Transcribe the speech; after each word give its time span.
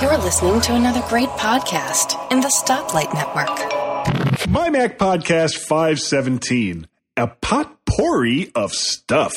You're 0.00 0.16
listening 0.18 0.60
to 0.62 0.74
another 0.74 1.02
great 1.08 1.28
podcast 1.28 2.32
in 2.32 2.40
the 2.40 2.48
Stoplight 2.48 3.12
Network. 3.12 4.48
My 4.48 4.70
Mac 4.70 4.98
Podcast 4.98 5.58
517, 5.58 6.86
a 7.16 7.26
potpourri 7.26 8.52
of 8.54 8.72
stuff. 8.72 9.34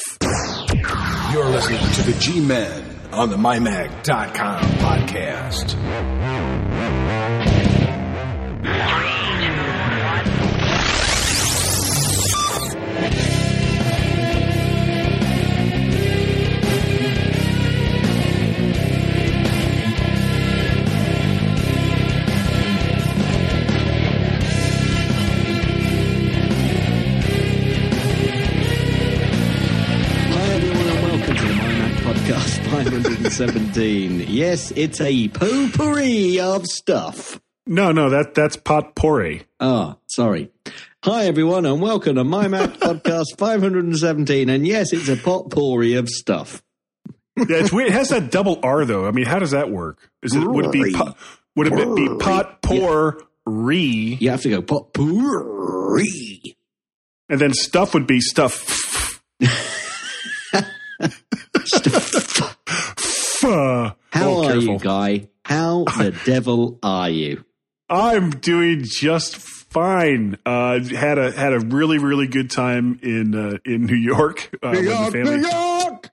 You're 1.33 1.49
listening 1.49 1.81
to 1.94 2.04
the 2.04 2.15
G 2.20 2.39
Men 2.39 2.83
on 3.12 3.29
the 3.29 3.36
MyMac.com 3.38 4.62
podcast. 4.79 5.76
Hi 13.01 13.29
517. 33.40 34.26
yes, 34.28 34.72
it's 34.72 35.00
a 35.00 35.30
potpourri 35.30 36.42
of 36.42 36.66
stuff. 36.66 37.40
No, 37.66 37.94
no, 37.94 38.10
that 38.10 38.36
that's 38.36 38.58
potpourri. 38.58 39.44
Ah, 39.62 39.96
sorry. 40.08 40.52
Hi 41.06 41.28
everyone 41.28 41.66
and 41.66 41.82
welcome 41.82 42.16
to 42.16 42.26
My 42.26 42.50
Mac 42.50 42.72
Podcast 42.82 43.38
517. 43.38 44.50
And 44.50 44.68
yes, 44.68 44.92
it's 44.92 45.08
a 45.08 45.16
potpourri 45.16 45.94
of 45.94 46.10
stuff. 46.10 46.62
Yeah, 47.38 47.46
it's 47.50 47.72
weird. 47.72 47.92
It 47.92 47.94
has 47.94 48.10
that 48.10 48.30
double 48.30 48.60
R 48.62 48.84
though. 48.84 49.08
I 49.08 49.12
mean, 49.12 49.26
how 49.26 49.40
does 49.40 49.52
that 49.52 49.72
work? 49.72 50.12
Is 50.22 50.36
it 50.36 50.46
would 50.46 50.66
it 50.66 50.72
be 50.74 50.92
pot, 50.92 51.16
would 51.56 51.68
it 51.68 51.96
be 51.96 52.10
potpourri 52.20 54.18
You 54.20 54.31
have 54.31 54.42
to 54.42 54.50
go 54.50 54.62
potpourri. 54.62 56.58
and 57.30 57.40
then 57.40 57.53
stuff 57.53 57.94
would 57.94 58.06
be 58.06 58.20
stuff. 58.20 59.24
stuff. 61.64 62.28
Uh, 63.44 63.92
How 64.12 64.30
oh, 64.30 64.44
are 64.44 64.52
careful. 64.52 64.73
you, 64.73 64.80
Guy? 64.80 65.30
How 65.45 65.84
the 65.98 66.18
devil 66.26 66.78
are 66.84 67.09
you? 67.09 67.46
I'm 67.90 68.31
doing 68.31 68.84
just 68.84 69.38
fine. 69.38 70.38
Uh, 70.46 70.80
had 70.80 71.18
a 71.18 71.31
had 71.31 71.54
a 71.54 71.59
really 71.59 71.98
really 71.98 72.28
good 72.28 72.52
time 72.52 73.00
in 73.02 73.34
uh, 73.34 73.58
in 73.66 73.86
New 73.86 73.96
York. 73.96 74.50
Uh, 74.62 74.72
with 74.72 74.86
the 74.86 75.12
family. 75.12 75.42
York! 75.42 76.09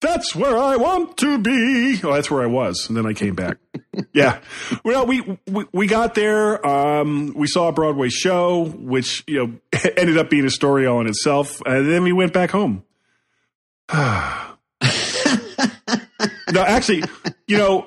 That's 0.00 0.34
where 0.34 0.56
I 0.56 0.76
want 0.76 1.16
to 1.18 1.38
be. 1.38 2.00
Oh, 2.02 2.12
that's 2.12 2.30
where 2.30 2.42
I 2.42 2.46
was, 2.46 2.88
and 2.88 2.96
then 2.96 3.06
I 3.06 3.12
came 3.12 3.34
back. 3.34 3.58
yeah. 4.14 4.40
Well, 4.84 5.06
we, 5.06 5.38
we 5.46 5.66
we 5.72 5.86
got 5.86 6.14
there. 6.14 6.66
Um, 6.66 7.34
we 7.34 7.46
saw 7.46 7.68
a 7.68 7.72
Broadway 7.72 8.08
show, 8.08 8.64
which 8.64 9.22
you 9.26 9.38
know 9.46 9.80
ended 9.96 10.18
up 10.18 10.30
being 10.30 10.44
a 10.44 10.50
story 10.50 10.86
all 10.86 11.00
in 11.00 11.06
itself, 11.06 11.60
and 11.66 11.90
then 11.90 12.02
we 12.02 12.12
went 12.12 12.32
back 12.32 12.50
home. 12.50 12.84
no, 16.52 16.62
actually, 16.62 17.02
you 17.46 17.56
know, 17.58 17.86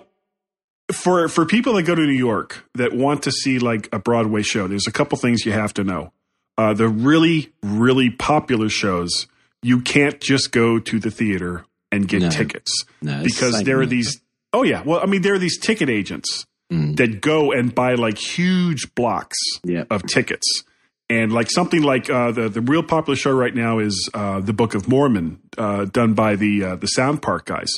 for 0.94 1.28
for 1.28 1.46
people 1.46 1.74
that 1.74 1.84
go 1.84 1.96
to 1.96 2.02
New 2.02 2.14
York 2.14 2.64
that 2.76 2.94
want 2.94 3.24
to 3.24 3.32
see 3.32 3.60
like 3.60 3.90
a 3.94 4.00
Broadway 4.00 4.42
show, 4.44 4.68
there's 4.68 4.88
a 4.88 4.92
couple 4.92 5.18
things 5.18 5.46
you 5.46 5.52
have 5.52 5.74
to 5.76 5.84
know. 5.84 6.12
Uh, 6.58 6.74
the 6.74 6.88
really 6.88 7.52
really 7.64 8.10
popular 8.10 8.70
shows, 8.70 9.28
you 9.62 9.82
can't 9.82 10.20
just 10.22 10.52
go 10.52 10.80
to 10.80 11.00
the 11.00 11.12
theater 11.12 11.66
and 11.92 12.08
get 12.08 12.22
No. 12.22 12.30
tickets 12.30 12.72
No, 13.02 13.24
because 13.24 13.64
there 13.64 13.80
are 13.82 13.86
these. 13.86 14.22
Oh 14.54 14.64
yeah, 14.64 14.82
well, 14.84 15.00
I 15.02 15.06
mean, 15.06 15.22
there 15.22 15.34
are 15.34 15.40
these 15.40 15.58
ticket 15.60 15.90
agents 15.90 16.46
Mm. 16.74 16.96
that 16.98 17.22
go 17.22 17.52
and 17.52 17.76
buy 17.76 17.94
like 17.94 18.18
huge 18.18 18.96
blocks 18.96 19.38
Yeah. 19.64 19.84
of 19.92 20.02
tickets. 20.08 20.64
And 21.10 21.32
like 21.32 21.52
something 21.52 21.84
like 21.84 22.10
uh, 22.10 22.32
the 22.32 22.50
the 22.50 22.62
real 22.62 22.82
popular 22.82 23.16
show 23.16 23.32
right 23.32 23.54
now 23.54 23.78
is 23.78 24.10
uh, 24.14 24.40
the 24.40 24.54
Book 24.54 24.74
of 24.74 24.88
Mormon, 24.88 25.40
uh, 25.58 25.86
done 25.86 26.14
by 26.16 26.36
the 26.36 26.64
uh, 26.64 26.76
the 26.78 26.88
South 26.88 27.22
Park 27.22 27.46
guys. 27.46 27.72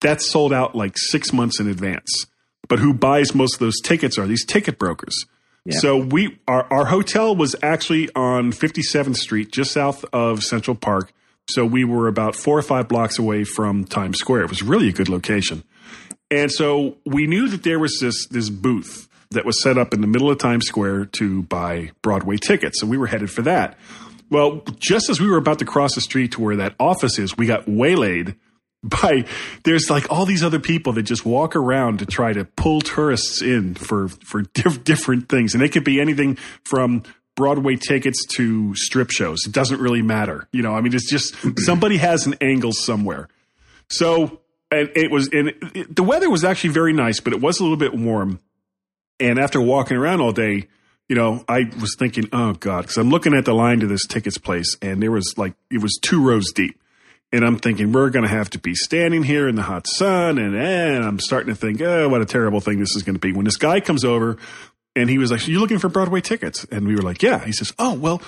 That's 0.00 0.30
sold 0.30 0.52
out 0.52 0.74
like 0.74 0.94
six 0.96 1.32
months 1.32 1.60
in 1.60 1.68
advance. 1.68 2.26
But 2.68 2.78
who 2.78 2.94
buys 2.94 3.34
most 3.34 3.54
of 3.54 3.60
those 3.60 3.80
tickets 3.82 4.18
are 4.18 4.26
these 4.26 4.46
ticket 4.46 4.78
brokers. 4.78 5.26
Yeah. 5.64 5.78
So 5.78 5.96
we 5.98 6.38
our 6.48 6.70
our 6.72 6.84
hotel 6.86 7.36
was 7.36 7.54
actually 7.62 8.08
on 8.14 8.52
57th 8.52 9.16
Street, 9.16 9.52
just 9.52 9.72
south 9.72 10.04
of 10.12 10.42
Central 10.42 10.74
Park. 10.74 11.12
So 11.48 11.66
we 11.66 11.84
were 11.84 12.08
about 12.08 12.34
four 12.34 12.58
or 12.58 12.62
five 12.62 12.88
blocks 12.88 13.18
away 13.18 13.44
from 13.44 13.84
Times 13.84 14.18
Square. 14.18 14.42
It 14.44 14.50
was 14.50 14.62
really 14.62 14.88
a 14.88 14.92
good 14.92 15.08
location. 15.10 15.64
And 16.30 16.50
so 16.50 16.96
we 17.04 17.26
knew 17.26 17.48
that 17.48 17.62
there 17.62 17.78
was 17.78 17.98
this 18.00 18.26
this 18.28 18.50
booth 18.50 19.03
that 19.34 19.44
was 19.44 19.62
set 19.62 19.78
up 19.78 19.94
in 19.94 20.00
the 20.00 20.06
middle 20.06 20.30
of 20.30 20.38
Times 20.38 20.66
Square 20.66 21.06
to 21.06 21.42
buy 21.44 21.90
Broadway 22.02 22.36
tickets. 22.36 22.80
So 22.80 22.86
we 22.86 22.98
were 22.98 23.06
headed 23.06 23.30
for 23.30 23.42
that. 23.42 23.78
Well, 24.30 24.62
just 24.78 25.10
as 25.10 25.20
we 25.20 25.28
were 25.28 25.36
about 25.36 25.58
to 25.60 25.64
cross 25.64 25.94
the 25.94 26.00
street 26.00 26.32
to 26.32 26.40
where 26.40 26.56
that 26.56 26.74
office 26.80 27.18
is, 27.18 27.36
we 27.36 27.46
got 27.46 27.68
waylaid 27.68 28.34
by 28.82 29.24
there's 29.64 29.88
like 29.88 30.10
all 30.10 30.26
these 30.26 30.44
other 30.44 30.60
people 30.60 30.92
that 30.94 31.04
just 31.04 31.24
walk 31.24 31.56
around 31.56 32.00
to 32.00 32.06
try 32.06 32.32
to 32.32 32.44
pull 32.44 32.80
tourists 32.80 33.40
in 33.40 33.74
for 33.74 34.08
for 34.08 34.42
diff- 34.42 34.84
different 34.84 35.28
things, 35.28 35.54
and 35.54 35.62
it 35.62 35.72
could 35.72 35.84
be 35.84 36.00
anything 36.00 36.36
from 36.64 37.02
Broadway 37.34 37.76
tickets 37.76 38.24
to 38.36 38.74
strip 38.76 39.10
shows. 39.10 39.40
It 39.46 39.52
doesn't 39.52 39.80
really 39.80 40.02
matter, 40.02 40.48
you 40.52 40.62
know. 40.62 40.74
I 40.74 40.80
mean, 40.80 40.94
it's 40.94 41.10
just 41.10 41.34
somebody 41.58 41.96
has 41.96 42.26
an 42.26 42.34
angle 42.40 42.72
somewhere. 42.72 43.28
So, 43.88 44.40
and 44.70 44.90
it 44.94 45.10
was, 45.10 45.28
and 45.32 45.48
it, 45.74 45.94
the 45.94 46.02
weather 46.02 46.30
was 46.30 46.44
actually 46.44 46.70
very 46.70 46.92
nice, 46.92 47.20
but 47.20 47.32
it 47.32 47.40
was 47.40 47.60
a 47.60 47.62
little 47.62 47.76
bit 47.76 47.94
warm. 47.94 48.40
And 49.20 49.38
after 49.38 49.60
walking 49.60 49.96
around 49.96 50.20
all 50.20 50.32
day, 50.32 50.68
you 51.08 51.16
know, 51.16 51.44
I 51.48 51.70
was 51.80 51.94
thinking, 51.98 52.28
oh 52.32 52.54
God, 52.54 52.82
because 52.82 52.96
I'm 52.96 53.10
looking 53.10 53.34
at 53.34 53.44
the 53.44 53.54
line 53.54 53.80
to 53.80 53.86
this 53.86 54.06
tickets 54.06 54.38
place, 54.38 54.76
and 54.80 55.02
there 55.02 55.10
was 55.10 55.34
like 55.36 55.54
it 55.70 55.82
was 55.82 55.98
two 56.00 56.22
rows 56.22 56.52
deep. 56.52 56.80
And 57.32 57.44
I'm 57.44 57.58
thinking 57.58 57.90
we're 57.90 58.10
going 58.10 58.22
to 58.22 58.30
have 58.30 58.48
to 58.50 58.60
be 58.60 58.76
standing 58.76 59.24
here 59.24 59.48
in 59.48 59.56
the 59.56 59.62
hot 59.62 59.88
sun, 59.88 60.38
and, 60.38 60.54
and 60.54 61.04
I'm 61.04 61.18
starting 61.18 61.52
to 61.52 61.60
think, 61.60 61.80
oh, 61.80 62.08
what 62.08 62.22
a 62.22 62.26
terrible 62.26 62.60
thing 62.60 62.78
this 62.78 62.94
is 62.94 63.02
going 63.02 63.16
to 63.16 63.20
be. 63.20 63.32
When 63.32 63.44
this 63.44 63.56
guy 63.56 63.80
comes 63.80 64.04
over, 64.04 64.38
and 64.94 65.10
he 65.10 65.18
was 65.18 65.32
like, 65.32 65.46
you're 65.48 65.60
looking 65.60 65.80
for 65.80 65.88
Broadway 65.88 66.20
tickets?" 66.20 66.64
And 66.70 66.86
we 66.86 66.94
were 66.94 67.02
like, 67.02 67.22
"Yeah." 67.22 67.44
He 67.44 67.52
says, 67.52 67.72
"Oh, 67.78 67.94
well, 67.94 68.22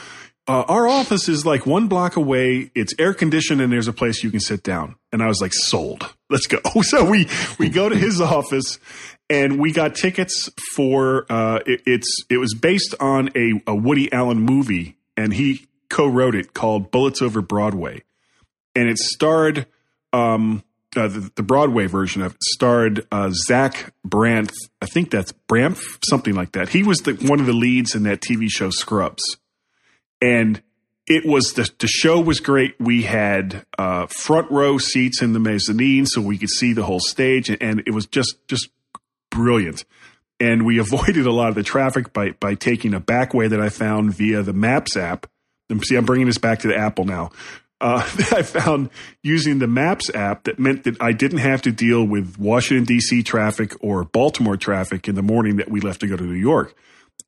uh, 0.49 0.65
our 0.69 0.89
office 0.89 1.29
is 1.29 1.47
like 1.47 1.67
one 1.67 1.87
block 1.89 2.17
away. 2.17 2.71
It's 2.75 2.95
air 2.99 3.15
conditioned, 3.15 3.61
and 3.61 3.73
there's 3.73 3.89
a 3.89 3.93
place 3.93 4.23
you 4.25 4.31
can 4.31 4.41
sit 4.41 4.63
down." 4.63 4.97
And 5.13 5.23
I 5.23 5.29
was 5.29 5.41
like, 5.41 5.53
"Sold. 5.55 6.13
Let's 6.29 6.47
go." 6.47 6.59
So 6.83 7.09
we 7.09 7.29
we 7.59 7.69
go 7.69 7.89
to 7.89 7.97
his 7.97 8.21
office, 8.37 8.79
and 9.29 9.59
we 9.59 9.73
got 9.73 9.95
tickets 9.95 10.51
for. 10.75 11.27
Uh, 11.31 11.61
it, 11.67 11.83
it's 11.87 12.25
it 12.31 12.39
was 12.39 12.55
based 12.55 12.95
on 13.01 13.31
a, 13.37 13.61
a 13.67 13.75
Woody 13.75 14.13
Allen 14.13 14.41
movie, 14.41 14.97
and 15.17 15.35
he 15.35 15.67
co-wrote 15.89 16.35
it 16.35 16.55
called 16.55 16.91
Bullets 16.91 17.23
Over 17.23 17.43
Broadway, 17.43 18.03
and 18.75 18.89
it 18.89 18.99
starred. 18.99 19.67
Um, 20.13 20.63
uh, 20.97 21.09
the, 21.09 21.31
the 21.35 21.43
Broadway 21.43 21.87
version 21.87 22.23
of 22.23 22.33
it 22.33 22.43
starred 22.43 23.07
uh, 23.13 23.31
Zach 23.31 23.93
Brandt. 24.03 24.51
I 24.81 24.87
think 24.87 25.11
that's 25.11 25.31
Brandt, 25.31 25.79
something 26.09 26.35
like 26.35 26.53
that. 26.53 26.71
He 26.71 26.83
was 26.83 26.99
the, 27.01 27.13
one 27.13 27.39
of 27.39 27.45
the 27.45 27.53
leads 27.53 27.95
in 27.95 28.05
that 28.05 28.23
TV 28.23 28.49
show 28.49 28.71
Scrubs, 28.71 29.23
and 30.23 30.63
it 31.07 31.27
was 31.27 31.53
the 31.53 31.71
the 31.79 31.87
show 31.87 32.21
was 32.21 32.41
great. 32.41 32.77
We 32.81 33.03
had 33.03 33.67
uh, 33.79 34.07
front 34.07 34.51
row 34.51 34.79
seats 34.79 35.21
in 35.21 35.35
the 35.35 35.39
mezzanine, 35.39 36.07
so 36.07 36.23
we 36.23 36.39
could 36.39 36.51
see 36.51 36.73
the 36.73 36.85
whole 36.85 37.01
stage, 37.01 37.51
and, 37.51 37.63
and 37.63 37.83
it 37.87 37.93
was 37.93 38.07
just 38.07 38.37
just 38.49 38.71
brilliant. 39.37 39.85
And 40.41 40.67
we 40.67 40.79
avoided 40.81 41.27
a 41.27 41.33
lot 41.33 41.49
of 41.49 41.55
the 41.55 41.63
traffic 41.63 42.13
by 42.13 42.31
by 42.33 42.55
taking 42.55 42.95
a 42.95 43.01
back 43.01 43.35
way 43.35 43.49
that 43.49 43.61
I 43.61 43.69
found 43.69 44.15
via 44.15 44.43
the 44.43 44.53
Maps 44.53 44.97
app. 44.97 45.27
And 45.69 45.85
see, 45.85 45.97
I'm 45.97 46.05
bringing 46.05 46.27
this 46.27 46.39
back 46.39 46.61
to 46.61 46.69
the 46.69 46.77
Apple 46.77 47.05
now 47.05 47.31
uh, 47.81 48.09
that 48.17 48.33
I 48.33 48.43
found 48.43 48.91
using 49.23 49.59
the 49.59 49.67
Maps 49.67 50.11
app 50.15 50.45
that 50.45 50.59
meant 50.59 50.85
that 50.85 51.01
I 51.01 51.13
didn't 51.13 51.39
have 51.39 51.63
to 51.63 51.73
deal 51.73 52.05
with 52.05 52.39
Washington, 52.39 52.85
D.C. 52.85 53.23
traffic 53.23 53.75
or 53.81 54.05
Baltimore 54.05 54.57
traffic 54.57 55.09
in 55.09 55.15
the 55.15 55.23
morning 55.23 55.57
that 55.57 55.71
we 55.71 55.81
left 55.81 56.01
to 56.01 56.07
go 56.07 56.17
to 56.17 56.25
New 56.25 56.35
York. 56.35 56.75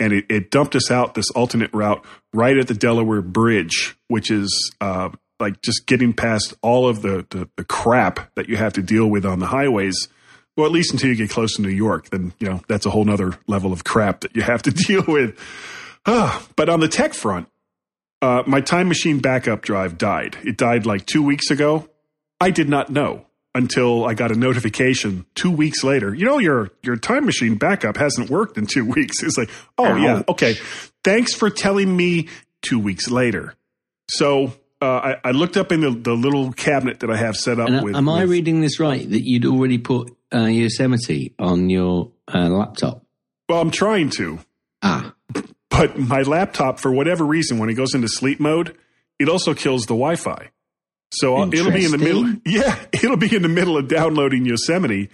And 0.01 0.13
it, 0.13 0.27
it 0.29 0.51
dumped 0.51 0.77
us 0.77 0.91
out 0.91 1.15
this 1.15 1.31
alternate 1.31 1.73
route 1.73 2.05
right 2.33 2.57
at 2.57 2.69
the 2.69 2.75
Delaware 2.75 3.23
Bridge, 3.23 3.97
which 4.07 4.31
is 4.31 4.73
uh, 4.81 5.11
like 5.41 5.61
just 5.61 5.87
getting 5.87 6.13
past 6.13 6.55
all 6.63 6.89
of 6.89 7.03
the, 7.03 7.27
the, 7.31 7.49
the 7.57 7.65
crap 7.65 8.33
that 8.37 8.49
you 8.49 8.57
have 8.57 8.75
to 8.75 8.83
deal 8.83 9.07
with 9.09 9.27
on 9.27 9.41
the 9.41 9.47
highways. 9.47 10.09
Well, 10.59 10.67
at 10.67 10.73
least 10.73 10.93
until 10.93 11.11
you 11.11 11.15
get 11.15 11.31
close 11.31 11.55
to 11.55 11.63
New 11.63 11.69
York, 11.69 12.11
then 12.11 12.33
you 12.41 12.49
know 12.49 12.61
that's 12.67 12.85
a 12.85 12.91
whole 12.91 13.05
nother 13.05 13.39
level 13.47 13.73
of 13.73 13.85
crap 13.85 14.23
that 14.23 14.35
you 14.35 14.43
have 14.43 14.61
to 14.63 14.71
deal 14.89 15.05
with. 15.07 15.39
Ah, 16.05 16.45
but 16.57 16.69
on 16.69 16.81
the 16.81 16.89
tech 16.89 17.15
front, 17.15 17.49
uh, 18.21 18.43
my 18.45 18.61
time 18.61 18.89
machine 18.89 19.21
backup 19.21 19.63
drive 19.63 19.97
died. 19.99 20.37
It 20.43 20.57
died 20.57 20.85
like 20.85 21.07
two 21.07 21.23
weeks 21.23 21.53
ago. 21.53 21.89
I 22.41 22.51
did 22.51 22.69
not 22.69 22.91
know 22.91 23.25
until 23.55 24.05
I 24.05 24.15
got 24.15 24.33
a 24.33 24.35
notification 24.35 25.27
two 25.37 25.53
weeks 25.53 25.85
later. 25.85 26.13
You 26.13 26.25
know, 26.25 26.39
your 26.39 26.71
your 26.83 26.97
time 26.97 27.25
machine 27.25 27.55
backup 27.55 27.97
hasn't 27.97 28.29
worked 28.29 28.59
in 28.59 28.67
two 28.67 28.85
weeks. 28.97 29.23
It's 29.23 29.39
like, 29.39 29.51
oh 29.79 29.95
yeah, 29.95 30.25
okay. 30.29 30.55
Thanks 31.05 31.35
for 31.35 31.51
telling 31.51 31.97
me 31.97 32.27
two 32.63 32.81
weeks 32.81 33.09
later. 33.09 33.55
So 34.11 34.55
uh, 34.81 34.87
I, 34.87 35.17
I 35.25 35.31
looked 35.33 35.57
up 35.57 35.73
in 35.73 35.81
the, 35.81 35.91
the 35.91 36.13
little 36.15 36.53
cabinet 36.53 37.01
that 37.01 37.11
I 37.11 37.17
have 37.17 37.37
set 37.37 37.59
up 37.59 37.69
And, 37.69 37.81
uh, 37.81 37.83
with. 37.83 37.97
am 37.97 38.09
I 38.09 38.23
with- 38.23 38.31
reading 38.31 38.61
this 38.61 38.79
right? 38.79 39.09
That 39.09 39.23
you'd 39.27 39.45
already 39.47 39.79
put 39.79 40.15
uh, 40.35 40.45
Yosemite 40.47 41.35
on 41.39 41.69
your 41.71 42.13
uh, 42.33 42.49
laptop? 42.49 43.05
Well, 43.49 43.61
I'm 43.61 43.71
trying 43.71 44.11
to, 44.11 44.39
Ah, 44.83 45.15
but 45.71 45.99
my 45.99 46.23
laptop, 46.23 46.79
for 46.79 46.93
whatever 46.93 47.25
reason, 47.25 47.59
when 47.59 47.69
it 47.71 47.75
goes 47.75 47.95
into 47.95 48.09
sleep 48.09 48.39
mode, 48.41 48.77
it 49.19 49.29
also 49.29 49.55
kills 49.55 49.83
the 49.83 49.95
Wi-Fi. 49.95 50.51
So 51.13 51.37
I'll- 51.37 51.53
it'll 51.53 51.73
be 51.73 51.85
in 51.85 51.91
the 51.91 51.99
middle. 51.99 52.35
Yeah, 52.47 52.77
it'll 52.93 53.17
be 53.17 53.35
in 53.35 53.43
the 53.43 53.49
middle 53.49 53.77
of 53.77 53.89
downloading 53.89 54.45
Yosemite, 54.45 55.09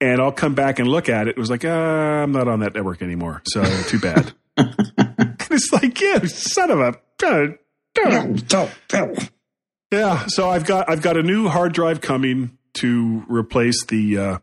and 0.00 0.20
I'll 0.20 0.32
come 0.32 0.54
back 0.54 0.78
and 0.78 0.88
look 0.88 1.08
at 1.08 1.28
it. 1.28 1.30
It 1.30 1.38
was 1.38 1.48
like, 1.48 1.64
uh, 1.64 1.68
I'm 1.70 2.32
not 2.32 2.48
on 2.48 2.60
that 2.60 2.74
network 2.74 3.00
anymore. 3.02 3.40
So 3.46 3.64
too 3.84 3.98
bad. 4.00 4.32
it's 4.58 5.72
like, 5.72 5.98
yeah, 6.00 6.18
son 6.26 6.70
of 6.70 6.80
a. 6.80 6.94
uh, 7.24 7.26
uh. 7.26 7.46
Yeah, 9.92 10.26
so 10.28 10.50
I've 10.50 10.64
got 10.66 10.90
I've 10.90 11.02
got 11.02 11.16
a 11.16 11.22
new 11.22 11.48
hard 11.48 11.72
drive 11.72 12.00
coming 12.00 12.58
to 12.74 13.24
replace 13.28 13.84
the 13.86 14.18
uh, 14.18 14.38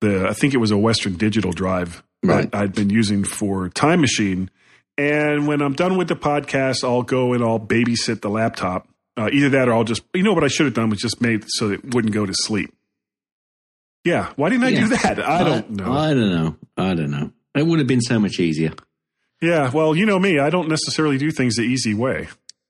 the 0.00 0.28
I 0.28 0.32
think 0.32 0.54
it 0.54 0.58
was 0.58 0.70
a 0.70 0.78
Western 0.78 1.14
Digital 1.16 1.52
drive 1.52 2.02
Right. 2.22 2.50
that 2.50 2.58
I'd 2.58 2.74
been 2.74 2.90
using 2.90 3.24
for 3.24 3.68
Time 3.68 4.00
Machine. 4.00 4.50
And 4.98 5.46
when 5.46 5.60
I'm 5.60 5.74
done 5.74 5.96
with 5.98 6.08
the 6.08 6.16
podcast, 6.16 6.82
I'll 6.82 7.02
go 7.02 7.34
and 7.34 7.44
I'll 7.44 7.60
babysit 7.60 8.22
the 8.22 8.30
laptop. 8.30 8.88
Uh, 9.16 9.28
either 9.32 9.50
that 9.50 9.68
or 9.68 9.74
I'll 9.74 9.84
just 9.84 10.02
you 10.14 10.22
know 10.22 10.32
what 10.32 10.44
I 10.44 10.48
should 10.48 10.66
have 10.66 10.74
done 10.74 10.90
was 10.90 11.00
just 11.00 11.20
made 11.20 11.44
so 11.48 11.70
it 11.70 11.94
wouldn't 11.94 12.14
go 12.14 12.24
to 12.26 12.32
sleep. 12.34 12.72
Yeah, 14.04 14.32
why 14.36 14.48
didn't 14.50 14.64
I 14.64 14.70
do 14.70 14.76
Yeah. 14.82 14.86
that? 15.14 15.18
I 15.20 15.42
don't 15.44 15.70
know. 15.70 15.92
I 15.92 16.14
don't 16.14 16.30
know. 16.30 16.56
I 16.76 16.94
don't 16.94 17.10
know. 17.10 17.32
It 17.54 17.66
would 17.66 17.78
have 17.80 17.88
been 17.88 18.00
so 18.02 18.18
much 18.20 18.38
easier. 18.38 18.72
yeah, 19.42 19.70
well, 19.70 19.94
you 19.96 20.06
know 20.06 20.18
me, 20.18 20.38
I 20.38 20.48
don't 20.50 20.68
necessarily 20.68 21.18
do 21.18 21.30
things 21.30 21.56
the 21.56 21.62
easy 21.62 21.92
way. 21.94 22.28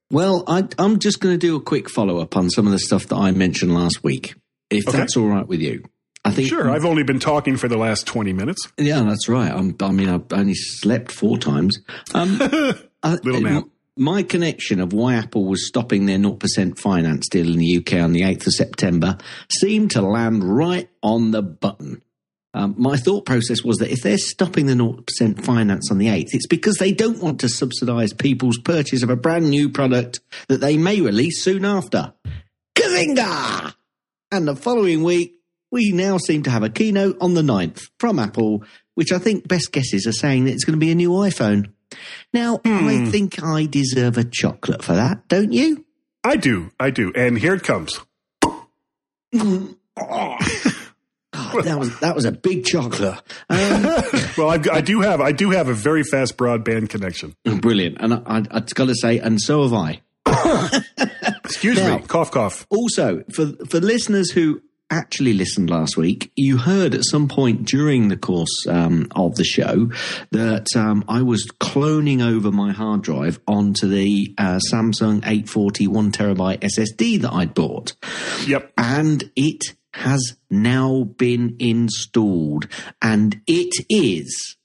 Well, 0.09 0.43
I, 0.47 0.67
I'm 0.79 0.99
just 0.99 1.19
going 1.19 1.33
to 1.33 1.37
do 1.39 1.55
a 1.55 1.61
quick 1.61 1.89
follow 1.89 2.19
up 2.19 2.37
on 2.37 2.49
some 2.49 2.65
of 2.65 2.71
the 2.71 2.79
stuff 2.79 3.07
that 3.07 3.15
I 3.15 3.31
mentioned 3.31 3.73
last 3.73 4.03
week, 4.03 4.35
if 4.69 4.87
Okay. 4.87 4.97
that's 4.97 5.17
all 5.17 5.27
right 5.27 5.47
with 5.47 5.59
you. 5.59 5.83
I 6.23 6.31
think 6.31 6.49
Sure, 6.49 6.69
I've 6.69 6.85
only 6.85 7.03
been 7.03 7.19
talking 7.19 7.55
for 7.57 7.67
the 7.67 7.77
last 7.77 8.05
20 8.07 8.33
minutes. 8.33 8.67
Yeah, 8.77 9.01
that's 9.03 9.29
right. 9.29 9.51
I'm, 9.51 9.75
I 9.81 9.91
mean, 9.91 10.09
I've 10.09 10.25
only 10.31 10.55
slept 10.55 11.11
four 11.11 11.37
times. 11.37 11.77
Um, 12.13 12.37
uh, 13.03 13.17
Little 13.23 13.41
nap. 13.41 13.63
My 13.99 14.21
connection 14.23 14.79
of 14.79 14.93
why 14.93 15.15
Apple 15.15 15.45
was 15.45 15.67
stopping 15.67 16.05
their 16.05 16.19
0% 16.19 16.77
finance 16.77 17.27
deal 17.29 17.51
in 17.51 17.57
the 17.57 17.77
UK 17.77 17.93
on 17.95 18.13
the 18.13 18.21
8th 18.21 18.47
of 18.47 18.53
September 18.53 19.17
seemed 19.51 19.91
to 19.91 20.01
land 20.01 20.43
right 20.43 20.87
on 21.01 21.31
the 21.31 21.41
button. 21.41 22.01
Um, 22.57 22.73
my 22.75 22.97
thought 22.97 23.27
process 23.27 23.63
was 23.63 23.77
that 23.77 23.91
if 23.91 24.01
they're 24.01 24.17
stopping 24.17 24.65
the 24.65 24.73
0% 24.73 25.43
finance 25.43 25.91
on 25.91 25.99
the 25.99 26.07
8th, 26.07 26.29
it's 26.31 26.47
because 26.47 26.77
they 26.77 26.91
don't 26.91 27.19
want 27.19 27.41
to 27.41 27.49
subsidize 27.49 28.13
people's 28.13 28.57
purchase 28.57 29.03
of 29.03 29.11
a 29.11 29.15
brand 29.15 29.47
new 29.47 29.69
product 29.69 30.21
that 30.47 30.59
they 30.59 30.75
may 30.75 30.99
release 30.99 31.43
soon 31.43 31.65
after. 31.65 32.13
Kazinga! 32.73 33.75
And 34.31 34.47
the 34.47 34.55
following 34.55 35.03
week, 35.03 35.35
we 35.69 35.91
now 35.91 36.17
seem 36.17 36.41
to 36.43 36.49
have 36.49 36.63
a 36.63 36.69
keynote 36.69 37.17
on 37.21 37.35
the 37.35 37.43
9th 37.43 37.91
from 37.99 38.17
Apple, 38.17 38.63
which 38.95 39.11
I 39.11 39.19
think 39.19 39.47
best 39.47 39.71
guesses 39.71 40.07
are 40.07 40.11
saying 40.11 40.45
that 40.45 40.53
it's 40.53 40.63
going 40.63 40.79
to 40.79 40.83
be 40.83 40.91
a 40.91 40.95
new 40.95 41.11
iPhone. 41.11 41.73
Now, 42.33 42.59
I 42.65 43.05
think 43.11 43.43
I 43.43 43.67
deserve 43.67 44.17
a 44.17 44.23
chocolate 44.23 44.83
for 44.83 44.93
that, 44.93 45.27
don't 45.27 45.51
you? 45.51 45.85
I 46.23 46.37
do, 46.37 46.71
I 46.79 46.89
do. 46.89 47.13
And 47.15 47.37
here 47.37 47.53
it 47.53 47.61
comes. 47.61 47.99
That 51.63 51.77
was 51.79 51.99
that 51.99 52.15
was 52.15 52.25
a 52.25 52.31
big 52.31 52.65
chocolate. 52.65 53.19
Um, 53.49 53.83
Well, 54.37 54.49
I've, 54.49 54.67
I 54.69 54.81
do 54.81 55.01
have 55.01 55.19
I 55.21 55.31
do 55.31 55.49
have 55.51 55.67
a 55.67 55.73
very 55.73 56.03
fast 56.03 56.37
broadband 56.37 56.89
connection. 56.89 57.35
brilliant, 57.43 57.97
and 57.99 58.13
I, 58.13 58.21
I, 58.25 58.43
I've 58.51 58.73
got 58.75 58.85
to 58.87 58.95
say, 58.95 59.19
and 59.19 59.41
so 59.41 59.63
have 59.63 59.73
I. 59.73 60.01
Excuse 61.43 61.77
Now- 61.77 61.97
me, 61.97 62.03
cough, 62.07 62.31
cough. 62.31 62.65
Also, 62.69 63.23
for 63.33 63.53
for 63.69 63.79
listeners 63.79 64.31
who 64.31 64.61
actually 64.89 65.33
listened 65.33 65.69
last 65.69 65.97
week, 65.97 66.31
you 66.37 66.57
heard 66.57 66.95
at 66.95 67.03
some 67.03 67.27
point 67.27 67.65
during 67.65 68.07
the 68.07 68.15
course 68.15 68.65
um, 68.69 69.05
of 69.17 69.35
the 69.35 69.43
show 69.43 69.91
that 70.31 70.65
um, 70.77 71.03
I 71.09 71.23
was 71.23 71.45
cloning 71.59 72.21
over 72.25 72.51
my 72.51 72.71
hard 72.71 73.01
drive 73.01 73.37
onto 73.47 73.87
the 73.89 74.33
uh, 74.37 74.59
Samsung 74.71 75.17
840 75.25 75.87
one 75.87 76.11
terabyte 76.13 76.59
SSD 76.61 77.19
that 77.21 77.33
I'd 77.33 77.53
bought, 77.53 77.95
Yep. 78.45 78.71
and 78.77 79.29
it 79.35 79.61
has 79.97 80.37
now 80.49 81.03
been 81.03 81.55
installed, 81.59 82.67
and 83.01 83.41
it 83.47 83.73
is 83.89 84.57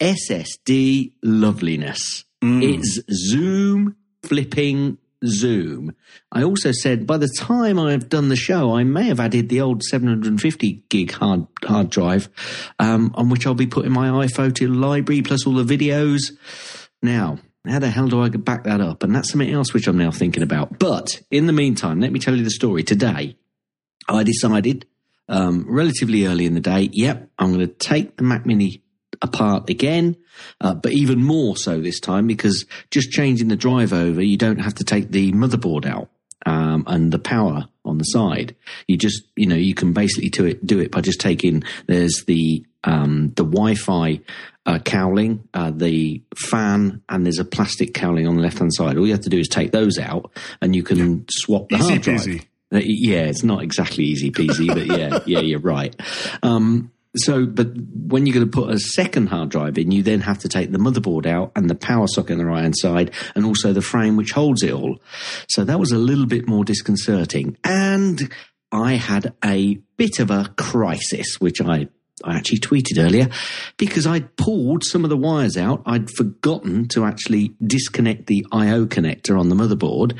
SSD 0.00 1.12
loveliness. 1.22 2.24
It's 2.42 3.00
Zoom 3.10 3.96
flipping 4.22 4.98
Zoom. 5.24 5.94
I 6.30 6.42
also 6.42 6.70
said 6.70 7.06
by 7.06 7.16
the 7.16 7.34
time 7.38 7.78
I've 7.78 8.08
done 8.08 8.28
the 8.28 8.36
show, 8.36 8.76
I 8.76 8.84
may 8.84 9.04
have 9.04 9.20
added 9.20 9.48
the 9.48 9.62
old 9.62 9.82
750 9.82 10.84
gig 10.88 11.12
hard 11.12 11.46
hard 11.64 11.90
drive, 11.90 12.28
um, 12.78 13.12
on 13.14 13.30
which 13.30 13.46
I'll 13.46 13.54
be 13.54 13.66
putting 13.66 13.92
my 13.92 14.08
iPhoto 14.26 14.74
library 14.74 15.22
plus 15.22 15.46
all 15.46 15.54
the 15.54 15.64
videos. 15.64 16.36
Now, 17.02 17.38
how 17.66 17.78
the 17.78 17.90
hell 17.90 18.08
do 18.08 18.20
I 18.20 18.28
back 18.28 18.64
that 18.64 18.80
up? 18.80 19.02
And 19.02 19.14
that's 19.14 19.30
something 19.30 19.50
else 19.50 19.72
which 19.72 19.86
I'm 19.86 19.98
now 19.98 20.10
thinking 20.10 20.42
about. 20.42 20.78
But 20.78 21.22
in 21.30 21.46
the 21.46 21.52
meantime, 21.52 22.00
let 22.00 22.12
me 22.12 22.20
tell 22.20 22.36
you 22.36 22.44
the 22.44 22.50
story. 22.50 22.82
Today, 22.82 23.36
I 24.08 24.22
decided 24.22 24.86
um, 25.28 25.64
relatively 25.68 26.26
early 26.26 26.46
in 26.46 26.54
the 26.54 26.60
day, 26.60 26.88
yep, 26.92 27.28
I'm 27.38 27.52
going 27.52 27.66
to 27.66 27.72
take 27.72 28.16
the 28.16 28.22
Mac 28.22 28.46
Mini 28.46 28.82
apart 29.22 29.68
again, 29.70 30.16
uh, 30.60 30.74
but 30.74 30.92
even 30.92 31.22
more 31.22 31.56
so 31.56 31.80
this 31.80 32.00
time 32.00 32.26
because 32.26 32.66
just 32.90 33.10
changing 33.10 33.48
the 33.48 33.56
drive 33.56 33.92
over, 33.92 34.22
you 34.22 34.36
don't 34.36 34.60
have 34.60 34.74
to 34.74 34.84
take 34.84 35.10
the 35.10 35.32
motherboard 35.32 35.86
out 35.86 36.10
um, 36.44 36.84
and 36.86 37.12
the 37.12 37.18
power 37.18 37.68
on 37.84 37.98
the 37.98 38.04
side. 38.04 38.54
You 38.86 38.96
just, 38.96 39.22
you 39.36 39.46
know, 39.46 39.56
you 39.56 39.74
can 39.74 39.92
basically 39.92 40.28
do 40.28 40.44
it 40.44 40.64
do 40.66 40.78
it 40.80 40.90
by 40.90 41.00
just 41.00 41.20
taking. 41.20 41.64
There's 41.86 42.24
the 42.26 42.64
um, 42.84 43.32
the 43.36 43.44
Wi-Fi 43.44 44.20
uh, 44.66 44.78
cowling, 44.80 45.48
uh, 45.54 45.72
the 45.74 46.22
fan, 46.36 47.02
and 47.08 47.24
there's 47.24 47.38
a 47.38 47.44
plastic 47.44 47.94
cowling 47.94 48.28
on 48.28 48.36
the 48.36 48.42
left 48.42 48.58
hand 48.58 48.74
side. 48.74 48.96
All 48.96 49.06
you 49.06 49.12
have 49.12 49.22
to 49.22 49.30
do 49.30 49.38
is 49.38 49.48
take 49.48 49.72
those 49.72 49.98
out, 49.98 50.30
and 50.60 50.74
you 50.74 50.82
can 50.82 51.24
swap 51.30 51.68
the 51.68 51.76
Easy 51.76 51.88
hard 51.88 52.02
drive. 52.02 52.20
peasy. 52.20 52.46
Uh, 52.72 52.80
Yeah, 52.82 53.22
it's 53.24 53.42
not 53.42 53.62
exactly 53.62 54.04
easy 54.04 54.30
peasy, 54.30 54.68
but 54.68 54.86
yeah, 54.86 55.20
yeah, 55.26 55.40
you're 55.40 55.60
right. 55.60 55.94
Um, 56.42 56.90
so, 57.16 57.46
but 57.46 57.68
when 57.94 58.26
you're 58.26 58.34
going 58.34 58.50
to 58.50 58.52
put 58.52 58.70
a 58.70 58.78
second 58.78 59.28
hard 59.28 59.48
drive 59.48 59.78
in, 59.78 59.90
you 59.90 60.02
then 60.02 60.20
have 60.20 60.38
to 60.40 60.48
take 60.48 60.70
the 60.70 60.78
motherboard 60.78 61.24
out 61.24 61.50
and 61.56 61.70
the 61.70 61.74
power 61.74 62.06
socket 62.06 62.32
on 62.32 62.38
the 62.38 62.44
right 62.44 62.62
hand 62.62 62.74
side, 62.76 63.12
and 63.34 63.44
also 63.46 63.72
the 63.72 63.80
frame 63.80 64.16
which 64.16 64.32
holds 64.32 64.62
it 64.62 64.72
all. 64.72 64.98
So 65.48 65.64
that 65.64 65.80
was 65.80 65.92
a 65.92 65.98
little 65.98 66.26
bit 66.26 66.46
more 66.46 66.64
disconcerting, 66.64 67.56
and 67.64 68.30
I 68.70 68.94
had 68.94 69.32
a 69.44 69.76
bit 69.96 70.18
of 70.18 70.30
a 70.30 70.52
crisis, 70.56 71.40
which 71.40 71.60
I. 71.60 71.88
I 72.24 72.36
actually 72.36 72.58
tweeted 72.60 72.98
earlier 72.98 73.28
because 73.76 74.06
I'd 74.06 74.36
pulled 74.36 74.84
some 74.84 75.04
of 75.04 75.10
the 75.10 75.16
wires 75.18 75.56
out. 75.58 75.82
I'd 75.84 76.10
forgotten 76.10 76.88
to 76.88 77.04
actually 77.04 77.52
disconnect 77.64 78.26
the 78.26 78.46
I/O 78.50 78.86
connector 78.86 79.38
on 79.38 79.50
the 79.50 79.54
motherboard, 79.54 80.16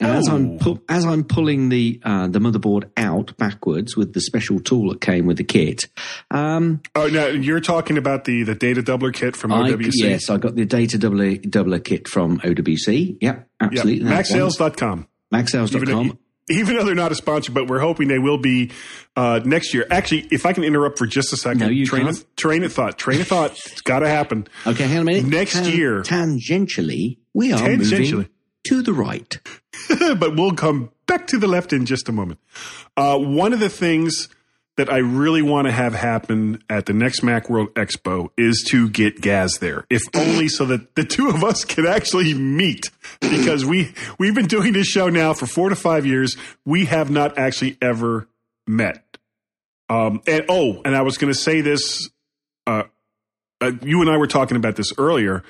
and 0.00 0.10
as 0.10 0.28
I'm 0.28 0.52
Oh. 0.54 0.58
pu- 0.58 0.82
as 0.88 1.04
I'm 1.04 1.22
pulling 1.22 1.68
the 1.68 2.00
uh, 2.04 2.26
the 2.26 2.40
motherboard 2.40 2.90
out 2.96 3.36
backwards 3.36 3.96
with 3.96 4.12
the 4.12 4.20
special 4.20 4.58
tool 4.58 4.90
that 4.90 5.00
came 5.00 5.24
with 5.26 5.36
the 5.36 5.44
kit, 5.44 5.84
um, 6.32 6.80
Oh, 6.96 7.06
no, 7.06 7.28
you're 7.28 7.60
talking 7.60 7.96
about 7.96 8.24
the 8.24 8.42
the 8.42 8.56
data 8.56 8.82
doubler 8.82 9.14
kit 9.14 9.36
from 9.36 9.52
I, 9.52 9.70
OWC. 9.70 9.90
yes, 9.94 10.28
I 10.28 10.38
got 10.38 10.56
the 10.56 10.64
data 10.66 10.98
doubler, 10.98 11.40
doubler 11.48 11.82
kit 11.82 12.08
from 12.08 12.40
OWC. 12.40 13.18
Yep, 13.20 13.20
Yep. 13.20 13.46
absolutely. 13.60 14.04
That 14.04 14.10
one. 14.10 14.24
MacSales.com. 14.50 15.06
Even, 15.32 15.46
Macsales.com. 15.46 16.18
even 16.48 16.76
though 16.76 16.84
they're 16.84 16.94
not 16.94 17.12
a 17.12 17.14
sponsor, 17.16 17.52
but 17.52 17.66
we're 17.68 17.80
hoping 17.80 18.08
they 18.08 18.18
will 18.18 18.38
be 18.38 18.70
uh, 19.16 19.40
next 19.44 19.74
year. 19.74 19.86
Actually, 19.90 20.28
if 20.30 20.46
I 20.46 20.52
can 20.52 20.64
interrupt 20.64 20.98
for 20.98 21.06
just 21.06 21.32
a 21.32 21.36
second, 21.36 21.60
No, 21.60 21.68
you 21.68 21.86
train 21.86 22.04
can't. 22.04 22.16
of 22.18 22.36
train 22.36 22.64
of 22.64 22.72
thought, 22.72 22.98
train 22.98 23.20
of 23.20 23.26
thought, 23.26 23.52
it's 23.52 23.80
got 23.80 24.00
to 24.00 24.08
happen. 24.08 24.46
Okay, 24.66 24.84
hang 24.86 24.96
on 24.98 25.02
a 25.02 25.04
minute. 25.04 25.24
Next 25.26 25.64
year. 25.66 26.02
tangentially, 26.02 27.18
we 27.34 27.52
are 27.52 27.58
Tangentially. 27.58 28.12
moving 28.12 28.28
to 28.68 28.82
the 28.82 28.92
right. 28.92 29.38
but 30.18 30.36
we'll 30.36 30.52
come 30.54 30.90
back 31.06 31.26
to 31.28 31.38
the 31.38 31.46
left 31.46 31.72
in 31.72 31.86
just 31.86 32.08
a 32.08 32.12
moment. 32.12 32.40
Uh, 32.96 33.18
one 33.18 33.52
of 33.52 33.60
the 33.60 33.68
things 33.68 34.28
that 34.76 34.92
I 34.92 34.98
really 34.98 35.42
want 35.42 35.66
to 35.66 35.72
have 35.72 35.94
happen 35.94 36.62
at 36.68 36.86
the 36.86 36.92
next 36.92 37.20
Macworld 37.20 37.72
Expo 37.72 38.28
is 38.36 38.64
to 38.70 38.88
get 38.88 39.20
Gaz 39.20 39.54
there, 39.58 39.86
if 39.88 40.02
only 40.14 40.48
so 40.48 40.66
that 40.66 40.94
the 40.94 41.04
two 41.04 41.28
of 41.28 41.42
us 41.42 41.64
can 41.64 41.86
actually 41.86 42.34
meet. 42.34 42.90
Because 43.20 43.64
we 43.64 43.94
we've 44.18 44.34
been 44.34 44.46
doing 44.46 44.72
this 44.72 44.86
show 44.86 45.08
now 45.08 45.32
for 45.32 45.46
four 45.46 45.70
to 45.70 45.76
five 45.76 46.04
years. 46.04 46.36
We 46.64 46.84
have 46.86 47.10
not 47.10 47.38
actually 47.38 47.78
ever 47.80 48.28
met. 48.66 49.02
Um, 49.88 50.20
and 50.26 50.44
oh, 50.48 50.82
and 50.84 50.94
I 50.94 51.02
was 51.02 51.18
going 51.18 51.32
to 51.32 51.38
say 51.38 51.60
this. 51.60 52.08
Uh, 52.66 52.84
uh, 53.60 53.72
you 53.82 54.02
and 54.02 54.10
I 54.10 54.18
were 54.18 54.26
talking 54.26 54.56
about 54.56 54.76
this 54.76 54.92
earlier. 54.98 55.42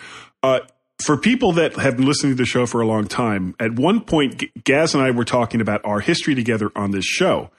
Uh, 0.42 0.60
for 1.04 1.16
people 1.16 1.52
that 1.52 1.74
have 1.76 1.96
been 1.96 2.06
listening 2.06 2.32
to 2.32 2.36
the 2.36 2.46
show 2.46 2.64
for 2.66 2.80
a 2.80 2.86
long 2.86 3.06
time, 3.06 3.54
at 3.58 3.72
one 3.72 4.00
point, 4.00 4.44
Gaz 4.64 4.94
and 4.94 5.02
I 5.02 5.10
were 5.10 5.24
talking 5.24 5.60
about 5.60 5.80
our 5.84 6.00
history 6.00 6.34
together 6.34 6.70
on 6.76 6.92
this 6.92 7.04
show. 7.04 7.50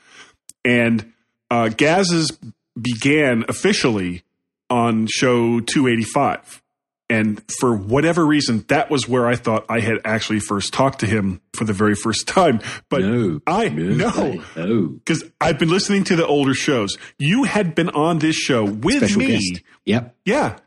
And 0.63 1.13
uh, 1.49 1.69
Gaz's 1.69 2.37
began 2.79 3.45
officially 3.47 4.23
on 4.69 5.07
show 5.09 5.59
285. 5.59 6.61
And 7.09 7.41
for 7.61 7.73
whatever 7.73 8.25
reason, 8.25 8.65
that 8.67 8.89
was 8.89 9.07
where 9.07 9.27
I 9.27 9.37
thought 9.37 9.65
I 9.69 9.79
had 9.79 9.99
actually 10.03 10.41
first 10.41 10.73
talked 10.73 10.99
to 10.99 11.05
him 11.05 11.39
for 11.53 11.63
the 11.63 11.71
very 11.71 11.95
first 11.95 12.27
time. 12.27 12.59
But 12.89 13.01
No, 13.01 13.39
I 13.47 13.69
no, 13.69 13.93
know 13.95 14.43
no. 14.57 14.87
because 14.89 15.23
I've 15.39 15.57
been 15.57 15.69
listening 15.69 16.03
to 16.05 16.17
the 16.17 16.27
older 16.27 16.53
shows. 16.53 16.97
You 17.17 17.45
had 17.45 17.75
been 17.75 17.89
on 17.91 18.19
this 18.19 18.35
show 18.35 18.65
with 18.65 18.97
Special 18.97 19.19
me, 19.19 19.27
guest. 19.27 19.63
Yep. 19.85 20.15
yeah, 20.25 20.57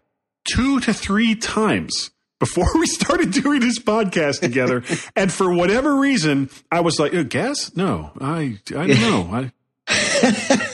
two 0.50 0.80
to 0.80 0.94
three 0.94 1.34
times 1.34 2.10
before 2.38 2.68
we 2.74 2.86
started 2.86 3.32
doing 3.32 3.60
this 3.60 3.78
podcast 3.78 4.40
together. 4.40 4.82
and 5.16 5.30
for 5.30 5.52
whatever 5.52 5.94
reason, 5.96 6.48
I 6.72 6.80
was 6.80 6.98
like, 6.98 7.12
"Uh, 7.14 7.22
"Gaz? 7.24 7.76
No, 7.76 8.12
I, 8.18 8.58
I 8.74 8.86
don't 8.86 8.88
know." 9.02 9.28
I, 9.30 9.52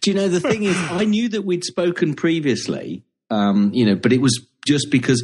Do 0.00 0.10
you 0.10 0.16
know 0.16 0.28
the 0.28 0.40
thing 0.40 0.62
is, 0.64 0.76
I 0.90 1.04
knew 1.04 1.28
that 1.30 1.42
we'd 1.42 1.64
spoken 1.64 2.14
previously, 2.14 3.02
um, 3.30 3.72
you 3.74 3.84
know, 3.86 3.94
but 3.96 4.12
it 4.12 4.20
was 4.20 4.46
just 4.66 4.90
because 4.90 5.22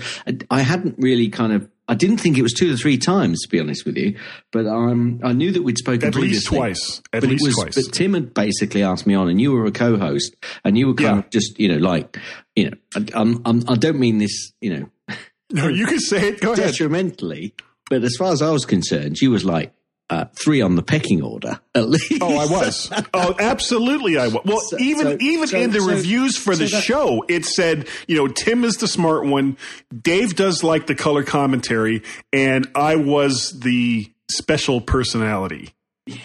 I- 0.50 0.60
hadn't 0.62 0.96
really 0.98 1.28
kind 1.28 1.52
of. 1.52 1.68
I 1.86 1.92
didn't 1.94 2.16
think 2.16 2.38
it 2.38 2.42
was 2.42 2.54
two 2.54 2.72
or 2.72 2.76
three 2.78 2.96
times, 2.96 3.42
to 3.42 3.48
be 3.50 3.60
honest 3.60 3.84
with 3.84 3.98
you. 3.98 4.16
But 4.52 4.66
um, 4.66 5.20
I 5.22 5.34
knew 5.34 5.52
that 5.52 5.62
we'd 5.62 5.76
spoken 5.76 6.08
At 6.08 6.14
least 6.14 6.46
twice. 6.46 7.02
At 7.12 7.20
but 7.20 7.28
least 7.28 7.44
it 7.44 7.48
was, 7.48 7.56
twice. 7.56 7.74
But 7.74 7.92
Tim 7.92 8.14
had 8.14 8.32
basically 8.32 8.82
asked 8.82 9.06
me 9.06 9.12
on, 9.14 9.28
and 9.28 9.38
you 9.38 9.52
were 9.52 9.66
a 9.66 9.70
co-host, 9.70 10.34
and 10.64 10.78
you 10.78 10.86
were 10.86 10.94
kind 10.94 11.16
Yeah. 11.16 11.18
of 11.18 11.30
just, 11.30 11.60
you 11.60 11.68
know, 11.68 11.76
like, 11.76 12.16
you 12.56 12.70
know, 12.70 12.76
I, 12.96 13.04
I'm, 13.14 13.42
I'm, 13.44 13.62
I 13.68 13.74
don't 13.74 13.98
mean 13.98 14.16
this, 14.16 14.52
you 14.62 14.74
know, 14.78 15.16
no, 15.52 15.68
you 15.68 15.84
can 15.84 16.00
say 16.00 16.28
it. 16.28 16.40
Go 16.40 16.52
ahead. 16.54 16.68
detrimentally, 16.68 17.54
but 17.90 18.02
as 18.02 18.16
far 18.18 18.32
as 18.32 18.40
I 18.40 18.50
was 18.50 18.64
concerned, 18.64 19.20
you 19.20 19.30
was 19.30 19.44
like 19.44 19.70
uh, 20.14 20.24
three 20.34 20.60
on 20.60 20.76
the 20.76 20.82
pecking 20.82 21.22
order 21.22 21.58
at 21.74 21.88
least. 21.88 22.12
Oh, 22.20 22.36
I 22.38 22.46
was. 22.46 22.90
Oh, 23.12 23.34
absolutely, 23.38 24.16
I 24.18 24.28
was. 24.28 24.38
Well, 24.44 24.60
So- 24.60 24.78
even 24.78 25.06
so- 25.06 25.16
even 25.20 25.48
so- 25.48 25.58
in 25.58 25.70
the 25.72 25.80
reviews 25.80 26.36
for 26.36 26.54
the 26.54 26.66
that- 26.66 26.82
show, 26.82 27.24
it 27.28 27.44
said, 27.44 27.88
you 28.06 28.16
know, 28.16 28.28
Tim 28.28 28.64
is 28.64 28.76
the 28.76 28.86
smart 28.88 29.26
one. 29.26 29.56
Dave 30.02 30.36
does 30.36 30.62
like 30.62 30.86
the 30.86 30.94
color 30.94 31.22
commentary, 31.22 32.02
and 32.32 32.68
I 32.74 32.96
was 32.96 33.58
the 33.60 34.10
special 34.30 34.80
personality. 34.80 35.70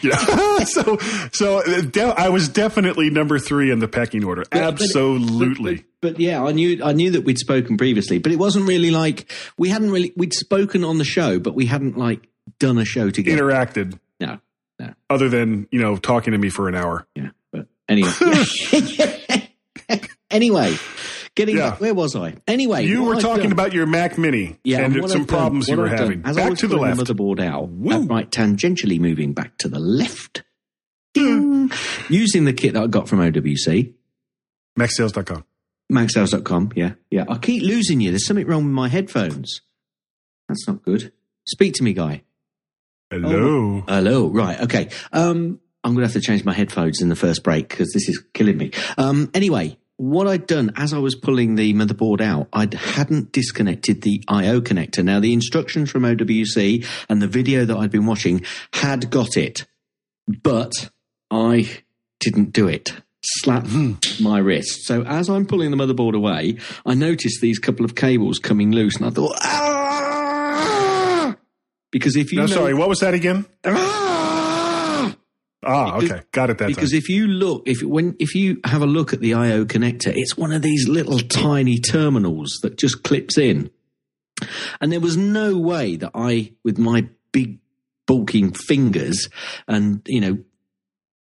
Yeah. 0.01 0.17
so, 0.65 0.97
so 1.31 1.61
de- 1.81 2.01
I 2.03 2.27
was 2.29 2.49
definitely 2.49 3.09
number 3.09 3.39
three 3.39 3.71
in 3.71 3.79
the 3.79 3.87
pecking 3.87 4.25
order. 4.25 4.43
But- 4.51 4.59
but- 4.59 4.63
Absolutely. 4.73 5.75
But, 5.75 5.85
but 6.15 6.19
yeah, 6.19 6.43
I 6.43 6.51
knew 6.51 6.81
I 6.83 6.93
knew 6.93 7.11
that 7.11 7.23
we'd 7.23 7.37
spoken 7.37 7.77
previously, 7.77 8.19
but 8.19 8.31
it 8.31 8.37
wasn't 8.39 8.67
really 8.67 8.91
like 8.91 9.31
we 9.57 9.69
hadn't 9.69 9.91
really 9.91 10.11
we'd 10.17 10.33
spoken 10.33 10.83
on 10.83 10.97
the 10.97 11.05
show, 11.05 11.39
but 11.39 11.55
we 11.55 11.65
hadn't 11.65 11.97
like 11.97 12.27
done 12.59 12.77
a 12.77 12.85
show 12.85 13.09
together. 13.09 13.43
Interacted, 13.43 13.99
no, 14.19 14.39
no, 14.79 14.93
other 15.09 15.29
than 15.29 15.67
you 15.71 15.79
know 15.79 15.97
talking 15.97 16.31
to 16.33 16.37
me 16.37 16.49
for 16.49 16.67
an 16.67 16.75
hour. 16.75 17.05
yeah. 17.15 17.29
But 17.51 17.67
anyway, 17.87 18.11
anyway, 20.31 20.75
getting 21.35 21.57
Yeah. 21.57 21.71
back, 21.71 21.81
where 21.81 21.93
was 21.93 22.15
I? 22.15 22.35
Anyway, 22.47 22.85
You 22.85 23.03
were 23.03 23.15
I've 23.15 23.21
talking 23.21 23.43
done- 23.43 23.51
about 23.51 23.73
your 23.73 23.85
Mac 23.85 24.17
Mini 24.17 24.57
yeah, 24.63 24.81
and 24.81 24.93
some 24.93 25.03
I've 25.03 25.09
done- 25.11 25.25
problems 25.25 25.67
you 25.67 25.77
were 25.77 25.87
I've 25.89 25.99
having. 25.99 26.21
I 26.25 26.33
Back 26.33 26.57
to 26.59 26.67
the 26.67 26.77
left. 26.77 26.99
motherboard 26.99 27.39
out, 27.41 27.69
Woo. 27.69 27.91
uh, 27.93 27.99
right, 28.05 28.29
tangentially 28.29 28.99
moving 28.99 29.33
back 29.33 29.57
to 29.59 29.67
the 29.69 29.79
left. 29.79 30.43
Ding. 31.13 31.71
Using 32.07 32.45
the 32.45 32.53
kit 32.53 32.73
that 32.73 32.83
I 32.83 32.87
got 32.87 33.09
from 33.09 33.19
OWC, 33.19 33.93
MacSales.com. 34.77 35.43
maxhouse.com. 35.91 36.71
Yeah, 36.75 36.93
yeah. 37.09 37.25
I 37.27 37.39
keep 37.39 37.63
losing 37.63 37.99
you. 37.99 38.11
There's 38.11 38.27
something 38.27 38.45
wrong 38.45 38.65
with 38.65 38.73
my 38.73 38.89
headphones. 38.89 39.61
That's 40.47 40.67
not 40.67 40.83
good. 40.83 41.11
Speak 41.47 41.73
to 41.75 41.83
me, 41.83 41.93
guy. 41.93 42.21
Hello. 43.11 43.83
Hello. 43.87 44.27
Right. 44.27 44.59
Okay. 44.61 44.89
Um, 45.11 45.59
I'm 45.83 45.93
going 45.93 46.07
to 46.07 46.13
have 46.13 46.13
to 46.13 46.21
change 46.21 46.45
my 46.45 46.53
headphones 46.53 47.01
in 47.01 47.09
the 47.09 47.15
first 47.15 47.43
break 47.43 47.69
because 47.69 47.91
this 47.91 48.07
is 48.07 48.23
killing 48.33 48.57
me. 48.57 48.71
Um, 48.97 49.31
anyway, 49.33 49.77
what 49.97 50.27
I'd 50.27 50.45
done 50.45 50.71
as 50.75 50.93
I 50.93 50.99
was 50.99 51.15
pulling 51.15 51.55
the 51.55 51.73
motherboard 51.73 52.21
out, 52.21 52.49
I 52.53 52.67
hadn't 52.73 53.31
disconnected 53.31 54.03
the 54.03 54.23
I/O 54.27 54.61
connector. 54.61 55.03
Now, 55.03 55.19
the 55.19 55.33
instructions 55.33 55.89
from 55.89 56.03
OWC 56.03 56.85
and 57.09 57.21
the 57.21 57.27
video 57.27 57.65
that 57.65 57.75
I'd 57.75 57.91
been 57.91 58.05
watching 58.05 58.45
had 58.73 59.09
got 59.09 59.37
it, 59.37 59.65
but 60.27 60.71
I 61.31 61.79
didn't 62.19 62.53
do 62.53 62.67
it. 62.67 62.93
Slap 63.21 63.67
my 64.21 64.37
wrist. 64.37 64.85
So 64.85 65.03
as 65.03 65.29
I'm 65.29 65.45
pulling 65.45 65.71
the 65.71 65.77
motherboard 65.77 66.15
away, 66.15 66.59
I 66.85 66.93
noticed 66.93 67.41
these 67.41 67.59
couple 67.59 67.85
of 67.85 67.95
cables 67.95 68.37
coming 68.37 68.71
loose, 68.71 68.97
and 68.97 69.07
I 69.07 69.09
thought, 69.09 69.35
ah! 69.41 69.88
Because 71.91 72.15
if 72.15 72.31
you 72.31 72.37
No, 72.39 72.45
know- 72.45 72.53
sorry. 72.53 72.73
What 72.73 72.87
was 72.89 72.99
that 72.99 73.13
again? 73.13 73.45
Ah! 73.65 75.15
Ah, 75.63 75.99
Because- 75.99 76.11
okay. 76.11 76.21
Got 76.31 76.49
it 76.51 76.57
that 76.59 76.67
Because 76.67 76.91
time. 76.91 76.97
if 76.97 77.09
you 77.09 77.27
look, 77.27 77.63
if 77.65 77.81
when 77.83 78.15
if 78.19 78.33
you 78.35 78.59
have 78.63 78.81
a 78.81 78.85
look 78.87 79.11
at 79.13 79.19
the 79.19 79.33
I/O 79.33 79.65
connector, 79.65 80.13
it's 80.15 80.37
one 80.37 80.51
of 80.53 80.61
these 80.61 80.87
little 80.87 81.19
tiny 81.19 81.79
terminals 81.79 82.59
that 82.61 82.77
just 82.77 83.03
clips 83.03 83.37
in, 83.37 83.69
and 84.79 84.91
there 84.91 85.01
was 85.01 85.17
no 85.17 85.57
way 85.57 85.95
that 85.97 86.11
I, 86.15 86.53
with 86.63 86.77
my 86.77 87.09
big 87.33 87.59
bulking 88.07 88.53
fingers 88.53 89.27
and 89.67 90.01
you 90.07 90.21
know, 90.21 90.37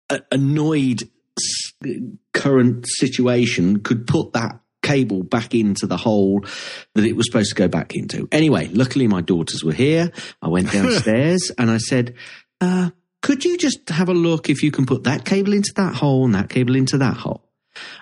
a- 0.09 0.21
annoyed 0.31 1.09
current 2.33 2.85
situation, 2.87 3.79
could 3.81 4.07
put 4.07 4.33
that 4.33 4.58
cable 4.89 5.21
back 5.21 5.53
into 5.53 5.85
the 5.85 5.97
hole 5.97 6.43
that 6.95 7.05
it 7.05 7.15
was 7.15 7.27
supposed 7.27 7.49
to 7.49 7.55
go 7.55 7.67
back 7.67 7.95
into. 7.95 8.27
Anyway, 8.31 8.67
luckily 8.73 9.07
my 9.07 9.21
daughters 9.21 9.63
were 9.63 9.73
here. 9.73 10.11
I 10.41 10.47
went 10.47 10.71
downstairs 10.77 11.51
and 11.59 11.69
I 11.69 11.77
said, 11.77 12.15
uh, 12.59 12.89
could 13.21 13.45
you 13.45 13.55
just 13.57 13.89
have 13.89 14.09
a 14.09 14.13
look 14.13 14.49
if 14.49 14.63
you 14.63 14.71
can 14.71 14.87
put 14.87 15.03
that 15.03 15.25
cable 15.25 15.53
into 15.53 15.73
that 15.75 15.93
hole 15.93 16.25
and 16.25 16.33
that 16.33 16.49
cable 16.49 16.75
into 16.75 16.97
that 16.97 17.17
hole? 17.17 17.43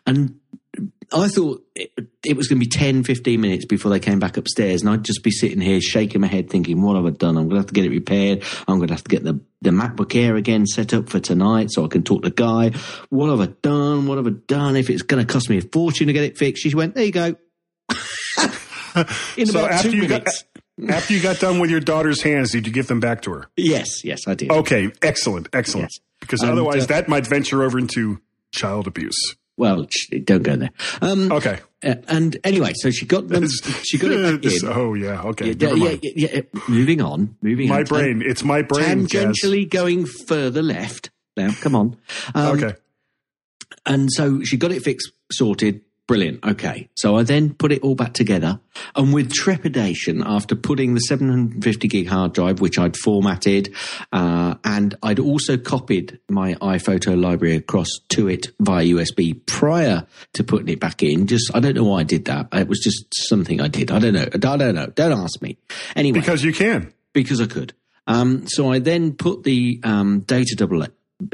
And 0.06 0.40
I 1.12 1.30
thought 1.30 1.64
it, 1.74 1.92
it 2.26 2.36
was 2.36 2.48
going 2.48 2.60
to 2.60 2.66
be 2.66 2.70
10, 2.70 3.04
15 3.04 3.40
minutes 3.40 3.66
before 3.66 3.90
they 3.90 4.00
came 4.00 4.20
back 4.20 4.36
upstairs, 4.36 4.82
and 4.82 4.90
I'd 4.90 5.06
just 5.06 5.24
be 5.24 5.32
sitting 5.32 5.62
here 5.62 5.80
shaking 5.80 6.20
my 6.20 6.28
head 6.28 6.50
thinking, 6.50 6.82
what 6.82 6.98
have 6.98 7.06
I 7.06 7.12
done? 7.12 7.38
I'm 7.38 7.44
going 7.48 7.52
to 7.52 7.58
have 7.58 7.68
to 7.68 7.74
get 7.74 7.86
it 7.86 7.92
repaired. 7.92 8.44
I'm 8.68 8.78
going 8.78 8.90
to 8.90 8.94
have 8.94 9.04
to 9.04 9.10
get 9.10 9.24
the, 9.24 9.40
the 9.62 9.70
MacBook 9.70 10.14
Air 10.16 10.36
again 10.36 10.66
set 10.66 10.94
up 10.94 11.08
for 11.08 11.20
tonight 11.22 11.72
so 11.72 11.86
I 11.86 11.88
can 11.88 12.04
talk 12.04 12.24
to 12.24 12.30
Guy. 12.30 12.72
What 13.10 13.30
have 13.30 13.40
I 13.40 13.54
done? 13.62 14.08
What 14.08 14.18
have 14.18 14.28
I 14.28 14.32
done? 14.48 14.76
If 14.76 14.90
it's 14.90 15.02
going 15.02 15.26
to 15.26 15.32
cost 15.32 15.50
me 15.50 15.58
a 15.60 15.62
fortune 15.62 16.08
to 16.08 16.14
get 16.14 16.24
it 16.24 16.38
fixed, 16.38 16.64
she 16.64 16.76
went, 16.76 16.96
there 16.96 17.06
you 17.06 17.12
go. 17.12 17.36
In 19.38 19.46
so 19.46 19.60
about 19.60 19.72
after 19.72 19.92
two 19.92 19.98
you 19.98 20.08
minutes. 20.08 20.44
got 20.80 20.90
after 20.90 21.14
you 21.14 21.22
got 21.22 21.40
done 21.40 21.60
with 21.60 21.70
your 21.70 21.80
daughter's 21.80 22.22
hands, 22.22 22.52
did 22.52 22.68
you 22.68 22.74
give 22.74 22.88
them 22.88 23.00
back 23.00 23.22
to 23.22 23.32
her? 23.32 23.50
yes, 23.56 24.04
yes, 24.04 24.28
I 24.28 24.34
did. 24.34 24.52
Okay, 24.52 24.92
excellent, 25.02 25.48
excellent. 25.54 25.92
Yes. 25.94 26.04
Because 26.20 26.44
otherwise, 26.44 26.84
uh, 26.84 26.88
that 26.88 27.08
might 27.08 27.28
venture 27.28 27.64
over 27.64 27.78
into 27.78 28.20
child 28.52 28.88
abuse. 28.88 29.36
Well, 29.58 29.88
don't 30.24 30.44
go 30.44 30.56
there. 30.56 30.70
Um, 31.02 31.32
Okay. 31.32 31.60
uh, 31.84 31.96
and 32.08 32.38
anyway, 32.44 32.74
so 32.76 32.92
she 32.92 33.06
got 33.08 33.28
them. 33.28 33.48
She 33.84 33.98
got 33.98 34.12
it 34.12 34.42
back 34.44 34.52
in. 34.64 34.68
oh 34.70 34.94
yeah. 34.94 35.22
Okay. 35.24 35.52
Yeah, 35.52 35.74
yeah, 35.74 35.90
yeah, 36.04 36.12
yeah, 36.16 36.30
yeah. 36.36 36.42
Moving 36.70 37.02
on. 37.02 37.36
Moving 37.42 37.68
My 37.68 37.80
on. 37.80 37.84
brain. 37.86 38.22
It's 38.24 38.44
my 38.44 38.62
brain. 38.62 39.06
Gaz. 39.06 39.36
Tangentially 39.36 39.68
going 39.70 40.06
further 40.06 40.62
left. 40.62 41.10
Now, 41.36 41.52
come 41.62 41.76
on. 41.76 41.98
Um, 42.36 42.58
Okay. 42.64 42.76
And 43.86 44.12
so 44.12 44.42
she 44.44 44.58
got 44.58 44.72
it 44.72 44.84
fixed, 44.84 45.12
sorted. 45.32 45.82
Brilliant. 46.08 46.46
Okay. 46.46 46.88
So 46.96 47.18
I 47.18 47.24
then 47.24 47.54
put 47.54 47.74
it 47.74 47.82
all 47.84 47.94
back 47.94 48.14
together 48.14 48.62
and 48.96 49.14
with 49.14 49.34
trepidation 49.34 50.24
after 50.26 50.56
putting 50.56 50.94
the 50.94 51.02
750 51.02 51.88
gig 51.90 52.08
hard 52.08 52.32
drive, 52.32 52.62
which 52.62 52.80
I'd 52.80 52.96
formatted, 52.96 53.76
uh, 54.14 54.56
and 54.64 54.96
I'd 55.04 55.20
also 55.20 55.58
copied 55.58 56.18
my 56.30 56.54
iPhoto 56.56 57.22
library 57.22 57.58
across 57.58 57.90
to 58.10 58.30
it 58.30 58.48
via 58.62 58.86
USB 58.86 59.46
prior 59.48 60.08
to 60.34 60.44
putting 60.46 60.70
it 60.70 60.80
back 60.80 61.04
in. 61.04 61.28
Just, 61.28 61.52
I 61.54 61.60
don't 61.60 61.76
know 61.76 61.84
why 61.84 62.00
I 62.00 62.04
did 62.04 62.24
that. 62.26 62.48
It 62.54 62.70
was 62.70 62.80
just 62.80 63.06
something 63.28 63.60
I 63.60 63.68
did. 63.68 63.92
I 63.92 64.00
don't 64.00 64.14
know. 64.14 64.28
I 64.34 64.38
don't 64.38 64.76
know. 64.76 64.88
Don't 64.88 65.12
ask 65.20 65.42
me. 65.42 65.58
Anyway 65.94 66.20
Because 66.22 66.42
you 66.42 66.54
can. 66.54 66.94
because 67.12 67.42
I 67.42 67.48
could. 67.48 67.74
Um, 68.10 68.48
so 68.48 68.72
I 68.72 68.80
then 68.80 69.12
put 69.16 69.44
the 69.44 69.82
um, 69.84 70.22
data 70.22 70.56
double 70.56 70.82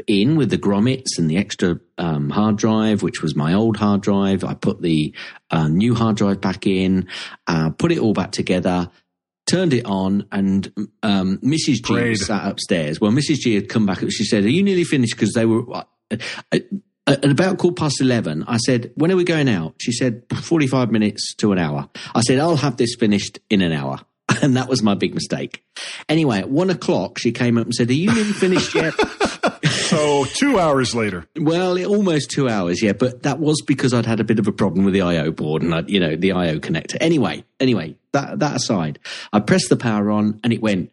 in 0.06 0.36
with 0.36 0.50
the 0.50 0.58
grommets 0.58 1.18
and 1.18 1.30
the 1.30 1.36
extra 1.36 1.78
um, 1.98 2.30
hard 2.30 2.56
drive, 2.56 3.02
which 3.02 3.22
was 3.22 3.36
my 3.36 3.54
old 3.54 3.76
hard 3.76 4.00
drive. 4.00 4.44
I 4.44 4.54
put 4.54 4.80
the 4.80 5.14
uh, 5.50 5.68
new 5.68 5.94
hard 5.94 6.16
drive 6.16 6.40
back 6.40 6.66
in, 6.66 7.08
uh, 7.46 7.70
put 7.70 7.92
it 7.92 7.98
all 7.98 8.14
back 8.14 8.32
together, 8.32 8.90
turned 9.46 9.74
it 9.74 9.84
on, 9.84 10.26
and 10.32 10.72
um, 11.02 11.38
Mrs. 11.38 11.82
G 11.82 12.14
sat 12.16 12.48
upstairs. 12.48 13.00
Well, 13.00 13.12
Mrs. 13.12 13.36
G 13.36 13.54
had 13.54 13.68
come 13.68 13.86
back. 13.86 14.00
She 14.10 14.24
said, 14.24 14.44
"Are 14.44 14.50
you 14.50 14.62
nearly 14.62 14.84
finished?" 14.84 15.14
Because 15.14 15.32
they 15.32 15.46
were. 15.46 15.64
Uh, 15.72 15.84
uh, 17.06 17.16
at 17.22 17.30
about 17.30 17.58
quarter 17.58 17.74
past 17.74 18.00
11, 18.00 18.44
I 18.48 18.56
said, 18.56 18.90
When 18.94 19.12
are 19.12 19.16
we 19.16 19.24
going 19.24 19.46
out? 19.46 19.74
She 19.78 19.92
said, 19.92 20.22
45 20.34 20.90
minutes 20.90 21.34
to 21.36 21.52
an 21.52 21.58
hour. 21.58 21.90
I 22.14 22.22
said, 22.22 22.38
I'll 22.38 22.56
have 22.56 22.78
this 22.78 22.94
finished 22.98 23.40
in 23.50 23.60
an 23.60 23.72
hour. 23.72 24.00
And 24.42 24.56
that 24.56 24.68
was 24.68 24.82
my 24.82 24.94
big 24.94 25.14
mistake. 25.14 25.62
Anyway, 26.08 26.38
at 26.38 26.50
one 26.50 26.70
o'clock, 26.70 27.18
she 27.18 27.30
came 27.30 27.58
up 27.58 27.66
and 27.66 27.74
said, 27.74 27.90
Are 27.90 27.94
you 27.94 28.12
nearly 28.12 28.32
finished 28.32 28.74
yet? 28.74 28.94
So 30.04 30.24
two 30.24 30.58
hours 30.58 30.94
later. 30.94 31.26
well, 31.38 31.82
almost 31.86 32.30
two 32.30 32.48
hours, 32.48 32.82
yeah. 32.82 32.92
But 32.92 33.22
that 33.22 33.38
was 33.40 33.62
because 33.66 33.94
I'd 33.94 34.06
had 34.06 34.20
a 34.20 34.24
bit 34.24 34.38
of 34.38 34.46
a 34.46 34.52
problem 34.52 34.84
with 34.84 34.92
the 34.94 35.00
I.O. 35.00 35.30
board 35.32 35.62
and, 35.62 35.74
I, 35.74 35.80
you 35.86 35.98
know, 35.98 36.14
the 36.16 36.32
I.O. 36.32 36.58
connector. 36.58 36.96
Anyway, 37.00 37.44
anyway, 37.58 37.96
that, 38.12 38.38
that 38.40 38.56
aside, 38.56 38.98
I 39.32 39.40
pressed 39.40 39.70
the 39.70 39.76
power 39.76 40.10
on 40.10 40.40
and 40.44 40.52
it 40.52 40.60
went 40.60 40.90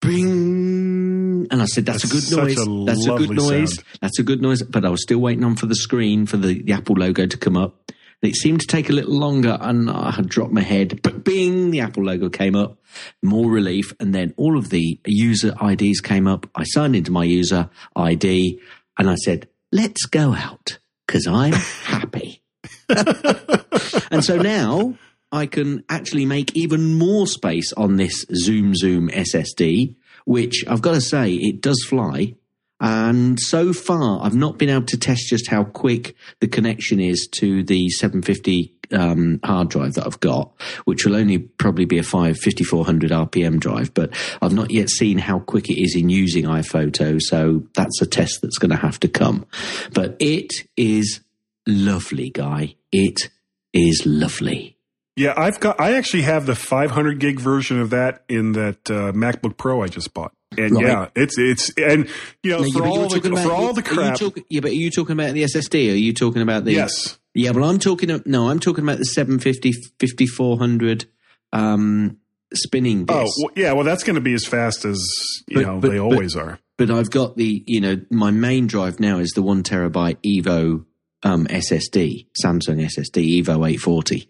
bing. 0.00 1.46
And 1.50 1.62
I 1.62 1.64
said, 1.66 1.86
That's, 1.86 2.02
That's 2.02 2.30
a 2.30 2.34
good 2.34 2.42
noise. 2.44 2.58
a 2.58 2.84
That's 2.84 3.06
a 3.06 3.16
good 3.26 3.30
noise. 3.36 3.74
sound. 3.76 3.86
That's 4.00 4.18
a 4.18 4.22
good 4.22 4.42
noise. 4.42 4.62
But 4.62 4.84
I 4.84 4.90
was 4.90 5.02
still 5.02 5.18
waiting 5.18 5.44
on 5.44 5.56
for 5.56 5.66
the 5.66 5.74
screen 5.76 6.26
for 6.26 6.36
the, 6.36 6.62
the 6.62 6.72
Apple 6.72 6.96
logo 6.96 7.26
to 7.26 7.36
come 7.38 7.56
up. 7.56 7.90
It 8.22 8.34
seemed 8.34 8.60
to 8.60 8.66
take 8.66 8.88
a 8.88 8.92
little 8.92 9.14
longer 9.14 9.58
and 9.60 9.90
I 9.90 10.10
had 10.10 10.28
dropped 10.28 10.52
my 10.52 10.62
head. 10.62 11.00
But 11.02 11.22
bing, 11.22 11.70
the 11.70 11.80
Apple 11.80 12.04
logo 12.04 12.28
came 12.28 12.56
up, 12.56 12.78
more 13.22 13.50
relief. 13.50 13.92
And 14.00 14.14
then 14.14 14.34
all 14.36 14.56
of 14.56 14.70
the 14.70 14.98
user 15.06 15.54
IDs 15.62 16.00
came 16.00 16.26
up. 16.26 16.48
I 16.54 16.64
signed 16.64 16.96
into 16.96 17.12
my 17.12 17.24
user 17.24 17.68
ID 17.94 18.60
and 18.98 19.10
I 19.10 19.16
said, 19.16 19.48
let's 19.70 20.06
go 20.06 20.34
out 20.34 20.78
because 21.06 21.26
I'm 21.26 21.52
happy. 21.84 22.42
and 22.88 24.24
so 24.24 24.36
now 24.40 24.96
I 25.30 25.46
can 25.46 25.84
actually 25.88 26.24
make 26.24 26.56
even 26.56 26.94
more 26.94 27.26
space 27.26 27.72
on 27.74 27.96
this 27.96 28.24
Zoom 28.34 28.74
Zoom 28.74 29.08
SSD, 29.08 29.94
which 30.24 30.64
I've 30.66 30.82
got 30.82 30.94
to 30.94 31.00
say, 31.00 31.34
it 31.34 31.60
does 31.60 31.84
fly. 31.84 32.34
And 32.80 33.40
so 33.40 33.72
far, 33.72 34.20
I've 34.22 34.34
not 34.34 34.58
been 34.58 34.68
able 34.68 34.86
to 34.86 34.98
test 34.98 35.28
just 35.28 35.48
how 35.48 35.64
quick 35.64 36.14
the 36.40 36.48
connection 36.48 37.00
is 37.00 37.26
to 37.38 37.62
the 37.62 37.88
750 37.88 38.74
um, 38.92 39.40
hard 39.42 39.70
drive 39.70 39.94
that 39.94 40.06
I've 40.06 40.20
got, 40.20 40.52
which 40.84 41.04
will 41.04 41.16
only 41.16 41.38
probably 41.38 41.86
be 41.86 41.98
a 41.98 42.02
5 42.02 42.38
5400 42.38 43.10
RPM 43.10 43.58
drive. 43.58 43.94
But 43.94 44.10
I've 44.42 44.52
not 44.52 44.70
yet 44.70 44.90
seen 44.90 45.18
how 45.18 45.38
quick 45.40 45.70
it 45.70 45.80
is 45.80 45.96
in 45.96 46.08
using 46.08 46.44
iPhoto. 46.44 47.20
So 47.20 47.64
that's 47.74 48.00
a 48.02 48.06
test 48.06 48.42
that's 48.42 48.58
going 48.58 48.70
to 48.70 48.76
have 48.76 49.00
to 49.00 49.08
come. 49.08 49.46
But 49.92 50.16
it 50.20 50.52
is 50.76 51.20
lovely, 51.66 52.30
guy. 52.30 52.76
It 52.92 53.30
is 53.72 54.04
lovely. 54.06 54.75
Yeah, 55.16 55.32
I've 55.36 55.58
got. 55.60 55.80
I 55.80 55.94
actually 55.94 56.22
have 56.22 56.44
the 56.46 56.54
500 56.54 57.18
gig 57.18 57.40
version 57.40 57.80
of 57.80 57.90
that 57.90 58.24
in 58.28 58.52
that 58.52 58.90
uh, 58.90 59.12
MacBook 59.12 59.56
Pro 59.56 59.82
I 59.82 59.88
just 59.88 60.12
bought. 60.12 60.32
And 60.58 60.72
Right. 60.76 60.84
yeah, 60.86 61.08
it's 61.16 61.38
it's 61.38 61.70
and 61.76 62.08
you 62.42 62.50
know 62.52 62.60
Now, 62.60 62.68
for 62.70 62.80
but 62.80 62.88
all 62.88 63.08
the 63.08 63.28
about- 63.28 63.42
for 63.44 63.52
all 63.52 63.72
the 63.72 63.82
crap. 63.82 64.18
talk- 64.18 64.38
yeah, 64.50 64.60
but 64.60 64.70
are 64.70 64.74
you 64.74 64.90
talking 64.90 65.12
about 65.14 65.32
the 65.34 65.42
SSD? 65.44 65.88
Or 65.88 65.92
are 65.92 65.96
you 65.96 66.12
talking 66.12 66.42
about 66.42 66.64
the? 66.64 66.72
yes, 66.72 67.18
Yeah, 67.34 67.50
well, 67.52 67.68
I'm 67.68 67.78
talking. 67.78 68.10
No, 68.26 68.48
I'm 68.50 68.60
talking 68.60 68.84
about 68.84 68.98
the 68.98 69.04
750, 69.04 69.72
5400 69.98 71.06
um, 71.52 72.18
spinning 72.54 73.06
Oh 73.08 73.24
well, 73.38 73.50
yeah. 73.56 73.72
Well, 73.72 73.84
that's 73.84 74.04
going 74.04 74.14
to 74.16 74.20
be 74.20 74.34
as 74.34 74.44
fast 74.44 74.84
as 74.84 75.02
you 75.48 75.56
But- 75.56 75.66
know 75.66 75.80
but- 75.80 75.90
they 75.90 75.98
but- 75.98 76.04
always 76.04 76.36
are. 76.36 76.58
but 76.78 76.90
I've 76.90 77.10
got 77.10 77.36
the, 77.36 77.64
you 77.66 77.80
know, 77.80 78.00
my 78.10 78.30
main 78.30 78.66
drive 78.66 79.00
now 79.00 79.18
is 79.18 79.30
the 79.32 79.42
one 79.42 79.62
terabyte 79.62 80.18
Evo 80.24 80.84
um, 81.22 81.46
SSD, 81.46 82.26
Samsung 82.44 82.80
SSD 82.84 83.42
Evo 83.42 83.66
840, 83.68 84.28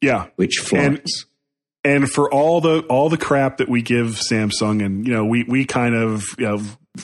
Yeah, 0.00 0.26
which 0.36 0.56
flies. 0.58 0.84
And- 0.84 1.00
and 1.84 2.10
for 2.10 2.28
all 2.32 2.60
the 2.60 2.80
all 2.88 3.08
the 3.08 3.16
crap 3.16 3.58
that 3.58 3.68
we 3.68 3.80
give 3.80 4.18
Samsung, 4.18 4.84
and 4.84 5.06
you 5.06 5.12
know 5.12 5.24
we 5.24 5.44
we 5.44 5.64
kind 5.64 5.94
of 5.94 6.24
you 6.36 6.44
know 6.46 6.60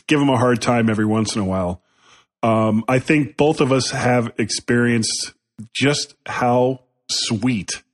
give 0.09 0.19
them 0.19 0.29
a 0.29 0.37
hard 0.37 0.61
time 0.61 0.91
every 0.91 1.05
once 1.07 1.37
in 1.37 1.41
a 1.41 1.45
while. 1.45 1.81
Um, 2.43 2.85
I 2.89 2.99
think 2.99 3.37
both 3.37 3.61
of 3.61 3.71
us 3.71 3.91
have 3.91 4.33
experienced 4.39 5.35
just 5.73 6.17
how 6.27 6.81
sweet 7.09 7.85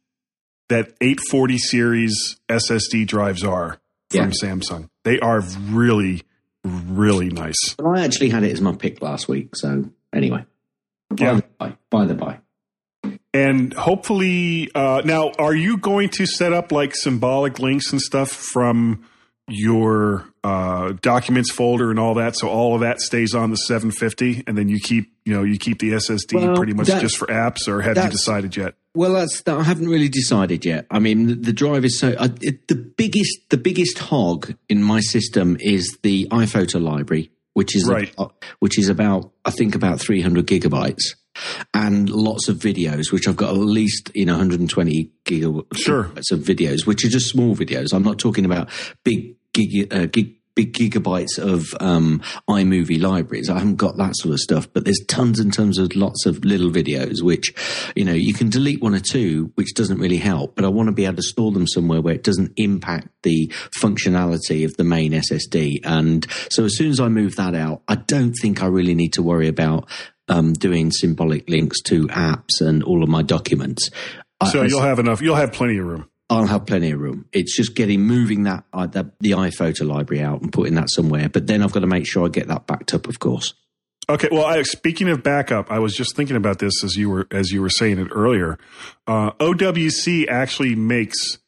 that 0.71 0.95
840 1.03 1.59
series 1.59 2.37
SSD 2.49 3.07
drives 3.07 3.45
are 3.45 3.79
from 4.11 4.31
Samsung. 4.31 4.89
They 5.05 5.21
are 5.21 5.41
really 5.41 6.23
really 6.65 7.29
nice. 7.29 7.75
but 7.77 7.85
I 7.87 8.03
actually 8.03 8.31
had 8.31 8.45
it 8.45 8.53
as 8.53 8.63
my 8.63 8.75
pick 8.75 9.03
last 9.03 9.29
week. 9.29 9.51
So 9.57 9.91
anyway, 10.15 10.47
by 11.11 11.17
Yeah. 11.25 11.35
the 11.35 11.45
by, 11.59 11.75
by 11.91 12.07
the 12.07 12.15
by. 12.15 12.39
And 13.35 13.75
hopefully, 13.75 14.71
uh, 14.75 15.03
now, 15.05 15.33
are 15.39 15.55
you 15.55 15.77
going 15.77 16.09
to 16.11 16.27
set 16.27 16.53
up 16.53 16.73
like 16.73 16.95
symbolic 16.95 17.59
links 17.59 17.93
and 17.93 18.01
stuff 18.01 18.31
from 18.31 19.05
your 19.49 20.27
uh, 20.45 20.93
documents 21.01 21.51
folder 21.51 21.91
and 21.91 21.99
all 21.99 22.15
that, 22.15 22.37
so 22.37 22.49
all 22.49 22.75
of 22.75 22.81
that 22.83 23.01
stays 23.01 23.35
on 23.35 23.51
the 23.51 23.57
750, 23.57 24.45
and 24.47 24.57
then 24.57 24.69
you 24.69 24.79
keep, 24.79 25.13
you 25.25 25.33
know, 25.35 25.43
you 25.43 25.59
keep 25.59 25.79
the 25.79 25.91
SSD 25.93 26.35
Well, 26.35 26.57
pretty 26.57 26.75
much 26.75 26.87
just 26.87 27.17
for 27.17 27.27
apps, 27.29 27.67
or 27.67 27.81
have 27.81 27.97
you 27.97 28.11
decided 28.11 28.57
yet? 28.57 28.75
Well, 28.95 29.15
that's 29.15 29.43
that. 29.43 29.57
I 29.59 29.63
haven't 29.63 29.89
really 29.89 30.09
decided 30.09 30.65
yet. 30.65 30.87
I 30.91 30.99
mean, 30.99 31.27
the, 31.27 31.35
the 31.35 31.53
drive 31.53 31.85
is 31.85 31.99
so 31.99 32.15
I, 32.19 32.31
it, 32.41 32.69
the 32.69 32.75
biggest. 32.75 33.49
The 33.51 33.57
biggest 33.57 33.99
hog 33.99 34.55
in 34.69 34.83
my 34.83 35.01
system 35.01 35.57
is 35.61 35.99
the 36.03 36.27
iPhoto 36.31 36.81
library, 36.83 37.31
which 37.55 37.75
is 37.77 37.87
Right. 37.87 38.13
about, 38.13 38.45
which 38.59 38.79
is 38.79 38.89
about 38.89 39.33
I 39.45 39.51
think 39.51 39.75
about 39.75 40.01
300 40.01 40.47
gigabytes, 40.47 41.15
and 41.75 42.09
lots 42.11 42.49
of 42.49 42.57
videos, 42.57 43.13
which 43.13 43.29
I've 43.29 43.37
got 43.37 43.51
at 43.51 43.57
least 43.57 44.11
you 44.15 44.25
know 44.25 44.35
120 44.35 45.11
giga, 45.25 45.65
Sure. 45.77 46.05
gigabytes 46.05 46.33
of 46.33 46.41
videos, 46.41 46.87
which 46.87 47.05
are 47.05 47.09
just 47.09 47.29
small 47.29 47.55
videos. 47.57 47.93
I'm 47.93 48.03
not 48.03 48.19
talking 48.19 48.45
about 48.45 48.69
big 49.05 49.37
gig, 49.53 49.93
uh, 49.93 50.07
gig 50.07 50.35
big 50.59 50.73
gigabytes 50.73 51.39
of 51.39 51.67
um, 51.79 52.21
iMovie 52.51 53.01
libraries. 53.01 53.49
I 53.49 53.61
haven't 53.61 53.77
got 53.77 53.97
that 53.99 54.17
sort 54.17 54.33
of 54.33 54.41
stuff, 54.41 54.67
but 54.73 54.85
there's 54.85 55.01
tons 55.07 55.39
and 55.39 55.55
tons 55.55 55.79
of 55.79 55.95
lots 55.95 56.27
of 56.27 56.45
little 56.45 56.69
videos, 56.69 57.23
which, 57.23 57.55
you 57.95 58.05
know, 58.05 58.13
you 58.13 58.35
can 58.35 58.49
delete 58.51 58.83
one 58.83 58.93
or 58.93 58.99
two, 58.99 59.53
which 59.55 59.73
doesn't 59.75 60.01
really 60.01 60.17
help, 60.17 60.57
but 60.57 60.65
I 60.65 60.69
want 60.69 60.89
to 60.89 60.93
be 60.93 61.05
able 61.05 61.15
to 61.15 61.23
store 61.23 61.53
them 61.53 61.69
somewhere 61.69 62.01
where 62.01 62.15
it 62.17 62.25
doesn't 62.25 62.55
impact 62.57 63.07
the 63.23 63.47
functionality 63.81 64.65
of 64.65 64.77
the 64.77 64.83
main 64.83 65.13
SSD. 65.13 65.79
And 65.85 66.27
so 66.51 66.65
as 66.65 66.77
soon 66.77 66.91
as 66.91 66.99
I 66.99 67.07
move 67.07 67.37
that 67.37 67.55
out, 67.55 67.83
I 67.87 67.95
don't 67.95 68.35
think 68.43 68.61
I 68.61 68.67
really 68.67 68.97
need 68.97 69.13
to 69.13 69.23
worry 69.23 69.47
about 69.47 69.89
um, 70.29 70.53
doing 70.53 70.91
symbolic 70.91 71.49
links 71.49 71.81
to 71.83 72.07
apps 72.09 72.61
and 72.61 72.83
all 72.83 73.03
of 73.03 73.09
my 73.09 73.23
documents. 73.23 73.91
I- 74.41 74.51
So 74.51 74.63
I- 74.63 74.67
you'll 74.67 74.81
have 74.83 74.99
enough. 74.99 75.21
You'll 75.23 75.37
have 75.37 75.53
plenty 75.53 75.79
of 75.79 75.87
room. 75.87 76.09
I'll 76.31 76.47
have 76.47 76.67
plenty 76.67 76.91
of 76.91 77.01
room. 77.01 77.25
It's 77.33 77.57
just 77.57 77.75
getting 77.75 78.03
moving 78.03 78.43
that 78.43 78.65
uh, 78.75 78.87
the, 78.87 79.11
the 79.21 79.31
iPhoto 79.31 79.87
library 79.87 80.23
out 80.23 80.43
and 80.43 80.53
putting 80.53 80.75
that 80.75 80.91
somewhere. 80.91 81.31
But 81.31 81.47
then 81.47 81.63
I've 81.63 81.73
got 81.73 81.81
to 81.81 81.87
make 81.87 82.07
sure 82.07 82.27
I 82.27 82.29
get 82.29 82.49
that 82.49 82.67
backed 82.67 82.93
up, 82.93 83.09
of 83.09 83.19
course. 83.19 83.55
Okay. 84.11 84.29
Well, 84.31 84.45
I, 84.45 84.63
speaking 84.63 85.09
of 85.09 85.23
backup, 85.23 85.71
I 85.71 85.79
was 85.79 85.95
just 85.95 86.17
thinking 86.17 86.37
about 86.37 86.59
this 86.59 86.85
as 86.85 86.97
you 86.97 87.09
were 87.11 87.27
as 87.31 87.51
you 87.51 87.63
were 87.63 87.71
saying 87.71 87.99
it 87.99 88.09
earlier. 88.11 88.59
Uh, 89.07 89.31
OWC 89.41 90.29
actually 90.29 90.75
makes 90.75 91.39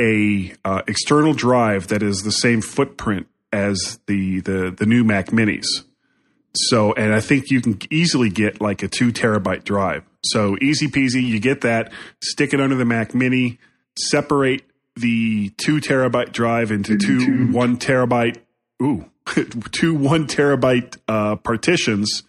a 0.00 0.52
uh, 0.64 0.82
external 0.86 1.34
drive 1.34 1.88
that 1.88 2.02
is 2.02 2.22
the 2.22 2.32
same 2.32 2.62
footprint 2.62 3.26
as 3.52 3.98
the 4.06 4.40
the 4.40 4.74
the 4.76 4.86
new 4.86 5.04
Mac 5.04 5.26
Minis. 5.30 5.66
So, 6.54 6.92
and 6.92 7.14
I 7.14 7.20
think 7.20 7.50
you 7.50 7.60
can 7.60 7.78
easily 7.90 8.28
get 8.28 8.60
like 8.60 8.82
a 8.82 8.88
two 8.88 9.12
terabyte 9.12 9.64
drive. 9.64 10.04
So 10.24 10.56
easy 10.60 10.88
peasy, 10.88 11.22
you 11.22 11.40
get 11.40 11.62
that, 11.62 11.92
stick 12.22 12.52
it 12.52 12.60
under 12.60 12.74
the 12.74 12.84
Mac 12.84 13.14
Mini, 13.14 13.58
separate 13.96 14.64
the 14.96 15.50
two 15.56 15.80
terabyte 15.80 16.32
drive 16.32 16.70
into 16.70 16.98
two 16.98 17.52
one 17.52 17.76
terabyte, 17.76 18.38
ooh, 18.82 19.06
two 19.72 19.94
one 19.94 20.26
terabyte 20.26 20.96
uh, 21.08 21.36
partitions, 21.36 22.22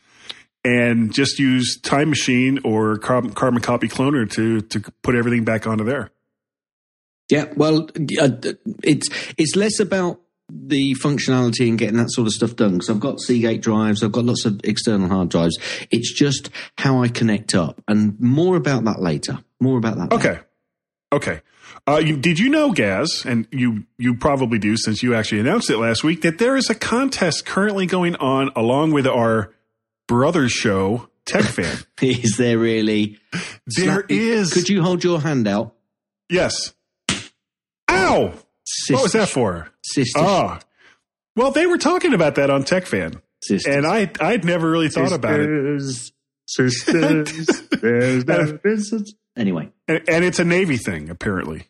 and 0.64 1.14
just 1.14 1.40
use 1.40 1.80
Time 1.82 2.10
Machine 2.10 2.60
or 2.64 2.98
Carbon, 2.98 3.32
Carbon 3.32 3.62
Copy 3.62 3.88
Cloner 3.88 4.30
to 4.32 4.62
to 4.62 4.80
put 5.02 5.16
everything 5.16 5.44
back 5.44 5.68
onto 5.68 5.84
there. 5.84 6.12
Yeah, 7.30 7.46
well, 7.56 7.90
uh, 8.20 8.30
it's 8.84 9.10
it's 9.38 9.56
less 9.56 9.80
about 9.80 10.20
the 10.54 10.96
functionality 11.02 11.68
and 11.70 11.78
getting 11.78 11.98
that 11.98 12.12
sort 12.12 12.28
of 12.28 12.34
stuff 12.34 12.56
done 12.56 12.74
because 12.74 12.90
I've 12.90 13.00
got 13.00 13.20
Seagate 13.20 13.62
drives, 13.62 14.04
I've 14.04 14.12
got 14.12 14.26
lots 14.26 14.46
of 14.46 14.60
external 14.64 15.08
hard 15.08 15.30
drives. 15.30 15.58
It's 15.92 16.14
just 16.14 16.50
how 16.78 17.02
I 17.04 17.08
connect 17.08 17.56
up, 17.56 17.82
and 17.88 18.20
more 18.20 18.56
about 18.58 18.84
that 18.86 19.02
later. 19.02 19.40
More 19.60 19.78
about 19.78 19.98
that. 19.98 20.12
later. 20.12 20.30
Okay. 20.32 20.40
Okay. 21.14 21.42
Uh, 21.88 21.98
you, 21.98 22.16
did 22.18 22.38
you 22.38 22.50
know, 22.50 22.72
Gaz, 22.72 23.24
and 23.26 23.48
you 23.52 23.86
you 23.98 24.16
probably 24.16 24.60
do 24.60 24.78
since 24.78 25.02
you 25.02 25.16
actually 25.16 25.40
announced 25.40 25.70
it 25.70 25.78
last 25.78 26.04
week, 26.04 26.22
that 26.22 26.38
there 26.38 26.56
is 26.56 26.70
a 26.70 26.76
contest 26.76 27.46
currently 27.46 27.86
going 27.86 28.16
on 28.18 28.52
along 28.56 28.92
with 28.92 29.08
our 29.08 29.54
brothers 30.08 30.52
show, 30.52 31.10
Tech 31.26 31.44
Fan. 31.46 31.78
Is 32.02 32.38
there 32.38 32.58
really? 32.60 33.18
There 33.32 33.86
Snap- 33.86 34.06
is. 34.10 34.54
Could 34.54 34.70
you 34.70 34.84
hold 34.84 35.04
your 35.04 35.22
hand 35.22 35.48
out? 35.48 35.76
yes. 36.30 36.74
Ow! 37.90 38.34
Sister, 38.74 38.94
What 38.94 39.04
was 39.04 39.12
that 39.14 39.30
for? 39.30 39.70
Sister, 39.84 40.20
Ah. 40.20 40.60
Well, 41.36 41.52
they 41.52 41.66
were 41.66 41.78
talking 41.78 42.14
about 42.14 42.36
that 42.36 42.50
on 42.50 42.64
Tech 42.64 42.86
Fan, 42.86 43.22
sister. 43.42 43.72
and 43.72 43.86
I 43.88 44.10
I'd 44.20 44.44
never 44.46 44.70
really 44.70 44.90
thought 44.90 45.12
about 45.14 45.40
it. 45.40 45.92
Sisters, 46.48 47.48
there's 47.82 48.26
no 48.26 48.58
distance. 48.58 49.14
Anyway, 49.38 49.72
And, 49.88 50.02
and 50.10 50.26
it's 50.26 50.40
a 50.40 50.44
Navy 50.44 50.76
thing, 50.76 51.10
apparently. 51.10 51.64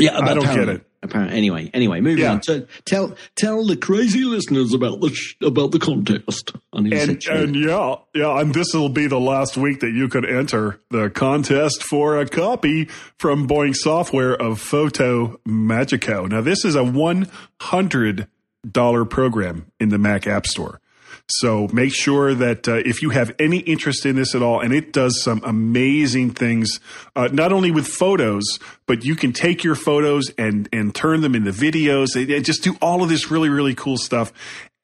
yeah, 0.00 0.18
I 0.18 0.34
don't 0.34 0.38
apparently- 0.38 0.66
get 0.66 0.74
it. 0.76 0.86
Apparently, 1.06 1.36
anyway, 1.36 1.70
anyway, 1.74 2.00
moving 2.00 2.24
Yeah. 2.24 2.32
on. 2.32 2.42
So 2.42 2.66
tell 2.84 3.14
tell 3.34 3.64
the 3.64 3.76
crazy 3.76 4.24
listeners 4.24 4.74
about 4.74 5.00
the 5.00 5.08
sh- 5.10 5.36
about 5.42 5.72
the 5.72 5.78
contest. 5.78 6.52
And, 6.72 6.92
And, 6.92 7.26
and 7.28 7.56
yeah, 7.56 7.94
yeah, 8.14 8.38
and 8.40 8.52
this 8.52 8.74
will 8.74 8.90
be 8.90 9.06
the 9.06 9.18
last 9.18 9.56
week 9.56 9.80
that 9.80 9.92
you 9.92 10.08
could 10.08 10.24
enter 10.24 10.78
the 10.90 11.08
contest 11.10 11.82
for 11.82 12.18
a 12.20 12.26
copy 12.28 12.88
from 13.18 13.48
Boinx 13.48 13.76
Software 13.76 14.34
of 14.34 14.60
FotoMagico. 14.62 16.28
Now, 16.28 16.40
this 16.40 16.64
is 16.64 16.74
a 16.74 16.84
one 16.84 17.28
hundred 17.60 18.28
dollar 18.70 19.04
program 19.04 19.66
in 19.80 19.88
the 19.90 19.98
Mac 19.98 20.26
App 20.26 20.46
Store. 20.46 20.80
So 21.28 21.68
make 21.72 21.92
sure 21.92 22.34
that 22.34 22.68
uh, 22.68 22.76
if 22.84 23.02
you 23.02 23.10
have 23.10 23.34
any 23.40 23.58
interest 23.58 24.06
in 24.06 24.14
this 24.14 24.34
at 24.34 24.42
all, 24.42 24.60
and 24.60 24.72
it 24.72 24.92
does 24.92 25.22
some 25.22 25.42
amazing 25.44 26.30
things, 26.30 26.78
uh, 27.16 27.28
not 27.32 27.52
only 27.52 27.72
with 27.72 27.88
photos, 27.88 28.44
but 28.86 29.04
you 29.04 29.16
can 29.16 29.32
take 29.32 29.64
your 29.64 29.74
photos 29.74 30.30
and 30.38 30.68
and 30.72 30.94
turn 30.94 31.22
them 31.22 31.34
into 31.34 31.50
videos 31.50 32.14
and, 32.14 32.30
and 32.30 32.44
just 32.44 32.62
do 32.62 32.76
all 32.80 33.02
of 33.02 33.08
this 33.08 33.28
really 33.30 33.48
really 33.48 33.74
cool 33.74 33.96
stuff. 33.96 34.32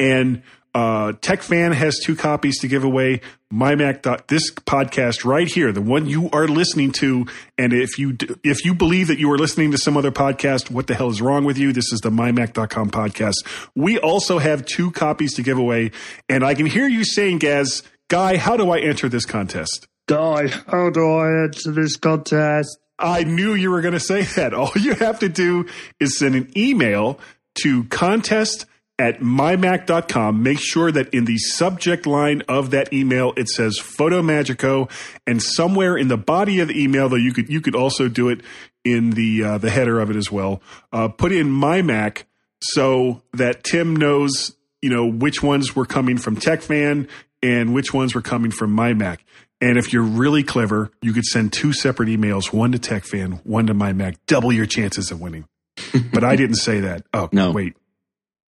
And 0.01 0.43
Uh, 0.75 1.13
TechFan 1.13 1.75
has 1.75 1.99
two 1.99 2.17
copies 2.17 2.59
to 2.61 2.69
give 2.69 2.83
away. 2.85 3.21
MyMac. 3.53 4.27
This 4.29 4.51
podcast 4.51 5.25
right 5.27 5.47
here, 5.47 5.73
the 5.73 5.83
one 5.83 6.07
you 6.07 6.31
are 6.31 6.49
listening 6.49 6.93
to, 6.93 7.27
and 7.59 7.75
if 7.75 7.99
you 7.99 8.17
if 8.43 8.65
you 8.65 8.75
believe 8.75 9.09
that 9.09 9.19
you 9.19 9.31
are 9.31 9.37
listening 9.37 9.73
to 9.73 9.79
some 9.79 9.99
other 9.99 10.11
podcast, 10.11 10.71
what 10.71 10.87
the 10.87 10.95
hell 10.95 11.11
is 11.11 11.21
wrong 11.21 11.45
with 11.45 11.59
you? 11.59 11.73
This 11.75 11.93
is 11.93 12.01
the 12.01 12.09
MyMac.com 12.11 12.91
podcast. 12.91 13.35
We 13.75 13.99
also 13.99 14.39
have 14.39 14.65
two 14.65 14.91
copies 14.91 15.35
to 15.35 15.43
give 15.43 15.59
away, 15.59 15.91
and 16.31 16.43
I 16.43 16.55
can 16.55 16.65
hear 16.65 16.89
you 16.89 17.05
saying, 17.05 17.39
Gaz, 17.39 17.83
Guy, 18.09 18.37
how 18.37 18.57
do 18.57 18.71
I 18.71 18.79
enter 18.81 19.09
this 19.09 19.25
contest? 19.25 19.89
Guy, 20.07 20.49
how 20.49 20.91
do 20.91 21.13
I 21.13 21.45
enter 21.45 21.73
this 21.73 21.97
contest? 21.97 22.79
I 22.99 23.25
knew 23.25 23.55
you 23.55 23.71
were 23.71 23.81
going 23.81 23.95
to 23.95 24.01
say 24.01 24.23
that. 24.37 24.53
All 24.55 24.71
you 24.77 24.95
have 24.95 25.19
to 25.21 25.29
do 25.29 25.67
is 25.99 26.19
send 26.19 26.35
an 26.35 26.53
email 26.57 27.19
to 27.63 27.85
contest 27.85 28.67
at 28.99 29.21
mymac.com. 29.21 30.43
Make 30.43 30.59
sure 30.61 30.93
that 30.93 31.09
in 31.15 31.25
the 31.25 31.39
subject 31.39 32.07
line 32.07 32.43
of 32.49 32.71
that 32.71 32.93
email 32.93 33.33
it 33.37 33.49
says 33.49 33.79
FotoMagico, 33.81 34.91
and 35.27 35.43
somewhere 35.43 35.97
in 35.97 36.09
the 36.09 36.17
body 36.19 36.61
of 36.61 36.69
the 36.69 36.81
email, 36.83 37.09
though 37.09 37.17
you 37.17 37.33
could 37.33 37.49
you 37.49 37.61
could 37.61 37.75
also 37.75 38.09
do 38.09 38.29
it 38.29 38.41
in 38.85 39.11
the 39.11 39.43
uh, 39.45 39.59
the 39.59 39.71
header 39.71 40.01
of 40.01 40.11
it 40.11 40.17
as 40.17 40.31
well. 40.31 40.61
Uh, 40.93 41.09
put 41.09 41.33
in 41.33 41.49
MyMac 41.49 42.25
so 42.63 43.23
that 43.33 43.65
Tim 43.65 43.97
knows 43.97 44.55
you 44.81 44.91
know 44.91 45.07
which 45.11 45.43
ones 45.43 45.75
were 45.75 45.87
coming 45.87 46.19
from 46.19 46.37
TechFan 46.37 47.09
and 47.43 47.75
which 47.75 47.93
ones 47.93 48.15
were 48.15 48.23
coming 48.23 48.51
from 48.51 48.77
MyMac. 48.77 49.19
And 49.61 49.79
if 49.79 49.93
you're 49.93 50.03
really 50.03 50.43
clever, 50.43 50.91
you 51.03 51.13
could 51.13 51.25
send 51.25 51.53
two 51.53 51.73
separate 51.73 52.09
emails, 52.09 52.53
one 52.53 52.73
to 52.73 52.79
TechFan, 52.79 53.45
one 53.47 53.69
to 53.69 53.75
MyMac. 53.75 54.17
Double 54.27 54.53
your 54.53 54.67
chances 54.67 55.11
of 55.13 55.21
winning. 55.21 55.45
but 56.13 56.25
I 56.25 56.35
didn't 56.35 56.57
say 56.57 56.81
that. 56.81 57.05
Oh, 57.15 57.29
No. 57.33 57.53
wait. 57.53 57.75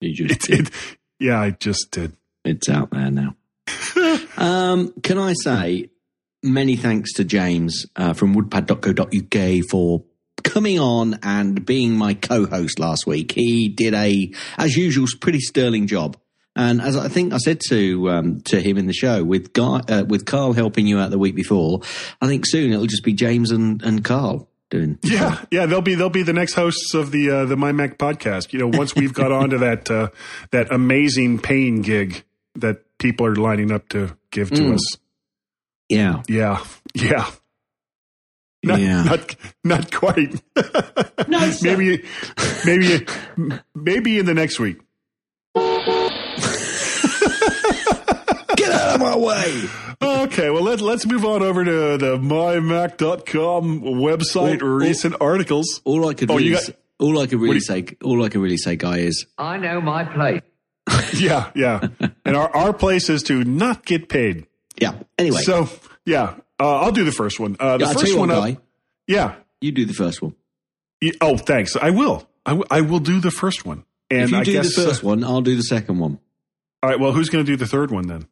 You 0.00 0.14
just 0.14 0.50
It, 0.50 0.60
it, 0.60 0.70
yeah, 1.18 1.40
I 1.40 1.50
just 1.50 1.90
did. 1.90 2.16
It's 2.44 2.68
out 2.68 2.90
there 2.90 3.10
now. 3.10 3.34
um, 4.36 4.92
can 5.02 5.18
I 5.18 5.34
say 5.34 5.90
many 6.42 6.76
thanks 6.76 7.14
to 7.14 7.24
James 7.24 7.86
uh, 7.96 8.12
from 8.12 8.34
woodpad.co.uk 8.34 9.64
for 9.70 10.04
coming 10.42 10.78
on 10.78 11.18
and 11.22 11.64
being 11.64 11.96
my 11.96 12.14
co-host 12.14 12.78
last 12.78 13.06
week. 13.06 13.32
He 13.32 13.68
did 13.68 13.94
a, 13.94 14.32
as 14.56 14.76
usual, 14.76 15.06
pretty 15.20 15.40
sterling 15.40 15.86
job. 15.86 16.16
And 16.56 16.80
as 16.80 16.96
I 16.96 17.08
think 17.08 17.32
I 17.32 17.38
said 17.38 17.60
to 17.68 18.10
um, 18.10 18.40
to 18.42 18.60
him 18.60 18.78
in 18.78 18.86
the 18.86 18.92
show, 18.92 19.22
with 19.22 19.52
Guy, 19.52 19.80
uh, 19.88 20.04
with 20.08 20.26
Carl 20.26 20.52
helping 20.52 20.88
you 20.88 20.98
out 20.98 21.10
the 21.10 21.18
week 21.18 21.36
before, 21.36 21.82
I 22.20 22.26
think 22.26 22.46
soon 22.46 22.72
it'll 22.72 22.86
just 22.86 23.04
be 23.04 23.12
James 23.12 23.52
and, 23.52 23.80
and 23.82 24.02
Carl 24.02 24.50
doing. 24.70 24.98
Yeah, 25.04 25.44
yeah, 25.50 25.66
they'll 25.66 25.80
be 25.82 25.94
they'll 25.94 26.10
be 26.10 26.22
the 26.22 26.32
next 26.32 26.54
hosts 26.54 26.94
of 26.94 27.10
the 27.10 27.30
uh, 27.30 27.44
the 27.46 27.56
My 27.56 27.72
Mac 27.72 27.98
podcast. 27.98 28.52
You 28.52 28.58
know, 28.60 28.68
once 28.68 28.94
we've 28.94 29.12
got 29.14 29.32
onto 29.32 29.58
that 29.66 29.90
uh, 29.90 30.08
that 30.50 30.72
amazing 30.72 31.38
pain 31.40 31.82
gig 31.82 32.24
that 32.56 32.82
people 32.98 33.26
are 33.26 33.36
lining 33.36 33.70
up 33.72 33.88
to 33.90 34.16
give 34.30 34.50
to 34.50 34.62
Mm. 34.62 34.74
us. 34.74 34.96
Yeah, 35.88 36.22
Yeah, 36.28 36.62
yeah, 36.94 37.30
not, 38.62 38.80
Yeah. 38.80 39.02
not 39.04 39.36
not 39.64 39.92
quite. 39.92 40.34
no, 41.28 41.52
maybe, 41.62 42.04
maybe, 42.66 43.06
maybe 43.74 44.18
in 44.18 44.26
the 44.26 44.34
next 44.34 44.58
week. 44.60 44.78
get 48.56 48.72
out 48.72 48.94
of 48.96 49.00
my 49.00 49.16
way. 49.16 49.64
Okay, 50.00 50.48
well 50.50 50.62
let 50.62 50.80
let's 50.80 51.04
move 51.06 51.24
on 51.24 51.42
over 51.42 51.64
to 51.64 51.98
the 51.98 52.16
mymac.com 52.18 53.80
website. 53.82 54.62
Oh. 54.62 54.66
recent 54.66 55.16
articles. 55.20 55.80
All 55.84 56.08
I 56.08 56.14
could 56.14 56.30
Oh, 56.30 56.36
really 56.36 56.50
got- 56.50 56.62
say, 56.62 56.76
all 56.98 57.18
I 57.20 57.26
could 57.26 57.40
really 57.40 57.56
you- 57.56 57.60
say, 57.60 57.84
all 58.02 58.22
I 58.24 58.28
could 58.28 58.40
really 58.40 58.56
say, 58.56 58.76
guy, 58.76 58.98
is 58.98 59.26
I 59.36 59.56
know 59.58 59.80
my 59.80 60.04
place. 60.04 60.42
Yeah, 61.20 61.50
yeah. 61.54 61.88
and 62.24 62.36
our 62.36 62.54
our 62.54 62.72
place 62.72 63.08
is 63.10 63.22
to 63.24 63.42
not 63.44 63.84
get 63.84 64.08
paid. 64.08 64.46
yeah. 64.80 64.94
Anyway, 65.18 65.40
So 65.42 65.68
yeah, 66.06 66.34
uh, 66.60 66.80
I'll 66.80 66.92
do 66.92 67.04
the 67.04 67.12
first 67.12 67.40
one. 67.40 67.56
Uh, 67.58 67.76
the 67.78 67.86
Yeah, 67.86 67.92
first 67.92 68.16
one 68.16 68.28
what, 68.28 68.38
up. 68.38 68.44
guy, 68.44 68.58
Yeah. 69.06 69.34
you 69.60 69.72
do 69.72 69.84
the 69.84 69.94
first 69.94 70.22
one. 70.22 70.34
Y- 71.02 71.12
Oh, 71.20 71.36
thanks. 71.36 71.76
I 71.76 71.90
will. 71.90 72.28
I, 72.46 72.50
w- 72.52 72.66
I 72.70 72.80
will 72.82 73.00
do 73.00 73.20
the 73.20 73.30
first 73.30 73.66
one. 73.66 73.84
And 74.10 74.22
if 74.22 74.30
you 74.30 74.36
I 74.38 74.44
do 74.44 74.52
guess 74.52 74.74
the 74.76 74.82
first 74.84 75.02
one, 75.02 75.22
I'll 75.24 75.42
do 75.42 75.54
the 75.56 75.62
second 75.62 75.98
one. 75.98 76.18
all 76.82 76.88
right. 76.90 76.98
Well, 76.98 77.12
who's 77.12 77.28
going 77.28 77.44
to 77.44 77.50
do 77.52 77.56
the 77.56 77.66
third 77.66 77.90
one 77.90 78.06
then? 78.06 78.26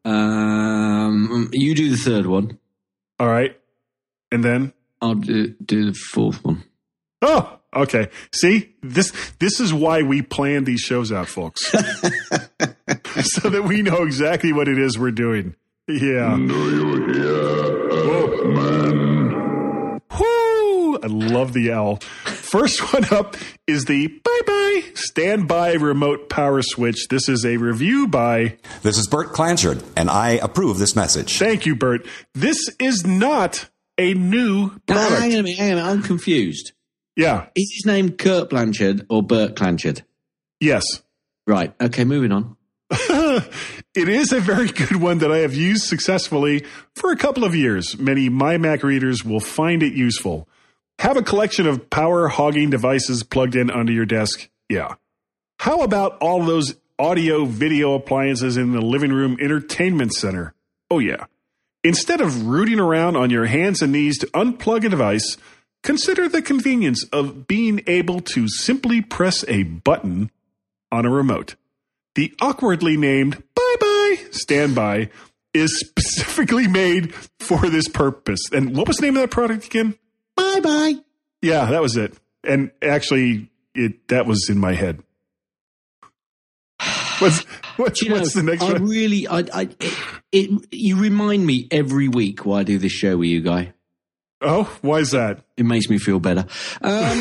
Um, 1.32 1.50
you 1.52 1.74
do 1.74 1.90
the 1.90 1.96
third 1.96 2.26
one. 2.26 2.58
All 3.18 3.28
right, 3.28 3.58
and 4.30 4.44
then 4.44 4.72
I'll 5.00 5.14
do, 5.14 5.54
do 5.64 5.86
the 5.86 5.94
fourth 5.94 6.44
one. 6.44 6.64
oh, 7.22 7.58
okay. 7.74 8.08
See 8.32 8.74
this. 8.82 9.12
This 9.38 9.60
is 9.60 9.72
why 9.72 10.02
we 10.02 10.22
plan 10.22 10.64
these 10.64 10.80
shows 10.80 11.12
out, 11.12 11.28
folks, 11.28 11.60
so 11.70 13.48
that 13.48 13.64
we 13.66 13.82
know 13.82 14.02
exactly 14.02 14.52
what 14.52 14.68
it 14.68 14.78
is 14.78 14.98
we're 14.98 15.10
doing. 15.10 15.54
Yeah. 15.88 16.36
Whoo! 21.04 21.24
I 21.24 21.32
love 21.32 21.52
the 21.52 21.72
owl. 21.72 21.96
First 22.24 22.80
one 22.92 23.04
up 23.12 23.36
is 23.66 23.84
the 23.84 24.06
bye 24.08 24.40
bye 24.46 24.82
standby 24.94 25.74
remote 25.74 26.28
power 26.28 26.62
switch. 26.62 27.08
This 27.08 27.28
is 27.28 27.44
a 27.44 27.56
review 27.56 28.08
by 28.08 28.56
This 28.82 28.98
is 28.98 29.06
Bert 29.06 29.32
Clanchard, 29.32 29.82
and 29.96 30.08
I 30.10 30.30
approve 30.32 30.78
this 30.78 30.96
message. 30.96 31.38
Thank 31.38 31.66
you, 31.66 31.74
Bert. 31.76 32.06
This 32.34 32.70
is 32.78 33.06
not 33.06 33.68
a 33.98 34.14
new 34.14 34.72
Now, 34.88 34.94
product. 34.94 35.20
hang 35.22 35.32
on 35.34 35.40
a 35.40 35.42
minute, 35.42 35.58
hang 35.58 35.72
on 35.72 35.78
a 35.78 35.82
minute. 35.82 35.90
I'm 35.90 36.02
confused. 36.02 36.72
Yeah. 37.16 37.46
Is 37.54 37.72
his 37.74 37.86
name 37.86 38.10
Kurt 38.12 38.50
Blanchard 38.50 39.06
or 39.08 39.22
Bert 39.22 39.56
Clanchard? 39.56 40.02
Yes. 40.60 40.84
Right. 41.46 41.74
Okay, 41.80 42.04
moving 42.04 42.30
on. 42.32 42.56
it 42.90 44.08
is 44.08 44.32
a 44.32 44.38
very 44.40 44.68
good 44.68 44.96
one 44.96 45.18
that 45.18 45.32
I 45.32 45.38
have 45.38 45.54
used 45.54 45.84
successfully 45.84 46.64
for 46.94 47.10
a 47.10 47.16
couple 47.16 47.42
of 47.44 47.54
years. 47.54 47.98
Many 47.98 48.28
MyMac 48.28 48.82
readers 48.82 49.24
will 49.24 49.40
find 49.40 49.82
it 49.82 49.92
useful. 49.94 50.48
Have 50.98 51.16
a 51.16 51.22
collection 51.22 51.66
of 51.66 51.90
power 51.90 52.28
hogging 52.28 52.70
devices 52.70 53.22
plugged 53.22 53.54
in 53.54 53.70
under 53.70 53.92
your 53.92 54.06
desk? 54.06 54.48
Yeah. 54.68 54.94
How 55.60 55.82
about 55.82 56.18
all 56.18 56.42
those 56.44 56.74
audio 56.98 57.44
video 57.44 57.94
appliances 57.94 58.56
in 58.56 58.72
the 58.72 58.80
living 58.80 59.12
room 59.12 59.36
entertainment 59.40 60.14
center? 60.14 60.54
Oh, 60.90 60.98
yeah. 60.98 61.26
Instead 61.84 62.20
of 62.20 62.46
rooting 62.46 62.80
around 62.80 63.16
on 63.16 63.30
your 63.30 63.46
hands 63.46 63.82
and 63.82 63.92
knees 63.92 64.18
to 64.18 64.26
unplug 64.28 64.84
a 64.84 64.88
device, 64.88 65.36
consider 65.82 66.28
the 66.28 66.42
convenience 66.42 67.04
of 67.12 67.46
being 67.46 67.82
able 67.86 68.20
to 68.20 68.48
simply 68.48 69.00
press 69.00 69.44
a 69.48 69.62
button 69.62 70.30
on 70.90 71.04
a 71.04 71.10
remote. 71.10 71.54
The 72.14 72.34
awkwardly 72.40 72.96
named 72.96 73.42
Bye 73.54 73.76
Bye 73.78 74.16
Standby 74.30 75.10
is 75.52 75.78
specifically 75.86 76.66
made 76.66 77.14
for 77.38 77.68
this 77.68 77.88
purpose. 77.88 78.40
And 78.52 78.76
what 78.76 78.88
was 78.88 78.96
the 78.96 79.02
name 79.02 79.16
of 79.16 79.22
that 79.22 79.30
product 79.30 79.66
again? 79.66 79.96
Bye 80.36 80.60
bye. 80.62 80.94
Yeah, 81.42 81.66
that 81.70 81.82
was 81.82 81.96
it. 81.96 82.14
And 82.44 82.70
actually, 82.82 83.50
it 83.74 84.08
that 84.08 84.26
was 84.26 84.48
in 84.48 84.58
my 84.58 84.74
head. 84.74 85.02
What's 87.18 87.44
what's, 87.76 88.02
you 88.02 88.10
know, 88.10 88.16
what's 88.16 88.34
the 88.34 88.42
next 88.42 88.62
I 88.62 88.74
one? 88.74 88.84
really, 88.86 89.26
I, 89.26 89.38
I, 89.52 89.62
it, 89.80 89.98
it, 90.32 90.50
you 90.70 91.00
remind 91.00 91.46
me 91.46 91.66
every 91.70 92.08
week 92.08 92.44
why 92.44 92.60
I 92.60 92.62
do 92.62 92.76
this 92.78 92.92
show 92.92 93.16
with 93.16 93.28
you, 93.28 93.40
guy. 93.40 93.72
Oh, 94.42 94.64
why 94.82 94.98
is 94.98 95.12
that? 95.12 95.40
It 95.56 95.64
makes 95.64 95.88
me 95.88 95.96
feel 95.98 96.20
better. 96.20 96.44
Um, 96.82 97.18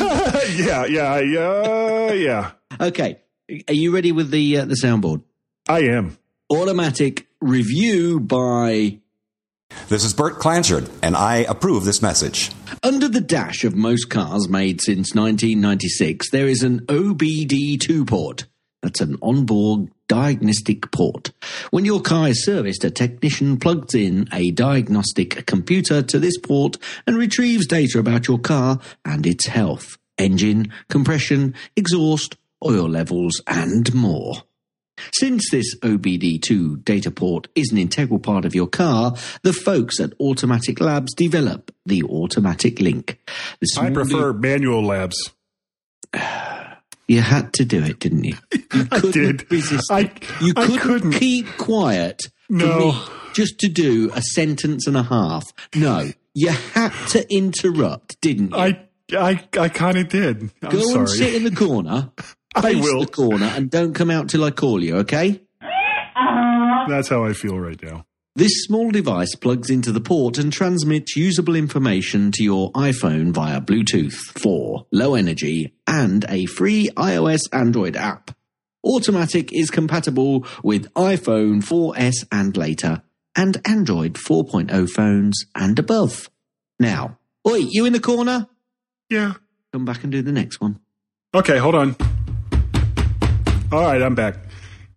yeah, 0.54 0.84
yeah, 0.84 1.18
yeah, 1.20 2.12
yeah. 2.12 2.50
okay, 2.78 3.20
are 3.68 3.74
you 3.74 3.94
ready 3.94 4.12
with 4.12 4.30
the 4.30 4.58
uh, 4.58 4.64
the 4.66 4.74
soundboard? 4.74 5.22
I 5.66 5.80
am. 5.80 6.18
Automatic 6.50 7.26
review 7.40 8.20
by 8.20 9.00
This 9.88 10.02
is 10.02 10.14
Bert 10.14 10.40
Clanchard, 10.40 10.90
and 11.00 11.14
I 11.14 11.36
approve 11.48 11.84
this 11.84 12.02
message. 12.02 12.50
Under 12.82 13.08
the 13.08 13.20
dash 13.20 13.62
of 13.62 13.76
most 13.76 14.06
cars 14.10 14.48
made 14.48 14.80
since 14.80 15.14
1996, 15.14 16.30
there 16.30 16.48
is 16.48 16.64
an 16.64 16.80
OBD2 16.86 18.04
port. 18.04 18.46
That's 18.82 19.00
an 19.00 19.16
onboard 19.22 19.92
diagnostic 20.08 20.90
port. 20.90 21.30
When 21.70 21.84
your 21.84 22.00
car 22.00 22.26
is 22.26 22.44
serviced, 22.44 22.82
a 22.82 22.90
technician 22.90 23.58
plugs 23.58 23.94
in 23.94 24.28
a 24.32 24.50
diagnostic 24.50 25.46
computer 25.46 26.02
to 26.02 26.18
this 26.18 26.36
port 26.36 26.78
and 27.06 27.16
retrieves 27.16 27.68
data 27.68 28.00
about 28.00 28.26
your 28.26 28.40
car 28.40 28.80
and 29.04 29.24
its 29.24 29.46
health, 29.46 29.98
engine, 30.18 30.72
compression, 30.88 31.54
exhaust, 31.76 32.34
oil 32.64 32.88
levels, 32.88 33.40
and 33.46 33.94
more. 33.94 34.42
Since 35.12 35.50
this 35.50 35.74
OBD2 35.80 36.84
data 36.84 37.10
port 37.10 37.48
is 37.54 37.70
an 37.72 37.78
integral 37.78 38.18
part 38.18 38.44
of 38.44 38.54
your 38.54 38.66
car, 38.66 39.14
the 39.42 39.52
folks 39.52 40.00
at 40.00 40.12
Automatic 40.20 40.80
Labs 40.80 41.14
develop 41.14 41.74
the 41.84 42.02
Automatic 42.04 42.80
Link. 42.80 43.18
The 43.60 43.78
I 43.80 43.90
prefer 43.90 44.32
manual 44.32 44.84
labs. 44.84 45.32
You 47.08 47.20
had 47.20 47.52
to 47.52 47.64
do 47.64 47.84
it, 47.84 48.00
didn't 48.00 48.24
you? 48.24 48.34
You 48.74 48.88
I 48.90 48.98
did. 48.98 49.48
resist. 49.50 49.92
I, 49.92 50.10
you 50.40 50.52
couldn't, 50.54 50.78
couldn't. 50.80 51.12
keep 51.12 51.46
quiet 51.56 52.20
No. 52.48 53.00
just 53.32 53.60
to 53.60 53.68
do 53.68 54.10
a 54.12 54.20
sentence 54.20 54.88
and 54.88 54.96
a 54.96 55.04
half. 55.04 55.44
No, 55.76 56.10
you 56.34 56.48
had 56.50 56.90
to 57.10 57.24
interrupt, 57.32 58.20
didn't 58.20 58.50
you? 58.50 58.56
I, 58.56 58.80
I, 59.12 59.44
I 59.56 59.68
kind 59.68 59.98
of 59.98 60.08
did. 60.08 60.50
I'm 60.62 60.70
Go 60.70 60.80
sorry. 60.80 60.98
and 60.98 61.08
sit 61.08 61.34
in 61.36 61.44
the 61.44 61.52
corner. 61.54 62.10
I 62.56 62.72
face 62.72 62.82
will. 62.82 63.00
the 63.00 63.06
corner 63.06 63.46
and 63.46 63.70
don't 63.70 63.94
come 63.94 64.10
out 64.10 64.28
till 64.28 64.44
I 64.44 64.50
call 64.50 64.82
you. 64.82 64.96
Okay? 64.98 65.40
That's 66.88 67.08
how 67.08 67.24
I 67.24 67.32
feel 67.32 67.58
right 67.58 67.80
now. 67.82 68.06
This 68.36 68.64
small 68.64 68.90
device 68.90 69.34
plugs 69.34 69.70
into 69.70 69.92
the 69.92 70.00
port 70.00 70.36
and 70.38 70.52
transmits 70.52 71.16
usable 71.16 71.56
information 71.56 72.32
to 72.32 72.44
your 72.44 72.70
iPhone 72.72 73.32
via 73.32 73.60
Bluetooth 73.60 74.14
for 74.38 74.86
low 74.92 75.14
energy 75.14 75.72
and 75.86 76.24
a 76.28 76.44
free 76.46 76.90
iOS 76.96 77.40
Android 77.52 77.96
app. 77.96 78.30
Automatic 78.84 79.52
is 79.52 79.70
compatible 79.70 80.46
with 80.62 80.92
iPhone 80.94 81.64
4S 81.64 82.26
and 82.30 82.56
later 82.56 83.02
and 83.34 83.60
Android 83.66 84.14
4.0 84.14 84.88
phones 84.90 85.46
and 85.54 85.78
above. 85.78 86.30
Now, 86.78 87.18
oi, 87.48 87.64
you 87.68 87.84
in 87.84 87.92
the 87.92 88.00
corner? 88.00 88.48
Yeah. 89.08 89.34
Come 89.72 89.84
back 89.84 90.02
and 90.02 90.12
do 90.12 90.22
the 90.22 90.32
next 90.32 90.60
one. 90.60 90.78
Okay, 91.34 91.58
hold 91.58 91.74
on. 91.74 91.96
All 93.72 93.82
right, 93.82 94.00
I'm 94.00 94.14
back. 94.14 94.36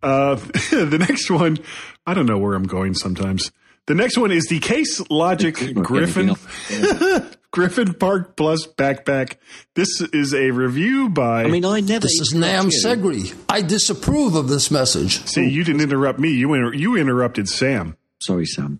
Uh, 0.04 0.36
the 0.72 0.98
next 1.00 1.32
one, 1.32 1.58
I 2.06 2.14
don't 2.14 2.28
know 2.28 2.38
where 2.38 2.54
I'm 2.54 2.68
going 2.68 2.94
sometimes. 2.94 3.52
The 3.88 3.96
next 3.96 4.18
one 4.18 4.32
is 4.32 4.46
the 4.46 4.60
Case 4.60 5.02
Logic 5.10 5.56
Griffith 5.74 7.38
Griffith 7.52 7.98
Park 7.98 8.38
Plus 8.38 8.68
backpack. 8.68 9.38
This 9.74 10.02
is 10.02 10.36
a 10.36 10.52
review 10.52 11.10
by. 11.10 11.46
I 11.46 11.48
mean, 11.48 11.66
I 11.66 11.80
never. 11.80 12.02
This 12.02 12.20
is 12.22 12.34
Nam 12.36 12.68
interrupt. 12.68 13.02
Segri. 13.02 13.36
I 13.50 13.64
disapprove 13.64 14.36
of 14.36 14.48
this 14.48 14.70
message. 14.70 15.26
see, 15.26 15.50
you 15.50 15.64
didn't 15.64 15.82
interrupt 15.82 16.20
me. 16.20 16.30
You 16.30 16.54
inter- 16.54 16.74
you 16.74 16.96
interrupted 16.96 17.50
Sam. 17.50 17.98
Sorry, 18.22 18.46
Sam. 18.46 18.80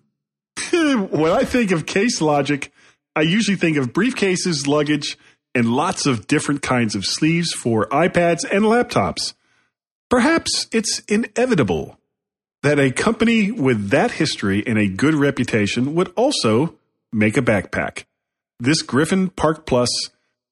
when 0.72 1.32
I 1.32 1.42
think 1.42 1.72
of 1.72 1.86
Case 1.86 2.20
Logic, 2.20 2.72
I 3.16 3.22
usually 3.22 3.56
think 3.56 3.76
of 3.76 3.92
briefcases, 3.92 4.68
luggage, 4.68 5.18
and 5.52 5.72
lots 5.72 6.06
of 6.06 6.28
different 6.28 6.62
kinds 6.62 6.94
of 6.94 7.04
sleeves 7.04 7.52
for 7.52 7.86
iPads 7.86 8.44
and 8.48 8.64
laptops. 8.64 9.34
Perhaps 10.10 10.66
it's 10.72 10.98
inevitable 11.08 11.98
that 12.62 12.78
a 12.78 12.90
company 12.90 13.50
with 13.50 13.90
that 13.90 14.10
history 14.12 14.62
and 14.66 14.78
a 14.78 14.86
good 14.88 15.14
reputation 15.14 15.94
would 15.94 16.12
also 16.16 16.74
make 17.12 17.36
a 17.36 17.42
backpack. 17.42 18.04
This 18.58 18.82
Griffith 18.82 19.34
Park 19.36 19.64
Plus 19.66 19.88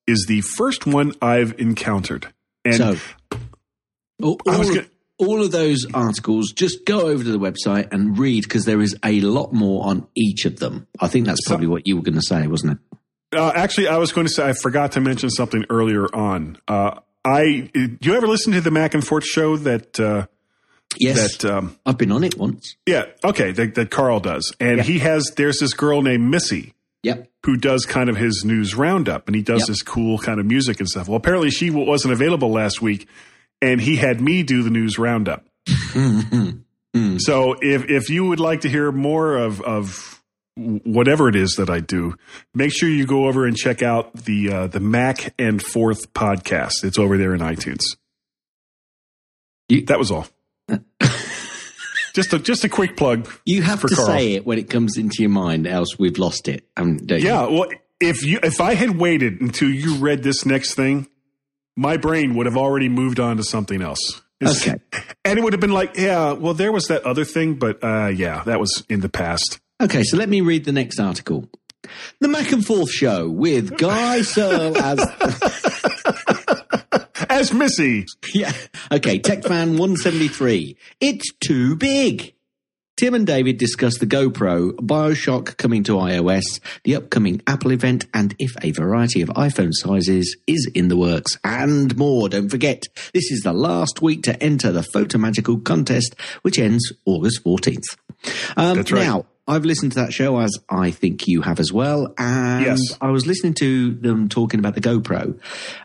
is 0.07 0.25
the 0.27 0.40
first 0.40 0.87
one 0.87 1.12
I've 1.21 1.59
encountered. 1.59 2.33
And 2.64 2.77
So, 2.77 2.97
all, 4.23 4.38
all, 4.47 4.62
gonna- 4.62 4.81
of, 4.81 4.90
all 5.18 5.42
of 5.42 5.51
those 5.51 5.85
articles, 5.92 6.53
just 6.53 6.87
go 6.87 7.09
over 7.09 7.23
to 7.23 7.31
the 7.33 7.38
website 7.38 7.92
and 7.92 8.16
read 8.18 8.44
because 8.44 8.64
there 8.64 8.81
is 8.81 8.97
a 9.05 9.21
lot 9.21 9.53
more 9.53 9.85
on 9.87 10.07
each 10.14 10.47
of 10.47 10.59
them. 10.61 10.87
I 11.01 11.09
think 11.09 11.27
that's 11.27 11.47
probably 11.47 11.66
what 11.66 11.87
you 11.87 11.97
were 11.97 12.03
going 12.03 12.14
to 12.14 12.23
say, 12.23 12.47
wasn't 12.47 12.73
it? 12.73 13.38
Uh, 13.38 13.53
actually, 13.55 13.88
I 13.88 13.99
was 13.99 14.12
going 14.12 14.27
to 14.27 14.33
say 14.33 14.49
I 14.49 14.55
forgot 14.55 14.92
to 14.92 15.01
mention 15.03 15.29
something 15.29 15.64
earlier 15.68 16.07
on. 16.14 16.57
Uh, 16.66 17.01
I 17.29 17.71
do 17.73 17.97
you 18.03 18.14
ever 18.17 18.27
listen 18.27 18.53
to 18.55 18.61
the 18.61 18.71
Mac 18.71 18.95
and 18.95 19.07
Forth 19.07 19.25
show 19.25 19.57
that 19.59 19.99
uh, 20.01 20.27
Yes, 20.97 21.37
that 21.38 21.53
um, 21.53 21.77
I've 21.85 21.99
been 21.99 22.11
on 22.12 22.25
it 22.25 22.37
once. 22.38 22.77
yeah 22.87 23.05
okay 23.23 23.53
that, 23.53 23.75
that 23.75 23.91
Carl 23.91 24.21
does, 24.21 24.55
and 24.59 24.81
he 24.81 24.99
has 25.01 25.33
there's 25.37 25.59
this 25.59 25.73
girl 25.75 26.03
named 26.03 26.31
Missy 26.31 26.75
Yep. 27.05 27.29
who 27.45 27.57
does 27.57 27.85
kind 27.87 28.09
of 28.11 28.17
his 28.17 28.43
news 28.45 28.75
roundup, 28.75 29.29
and 29.29 29.37
he 29.37 29.43
does 29.43 29.61
Yep. 29.61 29.69
this 29.69 29.83
cool 29.83 30.19
kind 30.19 30.41
of 30.41 30.47
music 30.47 30.81
and 30.81 30.88
stuff. 30.88 31.07
Well, 31.09 31.17
apparently 31.17 31.51
she 31.51 31.71
wasn't 31.71 32.12
available 32.12 32.51
last 32.51 32.83
week, 32.83 33.07
and 33.62 33.81
he 33.81 33.97
had 33.97 34.21
me 34.21 34.43
do 34.43 34.62
the 34.62 34.71
news 34.71 34.99
roundup. 34.99 35.45
So 37.19 37.55
if 37.61 37.88
if 37.88 38.11
you 38.11 38.25
would 38.25 38.41
like 38.41 38.62
to 38.62 38.69
hear 38.69 38.91
more 38.91 39.37
of 39.37 39.61
of 39.61 40.18
whatever 40.85 41.29
it 41.29 41.37
is 41.37 41.53
that 41.59 41.71
I 41.71 41.81
do, 41.81 42.14
make 42.55 42.73
sure 42.73 42.88
you 42.88 43.07
go 43.07 43.27
over 43.27 43.47
and 43.47 43.57
check 43.57 43.83
out 43.83 44.12
the 44.14 44.53
uh, 44.53 44.66
the 44.66 44.81
Mac 44.81 45.33
and 45.38 45.62
Forth 45.62 46.12
podcast. 46.12 46.85
It's 46.85 46.99
over 46.99 47.16
there 47.16 47.35
in 47.35 47.40
iTunes. 47.40 47.83
You- 49.68 49.85
that 49.87 49.99
was 49.99 50.11
all. 50.11 50.27
just 52.14 52.33
a 52.33 52.38
just 52.38 52.64
a 52.64 52.68
quick 52.68 52.97
plug. 52.97 53.31
You 53.44 53.62
have 53.62 53.81
For 53.81 53.88
to 53.88 53.94
Carl. 53.94 54.09
say 54.09 54.33
it 54.35 54.47
when 54.47 54.59
it 54.59 54.68
comes 54.71 54.97
into 54.97 55.16
your 55.21 55.31
mind, 55.31 55.66
else 55.66 55.99
we've 55.99 56.18
lost 56.18 56.49
it. 56.49 56.64
Um, 56.77 56.97
don't 56.99 57.21
you? 57.21 57.27
Yeah, 57.29 57.47
well, 57.47 57.68
if 58.01 58.25
you 58.25 58.40
if 58.42 58.61
I 58.61 58.75
had 58.75 58.99
waited 58.99 59.40
until 59.40 59.68
you 59.71 59.97
read 59.97 60.23
this 60.23 60.44
next 60.44 60.75
thing, 60.75 61.07
my 61.77 61.97
brain 61.97 62.35
would 62.37 62.47
have 62.47 62.57
already 62.57 62.88
moved 62.88 63.21
on 63.21 63.37
to 63.37 63.42
something 63.44 63.83
else. 63.83 64.23
It's- 64.40 64.66
Okay. 64.66 64.79
and 65.25 65.38
it 65.38 65.42
would 65.42 65.53
have 65.53 65.61
been 65.61 65.73
like, 65.73 65.97
yeah, 65.97 66.33
well, 66.33 66.55
there 66.55 66.71
was 66.73 66.87
that 66.87 67.05
other 67.05 67.25
thing, 67.25 67.55
but 67.55 67.83
uh, 67.83 68.07
yeah, 68.07 68.42
that 68.44 68.61
was 68.61 68.85
in 68.88 69.01
the 69.01 69.09
past. 69.09 69.59
Okay, 69.81 70.03
so 70.03 70.17
let 70.17 70.29
me 70.29 70.41
read 70.41 70.64
the 70.64 70.73
next 70.73 70.99
article. 70.99 71.49
The 72.21 72.29
Mac 72.29 72.51
and 72.51 72.67
Forth 72.67 72.91
Show 72.91 73.29
with 73.29 73.79
Guy 73.79 74.23
Serle 74.23 74.77
as 74.77 74.99
As 77.31 77.53
Missy, 77.53 78.07
yeah. 78.35 78.53
Okay, 78.91 79.19
Tech 79.19 79.45
Fan 79.45 79.77
173. 79.77 80.77
It's 81.01 81.33
too 81.35 81.77
big. 81.77 82.35
Tim 82.97 83.14
and 83.14 83.27
David 83.27 83.59
discuss 83.59 83.99
the 83.99 84.07
GoPro, 84.07 84.73
Bioshock 84.73 85.57
coming 85.57 85.85
to 85.85 85.93
iOS, 85.93 86.59
the 86.83 86.97
upcoming 86.97 87.41
Apple 87.47 87.71
event, 87.71 88.07
and 88.12 88.35
if 88.41 88.57
a 88.61 88.73
variety 88.73 89.23
of 89.23 89.29
iPhone 89.29 89.73
sizes 89.73 90.37
is 90.49 90.69
in 90.75 90.88
the 90.88 90.97
works, 90.97 91.38
and 91.45 91.97
more. 91.97 92.29
Don't 92.29 92.49
forget, 92.49 92.83
this 93.14 93.31
is 93.31 93.43
the 93.43 93.53
last 93.53 94.03
week 94.03 94.25
to 94.25 94.43
enter 94.43 94.73
the 94.73 94.81
FotoMagico 94.81 95.64
contest, 95.64 96.17
which 96.43 96.59
ends 96.59 96.93
August 97.05 97.45
14th. 97.45 97.97
Um, 98.57 98.79
That's 98.79 98.91
right. 98.91 99.05
Now, 99.05 99.27
I've 99.49 99.65
listened 99.65 99.93
to 99.93 100.01
that 100.01 100.13
show 100.13 100.39
as 100.39 100.57
I 100.69 100.91
think 100.91 101.27
you 101.27 101.41
have 101.43 101.59
as 101.59 101.73
well. 101.73 102.15
And 102.19 102.65
Yes. 102.65 102.81
I 103.01 103.11
was 103.11 103.27
listening 103.27 103.55
to 103.55 103.95
them 103.95 104.29
talking 104.29 104.61
about 104.61 104.75
the 104.75 104.81
GoPro, 104.81 105.41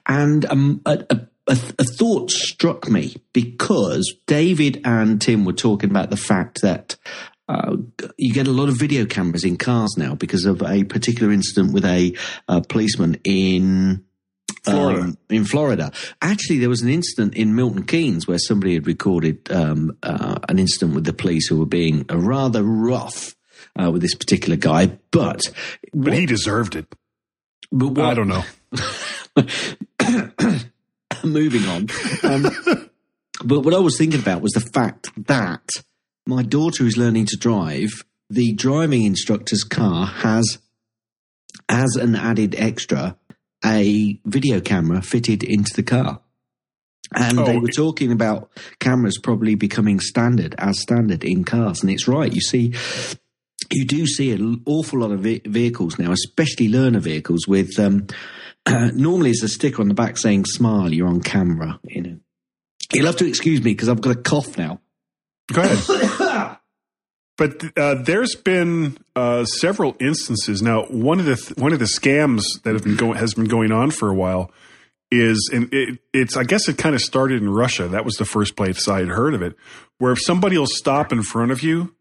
and 0.06 0.45
um, 0.45 0.82
a, 0.86 1.06
a, 1.10 1.15
a, 1.47 1.58
a 1.80 1.84
thought 1.84 2.30
struck 2.30 2.89
me 2.89 3.15
because 3.32 4.13
David 4.28 4.82
and 4.84 5.21
Tim 5.21 5.45
were 5.45 5.54
talking 5.54 5.89
about 5.89 6.10
the 6.10 6.17
fact 6.17 6.62
that 6.62 6.97
uh, 7.49 7.76
you 8.17 8.34
get 8.34 8.47
a 8.47 8.52
lot 8.52 8.69
of 8.69 8.78
video 8.78 9.06
cameras 9.06 9.43
in 9.43 9.58
cars 9.58 9.95
now 9.97 10.15
because 10.15 10.45
of 10.45 10.62
a 10.62 10.84
particular 10.84 11.32
incident 11.32 11.73
with 11.73 11.86
a, 11.86 12.15
uh 12.47 12.62
policeman 12.67 13.17
in. 13.23 14.04
Florida. 14.63 15.02
um, 15.02 15.17
in 15.30 15.43
Florida, 15.43 15.91
actually, 16.21 16.60
there 16.60 16.69
was 16.69 16.82
an 16.82 16.88
incident 16.88 17.36
in 17.36 17.54
Milton 17.54 17.84
Keynes 17.84 18.30
where 18.30 18.38
somebody 18.38 18.76
had 18.76 18.88
recorded 18.88 19.52
um, 19.52 19.97
uh, 20.04 20.39
an 20.47 20.58
incident 20.58 20.95
with 20.95 21.04
the 21.04 21.12
police 21.12 21.47
who 21.49 21.60
were 21.60 21.65
being 21.65 22.06
rather 22.10 22.63
rough 22.63 23.36
uh, 23.81 23.91
with 23.91 24.01
this 24.01 24.15
particular 24.15 24.55
guy. 24.57 24.97
But 25.12 25.41
but 25.93 26.13
he 26.13 26.25
deserved 26.25 26.75
it. 26.75 26.88
but 27.71 27.89
what, 27.89 28.05
I 28.05 28.13
don't 28.13 28.27
know. 28.27 28.43
moving 31.23 31.65
on. 31.65 31.88
Um, 32.23 32.43
but 33.43 33.62
what 33.62 33.73
I 33.73 33.79
was 33.79 33.97
thinking 33.97 34.19
about 34.19 34.41
was 34.41 34.51
the 34.53 34.59
fact 34.62 35.09
that 35.27 35.69
my 36.25 36.43
daughter 36.43 36.86
is 36.86 36.97
learning 36.97 37.25
to 37.27 37.38
drive. 37.38 37.89
The 38.29 38.53
driving 38.53 39.03
instructor's 39.03 39.63
car 39.63 40.05
has, 40.05 40.57
as 41.69 41.95
an 41.95 42.15
added 42.15 42.55
extra, 42.57 43.17
a 43.63 44.19
video 44.25 44.59
camera 44.59 45.01
fitted 45.01 45.43
into 45.43 45.73
the 45.75 45.83
car. 45.83 46.21
And 47.15 47.38
they 47.38 47.57
Oh. 47.57 47.59
were 47.59 47.67
talking 47.67 48.12
about 48.12 48.49
cameras 48.79 49.19
probably 49.21 49.53
becoming 49.55 49.99
standard 49.99 50.55
as 50.57 50.79
standard 50.81 51.23
in 51.23 51.43
cars. 51.43 51.81
And 51.81 51.91
it's 51.91 52.07
right. 52.07 52.33
You 52.33 52.41
see, 52.41 52.73
you 53.73 53.86
do 53.86 54.05
see 54.05 54.31
an 54.31 54.62
awful 54.65 54.99
lot 54.99 55.12
of 55.12 55.21
ve- 55.21 55.41
vehicles 55.45 55.97
now, 55.97 56.12
especially 56.12 56.69
learner 56.69 56.99
vehicles, 56.99 57.47
with 57.47 57.79
um, 57.79 58.07
normally 58.67 59.31
it's 59.31 59.43
a 59.43 59.47
sticker 59.47 59.81
on 59.81 59.88
the 59.88 59.93
back 59.93 60.17
saying 60.17 60.45
"Smile, 60.45 60.93
you're 60.93 61.07
on 61.07 61.21
camera." 61.21 61.79
You 61.83 62.01
know, 62.01 62.17
you'll 62.91 63.05
have 63.05 63.17
to 63.17 63.27
excuse 63.27 63.62
me 63.62 63.71
because 63.71 63.89
I've 63.89 64.01
got 64.01 64.15
a 64.15 64.21
cough 64.21 64.57
now. 64.57 64.79
Go 65.51 65.62
ahead. 65.62 66.57
but 67.38 67.77
uh, 67.77 67.95
there's 67.95 68.36
been 68.36 68.97
uh, 69.15 69.45
several 69.45 69.95
instances 69.99 70.62
now. 70.62 70.83
One 70.83 71.19
of 71.19 71.25
the 71.25 71.36
th- 71.36 71.57
one 71.57 71.73
of 71.73 71.79
the 71.79 71.86
scams 71.86 72.43
that 72.63 72.73
have 72.73 72.83
been 72.83 72.95
going 72.95 73.17
has 73.17 73.33
been 73.33 73.45
going 73.47 73.71
on 73.71 73.91
for 73.91 74.09
a 74.09 74.15
while 74.15 74.51
is, 75.12 75.49
and 75.53 75.71
it, 75.73 75.99
it's 76.13 76.38
I 76.38 76.43
guess 76.43 76.67
it 76.67 76.77
kind 76.77 76.95
of 76.95 77.01
started 77.01 77.41
in 77.41 77.49
Russia. 77.49 77.88
That 77.88 78.05
was 78.05 78.15
the 78.15 78.25
first 78.25 78.55
place 78.55 78.88
I 78.88 78.99
had 78.99 79.09
heard 79.09 79.33
of 79.33 79.41
it, 79.41 79.55
where 79.97 80.12
if 80.12 80.21
somebody 80.21 80.57
will 80.57 80.67
stop 80.67 81.12
in 81.12 81.23
front 81.23 81.51
of 81.51 81.62
you 81.62 81.93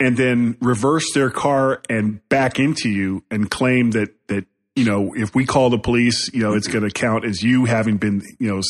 and 0.00 0.16
then 0.16 0.56
reverse 0.60 1.12
their 1.14 1.30
car 1.30 1.82
and 1.88 2.26
back 2.28 2.58
into 2.58 2.88
you 2.88 3.24
and 3.30 3.50
claim 3.50 3.90
that 3.92 4.14
that 4.28 4.46
you 4.76 4.84
know 4.84 5.14
if 5.14 5.34
we 5.34 5.44
call 5.44 5.70
the 5.70 5.78
police, 5.78 6.30
you 6.32 6.40
know 6.40 6.54
it's 6.54 6.68
going 6.68 6.84
to 6.84 6.90
count 6.90 7.24
as 7.24 7.42
you 7.42 7.64
having 7.64 7.96
been 7.96 8.22
you 8.38 8.48
know 8.54 8.62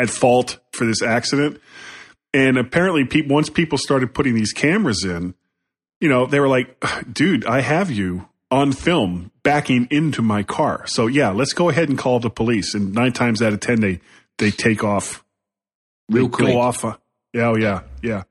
at 0.00 0.10
fault 0.10 0.58
for 0.72 0.86
this 0.86 1.02
accident. 1.02 1.60
And 2.32 2.56
apparently, 2.58 3.04
people 3.04 3.34
once 3.34 3.50
people 3.50 3.76
started 3.76 4.14
putting 4.14 4.34
these 4.34 4.52
cameras 4.52 5.04
in, 5.04 5.34
you 6.00 6.08
know, 6.08 6.26
they 6.26 6.40
were 6.40 6.48
like, 6.48 6.82
"Dude, 7.12 7.44
I 7.44 7.60
have 7.60 7.90
you 7.90 8.28
on 8.50 8.72
film 8.72 9.30
backing 9.42 9.88
into 9.90 10.22
my 10.22 10.42
car. 10.42 10.86
So 10.86 11.06
yeah, 11.06 11.30
let's 11.30 11.52
go 11.52 11.68
ahead 11.68 11.88
and 11.88 11.98
call 11.98 12.20
the 12.20 12.30
police." 12.30 12.74
And 12.74 12.92
nine 12.92 13.12
times 13.12 13.42
out 13.42 13.52
of 13.52 13.60
ten, 13.60 13.80
they 13.80 14.00
they 14.38 14.50
take 14.50 14.84
off, 14.84 15.24
Real 16.08 16.28
quick. 16.28 16.48
go 16.48 16.60
off. 16.60 16.84
Uh, 16.84 16.96
yeah, 17.32 17.48
oh 17.48 17.56
yeah, 17.56 17.82
yeah. 18.02 18.22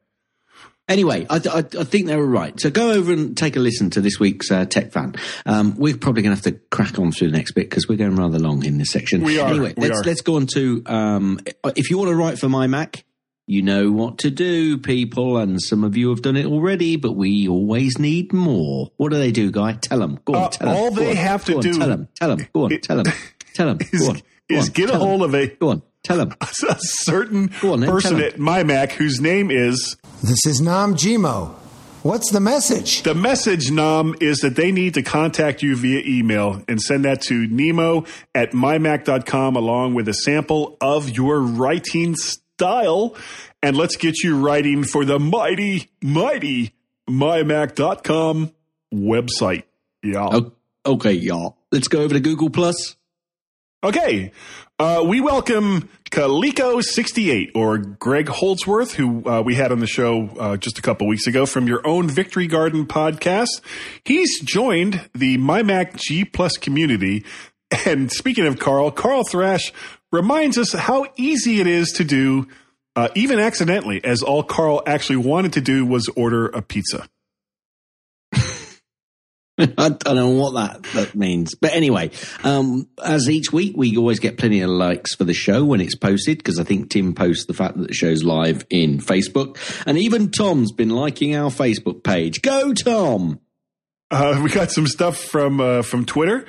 Anyway, 0.89 1.25
I, 1.29 1.35
I, 1.37 1.59
I 1.59 1.83
think 1.85 2.07
they 2.07 2.15
were 2.17 2.25
right. 2.25 2.59
So 2.59 2.69
go 2.71 2.91
over 2.91 3.13
and 3.13 3.37
take 3.37 3.55
a 3.55 3.59
listen 3.59 3.91
to 3.91 4.01
this 4.01 4.19
week's 4.19 4.51
uh, 4.51 4.65
Tech 4.65 4.91
Fan. 4.91 5.15
Um, 5.45 5.75
we're 5.77 5.95
probably 5.95 6.23
going 6.23 6.35
to 6.35 6.43
have 6.43 6.53
to 6.53 6.59
crack 6.71 6.97
on 6.99 7.11
through 7.11 7.29
the 7.31 7.37
next 7.37 7.51
bit 7.51 7.69
because 7.69 7.87
we're 7.87 7.97
going 7.97 8.15
rather 8.15 8.39
long 8.39 8.65
in 8.65 8.77
this 8.79 8.91
section. 8.91 9.21
We 9.21 9.39
are, 9.39 9.49
Anyway, 9.49 9.75
we 9.77 9.87
let's 9.87 9.99
are. 9.99 10.03
let's 10.03 10.21
go 10.21 10.35
on 10.37 10.47
to 10.55 10.81
um, 10.87 11.39
if 11.75 11.89
you 11.91 11.97
want 11.99 12.09
to 12.09 12.15
write 12.15 12.39
for 12.39 12.49
my 12.49 12.67
Mac. 12.67 13.05
You 13.45 13.63
know 13.63 13.89
what 13.91 14.19
to 14.19 14.29
do, 14.29 14.77
people, 14.77 15.37
and 15.37 15.59
some 15.59 15.83
of 15.83 15.97
you 15.97 16.09
have 16.09 16.21
done 16.21 16.35
it 16.37 16.45
already, 16.45 16.97
but 16.97 17.13
we 17.13 17.47
always 17.47 17.97
need 17.97 18.31
more. 18.31 18.91
What 18.97 19.11
do 19.11 19.17
they 19.17 19.31
do, 19.31 19.49
Guy? 19.49 19.73
Tell 19.73 19.97
them. 19.97 20.19
Go 20.23 20.35
on, 20.35 20.43
Uh, 20.43 20.47
tell 20.49 20.69
all 20.69 20.89
Go 20.91 20.97
they 20.97 21.09
on, 21.09 21.15
have 21.15 21.45
to 21.45 21.55
on, 21.55 21.61
do- 21.63 21.73
Tell 21.79 21.87
them. 21.89 22.07
Tell 22.13 22.35
them. 22.35 22.47
Go 22.53 22.65
on. 22.65 22.73
It- 22.73 22.83
Tell 22.83 23.01
them. 23.01 23.13
Tell 23.55 23.67
them. 23.73 23.79
is, 23.91 24.01
Go 24.01 24.09
on. 24.09 24.21
Go 24.51 24.55
is 24.55 24.69
get 24.69 24.91
a 24.91 24.97
hold 24.99 25.23
of 25.23 25.33
a, 25.33 25.47
Go 25.47 25.69
on. 25.69 25.81
Tell 26.09 26.17
them. 26.17 26.35
a 26.41 26.75
certain 26.79 27.51
on 27.63 27.79
then, 27.81 27.89
person 27.89 28.17
tell 28.17 28.25
'em. 28.25 28.33
at 28.33 28.35
MyMac 28.37 28.91
whose 28.93 29.21
name 29.21 29.49
is 29.51 29.95
This 30.23 30.45
is 30.45 30.59
Nam 30.59 30.95
Jimo. 30.95 31.53
What's 32.01 32.31
the 32.31 32.39
message? 32.39 33.03
The 33.03 33.13
message, 33.13 33.71
Nam, 33.71 34.15
is 34.21 34.39
that 34.39 34.55
they 34.55 34.71
need 34.71 34.93
to 34.95 35.01
contact 35.03 35.61
you 35.61 35.75
via 35.75 36.01
email 36.05 36.63
and 36.67 36.81
send 36.81 37.03
that 37.05 37.21
to 37.23 37.45
nemo 37.47 38.05
at 38.33 38.53
mymac.com 38.53 39.55
along 39.57 39.93
with 39.95 40.07
a 40.07 40.13
sample 40.13 40.77
of 40.81 41.09
your 41.09 41.39
writing 41.41 42.15
style. 42.15 43.15
And 43.61 43.75
let's 43.77 43.97
get 43.97 44.23
you 44.23 44.37
writing 44.39 44.85
for 44.85 45.03
the 45.05 45.19
mighty, 45.19 45.89
mighty 46.01 46.73
mymac.com 47.09 48.51
website. 48.93 49.63
Yeah. 50.03 50.27
O- 50.31 50.51
Okay, 50.85 51.11
y'all. 51.11 51.57
Let's 51.73 51.89
go 51.89 52.01
over 52.01 52.13
to 52.13 52.21
Google 52.21 52.49
Plus. 52.49 52.95
Okay. 53.83 54.31
Uh, 54.79 55.03
we 55.05 55.19
welcome 55.19 55.89
Kaliko68 56.09 57.51
or 57.55 57.77
Greg 57.77 58.27
Holdsworth, 58.27 58.93
who 58.93 59.27
uh, 59.29 59.41
we 59.41 59.55
had 59.55 59.71
on 59.71 59.79
the 59.79 59.87
show 59.87 60.29
uh, 60.39 60.57
just 60.57 60.79
a 60.79 60.81
couple 60.81 61.07
weeks 61.07 61.27
ago 61.27 61.45
from 61.45 61.67
your 61.67 61.85
own 61.87 62.09
Victory 62.09 62.47
Garden 62.47 62.85
podcast. 62.85 63.61
He's 64.03 64.41
joined 64.41 65.09
the 65.13 65.37
MyMac 65.37 65.95
G 65.95 66.25
Plus 66.25 66.57
community. 66.57 67.25
And 67.85 68.11
speaking 68.11 68.47
of 68.47 68.59
Carl, 68.59 68.89
Carl 68.91 69.23
Thrash 69.23 69.71
reminds 70.11 70.57
us 70.57 70.73
how 70.73 71.05
easy 71.17 71.59
it 71.59 71.67
is 71.67 71.91
to 71.93 72.03
do, 72.03 72.47
uh, 72.95 73.09
even 73.15 73.39
accidentally, 73.39 74.03
as 74.03 74.23
all 74.23 74.41
Carl 74.41 74.81
actually 74.87 75.17
wanted 75.17 75.53
to 75.53 75.61
do 75.61 75.85
was 75.85 76.09
order 76.15 76.47
a 76.47 76.61
pizza. 76.61 77.07
I 79.77 79.89
don't 79.89 80.15
know 80.15 80.29
what 80.29 80.53
that, 80.53 80.83
that 80.93 81.15
means. 81.15 81.53
But 81.55 81.73
anyway, 81.73 82.11
um, 82.43 82.87
as 83.03 83.29
each 83.29 83.51
week, 83.51 83.75
we 83.75 83.97
always 83.97 84.19
get 84.19 84.37
plenty 84.37 84.61
of 84.61 84.69
likes 84.69 85.13
for 85.15 85.25
the 85.25 85.33
show 85.33 85.65
when 85.65 85.81
it's 85.81 85.95
posted 85.95 86.37
because 86.37 86.59
I 86.59 86.63
think 86.63 86.89
Tim 86.89 87.13
posts 87.13 87.45
the 87.45 87.53
fact 87.53 87.77
that 87.77 87.87
the 87.89 87.93
show's 87.93 88.23
live 88.23 88.65
in 88.69 88.99
Facebook. 88.99 89.57
And 89.85 89.97
even 89.97 90.31
Tom's 90.31 90.71
been 90.71 90.89
liking 90.89 91.35
our 91.35 91.49
Facebook 91.49 92.03
page. 92.03 92.41
Go, 92.41 92.73
Tom! 92.73 93.39
Uh, 94.11 94.39
we 94.43 94.49
got 94.49 94.71
some 94.71 94.87
stuff 94.87 95.17
from 95.17 95.59
uh, 95.61 95.81
from 95.83 96.05
Twitter. 96.05 96.45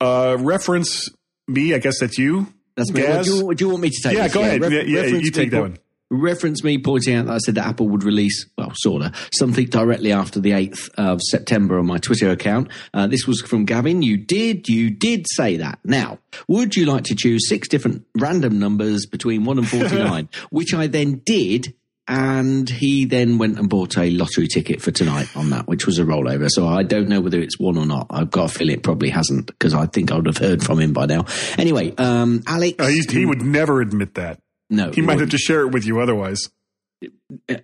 Uh, 0.00 0.36
reference 0.38 1.08
me, 1.48 1.74
I 1.74 1.78
guess 1.78 1.98
that's 2.00 2.18
you. 2.18 2.46
That's 2.76 2.92
me. 2.92 3.02
Gaz? 3.02 3.26
Do, 3.26 3.36
you, 3.36 3.54
do 3.54 3.64
you 3.64 3.68
want 3.70 3.82
me 3.82 3.90
to 3.90 4.00
take 4.02 4.16
Yeah, 4.16 4.24
this? 4.24 4.34
go 4.34 4.40
ahead. 4.42 4.60
ref- 4.60 4.72
Yeah, 4.72 4.82
yeah, 4.82 5.02
you 5.06 5.30
take 5.30 5.46
me 5.50 5.58
that 5.58 5.60
one. 5.60 5.76
Reference 6.12 6.64
me 6.64 6.76
pointing 6.78 7.14
out 7.14 7.26
that 7.26 7.34
I 7.34 7.38
said 7.38 7.54
that 7.54 7.66
Apple 7.66 7.88
would 7.88 8.02
release, 8.02 8.46
well, 8.58 8.72
sort 8.74 9.02
of, 9.02 9.28
something 9.32 9.66
directly 9.66 10.12
after 10.12 10.40
the 10.40 10.50
8th 10.50 10.90
of 10.96 11.20
September 11.22 11.78
on 11.78 11.86
my 11.86 11.98
Twitter 11.98 12.30
account. 12.30 12.68
Uh, 12.92 13.06
this 13.06 13.28
was 13.28 13.40
from 13.42 13.64
Gavin. 13.64 14.02
You 14.02 14.16
did, 14.16 14.68
you 14.68 14.90
did 14.90 15.26
say 15.30 15.58
that. 15.58 15.78
Now, 15.84 16.18
would 16.48 16.74
you 16.74 16.86
like 16.86 17.04
to 17.04 17.14
choose 17.14 17.48
six 17.48 17.68
different 17.68 18.06
random 18.18 18.58
numbers 18.58 19.06
between 19.06 19.44
1 19.44 19.58
and 19.58 19.68
49? 19.68 20.28
which 20.50 20.74
I 20.74 20.88
then 20.88 21.22
did. 21.24 21.74
And 22.08 22.68
he 22.68 23.04
then 23.04 23.38
went 23.38 23.60
and 23.60 23.68
bought 23.68 23.96
a 23.96 24.10
lottery 24.10 24.48
ticket 24.48 24.82
for 24.82 24.90
tonight 24.90 25.28
on 25.36 25.50
that, 25.50 25.68
which 25.68 25.86
was 25.86 26.00
a 26.00 26.02
rollover. 26.02 26.48
So 26.50 26.66
I 26.66 26.82
don't 26.82 27.08
know 27.08 27.20
whether 27.20 27.38
it's 27.38 27.56
one 27.60 27.78
or 27.78 27.86
not. 27.86 28.08
I've 28.10 28.32
got 28.32 28.46
a 28.46 28.48
feeling 28.48 28.74
it 28.74 28.82
probably 28.82 29.10
hasn't 29.10 29.46
because 29.46 29.74
I 29.74 29.86
think 29.86 30.10
I 30.10 30.16
would 30.16 30.26
have 30.26 30.38
heard 30.38 30.60
from 30.60 30.80
him 30.80 30.92
by 30.92 31.06
now. 31.06 31.26
Anyway, 31.56 31.94
um, 31.98 32.42
Alex. 32.48 32.76
Uh, 32.80 32.88
he 33.12 33.26
would 33.26 33.42
never 33.42 33.80
admit 33.80 34.14
that. 34.14 34.40
No, 34.70 34.90
He 34.92 35.02
might 35.02 35.20
have 35.20 35.30
to 35.30 35.38
share 35.38 35.60
it 35.62 35.72
with 35.72 35.84
you 35.84 36.00
otherwise. 36.00 36.48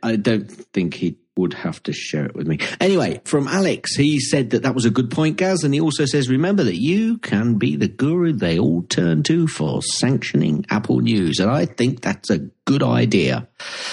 I 0.02 0.16
don't 0.16 0.50
think 0.50 0.94
he 0.94 1.18
would 1.36 1.52
have 1.52 1.82
to 1.82 1.92
share 1.92 2.24
it 2.24 2.34
with 2.34 2.46
me. 2.46 2.58
Anyway, 2.80 3.20
from 3.24 3.46
Alex, 3.46 3.94
he 3.94 4.18
said 4.18 4.50
that 4.50 4.62
that 4.62 4.74
was 4.74 4.86
a 4.86 4.90
good 4.90 5.10
point, 5.10 5.36
Gaz, 5.36 5.62
and 5.62 5.74
he 5.74 5.80
also 5.80 6.06
says, 6.06 6.30
remember 6.30 6.64
that 6.64 6.80
you 6.80 7.18
can 7.18 7.58
be 7.58 7.76
the 7.76 7.88
guru 7.88 8.32
they 8.32 8.58
all 8.58 8.82
turn 8.82 9.22
to 9.24 9.46
for 9.46 9.82
sanctioning 9.82 10.64
Apple 10.70 11.00
News, 11.00 11.38
and 11.38 11.50
I 11.50 11.66
think 11.66 12.00
that's 12.00 12.30
a 12.30 12.38
good 12.64 12.82
idea. 12.82 13.46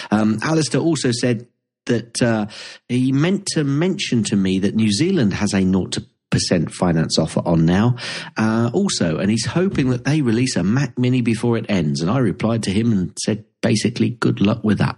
Um, 0.10 0.40
Alistair 0.42 0.80
also 0.80 1.12
said 1.12 1.48
that 1.86 2.22
uh, 2.22 2.46
he 2.88 3.12
meant 3.12 3.46
to 3.48 3.66
mention 3.66 4.24
to 4.24 4.38
me 4.38 4.60
that 4.60 4.76
New 4.76 4.92
Zealand 4.92 5.34
has 5.34 5.54
a 5.54 5.58
0% 5.58 6.08
finance 6.40 7.18
offer 7.18 7.42
on 7.46 7.66
now. 7.66 7.96
Uh, 8.38 8.70
also, 8.74 9.18
and 9.18 9.30
he's 9.30 9.46
hoping 9.46 9.90
that 9.90 10.06
they 10.06 10.22
release 10.22 10.56
a 10.56 10.64
Mac 10.64 10.98
Mini 10.98 11.22
before 11.22 11.58
it 11.58 11.66
ends. 11.70 12.02
And 12.02 12.10
I 12.10 12.20
replied 12.20 12.64
to 12.64 12.72
him 12.72 12.92
and 12.92 13.18
said, 13.24 13.46
basically, 13.62 14.12
good 14.12 14.42
luck 14.42 14.64
with 14.64 14.80
that. 14.80 14.98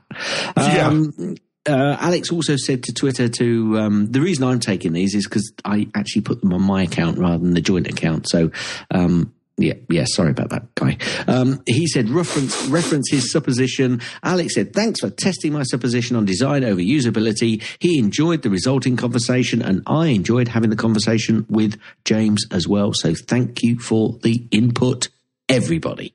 Yeah. 0.58 0.88
Um, 0.88 1.36
uh, 1.68 1.98
Alex 2.00 2.32
also 2.32 2.56
said 2.58 2.84
to 2.84 2.94
Twitter 2.94 3.28
to 3.28 3.80
um, 3.80 4.12
the 4.12 4.22
reason 4.22 4.44
I'm 4.44 4.60
taking 4.60 4.94
these 4.94 5.16
is 5.16 5.26
because 5.26 5.52
I 5.64 5.88
actually 5.96 6.22
put 6.22 6.42
them 6.42 6.54
on 6.54 6.62
my 6.62 6.84
account 6.84 7.18
rather 7.18 7.40
than 7.40 7.54
the 7.54 7.62
joint 7.62 7.88
account. 7.88 8.30
So 8.30 8.52
um, 8.92 9.34
yeah, 9.58 9.74
yeah. 9.90 10.04
Sorry 10.06 10.32
about 10.32 10.50
that, 10.50 10.74
guy. 10.76 10.98
Um, 11.28 11.62
he 11.66 11.88
said 11.88 12.10
reference 12.10 12.66
reference 12.68 13.10
his 13.10 13.32
supposition. 13.32 14.02
Alex 14.24 14.56
said 14.56 14.74
thanks 14.74 15.00
for 15.00 15.10
testing 15.10 15.54
my 15.54 15.64
supposition 15.64 16.16
on 16.18 16.26
design 16.26 16.64
over 16.64 16.82
usability. 16.82 17.64
He 17.80 17.98
enjoyed 17.98 18.42
the 18.42 18.50
resulting 18.50 18.98
conversation, 18.98 19.62
and 19.62 19.82
I 19.88 20.08
enjoyed 20.08 20.50
having 20.50 20.70
the 20.72 20.76
conversation 20.76 21.46
with 21.50 21.80
James 22.04 22.46
as 22.52 22.68
well. 22.68 22.92
So 22.94 23.14
thank 23.16 23.64
you 23.64 23.80
for 23.80 24.18
the 24.24 24.46
input, 24.52 25.08
everybody. 25.48 26.14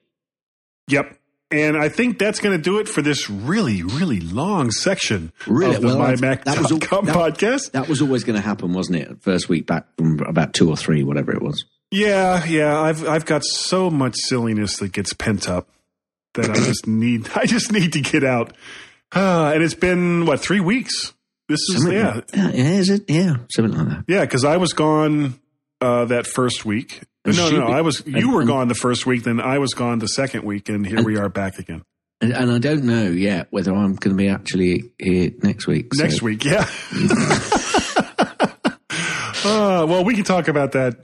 Yep. 0.88 1.16
And 1.52 1.76
I 1.76 1.88
think 1.88 2.18
that's 2.20 2.38
going 2.38 2.56
to 2.56 2.62
do 2.62 2.78
it 2.78 2.88
for 2.88 3.02
this 3.02 3.28
really, 3.28 3.82
really 3.82 4.20
long 4.20 4.70
section 4.70 5.32
Really? 5.48 5.74
of 5.74 5.80
the 5.80 5.86
Well, 5.88 6.00
all- 6.02 6.06
that- 6.16 6.44
podcast. 6.44 7.72
That 7.72 7.88
was 7.88 8.00
always 8.00 8.22
going 8.22 8.36
to 8.40 8.46
happen, 8.46 8.72
wasn't 8.72 8.98
it? 8.98 9.16
First 9.20 9.48
week 9.48 9.66
back 9.66 9.86
from 9.96 10.20
about 10.20 10.54
two 10.54 10.68
or 10.70 10.76
three, 10.76 11.02
whatever 11.02 11.32
it 11.32 11.42
was. 11.42 11.64
Yeah, 11.90 12.44
yeah. 12.44 12.80
I've 12.80 13.06
I've 13.06 13.24
got 13.26 13.44
so 13.44 13.90
much 13.90 14.14
silliness 14.16 14.76
that 14.78 14.92
gets 14.92 15.12
pent 15.12 15.48
up 15.48 15.68
that 16.34 16.48
I 16.50 16.54
just 16.54 16.86
need 16.88 17.28
I 17.34 17.46
just 17.46 17.72
need 17.72 17.92
to 17.94 18.00
get 18.00 18.22
out. 18.24 18.52
Uh, 19.12 19.50
and 19.54 19.62
it's 19.62 19.74
been 19.74 20.24
what 20.26 20.40
three 20.40 20.60
weeks. 20.60 21.12
This 21.48 21.58
is 21.68 21.82
Something 21.82 21.98
yeah, 21.98 22.14
like- 22.14 22.24
yeah, 22.32 22.48
is 22.50 22.90
it? 22.90 23.02
Yeah, 23.08 23.36
something 23.50 23.76
like 23.76 23.88
that. 23.88 24.04
yeah. 24.06 24.20
Because 24.20 24.44
I 24.44 24.56
was 24.58 24.72
gone 24.72 25.34
uh, 25.80 26.04
that 26.04 26.28
first 26.28 26.64
week. 26.64 27.00
And 27.24 27.36
No, 27.36 27.50
no, 27.50 27.66
I 27.66 27.80
was. 27.80 28.02
You 28.06 28.30
were 28.32 28.44
gone 28.44 28.68
the 28.68 28.74
first 28.76 29.04
week, 29.04 29.24
then 29.24 29.40
I 29.40 29.58
was 29.58 29.74
gone 29.74 29.98
the 29.98 30.06
second 30.06 30.44
week, 30.44 30.68
and 30.68 30.86
here 30.86 30.98
And- 30.98 31.06
we 31.06 31.18
are 31.18 31.28
back 31.28 31.58
again 31.58 31.82
And, 32.20 32.32
and 32.32 32.52
I 32.52 32.58
don't 32.60 32.84
know 32.84 33.10
yet 33.10 33.48
whether 33.50 33.72
I'm 33.74 33.96
going 33.96 34.16
to 34.16 34.22
be 34.22 34.28
actually 34.28 34.92
here 34.96 35.32
next 35.42 35.66
week. 35.66 35.92
so- 35.92 36.04
next 36.04 36.22
week. 36.22 36.44
Yeah. 36.44 36.66
uh, 39.44 39.86
well, 39.88 40.04
we 40.04 40.14
can 40.14 40.22
talk 40.24 40.46
about 40.48 40.72
that 40.72 40.98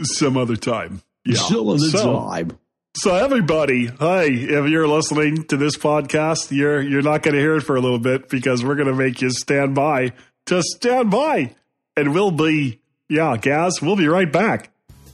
some 0.00 0.36
other 0.36 0.56
time. 0.56 1.02
Yeah. 1.24 1.36
Some 1.36 1.68
of 1.68 1.80
the 1.80 1.90
So- 1.90 2.14
time. 2.28 2.58
So 2.94 3.14
everybody, 3.14 3.86
hey, 3.86 4.28
if 4.34 4.68
you're 4.68 4.86
listening 4.86 5.44
to 5.44 5.56
this 5.56 5.78
podcast, 5.78 6.50
you're 6.54 6.82
you're 6.82 7.00
not 7.00 7.22
going 7.22 7.34
to 7.34 7.40
hear 7.40 7.56
it 7.56 7.62
for 7.62 7.74
a 7.74 7.80
little 7.80 7.98
bit 7.98 8.28
because 8.28 8.62
we're 8.62 8.74
going 8.74 8.88
to 8.88 8.94
make 8.94 9.22
you 9.22 9.30
stand 9.30 9.74
by. 9.74 10.12
to 10.46 10.62
stand 10.62 11.10
by, 11.10 11.54
and 11.96 12.12
we'll 12.12 12.32
be 12.32 12.80
yeah, 13.08 13.36
Gaz. 13.38 13.80
We'll 13.80 13.96
be 13.96 14.08
right 14.08 14.30
back. 14.30 14.70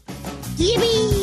Are 0.09 1.18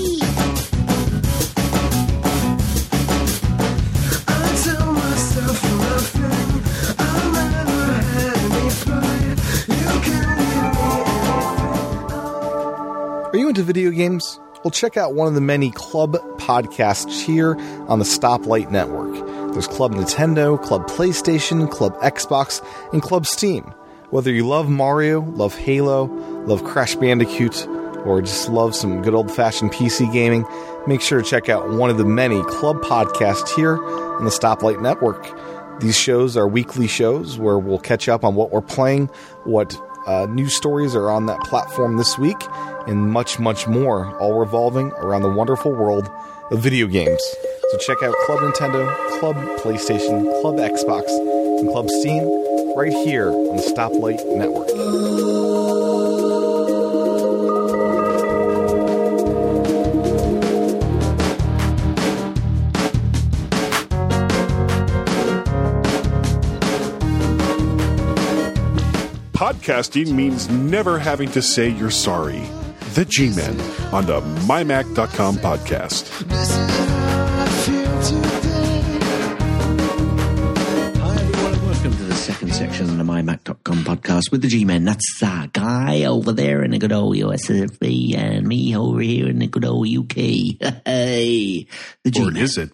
into 13.55 13.63
video 13.63 13.89
games? 13.89 14.37
Well, 14.65 14.71
check 14.71 14.97
out 14.97 15.13
one 15.13 15.29
of 15.29 15.33
the 15.33 15.39
many 15.39 15.71
club 15.71 16.17
podcasts 16.39 17.23
here 17.25 17.55
on 17.87 17.99
the 17.99 18.05
Stoplight 18.05 18.69
Network. 18.69 19.13
There's 19.53 19.67
Club 19.67 19.93
Nintendo, 19.93 20.61
Club 20.61 20.89
PlayStation, 20.89 21.71
Club 21.71 21.97
Xbox, 22.01 22.61
and 22.91 23.01
Club 23.01 23.25
Steam. 23.25 23.63
Whether 24.09 24.33
you 24.33 24.45
love 24.45 24.69
Mario, 24.69 25.21
love 25.21 25.55
Halo, 25.55 26.03
love 26.45 26.65
Crash 26.65 26.95
Bandicoot, 26.95 27.65
or 28.05 28.21
just 28.21 28.49
love 28.49 28.75
some 28.75 29.01
good 29.01 29.13
old 29.13 29.31
fashioned 29.31 29.71
PC 29.71 30.11
gaming, 30.11 30.45
make 30.85 30.99
sure 30.99 31.21
to 31.21 31.29
check 31.29 31.47
out 31.47 31.69
one 31.69 31.89
of 31.89 31.97
the 31.97 32.03
many 32.03 32.43
club 32.43 32.81
podcasts 32.81 33.55
here 33.55 33.81
on 33.81 34.25
the 34.25 34.31
Stoplight 34.31 34.81
Network. 34.81 35.31
These 35.79 35.97
shows 35.97 36.35
are 36.35 36.47
weekly 36.47 36.88
shows 36.88 37.39
where 37.39 37.57
we'll 37.57 37.80
catch 37.80 38.09
up 38.09 38.25
on 38.25 38.36
what 38.36 38.51
we're 38.51 38.61
playing, 38.61 39.07
what 39.45 39.80
uh, 40.06 40.28
news 40.30 40.53
stories 40.53 40.95
are 40.95 41.10
on 41.10 41.26
that 41.26 41.39
platform 41.41 41.97
this 41.97 42.18
week, 42.18 42.38
and 42.88 43.12
much, 43.12 43.39
much 43.39 43.68
more, 43.68 44.16
all 44.20 44.39
revolving 44.39 44.91
around 44.93 45.24
the 45.24 45.32
wonderful 45.32 45.72
world 45.72 46.10
of 46.51 46.60
video 46.60 46.88
games. 46.88 47.22
So 47.72 47.78
check 47.80 48.03
out 48.03 48.16
Club 48.26 48.39
Nintendo, 48.39 49.20
Club 49.20 49.36
PlayStation, 49.60 50.41
Club 50.41 50.56
Xbox, 50.58 51.10
and 51.60 51.70
Club 51.70 51.89
Steam 51.89 52.24
right 52.76 52.93
here 52.93 53.30
on 53.30 53.56
the 53.56 53.64
Stoplight 53.64 54.24
Network. 54.38 55.84
Podcasting 69.66 70.11
means 70.11 70.47
never 70.49 70.99
having 70.99 71.30
to 71.32 71.41
say 71.41 71.70
you're 71.70 71.89
sorry. 71.89 72.41
The 72.93 73.05
G 73.05 73.30
Men 73.36 73.59
on 73.91 74.05
the 74.05 74.22
MyMac.com 74.45 75.38
podcast. 75.38 76.07
Hi, 80.97 81.16
everyone. 81.16 81.66
Welcome 81.66 81.91
to 81.97 82.03
the 82.03 82.13
second 82.13 82.53
section 82.53 82.89
of 82.89 82.97
the 82.97 83.03
MyMac.com 83.03 83.78
podcast 83.80 84.32
with 84.32 84.43
the 84.43 84.47
G 84.47 84.66
Men. 84.66 84.86
That's 84.86 85.20
that 85.20 85.53
guy 85.53 86.03
over 86.03 86.32
there 86.32 86.63
in 86.63 86.72
the 86.72 86.78
good 86.78 86.93
old 86.93 87.16
USFB 87.16 88.16
and 88.16 88.45
uh, 88.45 88.47
me 88.47 88.78
over 88.78 89.01
here 89.01 89.28
in 89.28 89.39
the 89.39 89.47
good 89.47 89.66
old 89.66 89.88
UK. 89.88 90.16
hey, 90.86 91.66
the 92.03 92.11
G 92.11 92.24
Or 92.24 92.38
is 92.38 92.57
it? 92.57 92.70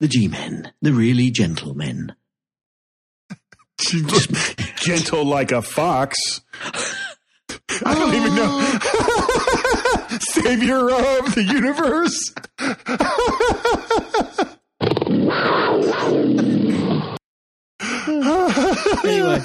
The 0.00 0.08
G 0.08 0.28
Men. 0.28 0.72
The 0.80 0.92
really 0.92 1.30
gentlemen. 1.30 2.14
She's 3.82 4.02
just 4.04 4.58
gentle 4.76 5.24
like 5.24 5.52
a 5.52 5.62
fox. 5.62 6.16
I 7.84 7.94
don't 7.94 8.14
even 8.14 8.34
know. 8.34 8.60
Savior 10.20 10.90
of 10.90 11.34
the 11.34 11.44
universe. 11.44 12.32
Anyway. 19.04 19.40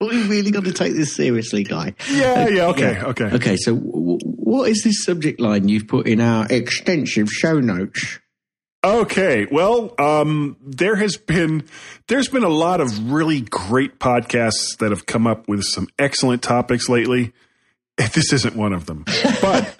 we 0.00 0.28
really 0.28 0.50
got 0.50 0.64
to 0.64 0.72
take 0.72 0.94
this 0.94 1.14
seriously, 1.14 1.64
guy. 1.64 1.94
Yeah, 2.10 2.48
yeah, 2.48 2.66
okay, 2.68 3.00
okay. 3.00 3.24
Okay, 3.24 3.56
so 3.56 3.74
w- 3.74 4.18
what 4.24 4.68
is 4.68 4.82
this 4.82 5.04
subject 5.04 5.40
line 5.40 5.68
you've 5.68 5.88
put 5.88 6.06
in 6.06 6.20
our 6.20 6.46
extensive 6.50 7.28
show 7.30 7.60
notes? 7.60 8.18
Okay. 8.86 9.46
Well, 9.50 9.94
um, 9.98 10.56
there 10.62 10.94
has 10.94 11.16
been 11.16 11.64
there's 12.06 12.28
been 12.28 12.44
a 12.44 12.48
lot 12.48 12.80
of 12.80 13.10
really 13.10 13.40
great 13.40 13.98
podcasts 13.98 14.76
that 14.78 14.90
have 14.90 15.06
come 15.06 15.26
up 15.26 15.48
with 15.48 15.64
some 15.64 15.88
excellent 15.98 16.42
topics 16.42 16.88
lately. 16.88 17.32
This 18.14 18.30
isn't 18.34 18.54
one 18.54 18.74
of 18.74 18.84
them, 18.84 19.04
but 19.40 19.74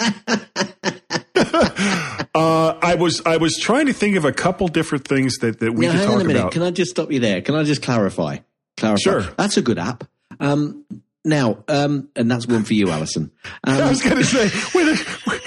uh, 2.35 2.79
I 2.83 2.97
was 2.99 3.21
I 3.27 3.37
was 3.37 3.59
trying 3.59 3.87
to 3.87 3.93
think 3.93 4.17
of 4.17 4.25
a 4.25 4.33
couple 4.33 4.69
different 4.69 5.07
things 5.07 5.37
that 5.39 5.61
that 5.61 5.75
we 5.75 5.85
now, 5.85 5.93
could 5.93 6.01
hang 6.01 6.09
on 6.09 6.15
talk 6.15 6.23
a 6.23 6.25
minute. 6.25 6.41
about. 6.41 6.53
Can 6.53 6.63
I 6.63 6.71
just 6.71 6.93
stop 6.93 7.13
you 7.13 7.21
there? 7.21 7.43
Can 7.43 7.55
I 7.55 7.63
just 7.65 7.83
clarify? 7.83 8.39
Clarify. 8.79 9.01
Sure. 9.03 9.21
That's 9.37 9.59
a 9.59 9.63
good 9.63 9.79
app. 9.79 10.05
Um, 10.41 10.87
now, 11.27 11.65
um, 11.69 12.09
and 12.17 12.31
that's 12.31 12.47
one 12.47 12.65
for 12.65 12.73
you, 12.73 12.91
Alison. 12.91 13.33
Um, 13.65 13.75
I 13.83 13.89
was 13.89 14.01
going 14.01 14.17
to 14.17 14.25
say 14.25 14.45
with, 14.75 14.89
a, 14.89 15.45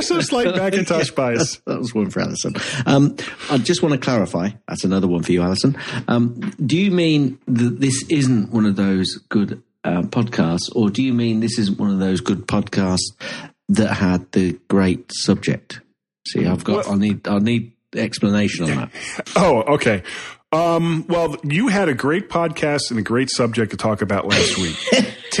so 0.00 0.20
slight 0.20 0.46
Macintosh 0.56 1.10
bias. 1.10 1.56
that 1.66 1.78
was 1.78 1.94
one 1.94 2.10
for 2.10 2.20
Alison. 2.20 2.54
Um, 2.86 3.16
I 3.50 3.58
just 3.58 3.82
want 3.82 3.94
to 3.94 4.00
clarify. 4.00 4.50
That's 4.68 4.84
another 4.84 5.08
one 5.08 5.22
for 5.22 5.32
you, 5.32 5.42
Alison. 5.42 5.76
Um, 6.08 6.52
do 6.64 6.76
you 6.76 6.90
mean 6.90 7.38
that 7.46 7.80
this 7.80 8.04
isn't 8.08 8.50
one 8.50 8.66
of 8.66 8.76
those 8.76 9.16
good 9.28 9.62
uh, 9.84 10.02
podcasts, 10.02 10.74
or 10.74 10.90
do 10.90 11.02
you 11.02 11.12
mean 11.12 11.40
this 11.40 11.58
isn't 11.58 11.78
one 11.78 11.90
of 11.90 11.98
those 11.98 12.20
good 12.20 12.46
podcasts 12.46 13.12
that 13.68 13.94
had 13.94 14.30
the 14.32 14.58
great 14.68 15.10
subject? 15.12 15.80
See, 16.28 16.46
I've 16.46 16.64
got. 16.64 16.88
I 16.88 16.94
need. 16.96 17.26
I 17.26 17.38
need 17.38 17.72
explanation 17.94 18.70
on 18.70 18.76
that. 18.76 18.90
Oh, 19.36 19.62
okay. 19.74 20.02
Um, 20.52 21.04
well, 21.08 21.36
you 21.44 21.68
had 21.68 21.88
a 21.88 21.94
great 21.94 22.28
podcast 22.28 22.90
and 22.90 22.98
a 22.98 23.02
great 23.02 23.30
subject 23.30 23.70
to 23.70 23.76
talk 23.76 24.02
about 24.02 24.26
last 24.26 24.58
week. 24.58 24.76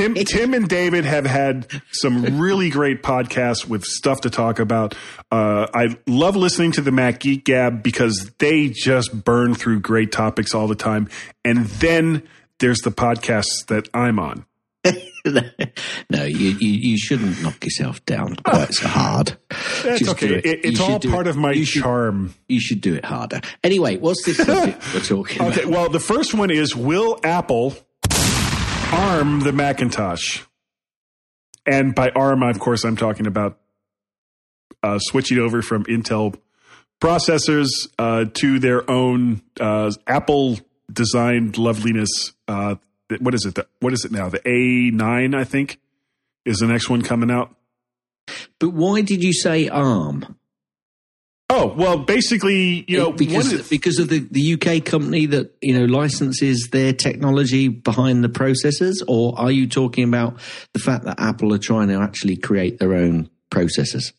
Tim, 0.00 0.14
Tim, 0.24 0.54
and 0.54 0.68
David 0.68 1.04
have 1.04 1.26
had 1.26 1.66
some 1.92 2.40
really 2.40 2.70
great 2.70 3.02
podcasts 3.02 3.66
with 3.66 3.84
stuff 3.84 4.22
to 4.22 4.30
talk 4.30 4.58
about. 4.58 4.94
Uh, 5.30 5.66
I 5.74 5.96
love 6.06 6.36
listening 6.36 6.72
to 6.72 6.80
the 6.80 6.90
Mac 6.92 7.20
Geek 7.20 7.44
Gab 7.44 7.82
because 7.82 8.30
they 8.38 8.68
just 8.70 9.24
burn 9.24 9.54
through 9.54 9.80
great 9.80 10.10
topics 10.12 10.54
all 10.54 10.66
the 10.68 10.74
time. 10.74 11.08
And 11.44 11.66
then 11.66 12.22
there's 12.60 12.78
the 12.78 12.90
podcasts 12.90 13.66
that 13.68 13.88
I'm 13.92 14.18
on. 14.18 14.46
no, 15.26 16.24
you, 16.24 16.56
you 16.58 16.70
you 16.70 16.96
shouldn't 16.98 17.42
knock 17.42 17.62
yourself 17.62 18.02
down 18.06 18.36
quite 18.36 18.72
so 18.72 18.88
hard. 18.88 19.36
That's 19.82 19.98
Just 20.00 20.12
okay. 20.12 20.36
it. 20.36 20.46
It- 20.46 20.60
it's 20.64 20.80
all 20.80 20.98
part 21.00 21.26
it. 21.26 21.30
of 21.30 21.36
my 21.36 21.52
You 21.52 21.66
should- 21.66 21.82
charm. 21.82 22.34
You 22.48 22.60
should 22.60 22.80
do 22.80 22.94
it 22.94 23.04
harder. 23.04 23.42
Anyway, 23.62 23.98
what's 23.98 24.24
this 24.24 24.38
subject 24.38 24.82
we're 24.94 25.00
talking 25.00 25.42
Okay, 25.48 25.62
about? 25.64 25.70
well, 25.72 25.88
the 25.90 26.00
first 26.00 26.32
one 26.32 26.50
is 26.50 26.74
Will 26.74 27.18
Apple 27.22 27.74
arm 28.92 29.40
the 29.40 29.52
Macintosh? 29.52 30.42
And 31.66 31.94
by 31.94 32.10
arm, 32.10 32.42
of 32.42 32.58
course, 32.58 32.84
I'm 32.84 32.96
talking 32.96 33.26
about 33.26 33.58
uh, 34.82 34.98
switching 34.98 35.38
over 35.38 35.62
from 35.62 35.84
Intel 35.84 36.36
processors 37.00 37.68
uh, 37.98 38.26
to 38.34 38.58
their 38.58 38.88
own 38.90 39.42
uh, 39.58 39.90
Apple 40.06 40.58
designed 40.92 41.58
loveliness. 41.58 42.32
Uh, 42.48 42.76
what 43.18 43.34
is 43.34 43.44
it? 43.44 43.54
The, 43.54 43.66
what 43.80 43.92
is 43.92 44.04
it 44.04 44.12
now? 44.12 44.28
The 44.28 44.40
A9, 44.40 45.34
I 45.34 45.44
think, 45.44 45.80
is 46.44 46.58
the 46.58 46.66
next 46.66 46.88
one 46.88 47.02
coming 47.02 47.30
out. 47.30 47.54
But 48.58 48.70
why 48.70 49.02
did 49.02 49.22
you 49.22 49.32
say 49.32 49.68
ARM? 49.68 50.36
Oh 51.52 51.74
well, 51.76 51.98
basically, 51.98 52.84
you 52.86 52.96
know, 52.96 53.10
because 53.10 53.52
of 53.52 53.58
the- 53.64 53.68
because 53.68 53.98
of 53.98 54.08
the, 54.08 54.20
the 54.20 54.54
UK 54.54 54.84
company 54.84 55.26
that 55.26 55.52
you 55.60 55.76
know 55.76 55.84
licenses 55.84 56.68
their 56.70 56.92
technology 56.92 57.66
behind 57.66 58.22
the 58.22 58.28
processors, 58.28 59.02
or 59.08 59.36
are 59.36 59.50
you 59.50 59.66
talking 59.66 60.04
about 60.04 60.38
the 60.74 60.78
fact 60.78 61.04
that 61.06 61.18
Apple 61.18 61.52
are 61.52 61.58
trying 61.58 61.88
to 61.88 61.94
actually 61.94 62.36
create 62.36 62.78
their 62.78 62.94
own 62.94 63.28
processors? 63.50 64.12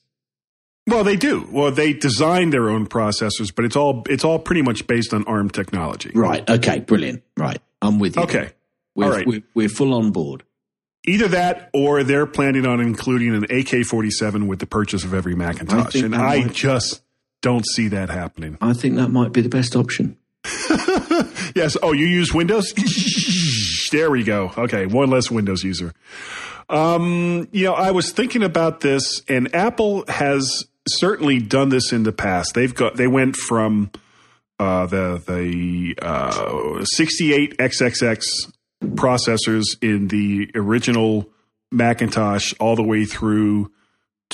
Well, 0.88 1.05
they 1.05 1.15
do. 1.15 1.47
Well, 1.49 1.71
they 1.71 1.93
design 1.93 2.49
their 2.49 2.69
own 2.69 2.86
processors, 2.88 3.55
but 3.55 3.63
it's 3.63 3.77
all 3.77 4.03
it's 4.09 4.25
all 4.25 4.39
pretty 4.39 4.61
much 4.61 4.86
based 4.86 5.13
on 5.13 5.23
ARM 5.25 5.49
technology. 5.51 6.11
Right. 6.13 6.47
Okay. 6.49 6.79
Brilliant. 6.79 7.23
Right. 7.38 7.61
I'm 7.82 7.97
with 7.99 8.17
you. 8.17 8.23
Okay. 8.23 8.49
We're, 8.93 9.05
All 9.05 9.11
right. 9.11 9.25
We're, 9.25 9.43
we're 9.53 9.69
full 9.69 9.93
on 9.93 10.11
board. 10.11 10.43
Either 11.07 11.29
that, 11.29 11.69
or 11.73 12.03
they're 12.03 12.27
planning 12.27 12.65
on 12.65 12.82
including 12.82 13.34
an 13.34 13.45
AK-47 13.45 14.47
with 14.47 14.59
the 14.59 14.67
purchase 14.67 15.03
of 15.03 15.13
every 15.13 15.34
Macintosh, 15.34 15.93
think 15.93 16.05
and 16.05 16.15
I 16.15 16.47
just 16.47 17.01
don't 17.41 17.65
see 17.65 17.87
that 17.89 18.09
happening. 18.09 18.57
I 18.61 18.73
think 18.73 18.95
that 18.95 19.09
might 19.09 19.33
be 19.33 19.41
the 19.41 19.49
best 19.49 19.75
option. 19.75 20.17
Yes. 21.55 21.77
Oh, 21.81 21.91
you 21.91 22.05
use 22.05 22.33
Windows? 22.33 22.73
there 23.91 24.11
we 24.11 24.23
go. 24.23 24.51
Okay, 24.57 24.85
one 24.85 25.09
less 25.09 25.29
Windows 25.29 25.63
user. 25.63 25.93
Um, 26.69 27.47
you 27.51 27.65
know, 27.65 27.73
I 27.73 27.91
was 27.91 28.11
thinking 28.11 28.43
about 28.43 28.79
this, 28.79 29.21
and 29.27 29.53
Apple 29.53 30.05
has 30.07 30.65
certainly 30.87 31.39
done 31.39 31.69
this 31.69 31.91
in 31.91 32.03
the 32.03 32.13
past. 32.13 32.53
They've 32.53 32.73
got 32.73 32.95
they 32.95 33.07
went 33.07 33.35
from 33.35 33.91
uh, 34.59 34.85
the 34.85 35.21
the 35.27 35.95
uh, 36.01 36.85
68 36.85 37.57
XXX 37.57 38.23
processors 38.95 39.63
in 39.81 40.07
the 40.07 40.49
original 40.55 41.29
Macintosh 41.71 42.53
all 42.59 42.75
the 42.75 42.83
way 42.83 43.05
through 43.05 43.71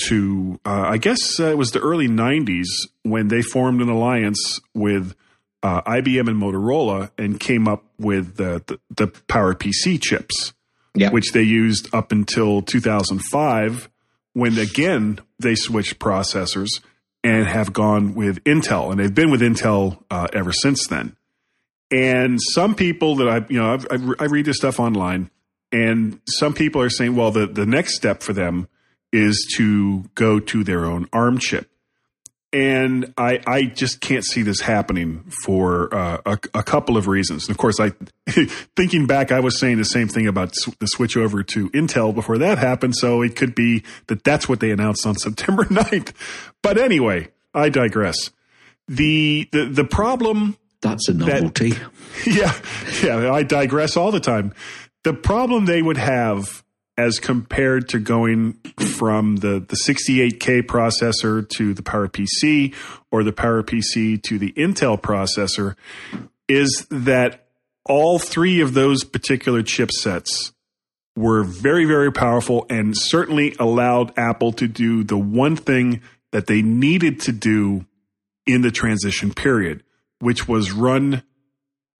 to 0.08 0.58
uh, 0.64 0.84
I 0.88 0.98
guess 0.98 1.38
uh, 1.40 1.46
it 1.46 1.58
was 1.58 1.70
the 1.72 1.80
early 1.80 2.08
90s 2.08 2.66
when 3.02 3.28
they 3.28 3.42
formed 3.42 3.80
an 3.82 3.88
alliance 3.88 4.60
with 4.74 5.14
uh, 5.62 5.82
IBM 5.82 6.28
and 6.28 6.40
Motorola 6.40 7.10
and 7.18 7.38
came 7.40 7.66
up 7.68 7.84
with 7.98 8.36
the, 8.36 8.62
the, 8.66 8.78
the 8.94 9.06
Power 9.26 9.54
PC 9.54 10.00
chips, 10.00 10.52
Yeah. 10.94 11.10
which 11.10 11.32
they 11.32 11.42
used 11.42 11.92
up 11.94 12.12
until 12.12 12.62
2005 12.62 13.88
when 14.34 14.56
again 14.58 15.18
they 15.40 15.54
switched 15.56 15.98
processors 15.98 16.68
and 17.24 17.46
have 17.46 17.72
gone 17.72 18.14
with 18.14 18.42
Intel. 18.44 18.90
And 18.92 19.00
they've 19.00 19.14
been 19.14 19.30
with 19.30 19.40
Intel 19.40 20.02
uh, 20.10 20.28
ever 20.32 20.52
since 20.52 20.86
then. 20.86 21.16
And 21.90 22.38
some 22.52 22.74
people 22.74 23.16
that 23.16 23.28
I, 23.28 23.44
you 23.48 23.58
know, 23.58 23.72
I've, 23.72 23.86
I've, 23.90 24.02
I 24.20 24.24
read 24.26 24.44
this 24.44 24.58
stuff 24.58 24.78
online, 24.78 25.30
and 25.72 26.20
some 26.26 26.52
people 26.54 26.82
are 26.82 26.90
saying, 26.90 27.16
well, 27.16 27.30
the, 27.30 27.46
the 27.46 27.64
next 27.66 27.96
step 27.96 28.22
for 28.22 28.32
them 28.32 28.68
is 29.12 29.46
to 29.56 30.04
go 30.14 30.38
to 30.40 30.64
their 30.64 30.84
own 30.84 31.08
ARM 31.12 31.38
chip. 31.38 31.70
And 32.50 33.12
I, 33.18 33.40
I 33.46 33.64
just 33.64 34.00
can't 34.00 34.24
see 34.24 34.40
this 34.40 34.60
happening 34.60 35.30
for 35.44 35.94
uh, 35.94 36.18
a, 36.24 36.38
a 36.54 36.62
couple 36.62 36.96
of 36.96 37.06
reasons. 37.06 37.46
And 37.46 37.50
of 37.50 37.58
course, 37.58 37.78
I, 37.78 37.92
thinking 38.74 39.06
back, 39.06 39.30
I 39.30 39.40
was 39.40 39.60
saying 39.60 39.76
the 39.76 39.84
same 39.84 40.08
thing 40.08 40.26
about 40.26 40.54
the 40.78 40.86
switch 40.86 41.16
over 41.16 41.42
to 41.42 41.68
Intel 41.70 42.14
before 42.14 42.38
that 42.38 42.56
happened. 42.56 42.96
So 42.96 43.20
it 43.20 43.36
could 43.36 43.54
be 43.54 43.82
that 44.06 44.24
that's 44.24 44.48
what 44.48 44.60
they 44.60 44.70
announced 44.70 45.06
on 45.06 45.14
September 45.18 45.64
9th. 45.64 46.14
But 46.62 46.78
anyway, 46.78 47.28
I 47.52 47.68
digress. 47.68 48.30
The, 48.88 49.46
the, 49.52 49.66
the 49.66 49.84
problem 49.84 50.56
That's 50.80 51.06
a 51.10 51.14
novelty. 51.14 51.74
yeah, 52.26 52.54
yeah. 53.02 53.30
I 53.30 53.42
digress 53.42 53.94
all 53.94 54.10
the 54.10 54.20
time. 54.20 54.54
The 55.02 55.12
problem 55.12 55.66
they 55.66 55.82
would 55.82 55.98
have 55.98 56.64
as 56.98 57.20
compared 57.20 57.88
to 57.88 58.00
going 58.00 58.54
from 58.98 59.36
the, 59.36 59.60
the 59.60 59.76
68K 59.76 60.62
processor 60.62 61.48
to 61.48 61.72
the 61.72 61.82
PowerPC 61.82 62.74
or 63.12 63.22
the 63.22 63.32
PowerPC 63.32 64.20
to 64.24 64.38
the 64.38 64.52
Intel 64.52 65.00
processor 65.00 65.76
is 66.48 66.86
that 66.90 67.46
all 67.84 68.18
three 68.18 68.60
of 68.60 68.74
those 68.74 69.04
particular 69.04 69.62
chipsets 69.62 70.52
were 71.16 71.44
very, 71.44 71.84
very 71.84 72.12
powerful 72.12 72.66
and 72.68 72.96
certainly 72.96 73.54
allowed 73.60 74.12
Apple 74.18 74.52
to 74.52 74.66
do 74.66 75.04
the 75.04 75.16
one 75.16 75.54
thing 75.54 76.00
that 76.32 76.48
they 76.48 76.62
needed 76.62 77.20
to 77.20 77.32
do 77.32 77.86
in 78.44 78.62
the 78.62 78.70
transition 78.72 79.32
period, 79.32 79.84
which 80.18 80.48
was 80.48 80.72
run 80.72 81.22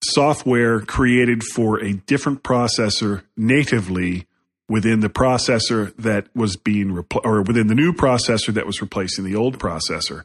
software 0.03 0.81
created 0.81 1.43
for 1.43 1.83
a 1.83 1.93
different 1.93 2.43
processor 2.43 3.23
natively 3.37 4.28
within 4.69 5.01
the 5.01 5.09
processor 5.09 5.95
that 5.97 6.29
was 6.35 6.57
being 6.57 6.89
repl- 6.89 7.25
or 7.25 7.43
within 7.43 7.69
the 7.69 7.75
new 7.75 7.93
processor 7.93 8.53
that 8.53 8.67
was 8.67 8.81
replacing 8.81 9.25
the 9.25 9.35
old 9.35 9.59
processor. 9.59 10.25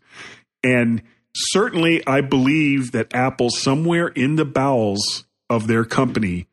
And 0.64 1.02
certainly 1.34 2.06
I 2.06 2.22
believe 2.22 2.92
that 2.92 3.14
Apple 3.14 3.50
somewhere 3.50 4.08
in 4.08 4.36
the 4.36 4.46
bowels 4.46 5.26
of 5.50 5.68
their 5.68 5.86
company 5.86 6.48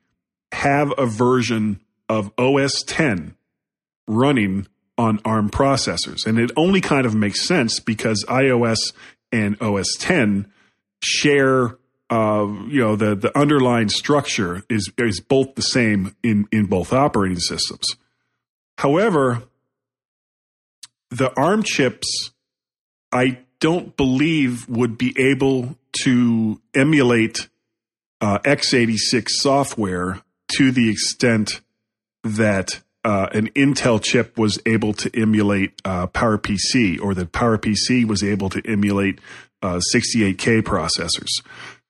have 0.53 0.93
a 0.99 1.07
version 1.07 1.81
of 2.09 2.33
OS 2.39 2.83
10 2.87 3.35
running 4.07 4.67
on 4.99 5.21
ARM 5.25 5.51
processors. 5.51 6.27
And 6.27 6.39
it 6.39 6.51
only 6.57 6.81
kind 6.81 7.07
of 7.07 7.15
makes 7.15 7.47
sense 7.47 7.81
because 7.81 8.25
iOS 8.29 8.93
and 9.33 9.61
OS 9.63 9.87
10 9.99 10.51
share 11.03 11.79
uh, 12.11 12.47
you 12.67 12.81
know 12.81 12.97
the 12.97 13.15
the 13.15 13.37
underlying 13.39 13.89
structure 13.89 14.65
is 14.69 14.91
is 14.99 15.21
both 15.21 15.55
the 15.55 15.63
same 15.63 16.15
in 16.23 16.47
in 16.51 16.67
both 16.67 16.93
operating 16.93 17.39
systems. 17.39 17.87
However, 18.79 19.45
the 21.11 21.33
ARM 21.39 21.63
chips, 21.63 22.33
I 23.13 23.39
don't 23.61 23.97
believe 23.97 24.69
would 24.69 24.99
be 24.99 25.15
able 25.19 25.77
to 26.05 26.61
emulate 26.75 27.49
uh, 28.21 28.39
x86 28.41 29.29
software 29.29 30.23
to 30.57 30.73
the 30.73 30.91
extent 30.91 31.61
that 32.25 32.81
uh, 33.05 33.29
an 33.33 33.49
Intel 33.51 34.03
chip 34.03 34.37
was 34.39 34.59
able 34.67 34.93
to 34.95 35.11
emulate 35.19 35.81
uh, 35.85 36.07
PowerPC 36.09 37.01
or 37.01 37.15
that 37.15 37.33
PowerPC 37.33 38.05
was 38.07 38.23
able 38.23 38.51
to 38.51 38.63
emulate 38.67 39.21
68K 39.63 40.59
uh, 40.59 40.63
processors. 40.63 41.31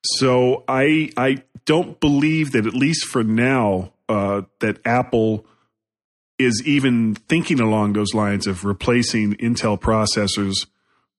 So 0.03 0.63
I 0.67 1.11
I 1.17 1.43
don't 1.65 1.99
believe 1.99 2.51
that 2.51 2.65
at 2.65 2.73
least 2.73 3.05
for 3.05 3.23
now 3.23 3.93
uh, 4.09 4.41
that 4.59 4.79
Apple 4.85 5.45
is 6.39 6.61
even 6.65 7.15
thinking 7.15 7.59
along 7.59 7.93
those 7.93 8.13
lines 8.13 8.47
of 8.47 8.65
replacing 8.65 9.35
Intel 9.35 9.79
processors 9.79 10.65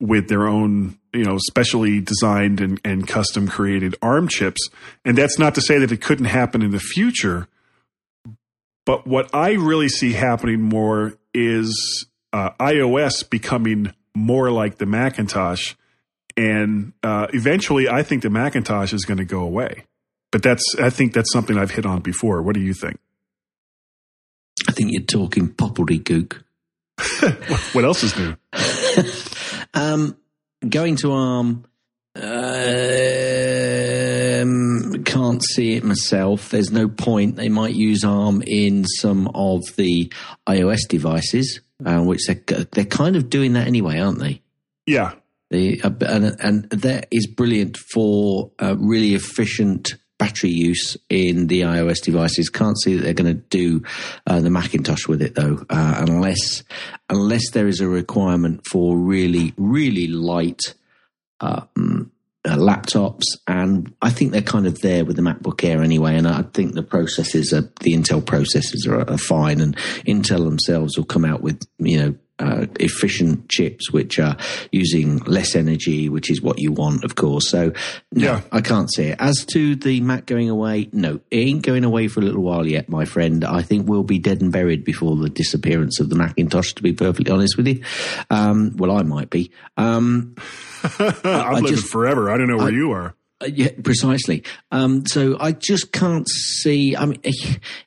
with 0.00 0.28
their 0.28 0.48
own, 0.48 0.98
you 1.12 1.24
know, 1.24 1.38
specially 1.46 2.00
designed 2.00 2.60
and, 2.60 2.80
and 2.84 3.06
custom 3.06 3.46
created 3.46 3.94
ARM 4.02 4.26
chips. 4.26 4.68
And 5.04 5.16
that's 5.16 5.38
not 5.38 5.54
to 5.54 5.60
say 5.60 5.78
that 5.78 5.92
it 5.92 6.00
couldn't 6.00 6.24
happen 6.24 6.60
in 6.60 6.72
the 6.72 6.80
future. 6.80 7.46
But 8.84 9.06
what 9.06 9.32
I 9.32 9.52
really 9.52 9.88
see 9.88 10.12
happening 10.12 10.60
more 10.60 11.14
is 11.32 12.06
uh, 12.32 12.50
iOS 12.58 13.28
becoming 13.30 13.94
more 14.14 14.50
like 14.50 14.78
the 14.78 14.86
Macintosh 14.86 15.74
and 16.36 16.92
uh, 17.02 17.26
eventually, 17.32 17.88
I 17.88 18.02
think 18.02 18.22
the 18.22 18.30
Macintosh 18.30 18.92
is 18.92 19.04
going 19.04 19.18
to 19.18 19.24
go 19.24 19.40
away. 19.40 19.84
But 20.30 20.42
that's 20.42 20.64
I 20.80 20.90
think 20.90 21.12
that's 21.12 21.32
something 21.32 21.58
I've 21.58 21.70
hit 21.70 21.86
on 21.86 22.00
before. 22.00 22.42
What 22.42 22.54
do 22.54 22.60
you 22.60 22.74
think? 22.74 22.98
I 24.68 24.72
think 24.72 24.90
you're 24.92 25.02
talking 25.02 25.48
gook. 25.48 26.42
what 27.74 27.84
else 27.84 28.02
is 28.02 28.16
new? 28.16 28.34
um, 29.74 30.16
going 30.66 30.96
to 30.96 31.12
ARM. 31.12 31.64
Um, 32.14 32.24
can't 35.04 35.42
see 35.42 35.74
it 35.74 35.84
myself. 35.84 36.50
There's 36.50 36.70
no 36.70 36.88
point. 36.88 37.36
They 37.36 37.48
might 37.48 37.74
use 37.74 38.04
ARM 38.04 38.42
in 38.46 38.84
some 38.84 39.28
of 39.34 39.62
the 39.76 40.12
iOS 40.46 40.88
devices, 40.88 41.60
uh, 41.84 42.00
which 42.00 42.26
they're, 42.26 42.64
they're 42.72 42.84
kind 42.84 43.16
of 43.16 43.28
doing 43.30 43.54
that 43.54 43.66
anyway, 43.66 43.98
aren't 43.98 44.18
they? 44.18 44.42
Yeah, 44.86 45.12
the, 45.52 45.80
and, 45.82 46.36
and 46.40 46.70
that 46.70 47.08
is 47.10 47.26
brilliant 47.26 47.76
for 47.76 48.50
uh, 48.60 48.74
really 48.78 49.14
efficient 49.14 49.94
battery 50.18 50.50
use 50.50 50.96
in 51.08 51.48
the 51.48 51.62
iOS 51.62 52.00
devices. 52.00 52.48
Can't 52.48 52.80
see 52.80 52.94
that 52.94 53.02
they're 53.02 53.12
going 53.12 53.34
to 53.34 53.42
do 53.42 53.82
uh, 54.26 54.40
the 54.40 54.50
Macintosh 54.50 55.08
with 55.08 55.20
it 55.20 55.34
though, 55.34 55.64
uh, 55.68 56.04
unless 56.08 56.62
unless 57.08 57.50
there 57.50 57.66
is 57.66 57.80
a 57.80 57.88
requirement 57.88 58.66
for 58.70 58.96
really 58.96 59.52
really 59.56 60.06
light 60.06 60.74
um, 61.40 62.12
uh, 62.44 62.56
laptops. 62.56 63.24
And 63.46 63.92
I 64.00 64.10
think 64.10 64.30
they're 64.30 64.42
kind 64.42 64.66
of 64.66 64.80
there 64.80 65.04
with 65.04 65.16
the 65.16 65.22
MacBook 65.22 65.64
Air 65.64 65.82
anyway. 65.82 66.16
And 66.16 66.28
I 66.28 66.42
think 66.42 66.74
the 66.74 66.82
processors 66.82 67.52
are 67.52 67.68
the 67.80 67.94
Intel 67.94 68.22
processors 68.22 68.86
are, 68.86 69.10
are 69.10 69.18
fine, 69.18 69.60
and 69.60 69.76
Intel 70.06 70.44
themselves 70.44 70.96
will 70.96 71.04
come 71.04 71.24
out 71.24 71.42
with 71.42 71.66
you 71.78 71.98
know 71.98 72.14
uh, 72.42 72.66
efficient 72.80 73.48
chips 73.48 73.92
which 73.92 74.18
are 74.18 74.36
using 74.70 75.18
less 75.18 75.54
energy, 75.54 76.08
which 76.08 76.30
is 76.30 76.42
what 76.42 76.58
you 76.58 76.72
want, 76.72 77.04
of 77.04 77.14
course. 77.14 77.48
So, 77.48 77.72
no, 78.12 78.32
yeah. 78.32 78.40
I 78.50 78.60
can't 78.60 78.92
see 78.92 79.04
it. 79.04 79.16
As 79.20 79.44
to 79.52 79.76
the 79.76 80.00
Mac 80.00 80.26
going 80.26 80.50
away, 80.50 80.88
no, 80.92 81.20
it 81.30 81.36
ain't 81.36 81.62
going 81.62 81.84
away 81.84 82.08
for 82.08 82.20
a 82.20 82.24
little 82.24 82.42
while 82.42 82.66
yet, 82.66 82.88
my 82.88 83.04
friend. 83.04 83.44
I 83.44 83.62
think 83.62 83.88
we'll 83.88 84.02
be 84.02 84.18
dead 84.18 84.40
and 84.40 84.52
buried 84.52 84.84
before 84.84 85.16
the 85.16 85.30
disappearance 85.30 86.00
of 86.00 86.10
the 86.10 86.16
Macintosh, 86.16 86.72
to 86.74 86.82
be 86.82 86.92
perfectly 86.92 87.32
honest 87.32 87.56
with 87.56 87.68
you. 87.68 87.82
Um, 88.30 88.76
well, 88.76 88.90
I 88.90 89.02
might 89.02 89.30
be. 89.30 89.50
Um, 89.76 90.34
I'm 90.98 91.62
living 91.62 91.76
just, 91.76 91.88
forever. 91.88 92.30
I 92.30 92.36
don't 92.36 92.48
know 92.48 92.58
where 92.58 92.66
I, 92.66 92.70
you 92.70 92.92
are. 92.92 93.14
Uh, 93.42 93.46
yeah, 93.46 93.70
precisely. 93.82 94.44
Um, 94.70 95.04
so 95.04 95.36
I 95.40 95.52
just 95.52 95.90
can't 95.92 96.28
see. 96.28 96.94
I 96.94 97.06
mean, 97.06 97.20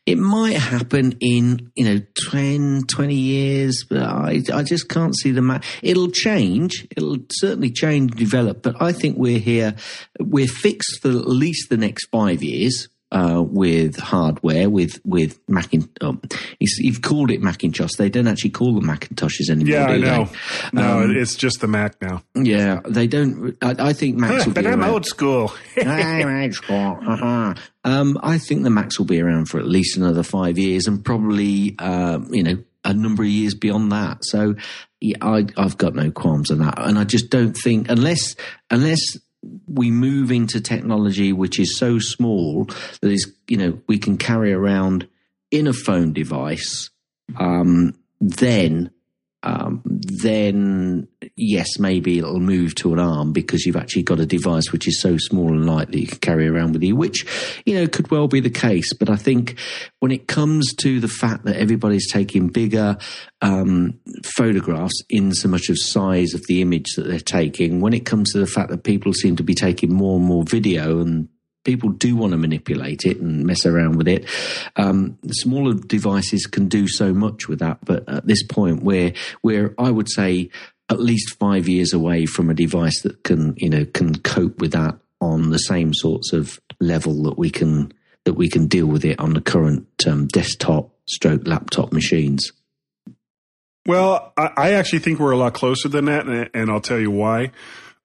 it 0.06 0.18
might 0.18 0.58
happen 0.58 1.18
in 1.22 1.72
you 1.76 1.86
know 1.86 2.02
10, 2.30 2.84
20 2.88 3.16
years, 3.16 3.86
but 3.90 4.00
I, 4.00 4.42
I 4.54 4.64
just 4.64 4.90
can't 4.90 5.16
see 5.16 5.32
the 5.32 5.42
map. 5.42 5.64
It'll 5.82 6.12
change. 6.12 6.86
It'll 6.96 7.18
certainly 7.32 7.72
change, 7.72 8.12
and 8.12 8.20
develop. 8.20 8.64
But 8.64 8.82
I 8.82 8.92
think 8.92 9.18
we're 9.18 9.40
here. 9.40 9.76
We're 10.20 10.48
fixed 10.48 11.02
for 11.02 11.10
at 11.10 11.28
least 11.28 11.70
the 11.70 11.78
next 11.78 12.08
five 12.08 12.44
years 12.44 12.90
uh, 13.12 13.42
with 13.46 13.98
hardware, 13.98 14.70
with 14.70 15.00
with 15.06 15.40
Macintosh. 15.48 15.90
Um, 16.02 16.22
you've 16.60 17.02
called 17.02 17.32
it 17.32 17.42
Macintosh. 17.42 17.94
They 17.94 18.10
don't 18.10 18.28
actually 18.28 18.50
call 18.50 18.74
them 18.74 18.86
Macintoshes 18.86 19.50
anymore. 19.50 19.74
Yeah, 19.74 19.86
I 19.88 19.98
know. 19.98 20.30
No, 20.74 21.04
um, 21.04 21.16
it's 21.16 21.36
just 21.36 21.62
the 21.62 21.68
Mac 21.68 22.02
now. 22.02 22.24
Yeah, 22.36 22.82
they 22.88 23.08
don't. 23.08 23.56
I, 23.62 23.76
I 23.90 23.94
think 23.94 24.18
Macs 24.18 24.46
will 24.46 24.54
but 24.54 24.64
be 24.64 24.70
I'm 24.70 24.82
around. 24.82 24.90
old 24.92 25.06
school. 25.06 25.54
I'm 25.78 26.44
old 26.44 26.54
school. 26.54 27.00
um, 27.84 28.20
I 28.22 28.38
think 28.38 28.64
the 28.64 28.70
Macs 28.70 28.98
will 28.98 29.06
be 29.06 29.22
around 29.22 29.50
for 29.50 29.60
at 29.60 29.68
least 29.68 29.98
another 29.98 30.24
five 30.24 30.58
years, 30.58 30.88
and 30.88 31.04
probably 31.04 31.76
uh, 31.80 32.20
you 32.30 32.44
know 32.44 32.58
a 32.84 32.94
number 32.94 33.24
of 33.24 33.30
years 33.30 33.54
beyond 33.54 33.92
that. 33.92 34.26
So 34.26 34.56
yeah, 35.00 35.18
I, 35.22 35.46
have 35.58 35.78
got 35.78 35.96
no 35.96 36.12
qualms 36.12 36.52
on 36.52 36.60
that, 36.60 36.80
and 36.80 36.98
I 36.98 37.04
just 37.04 37.30
don't 37.30 37.54
think 37.54 37.90
unless 37.90 38.36
unless 38.72 39.00
we 39.68 39.92
move 39.92 40.32
into 40.32 40.62
technology 40.62 41.34
which 41.34 41.60
is 41.60 41.78
so 41.78 42.00
small 42.00 42.66
that 43.02 43.12
is, 43.12 43.34
you 43.48 43.58
know, 43.58 43.80
we 43.88 43.98
can 43.98 44.18
carry 44.18 44.54
around 44.54 45.08
in 45.52 45.68
a 45.68 45.74
phone 45.74 46.14
device, 46.14 46.90
um, 47.40 47.94
then 48.20 48.92
um, 49.46 49.82
then 49.86 51.08
yes, 51.36 51.78
maybe 51.80 52.18
it'll 52.18 52.40
move 52.40 52.74
to 52.76 52.94
an 52.94 53.00
arm 53.00 53.32
because 53.32 53.66
you've 53.66 53.76
actually 53.76 54.04
got 54.04 54.20
a 54.20 54.26
device 54.26 54.72
which 54.72 54.88
is 54.88 55.00
so 55.00 55.18
small 55.18 55.50
and 55.50 55.66
light 55.66 55.92
that 55.92 56.00
you 56.00 56.08
can 56.08 56.18
carry 56.18 56.48
around 56.48 56.74
with 56.74 56.84
you, 56.84 56.96
which, 56.96 57.26
you 57.66 57.76
know, 57.76 57.88
could 57.88 58.10
well 58.10 58.28
be 58.28 58.40
the 58.40 58.50
case. 58.50 58.92
But 58.94 59.10
I 59.10 59.16
think 59.16 59.60
when 60.00 60.12
it 60.12 60.28
comes 60.28 60.74
to 60.80 61.00
the 61.00 61.08
fact 61.08 61.46
that 61.46 61.58
everybody's 61.58 62.12
taking 62.12 62.48
bigger 62.48 62.98
um, 63.42 64.00
photographs 64.24 65.02
in 65.10 65.32
so 65.34 65.48
much 65.48 65.70
of 65.70 65.78
size 65.80 66.34
of 66.34 66.42
the 66.48 66.62
image 66.62 66.96
that 66.96 67.04
they're 67.04 67.20
taking, 67.20 67.82
when 67.82 67.94
it 67.94 68.06
comes 68.06 68.32
to 68.32 68.40
the 68.40 68.48
fact 68.48 68.72
that 68.72 68.84
people 68.84 69.14
seem 69.14 69.36
to 69.36 69.44
be 69.44 69.54
taking 69.54 69.94
more 69.94 70.18
and 70.18 70.26
more 70.26 70.44
video 70.44 71.02
and 71.02 71.30
people 71.66 71.90
do 71.90 72.16
want 72.16 72.32
to 72.32 72.38
manipulate 72.38 73.04
it 73.04 73.18
and 73.18 73.46
mess 73.46 73.66
around 73.66 73.98
with 73.98 74.08
it. 74.08 74.26
Um, 74.78 75.18
smaller 75.32 75.74
devices 75.74 76.46
can 76.46 76.70
do 76.70 76.88
so 76.88 77.14
much 77.14 77.50
with 77.50 77.60
that, 77.60 77.80
but 77.84 78.08
at 78.08 78.26
this 78.26 78.44
point, 78.44 78.84
we're 78.84 79.14
we're 79.44 79.74
I 79.78 79.92
would 79.92 80.10
say 80.10 80.50
at 80.90 81.00
least 81.00 81.38
five 81.38 81.68
years 81.68 81.92
away 81.94 82.26
from 82.26 82.50
a 82.50 82.54
device 82.54 83.02
that 83.02 83.24
can 83.24 83.56
you 83.58 83.70
know 83.70 83.86
can 83.86 84.16
cope 84.20 84.62
with 84.62 84.72
that 84.72 84.98
on 85.20 85.50
the 85.50 85.58
same 85.58 85.94
sorts 85.94 86.32
of 86.32 86.60
level 86.80 87.24
that 87.24 87.38
we 87.38 87.50
can 87.50 87.92
that 88.26 88.34
we 88.34 88.50
can 88.50 88.68
deal 88.68 88.88
with 88.88 89.04
it 89.06 89.20
on 89.20 89.34
the 89.34 89.42
current 89.42 89.88
um, 90.08 90.28
desktop 90.28 90.90
stroke 91.08 91.48
laptop 91.48 91.92
machines. 91.92 92.52
Well, 93.86 94.34
I, 94.36 94.50
I, 94.58 94.74
actually 94.74 95.00
think 95.00 95.20
we're 95.20 95.32
a 95.32 95.38
lot 95.38 95.54
closer 95.54 95.88
than 95.88 96.06
that, 96.06 96.26
and, 96.26 96.50
and 96.56 96.72
I'll 96.72 96.82
tell 96.82 97.00
you 97.00 97.12
why. 97.12 97.52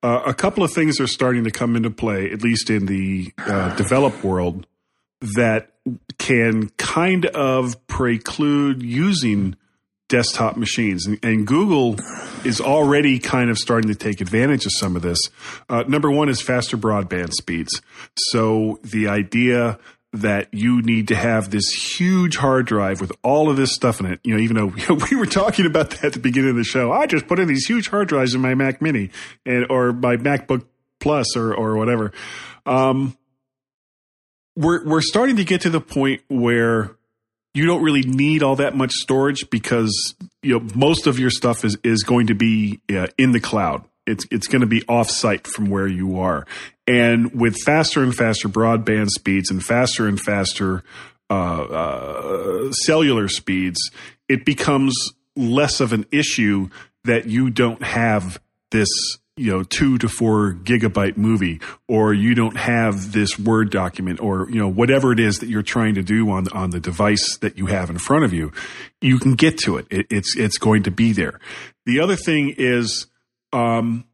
Uh, 0.02 0.22
a 0.26 0.34
couple 0.34 0.64
of 0.64 0.72
things 0.72 0.98
are 1.00 1.06
starting 1.06 1.44
to 1.44 1.50
come 1.50 1.76
into 1.76 1.90
play, 1.90 2.30
at 2.30 2.42
least 2.42 2.70
in 2.70 2.86
the 2.86 3.32
uh, 3.38 3.74
developed 3.76 4.24
world, 4.24 4.66
that 5.20 5.72
can 6.18 6.70
kind 6.78 7.26
of 7.26 7.86
preclude 7.86 8.82
using 8.82 9.56
desktop 10.08 10.56
machines. 10.56 11.06
And, 11.06 11.18
and, 11.22 11.46
Google 11.46 11.96
is 12.44 12.60
already 12.60 13.18
kind 13.18 13.48
of 13.48 13.58
starting 13.58 13.88
to 13.88 13.94
take 13.94 14.20
advantage 14.20 14.66
of 14.66 14.72
some 14.72 14.96
of 14.96 15.02
this. 15.02 15.18
Uh, 15.68 15.84
number 15.86 16.10
one 16.10 16.28
is 16.28 16.40
faster 16.40 16.76
broadband 16.76 17.32
speeds. 17.32 17.80
So 18.16 18.80
the 18.82 19.08
idea 19.08 19.78
that 20.12 20.52
you 20.52 20.82
need 20.82 21.08
to 21.08 21.14
have 21.14 21.50
this 21.50 21.70
huge 21.70 22.36
hard 22.36 22.66
drive 22.66 23.00
with 23.00 23.12
all 23.22 23.48
of 23.48 23.56
this 23.56 23.72
stuff 23.72 24.00
in 24.00 24.06
it. 24.06 24.20
You 24.24 24.34
know, 24.34 24.40
even 24.40 24.56
though 24.56 24.96
we 25.10 25.16
were 25.16 25.26
talking 25.26 25.66
about 25.66 25.90
that 25.90 26.04
at 26.04 26.12
the 26.14 26.18
beginning 26.18 26.50
of 26.50 26.56
the 26.56 26.64
show, 26.64 26.92
I 26.92 27.06
just 27.06 27.26
put 27.26 27.38
in 27.38 27.48
these 27.48 27.66
huge 27.66 27.88
hard 27.88 28.08
drives 28.08 28.34
in 28.34 28.40
my 28.40 28.54
Mac 28.54 28.82
Mini 28.82 29.10
and 29.46 29.66
or 29.70 29.92
my 29.92 30.16
MacBook 30.16 30.64
Pro 30.98 31.22
or 31.36 31.54
or 31.54 31.76
whatever. 31.76 32.12
Um, 32.66 33.16
we're 34.56 34.84
we're 34.84 35.00
starting 35.00 35.36
to 35.36 35.44
get 35.44 35.62
to 35.62 35.70
the 35.70 35.80
point 35.80 36.22
where 36.28 36.96
you 37.54 37.66
don't 37.66 37.82
really 37.82 38.02
need 38.02 38.42
all 38.42 38.56
that 38.56 38.76
much 38.76 38.92
storage 38.92 39.48
because 39.50 40.14
you 40.42 40.58
know 40.58 40.66
most 40.74 41.06
of 41.06 41.18
your 41.18 41.30
stuff 41.30 41.64
is 41.64 41.76
is 41.82 42.02
going 42.02 42.28
to 42.28 42.34
be 42.34 42.80
uh, 42.90 43.06
in 43.16 43.32
the 43.32 43.40
cloud. 43.40 43.84
It's 44.06 44.24
it's 44.30 44.46
going 44.46 44.60
to 44.60 44.66
be 44.66 44.82
off-site 44.88 45.46
from 45.46 45.70
where 45.70 45.86
you 45.86 46.18
are, 46.18 46.46
and 46.86 47.32
with 47.32 47.56
faster 47.64 48.02
and 48.02 48.14
faster 48.14 48.48
broadband 48.48 49.08
speeds 49.08 49.50
and 49.50 49.62
faster 49.62 50.06
and 50.08 50.18
faster 50.18 50.82
uh, 51.28 51.62
uh, 51.62 52.72
cellular 52.72 53.28
speeds, 53.28 53.78
it 54.28 54.44
becomes 54.44 54.94
less 55.36 55.80
of 55.80 55.92
an 55.92 56.06
issue 56.10 56.68
that 57.04 57.26
you 57.26 57.50
don't 57.50 57.82
have 57.82 58.40
this 58.70 58.88
you 59.36 59.50
know 59.50 59.62
two 59.62 59.96
to 59.98 60.08
four 60.08 60.52
gigabyte 60.52 61.16
movie 61.16 61.60
or 61.88 62.12
you 62.12 62.34
don't 62.34 62.56
have 62.56 63.12
this 63.12 63.38
word 63.38 63.70
document 63.70 64.20
or 64.20 64.48
you 64.50 64.58
know 64.58 64.68
whatever 64.68 65.12
it 65.12 65.20
is 65.20 65.38
that 65.38 65.48
you're 65.48 65.62
trying 65.62 65.94
to 65.94 66.02
do 66.02 66.28
on 66.30 66.46
on 66.48 66.70
the 66.70 66.80
device 66.80 67.38
that 67.38 67.56
you 67.56 67.66
have 67.66 67.88
in 67.88 67.98
front 67.98 68.24
of 68.24 68.34
you 68.34 68.52
you 69.00 69.18
can 69.18 69.34
get 69.34 69.56
to 69.56 69.76
it, 69.76 69.86
it 69.90 70.06
it's 70.10 70.36
it's 70.36 70.58
going 70.58 70.82
to 70.82 70.90
be 70.90 71.12
there. 71.12 71.40
The 71.86 72.00
other 72.00 72.16
thing 72.16 72.54
is 72.56 73.06
um, 73.52 74.04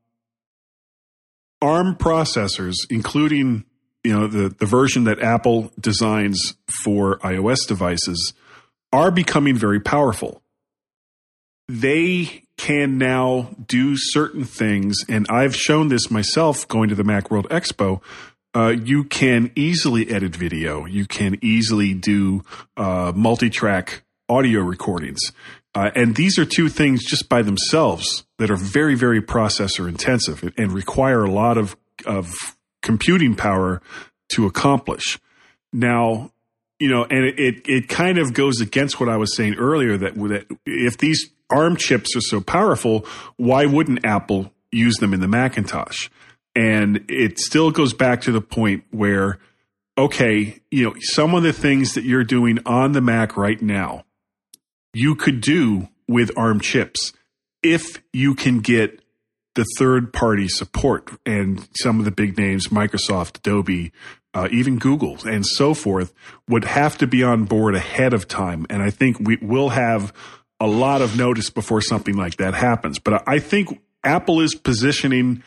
arm 1.61 1.95
processors 1.97 2.75
including 2.91 3.65
you 4.05 4.13
know 4.13 4.27
the 4.27 4.49
the 4.49 4.67
version 4.67 5.05
that 5.05 5.21
apple 5.23 5.73
designs 5.81 6.55
for 6.85 7.19
ios 7.19 7.67
devices 7.67 8.35
are 8.93 9.11
becoming 9.11 9.57
very 9.57 9.81
powerful 9.81 10.43
they 11.69 12.45
can 12.57 12.99
now 12.99 13.51
do 13.67 13.97
certain 13.97 14.45
things, 14.45 15.05
and 15.09 15.27
I've 15.29 15.55
shown 15.55 15.89
this 15.89 16.11
myself 16.11 16.67
going 16.69 16.89
to 16.89 16.95
the 16.95 17.03
Macworld 17.03 17.47
Expo. 17.49 18.01
Uh, 18.55 18.69
you 18.69 19.05
can 19.05 19.51
easily 19.55 20.11
edit 20.11 20.35
video. 20.35 20.87
You 20.87 21.07
can 21.07 21.39
easily 21.43 21.93
do 21.93 22.43
uh, 22.77 23.13
multi-track 23.15 24.03
audio 24.29 24.61
recordings, 24.61 25.21
uh, 25.77 25.91
and 25.95 26.17
these 26.17 26.39
are 26.39 26.47
two 26.47 26.71
things 26.71 27.05
just 27.05 27.29
by 27.29 27.43
themselves 27.43 28.25
that 28.39 28.51
are 28.51 28.57
very, 28.57 28.95
very 28.95 29.21
processor 29.21 29.87
intensive 29.87 30.51
and 30.57 30.73
require 30.73 31.23
a 31.23 31.31
lot 31.31 31.59
of 31.59 31.77
of 32.07 32.33
computing 32.81 33.35
power 33.35 33.83
to 34.31 34.47
accomplish. 34.47 35.19
Now, 35.75 36.33
you 36.79 36.89
know, 36.89 37.05
and 37.05 37.27
it, 37.27 37.39
it, 37.39 37.69
it 37.69 37.89
kind 37.91 38.17
of 38.17 38.33
goes 38.33 38.63
against 38.63 38.99
what 39.01 39.11
I 39.11 39.19
was 39.19 39.37
saying 39.37 39.57
earlier 39.57 39.99
that 39.99 40.15
that 40.15 40.47
if 40.65 40.97
these 40.97 41.31
ARM 41.51 41.77
chips 41.77 42.17
are 42.17 42.23
so 42.23 42.41
powerful, 42.41 43.05
why 43.37 43.67
wouldn't 43.67 44.07
Apple 44.07 44.51
use 44.73 44.97
them 44.97 45.13
in 45.13 45.21
the 45.21 45.29
Macintosh? 45.29 46.09
And 46.55 47.05
it 47.11 47.39
still 47.39 47.71
goes 47.71 47.93
back 47.93 48.23
to 48.23 48.33
the 48.33 48.41
point 48.41 48.85
where, 48.93 49.41
okay, 49.99 50.59
you 50.71 50.85
know, 50.85 50.95
some 51.01 51.35
of 51.35 51.43
the 51.43 51.53
things 51.53 51.93
that 51.95 52.05
you're 52.05 52.25
doing 52.25 52.61
on 52.65 52.93
the 52.93 53.03
Mac 53.03 53.37
right 53.37 53.61
now, 53.61 54.07
you 54.97 55.15
could 55.15 55.43
do 55.43 55.89
with 56.09 56.31
ARM 56.39 56.59
chips 56.59 57.13
if 57.63 58.03
you 58.15 58.35
can 58.35 58.61
get 58.61 59.03
the 59.55 59.67
third 59.77 60.11
party 60.11 60.49
support 60.49 61.11
and 61.27 61.69
some 61.77 61.99
of 61.99 62.07
the 62.07 62.11
big 62.11 62.39
names, 62.39 62.69
Microsoft, 62.69 63.39
Adobe, 63.39 63.93
uh, 64.33 64.49
even 64.51 64.79
Google, 64.79 65.19
and 65.27 65.45
so 65.45 65.75
forth, 65.75 66.15
would 66.49 66.65
have 66.65 66.97
to 66.99 67.07
be 67.07 67.23
on 67.23 67.45
board 67.45 67.75
ahead 67.75 68.15
of 68.15 68.27
time. 68.27 68.67
And 68.71 68.83
I 68.83 68.89
think 68.89 69.19
we 69.21 69.37
will 69.37 69.69
have 69.69 70.15
a 70.61 70.67
lot 70.67 71.03
of 71.03 71.15
notice 71.17 71.51
before 71.51 71.83
something 71.83 72.17
like 72.17 72.37
that 72.37 72.55
happens. 72.55 72.99
But 72.99 73.23
I 73.29 73.39
think 73.39 73.79
Apple 74.03 74.41
is 74.41 74.55
positioning 74.55 75.43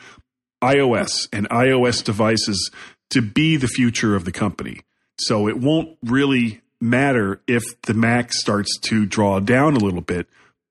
iOS 0.62 1.28
and 1.32 1.48
iOS 1.48 2.04
devices 2.04 2.70
to 3.10 3.20
be 3.20 3.56
the 3.56 3.68
future 3.68 4.14
of 4.14 4.24
the 4.24 4.32
company. 4.32 4.82
So 5.18 5.48
it 5.48 5.58
won't 5.58 5.98
really 6.04 6.60
matter 6.80 7.40
if 7.46 7.62
the 7.82 7.94
Mac 7.94 8.32
starts 8.32 8.78
to 8.78 9.06
draw 9.06 9.40
down 9.40 9.74
a 9.74 9.78
little 9.78 10.00
bit. 10.00 10.26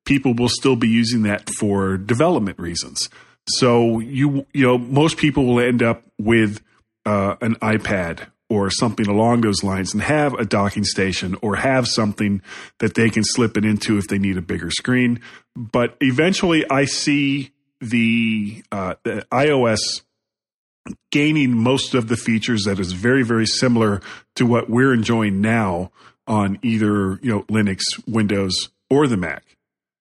People 0.05 0.33
will 0.33 0.49
still 0.49 0.75
be 0.75 0.87
using 0.87 1.23
that 1.23 1.49
for 1.59 1.97
development 1.97 2.57
reasons. 2.59 3.09
So 3.47 3.99
you 3.99 4.45
you 4.53 4.65
know 4.65 4.77
most 4.77 5.17
people 5.17 5.45
will 5.45 5.59
end 5.59 5.83
up 5.83 6.03
with 6.17 6.61
uh, 7.05 7.35
an 7.41 7.55
iPad 7.55 8.27
or 8.49 8.71
something 8.71 9.07
along 9.07 9.41
those 9.41 9.63
lines 9.63 9.93
and 9.93 10.01
have 10.01 10.33
a 10.33 10.45
docking 10.45 10.83
station 10.83 11.35
or 11.41 11.55
have 11.55 11.87
something 11.87 12.41
that 12.79 12.95
they 12.95 13.09
can 13.09 13.23
slip 13.23 13.55
it 13.55 13.63
into 13.63 13.97
if 13.97 14.07
they 14.07 14.17
need 14.17 14.37
a 14.37 14.41
bigger 14.41 14.71
screen. 14.71 15.21
But 15.55 15.95
eventually, 16.01 16.67
I 16.69 16.85
see 16.85 17.51
the, 17.79 18.63
uh, 18.71 18.95
the 19.03 19.25
iOS 19.31 20.01
gaining 21.11 21.55
most 21.55 21.93
of 21.93 22.07
the 22.07 22.17
features 22.17 22.63
that 22.63 22.79
is 22.79 22.93
very, 22.93 23.23
very 23.23 23.45
similar 23.45 24.01
to 24.35 24.45
what 24.45 24.69
we're 24.69 24.93
enjoying 24.93 25.41
now 25.41 25.91
on 26.27 26.59
either 26.61 27.19
you 27.21 27.31
know 27.31 27.43
Linux, 27.43 27.81
Windows, 28.07 28.69
or 28.89 29.07
the 29.07 29.17
Mac. 29.17 29.43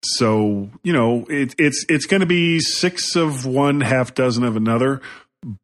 So 0.05 0.71
you 0.83 0.93
know 0.93 1.27
it, 1.29 1.55
it's 1.59 1.85
it's 1.89 2.07
going 2.07 2.21
to 2.21 2.27
be 2.27 2.61
six 2.61 3.17
of 3.17 3.47
one, 3.47 3.81
half 3.81 4.15
dozen 4.15 4.45
of 4.45 4.57
another 4.57 5.01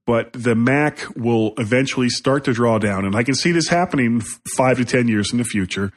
but 0.06 0.32
the 0.32 0.54
Mac 0.54 1.04
will 1.16 1.52
eventually 1.58 2.08
start 2.08 2.44
to 2.44 2.52
draw 2.52 2.78
down, 2.78 3.04
and 3.04 3.16
I 3.16 3.22
can 3.22 3.34
see 3.34 3.52
this 3.52 3.68
happening 3.68 4.22
five 4.56 4.76
to 4.78 4.84
ten 4.84 5.08
years 5.08 5.32
in 5.32 5.38
the 5.38 5.44
future. 5.44 5.92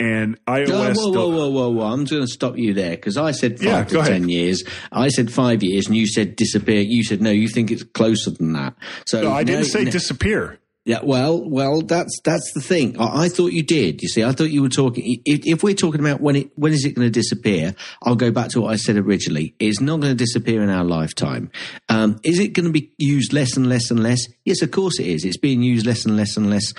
And 0.00 0.42
iOS. 0.46 0.96
whoa, 0.96 1.10
whoa, 1.10 1.28
whoa, 1.28 1.50
whoa, 1.50 1.68
whoa! 1.68 1.92
I'm 1.92 2.04
going 2.06 2.22
to 2.22 2.26
stop 2.26 2.56
you 2.56 2.72
there 2.72 2.92
because 2.92 3.18
I 3.18 3.32
said 3.32 3.58
five 3.58 3.92
yeah, 3.92 4.02
to 4.02 4.02
ten 4.02 4.30
years. 4.30 4.64
I 4.90 5.08
said 5.08 5.30
five 5.30 5.62
years, 5.62 5.88
and 5.88 5.96
you 5.96 6.06
said 6.06 6.36
disappear. 6.36 6.80
You 6.80 7.04
said 7.04 7.20
no. 7.20 7.30
You 7.30 7.48
think 7.48 7.70
it's 7.70 7.82
closer 7.82 8.30
than 8.30 8.54
that. 8.54 8.74
So 9.06 9.20
no, 9.20 9.32
I 9.32 9.44
didn't 9.44 9.66
say 9.66 9.84
no, 9.84 9.90
disappear. 9.90 10.58
Yeah, 10.86 11.00
well, 11.02 11.46
well, 11.46 11.82
that's 11.82 12.18
that's 12.24 12.52
the 12.54 12.62
thing. 12.62 12.98
I, 12.98 13.24
I, 13.24 13.28
thought 13.28 13.52
you 13.52 13.62
did. 13.62 14.00
You 14.00 14.08
see, 14.08 14.24
I 14.24 14.32
thought 14.32 14.50
you 14.50 14.62
were 14.62 14.70
talking. 14.70 15.20
If, 15.26 15.40
if, 15.44 15.62
we're 15.62 15.74
talking 15.74 16.00
about 16.00 16.22
when 16.22 16.36
it 16.36 16.50
when 16.56 16.72
is 16.72 16.86
it 16.86 16.94
going 16.94 17.06
to 17.06 17.12
disappear, 17.12 17.74
I'll 18.02 18.16
go 18.16 18.30
back 18.30 18.48
to 18.50 18.62
what 18.62 18.72
I 18.72 18.76
said 18.76 18.96
originally. 18.96 19.54
It's 19.58 19.82
not 19.82 20.00
going 20.00 20.16
to 20.16 20.16
disappear 20.16 20.62
in 20.62 20.70
our 20.70 20.84
lifetime. 20.84 21.50
Um, 21.90 22.18
is 22.24 22.38
it 22.38 22.54
going 22.54 22.64
to 22.64 22.72
be 22.72 22.94
used 22.96 23.34
less 23.34 23.58
and 23.58 23.68
less 23.68 23.90
and 23.90 24.02
less? 24.02 24.26
Yes, 24.46 24.62
of 24.62 24.70
course 24.70 24.98
it 24.98 25.06
is. 25.06 25.26
It's 25.26 25.36
being 25.36 25.62
used 25.62 25.84
less 25.84 26.06
and 26.06 26.16
less 26.16 26.38
and 26.38 26.48
less 26.48 26.72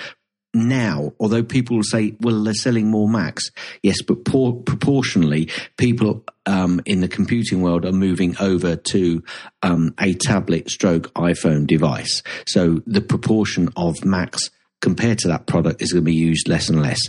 now, 0.53 1.13
although 1.19 1.43
people 1.43 1.77
will 1.77 1.83
say, 1.83 2.15
well, 2.19 2.43
they're 2.43 2.53
selling 2.53 2.89
more 2.89 3.07
Macs. 3.07 3.51
Yes, 3.83 4.01
but 4.01 4.25
por- 4.25 4.61
proportionally, 4.61 5.49
people 5.77 6.25
um, 6.45 6.81
in 6.85 7.01
the 7.01 7.07
computing 7.07 7.61
world 7.61 7.85
are 7.85 7.91
moving 7.91 8.35
over 8.39 8.75
to 8.75 9.23
um, 9.63 9.93
a 9.99 10.13
tablet 10.13 10.69
stroke 10.69 11.13
iPhone 11.13 11.67
device. 11.67 12.21
So 12.45 12.81
the 12.85 13.01
proportion 13.01 13.69
of 13.75 14.03
Macs 14.03 14.49
compared 14.81 15.19
to 15.19 15.27
that 15.27 15.45
product 15.45 15.81
is 15.81 15.93
going 15.93 16.03
to 16.03 16.05
be 16.05 16.15
used 16.15 16.47
less 16.47 16.67
and 16.67 16.81
less. 16.81 16.99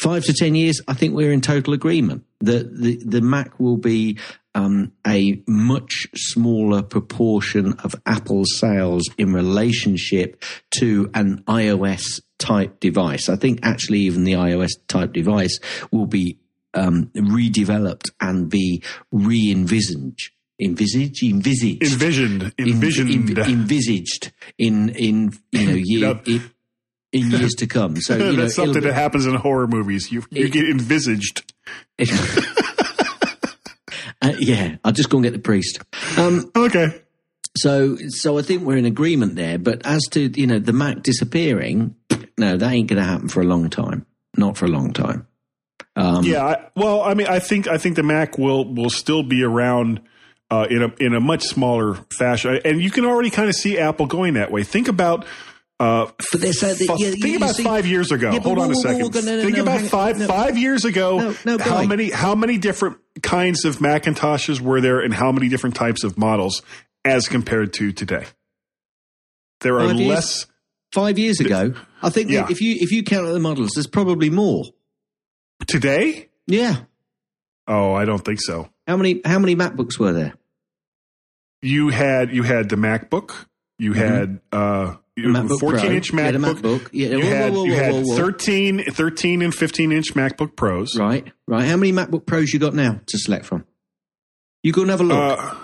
Five 0.00 0.24
to 0.24 0.32
10 0.32 0.54
years, 0.54 0.80
I 0.88 0.94
think 0.94 1.14
we're 1.14 1.32
in 1.32 1.42
total 1.42 1.74
agreement 1.74 2.24
that 2.40 2.74
the, 2.74 2.96
the 3.04 3.20
Mac 3.20 3.60
will 3.60 3.76
be 3.76 4.18
um, 4.54 4.92
a 5.06 5.42
much 5.46 6.08
smaller 6.16 6.82
proportion 6.82 7.74
of 7.84 7.94
Apple's 8.06 8.58
sales 8.58 9.04
in 9.18 9.32
relationship 9.32 10.42
to 10.78 11.10
an 11.14 11.44
iOS 11.46 12.22
type 12.38 12.80
device. 12.80 13.28
I 13.28 13.36
think 13.36 13.60
actually 13.62 14.00
even 14.00 14.24
the 14.24 14.32
iOS 14.32 14.72
type 14.86 15.12
device 15.12 15.58
will 15.90 16.06
be 16.06 16.38
um, 16.74 17.06
redeveloped 17.14 18.10
and 18.20 18.48
be 18.48 18.82
re-envisaged 19.10 20.32
envisaged, 20.60 21.22
envisaged, 21.22 21.82
envisioned, 21.82 22.52
envisioned, 22.58 23.10
in, 23.10 23.38
in, 23.38 23.44
envisaged 23.44 24.32
in 24.58 24.88
in 24.90 25.32
you 25.52 25.66
know 25.66 25.74
year, 25.84 26.20
in, 26.26 26.50
in, 27.12 27.30
years 27.30 27.54
to 27.54 27.66
come. 27.66 27.96
So 27.96 28.16
you 28.16 28.36
that's 28.36 28.58
know, 28.58 28.64
something 28.64 28.82
that 28.82 28.94
happens 28.94 29.26
in 29.26 29.34
horror 29.34 29.66
movies. 29.66 30.10
You 30.10 30.24
you 30.30 30.46
it, 30.46 30.52
get 30.52 30.64
envisaged. 30.64 31.52
It, 31.96 32.10
uh, 34.22 34.32
yeah, 34.38 34.76
I'll 34.84 34.92
just 34.92 35.10
go 35.10 35.18
and 35.18 35.24
get 35.24 35.32
the 35.32 35.38
priest. 35.38 35.80
Um, 36.16 36.50
okay. 36.56 37.02
So, 37.56 37.96
so 38.08 38.38
I 38.38 38.42
think 38.42 38.62
we're 38.62 38.76
in 38.76 38.84
agreement 38.84 39.34
there. 39.34 39.58
But 39.58 39.84
as 39.84 40.02
to 40.10 40.20
you 40.20 40.46
know 40.46 40.58
the 40.58 40.72
Mac 40.72 41.02
disappearing, 41.02 41.94
no, 42.38 42.56
that 42.56 42.72
ain't 42.72 42.88
going 42.88 43.02
to 43.02 43.08
happen 43.08 43.28
for 43.28 43.40
a 43.40 43.44
long 43.44 43.68
time. 43.70 44.06
Not 44.36 44.56
for 44.56 44.66
a 44.66 44.68
long 44.68 44.92
time. 44.92 45.26
Um, 45.96 46.24
yeah, 46.24 46.44
I, 46.44 46.68
well, 46.76 47.02
I 47.02 47.14
mean, 47.14 47.26
I 47.26 47.40
think 47.40 47.66
I 47.66 47.76
think 47.76 47.96
the 47.96 48.04
Mac 48.04 48.38
will 48.38 48.72
will 48.72 48.90
still 48.90 49.24
be 49.24 49.42
around 49.42 50.00
uh, 50.50 50.66
in 50.70 50.82
a 50.82 50.94
in 51.00 51.14
a 51.14 51.20
much 51.20 51.42
smaller 51.42 51.94
fashion, 52.16 52.60
and 52.64 52.80
you 52.80 52.90
can 52.90 53.04
already 53.04 53.30
kind 53.30 53.48
of 53.48 53.56
see 53.56 53.78
Apple 53.78 54.06
going 54.06 54.34
that 54.34 54.50
way. 54.50 54.62
Think 54.62 54.88
about. 54.88 55.26
Uh, 55.80 56.10
but 56.32 56.40
they 56.40 56.50
said 56.50 56.76
that, 56.76 56.96
yeah, 56.98 57.10
think 57.10 57.36
about 57.36 57.54
see, 57.54 57.62
five 57.62 57.86
years 57.86 58.10
ago. 58.10 58.32
Yeah, 58.32 58.40
Hold 58.40 58.58
on 58.58 58.72
a 58.72 58.74
second. 58.74 59.14
no, 59.14 59.20
no, 59.20 59.42
think 59.42 59.56
no, 59.56 59.62
about 59.62 59.80
five 59.82 60.20
five 60.26 60.58
years 60.58 60.84
ago. 60.84 61.32
how 61.60 61.84
many 61.84 62.10
how 62.10 62.34
many 62.34 62.58
different 62.58 62.98
kinds 63.22 63.64
of 63.64 63.78
Macintoshes 63.78 64.60
were 64.60 64.80
there, 64.80 65.00
and 65.00 65.14
how 65.14 65.30
many 65.30 65.48
different 65.48 65.76
types 65.76 66.02
of 66.02 66.18
models 66.18 66.62
as 67.04 67.28
compared 67.28 67.72
to 67.74 67.92
today? 67.92 68.24
There 69.60 69.78
are 69.78 69.94
less. 69.94 70.46
Five 70.92 71.18
years 71.18 71.40
ago, 71.40 71.74
I 72.02 72.10
think 72.10 72.30
yeah. 72.30 72.46
if 72.48 72.60
you 72.62 72.76
if 72.80 72.92
you 72.92 73.02
count 73.02 73.26
the 73.26 73.38
models, 73.38 73.72
there's 73.74 73.86
probably 73.86 74.30
more. 74.30 74.64
Today? 75.66 76.28
Yeah. 76.46 76.76
Oh, 77.66 77.92
I 77.92 78.06
don't 78.06 78.24
think 78.24 78.40
so. 78.40 78.70
How 78.86 78.96
many 78.96 79.20
how 79.24 79.38
many 79.38 79.54
MacBooks 79.54 79.98
were 79.98 80.12
there? 80.12 80.34
You 81.60 81.90
had 81.90 82.34
you 82.34 82.42
had 82.42 82.70
the 82.70 82.76
MacBook. 82.76 83.46
You 83.78 83.92
mm-hmm. 83.92 84.00
had 84.00 84.40
uh 84.50 84.96
MacBook 85.18 85.60
14 85.60 85.80
Pro. 85.80 85.90
inch 85.90 86.12
You 86.12 86.18
had 86.18 86.34
a 86.34 86.38
MacBook. 86.38 86.54
MacBook. 86.54 86.88
Yeah, 86.92 87.08
You 87.08 87.26
had, 87.26 87.52
whoa, 87.52 87.58
whoa, 87.58 87.64
you 87.64 87.74
had 87.74 87.92
whoa, 87.92 88.02
whoa. 88.02 88.16
13, 88.16 88.84
13 88.90 89.42
and 89.42 89.54
15 89.54 89.92
inch 89.92 90.14
MacBook 90.14 90.56
Pros. 90.56 90.96
Right, 90.96 91.30
right. 91.46 91.66
How 91.66 91.76
many 91.76 91.92
MacBook 91.92 92.24
Pros 92.24 92.52
you 92.52 92.60
got 92.60 92.74
now 92.74 93.00
to 93.06 93.18
select 93.18 93.44
from? 93.44 93.64
You 94.62 94.72
go 94.72 94.82
and 94.82 94.90
have 94.90 95.00
a 95.00 95.04
look. 95.04 95.38
Uh, 95.38 95.54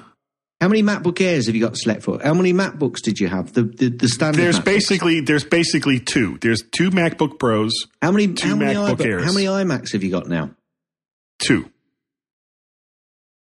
How 0.61 0.69
many 0.69 0.83
MacBook 0.83 1.21
Airs 1.21 1.47
have 1.47 1.55
you 1.55 1.61
got 1.61 1.77
select 1.77 2.03
for? 2.03 2.21
How 2.23 2.33
many 2.33 2.53
MacBooks 2.53 3.03
did 3.03 3.21
you 3.21 3.29
have? 3.29 3.53
The 3.53 3.65
the, 3.65 3.89
the 3.91 4.09
standard. 4.09 4.41
there's 4.41 4.59
MacBooks? 4.61 4.65
basically 4.65 5.21
there's 5.21 5.45
basically 5.45 6.01
two. 6.01 6.39
There's 6.41 6.63
two 6.75 6.91
MacBook 6.91 7.39
Pros, 7.39 7.73
how 8.01 8.13
many 8.13 8.33
two 8.33 8.49
how 8.49 8.57
many, 8.57 8.75
MacBook 8.75 8.97
iMac- 8.97 9.05
Airs. 9.07 9.25
how 9.25 9.33
many 9.33 9.47
iMacs 9.47 9.93
have 9.93 10.03
you 10.05 10.11
got 10.11 10.27
now? 10.29 10.51
two. 11.41 11.69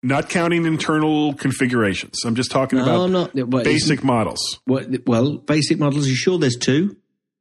Not 0.02 0.28
counting 0.28 0.64
internal 0.64 1.34
configurations. 1.34 2.24
I'm 2.24 2.36
just 2.36 2.50
talking 2.52 2.78
No, 2.78 2.84
about 2.84 3.00
I'm 3.00 3.12
not. 3.12 3.64
Basic 3.64 4.04
models. 4.04 4.60
What, 4.64 4.86
well, 5.06 5.38
basic 5.38 5.78
models. 5.80 6.06
You 6.08 6.14
sure 6.14 6.38
there's 6.38 6.56
two? 6.56 6.96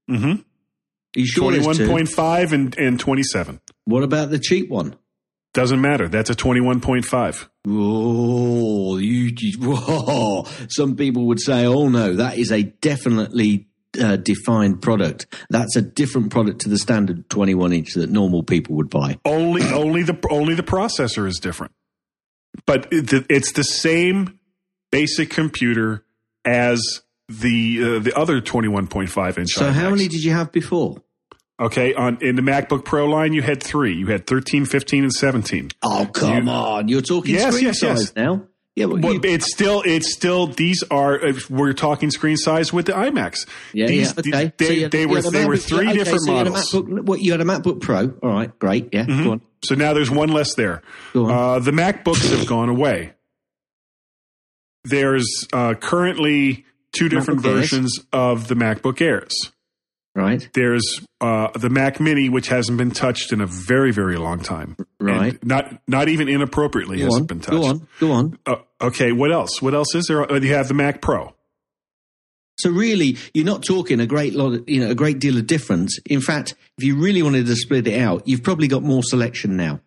Mm-hmm. 0.10 0.26
Are 0.32 0.39
you 1.20 1.26
sure 1.28 1.51
there's 1.51 1.78
two? 1.78 1.88
21.5 1.88 2.53
and, 2.53 2.78
and 2.80 2.99
27. 2.99 3.62
What 3.86 4.01
about 4.01 4.32
the 4.32 4.39
cheap 4.39 4.70
one? 4.70 4.95
Doesn't 5.58 5.82
matter. 5.82 6.08
That's 6.08 6.30
a 6.30 6.36
21.5. 6.36 7.49
Oh, 7.68 8.97
you, 8.97 9.34
whoa. 9.58 10.45
Some 10.70 10.95
people 10.95 11.26
would 11.26 11.41
say, 11.41 11.66
"Oh 11.66 11.89
no, 11.89 12.14
that 12.14 12.38
is 12.38 12.51
a 12.51 12.62
definitely 12.62 13.68
uh, 13.99 14.18
defined 14.18 14.84
product. 14.84 15.26
That's 15.49 15.76
a 15.76 15.82
different 15.82 16.30
product 16.30 16.62
to 16.62 16.70
the 16.70 16.78
standard 16.78 17.28
21 17.32 17.74
inch 17.74 17.95
that 17.95 18.12
normal 18.12 18.43
people 18.43 18.76
would 18.76 18.91
buy." 18.91 19.18
Only 19.26 19.64
only 19.64 20.03
the 20.03 20.16
only 20.30 20.53
the 20.53 20.62
processor 20.62 21.28
is 21.28 21.39
different, 21.39 21.74
but 22.68 22.88
it, 22.91 23.26
it's 23.28 23.53
the 23.53 23.64
same 23.64 24.38
basic 24.91 25.32
computer 25.32 26.05
as 26.45 27.01
the 27.30 27.95
uh, 27.95 27.99
the 27.99 28.14
other 28.16 28.41
21.5 28.41 29.38
inch. 29.39 29.49
So, 29.53 29.72
how 29.72 29.89
many 29.89 30.08
did 30.08 30.24
you 30.24 30.34
have 30.34 30.51
before? 30.51 31.01
Okay, 31.60 31.93
on 31.95 32.20
in 32.22 32.36
the 32.36 32.41
MacBook 32.43 32.86
Pro 32.86 33.08
line, 33.08 33.34
you 33.34 33.41
had 33.41 33.64
three. 33.64 33.95
You 33.95 34.08
had 34.08 34.28
13, 34.28 34.66
15, 34.66 35.03
and 35.05 35.14
17. 35.14 35.72
Oh 35.82 36.08
come 36.14 36.45
You- 36.45 36.51
on, 36.51 36.88
you're 36.88 37.01
talking 37.01 37.34
Yes, 37.34 37.53
screen 37.53 37.66
yes, 37.66 37.82
yes. 37.82 37.99
size 37.99 38.16
now. 38.16 38.43
Yeah, 38.76 38.86
well, 38.86 38.99
Well, 39.01 39.14
you- 39.16 39.22
it's 39.24 39.51
still 39.51 39.82
it's 39.84 40.14
still 40.14 40.45
these 40.45 40.84
are 40.91 41.16
if 41.18 41.49
we're 41.49 41.74
talking 41.74 42.12
screen 42.12 42.38
size 42.38 42.72
with 42.72 42.86
the 42.86 42.91
iMacs. 42.91 43.47
yeah, 43.74 43.88
these, 43.88 44.14
yeah, 44.24 44.38
okay. 44.39 44.53
They, 44.55 44.66
So 44.68 44.82
had- 44.84 44.91
they 44.91 45.05
were 45.08 45.22
they 45.24 45.45
were 45.47 45.58
three 45.58 45.88
okay, 45.88 45.93
different 45.97 46.22
so 46.26 46.32
you 46.32 46.38
had 46.38 46.47
models. 46.49 46.72
MacBook- 46.74 47.01
what 47.05 47.22
you 47.22 47.32
had 47.32 47.41
a 47.41 47.45
MacBook 47.45 47.82
Pro? 47.82 48.14
All 48.22 48.30
right, 48.30 48.60
great. 48.60 48.89
Yeah, 48.91 49.05
go 49.08 49.32
on. 49.32 49.41
So 49.66 49.74
now 49.74 49.93
there's 49.93 50.12
one 50.12 50.30
less 50.30 50.53
there. 50.53 50.84
Go 51.14 51.26
on. 51.26 51.32
Uh, 51.32 51.60
the 51.60 51.72
MacBooks 51.72 52.30
have 52.38 52.45
gone 52.45 52.70
away. 52.70 53.14
There's 54.84 55.47
uh, 55.51 55.74
currently 55.74 56.66
two 56.95 57.10
different 57.10 57.41
MacBook 57.41 57.45
Airs. 57.47 57.60
versions 57.72 57.99
of 58.14 58.47
the 58.47 58.55
MacBook 58.55 59.01
Airs. 59.01 59.34
Right, 60.18 60.49
There's 60.55 61.05
uh, 61.22 61.49
the 61.53 61.70
Mac 61.70 61.99
Mini, 61.99 62.28
which 62.28 62.47
hasn't 62.47 62.76
been 62.80 62.89
touched 62.89 63.32
in 63.32 63.39
a 63.39 63.45
very, 63.45 63.91
very 63.91 64.18
long 64.18 64.39
time. 64.39 64.76
right. 64.99 65.34
And 65.34 65.45
not 65.45 65.80
not 65.88 66.09
even 66.09 66.28
inappropriately 66.28 66.97
Go 66.97 67.03
has 67.05 67.15
on, 67.18 67.22
it 67.22 67.28
been 67.28 67.39
touched. 67.39 67.61
go 67.61 67.68
on, 67.68 67.88
go 67.99 68.11
on. 68.13 68.39
Uh, 68.47 68.55
okay, 68.82 69.11
what 69.11 69.32
else? 69.32 69.61
What 69.61 69.76
else 69.76 69.93
is 69.93 70.07
there? 70.07 70.30
Uh, 70.30 70.39
you 70.39 70.55
have 70.55 70.70
the 70.70 70.74
Mac 70.74 71.03
Pro. 71.03 71.36
So 72.57 72.72
really, 72.72 73.18
you're 73.36 73.45
not 73.45 73.63
talking 73.63 73.99
a 73.99 74.07
great 74.07 74.34
lot, 74.34 74.53
of, 74.53 74.68
you 74.68 74.84
know, 74.84 74.89
a 74.89 74.95
great 74.95 75.20
deal 75.20 75.38
of 75.38 75.45
difference. 75.45 75.99
In 76.07 76.22
fact, 76.22 76.55
if 76.80 76.84
you 76.84 76.95
really 76.99 77.22
wanted 77.22 77.45
to 77.45 77.55
split 77.55 77.86
it 77.88 78.01
out, 78.01 78.28
you've 78.28 78.41
probably 78.41 78.68
got 78.68 78.82
more 78.82 79.03
selection 79.03 79.55
now. 79.55 79.82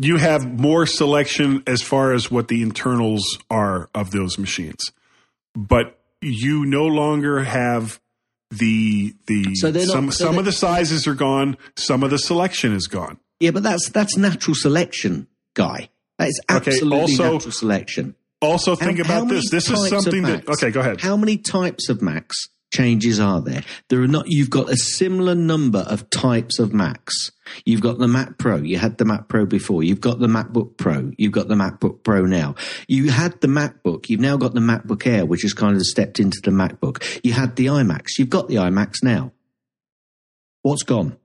You 0.00 0.16
have 0.16 0.44
more 0.52 0.86
selection 0.86 1.62
as 1.68 1.80
far 1.80 2.12
as 2.12 2.28
what 2.28 2.48
the 2.48 2.60
internals 2.62 3.38
are 3.48 3.88
of 3.94 4.10
those 4.10 4.36
machines, 4.36 4.90
but 5.54 5.96
you 6.20 6.66
no 6.66 6.86
longer 6.86 7.44
have 7.44 8.00
the 8.58 9.14
the 9.26 9.54
So 9.56 9.70
not- 9.70 9.82
some 9.82 10.10
so 10.10 10.26
some 10.26 10.38
of 10.38 10.44
the 10.44 10.52
sizes 10.52 11.06
are 11.06 11.14
gone. 11.14 11.56
Some 11.76 12.02
of 12.02 12.10
the 12.10 12.18
selection 12.18 12.72
is 12.74 12.86
gone. 12.86 13.18
Yeah, 13.40 13.50
but 13.50 13.62
that's 13.62 13.88
that's 13.90 14.16
natural 14.16 14.54
selection, 14.54 15.26
guy. 15.54 15.88
That 16.18 16.28
is 16.28 16.40
Okay, 16.50 16.70
absolutely 16.70 17.00
also- 17.00 17.32
natural 17.34 17.52
selection. 17.52 18.14
Also, 18.40 18.76
think 18.76 18.98
How- 18.98 19.04
how 19.04 19.18
about 19.18 19.28
many 19.28 19.40
this. 19.40 19.50
This 19.50 19.70
is 19.70 19.88
something 19.88 20.22
that 20.22 20.48
okay. 20.48 20.70
Go 20.70 20.80
ahead. 20.80 21.00
How 21.00 21.16
many 21.16 21.36
types 21.38 21.88
of 21.88 22.02
Macs 22.02 22.36
changes 22.74 23.20
are 23.20 23.40
there? 23.40 23.62
There 23.88 24.02
are 24.02 24.08
not. 24.08 24.24
You've 24.28 24.50
got 24.50 24.68
a 24.70 24.76
similar 24.76 25.34
number 25.34 25.78
of 25.80 26.10
types 26.10 26.58
of 26.58 26.74
Macs. 26.74 27.30
You've 27.64 27.80
got 27.80 27.98
the 27.98 28.08
Mac 28.08 28.36
Pro. 28.38 28.56
You 28.56 28.78
had 28.78 28.98
the 28.98 29.04
Mac 29.04 29.28
Pro 29.28 29.46
before. 29.46 29.82
You've 29.82 30.00
got 30.00 30.18
the 30.18 30.26
MacBook 30.26 30.76
Pro. 30.76 31.12
You've 31.16 31.32
got 31.32 31.48
the 31.48 31.54
MacBook 31.54 32.02
Pro 32.02 32.26
now. 32.26 32.54
You 32.88 33.10
had 33.10 33.40
the 33.40 33.46
MacBook. 33.48 34.08
You've 34.08 34.20
now 34.20 34.36
got 34.36 34.54
the 34.54 34.60
MacBook 34.60 35.06
Air, 35.06 35.24
which 35.24 35.42
has 35.42 35.52
kind 35.52 35.76
of 35.76 35.82
stepped 35.82 36.18
into 36.20 36.40
the 36.42 36.50
MacBook. 36.50 37.20
You 37.22 37.32
had 37.32 37.56
the 37.56 37.66
iMacs. 37.66 38.18
You've 38.18 38.30
got 38.30 38.48
the 38.48 38.56
iMacs 38.56 39.02
now. 39.02 39.32
What's 40.62 40.82
gone? 40.82 41.16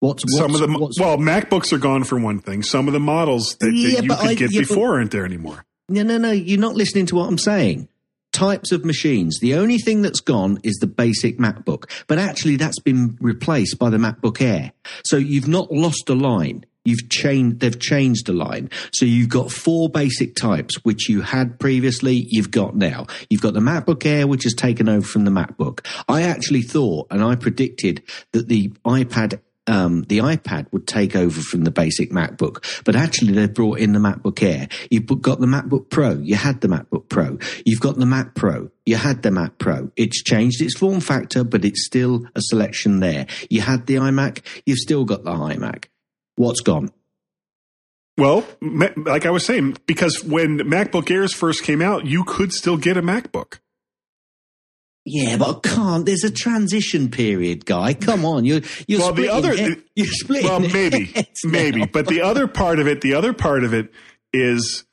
What's, 0.00 0.22
what's 0.24 0.36
some 0.36 0.54
of 0.54 0.60
the 0.60 0.68
well, 1.00 1.16
MacBooks 1.18 1.72
are 1.72 1.78
gone 1.78 2.04
for 2.04 2.18
one 2.20 2.38
thing. 2.38 2.62
Some 2.62 2.86
of 2.86 2.92
the 2.92 3.00
models 3.00 3.56
that, 3.60 3.66
that 3.66 3.72
Yeah, 3.74 4.00
you 4.00 4.08
could 4.08 4.12
I- 4.12 4.34
get 4.34 4.52
yeah, 4.52 4.60
but- 4.60 4.68
before 4.68 4.94
aren't 4.98 5.10
there 5.10 5.24
anymore. 5.24 5.64
No, 5.88 6.02
no, 6.02 6.18
no. 6.18 6.30
You're 6.30 6.60
not 6.60 6.74
listening 6.76 7.06
to 7.06 7.14
what 7.16 7.28
I'm 7.28 7.38
saying. 7.38 7.88
Types 8.32 8.72
of 8.72 8.84
machines. 8.84 9.38
The 9.40 9.54
only 9.54 9.78
thing 9.78 10.02
that's 10.02 10.20
gone 10.20 10.58
is 10.62 10.76
the 10.76 10.86
basic 10.86 11.38
MacBook, 11.38 11.90
but 12.06 12.18
actually 12.18 12.56
that's 12.56 12.78
been 12.78 13.16
replaced 13.20 13.78
by 13.78 13.90
the 13.90 13.96
MacBook 13.96 14.40
Air. 14.40 14.72
So 15.04 15.16
you've 15.16 15.48
not 15.48 15.72
lost 15.72 16.08
a 16.08 16.14
line. 16.14 16.64
You've 16.84 17.10
changed, 17.10 17.60
they've 17.60 17.78
changed 17.78 18.28
a 18.28 18.32
line. 18.32 18.70
So 18.92 19.04
you've 19.04 19.28
got 19.28 19.50
four 19.50 19.90
basic 19.90 20.36
types, 20.36 20.76
which 20.84 21.08
you 21.08 21.20
had 21.20 21.58
previously, 21.58 22.26
you've 22.28 22.50
got 22.50 22.76
now. 22.76 23.06
You've 23.28 23.42
got 23.42 23.54
the 23.54 23.60
MacBook 23.60 24.06
Air, 24.06 24.26
which 24.26 24.44
has 24.44 24.54
taken 24.54 24.88
over 24.88 25.06
from 25.06 25.24
the 25.24 25.30
MacBook. 25.30 25.84
I 26.08 26.22
actually 26.22 26.62
thought, 26.62 27.08
and 27.10 27.22
I 27.22 27.34
predicted 27.34 28.02
that 28.32 28.48
the 28.48 28.68
iPad 28.86 29.40
um, 29.68 30.02
the 30.04 30.18
iPad 30.18 30.66
would 30.72 30.86
take 30.86 31.14
over 31.14 31.40
from 31.40 31.62
the 31.62 31.70
basic 31.70 32.10
MacBook, 32.10 32.82
but 32.84 32.96
actually 32.96 33.32
they've 33.32 33.52
brought 33.52 33.78
in 33.78 33.92
the 33.92 33.98
MacBook 33.98 34.42
Air. 34.42 34.68
You've 34.90 35.06
got 35.06 35.40
the 35.40 35.46
MacBook 35.46 35.90
Pro. 35.90 36.12
You 36.14 36.36
had 36.36 36.60
the 36.60 36.68
MacBook 36.68 37.08
Pro. 37.08 37.38
You've 37.64 37.80
got 37.80 37.96
the 37.96 38.06
Mac 38.06 38.34
Pro. 38.34 38.70
You 38.86 38.96
had 38.96 39.22
the 39.22 39.30
Mac 39.30 39.58
Pro. 39.58 39.90
It's 39.96 40.22
changed 40.22 40.62
its 40.62 40.76
form 40.76 41.00
factor, 41.00 41.44
but 41.44 41.64
it's 41.64 41.84
still 41.84 42.26
a 42.34 42.40
selection 42.40 43.00
there. 43.00 43.26
You 43.50 43.60
had 43.60 43.86
the 43.86 43.96
iMac. 43.96 44.40
You've 44.64 44.78
still 44.78 45.04
got 45.04 45.24
the 45.24 45.32
iMac. 45.32 45.84
What's 46.36 46.60
gone? 46.60 46.90
Well, 48.16 48.44
like 48.60 49.26
I 49.26 49.30
was 49.30 49.44
saying, 49.44 49.76
because 49.86 50.24
when 50.24 50.58
MacBook 50.58 51.10
Airs 51.10 51.32
first 51.32 51.62
came 51.62 51.80
out, 51.80 52.06
you 52.06 52.24
could 52.24 52.52
still 52.52 52.76
get 52.76 52.96
a 52.96 53.02
MacBook. 53.02 53.60
Yeah, 55.10 55.36
but 55.38 55.56
I 55.64 55.68
can't. 55.68 56.04
There's 56.06 56.24
a 56.24 56.30
transition 56.30 57.10
period, 57.10 57.64
guy. 57.66 57.94
Come 57.94 58.24
on, 58.24 58.44
you're 58.44 58.60
you're 58.86 59.00
Well, 59.00 59.12
the 59.14 59.28
other- 59.32 59.56
hair- 59.56 59.76
you're 59.96 60.06
splitting 60.06 60.48
Well, 60.48 60.60
maybe, 60.60 61.12
maybe, 61.44 61.80
now. 61.80 61.86
but 61.92 62.06
the 62.06 62.22
other 62.22 62.46
part 62.46 62.78
of 62.78 62.86
it, 62.86 63.00
the 63.00 63.14
other 63.14 63.32
part 63.32 63.64
of 63.64 63.72
it 63.74 63.92
is 64.32 64.84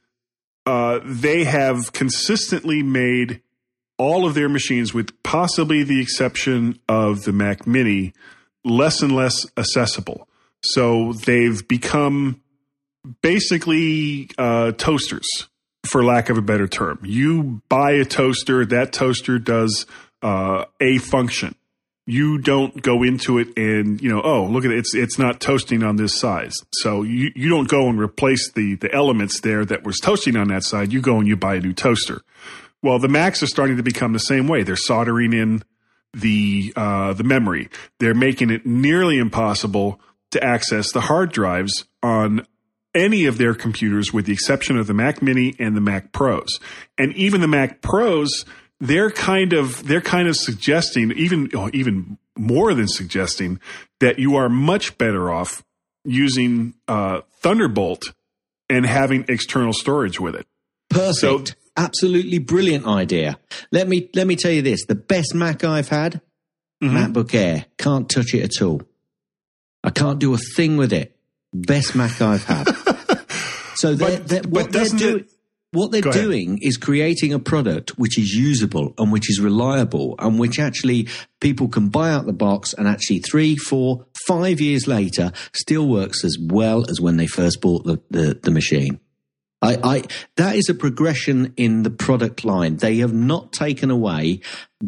uh, 0.66 1.00
they 1.04 1.44
have 1.44 1.92
consistently 1.94 2.82
made 2.84 3.42
all 3.98 4.26
of 4.26 4.34
their 4.34 4.50
machines, 4.50 4.94
with 4.94 5.12
possibly 5.24 5.84
the 5.84 6.02
exception 6.02 6.80
of 6.90 7.24
the 7.24 7.32
Mac 7.32 7.66
Mini, 7.68 8.14
less 8.64 9.02
and 9.02 9.16
less 9.16 9.46
accessible. 9.58 10.28
So 10.64 11.14
they've 11.14 11.66
become 11.68 12.42
basically 13.22 14.30
uh, 14.38 14.72
toasters, 14.74 15.28
for 15.86 16.04
lack 16.04 16.30
of 16.30 16.38
a 16.38 16.42
better 16.42 16.68
term. 16.68 17.00
You 17.04 17.62
buy 17.70 17.92
a 17.92 18.06
toaster, 18.06 18.66
that 18.66 18.92
toaster 18.92 19.38
does 19.40 19.86
uh, 20.22 20.66
a 20.80 20.98
function. 20.98 21.56
You 22.08 22.38
don't 22.38 22.82
go 22.84 23.02
into 23.02 23.40
it 23.40 23.58
and 23.58 24.00
you 24.00 24.10
know, 24.10 24.22
oh, 24.24 24.46
look 24.46 24.64
at 24.64 24.72
it, 24.72 24.78
it's 24.78 24.94
it's 24.94 25.18
not 25.18 25.40
toasting 25.40 25.82
on 25.82 25.96
this 25.96 26.20
size. 26.20 26.54
So 26.74 27.02
you, 27.02 27.32
you 27.36 27.50
don't 27.50 27.68
go 27.68 27.90
and 27.90 28.00
replace 28.00 28.52
the 28.52 28.76
the 28.76 28.94
elements 28.94 29.40
there 29.42 29.66
that 29.66 29.84
was 29.84 29.98
toasting 29.98 30.36
on 30.36 30.50
that 30.50 30.64
side. 30.64 30.94
You 30.94 31.02
go 31.02 31.18
and 31.18 31.28
you 31.28 31.36
buy 31.36 31.56
a 31.56 31.60
new 31.60 31.74
toaster. 31.74 32.22
Well, 32.84 33.00
the 33.00 33.08
Macs 33.08 33.42
are 33.42 33.48
starting 33.48 33.78
to 33.78 33.84
become 33.84 34.14
the 34.14 34.20
same 34.20 34.48
way. 34.48 34.62
They're 34.62 34.76
soldering 34.76 35.34
in 35.34 35.64
the 36.14 36.72
uh, 36.76 37.14
the 37.14 37.24
memory. 37.24 37.70
They're 38.00 38.14
making 38.14 38.52
it 38.52 38.66
nearly 38.66 39.18
impossible 39.18 40.00
to 40.32 40.44
access 40.44 40.92
the 40.92 41.02
hard 41.02 41.32
drives 41.32 41.86
on 42.04 42.46
any 42.94 43.26
of 43.26 43.38
their 43.38 43.54
computers, 43.54 44.14
with 44.14 44.26
the 44.26 44.34
exception 44.34 44.78
of 44.78 44.88
the 44.88 44.94
Mac 44.94 45.22
Mini 45.22 45.54
and 45.60 45.76
the 45.76 45.82
Mac 45.82 46.12
Pros. 46.12 46.60
And 46.98 47.14
even 47.16 47.42
the 47.42 47.48
Mac 47.48 47.82
Pros, 47.82 48.46
they're 48.88 49.12
kind 49.12 49.54
of 49.54 49.86
they're 49.88 50.02
kind 50.02 50.28
of 50.28 50.36
suggesting, 50.36 51.12
even 51.12 51.50
oh, 51.54 51.70
even 51.74 52.18
more 52.38 52.74
than 52.74 52.88
suggesting, 52.88 53.60
that 54.00 54.20
you 54.20 54.36
are 54.36 54.50
much 54.50 54.98
better 54.98 55.32
off 55.32 55.64
using 56.04 56.74
uh, 56.88 57.22
Thunderbolt 57.42 58.14
and 58.70 58.86
having 58.86 59.26
external 59.28 59.74
storage 59.74 60.20
with 60.20 60.36
it. 60.36 60.48
Perfect. 60.90 61.18
So- 61.18 61.44
Absolutely 61.78 62.40
brilliant 62.40 62.88
idea. 62.88 63.38
Let 63.70 63.90
me 63.90 64.10
let 64.16 64.26
me 64.28 64.38
tell 64.38 64.52
you 64.52 64.62
this: 64.62 64.86
the 64.86 64.96
best 64.96 65.36
Mac 65.36 65.64
I've 65.66 65.90
had, 65.90 66.22
Mm-hmm. 66.82 66.96
MacBook 66.98 67.34
Air. 67.36 67.66
Can't 67.78 68.10
touch 68.10 68.34
it 68.34 68.44
at 68.44 68.62
all. 68.66 68.82
I 69.84 69.90
can't 69.90 70.18
do 70.20 70.34
a 70.34 70.38
thing 70.38 70.78
with 70.78 70.94
it. 70.94 71.18
Best 71.54 71.94
Mac 71.96 72.22
I've 72.22 72.46
had. 72.46 72.64
so 73.76 73.94
they're, 73.94 74.20
But- 74.20 74.28
they're, 74.30 74.42
what 74.44 74.72
they're 74.72 74.86
doing. 74.86 75.20
it- 75.20 75.32
what 75.76 75.92
they're 75.92 76.02
doing 76.02 76.58
is 76.62 76.78
creating 76.78 77.34
a 77.34 77.40
product 77.40 77.92
which 78.00 78.18
is 78.18 78.34
usable 78.34 78.94
and 78.98 79.12
which 79.12 79.30
is 79.30 79.40
reliable 79.40 80.16
and 80.20 80.40
which 80.40 80.58
actually 80.60 81.08
people 81.42 81.68
can 81.68 81.90
buy 81.90 82.10
out 82.12 82.26
the 82.26 82.34
box 82.34 82.74
and 82.74 82.88
actually 82.88 83.20
three, 83.20 83.56
four, 83.56 84.06
five 84.28 84.60
years 84.60 84.88
later 84.88 85.32
still 85.54 85.88
works 85.88 86.24
as 86.24 86.38
well 86.42 86.90
as 86.90 87.00
when 87.00 87.18
they 87.18 87.28
first 87.28 87.62
bought 87.62 87.84
the, 87.86 88.02
the, 88.10 88.40
the 88.42 88.52
machine. 88.52 89.00
I, 89.62 89.78
I, 89.84 90.04
that 90.36 90.56
is 90.58 90.70
a 90.70 90.76
progression 90.76 91.54
in 91.58 91.84
the 91.84 91.90
product 91.90 92.46
line. 92.46 92.76
They 92.78 92.98
have 92.98 93.14
not 93.14 93.52
taken 93.52 93.90
away 93.90 94.42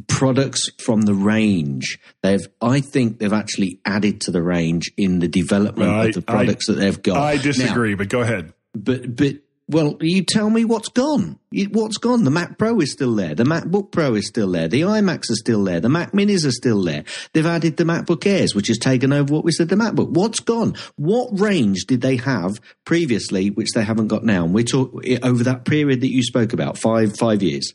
products 0.08 0.70
from 0.80 1.02
the 1.02 1.14
range. 1.16 1.98
They've, 2.22 2.46
I 2.62 2.82
think 2.82 3.18
they've 3.18 3.34
actually 3.34 3.80
added 3.86 4.22
to 4.22 4.32
the 4.32 4.44
range 4.44 4.92
in 4.98 5.20
the 5.20 5.28
development 5.28 5.90
I- 5.90 6.06
of 6.08 6.14
the 6.14 6.22
products 6.22 6.68
that 6.68 6.74
they've 6.74 7.02
got. 7.02 7.18
I 7.18 7.36
Now, 7.38 7.42
disagree, 7.42 7.96
but 7.96 8.10
go 8.10 8.22
ahead. 8.22 8.54
but 8.76 9.16
but 9.16 9.36
well, 9.70 9.98
you 10.00 10.24
tell 10.24 10.50
me 10.50 10.64
what's 10.64 10.88
gone. 10.90 11.40
What's 11.72 11.98
gone? 11.98 12.24
The 12.24 12.32
Mac 12.32 12.58
Pro 12.58 12.80
is 12.80 12.92
still 12.92 13.14
there. 13.16 13.36
The 13.36 13.44
MacBook 13.44 13.92
Pro 13.92 14.16
is 14.16 14.26
still 14.28 14.50
there. 14.52 14.68
The 14.70 14.82
iMacs 14.82 15.30
are 15.30 15.36
still 15.36 15.64
there. 15.64 15.80
The 15.82 15.90
Mac 15.90 16.14
Minis 16.14 16.46
are 16.46 16.52
still 16.52 16.82
there. 16.84 17.04
They've 17.34 17.46
added 17.46 17.76
the 17.76 17.84
MacBook 17.84 18.26
Airs, 18.26 18.56
which 18.56 18.68
has 18.68 18.78
taken 18.78 19.12
over 19.12 19.34
what 19.34 19.44
we 19.44 19.52
said 19.52 19.68
the 19.70 19.76
MacBook. 19.76 20.10
What's 20.12 20.40
gone? 20.40 20.76
What 20.96 21.38
range 21.38 21.86
did 21.86 22.00
they 22.02 22.16
have 22.18 22.62
previously, 22.86 23.50
which 23.50 23.72
they 23.76 23.84
haven't 23.84 24.08
got 24.08 24.24
now? 24.24 24.46
And 24.46 24.54
we're 24.54 24.64
talking 24.64 25.20
over 25.24 25.44
that 25.44 25.66
period 25.66 26.00
that 26.02 26.12
you 26.12 26.24
spoke 26.24 26.54
about, 26.54 26.78
five 26.78 27.18
five 27.18 27.44
years. 27.44 27.74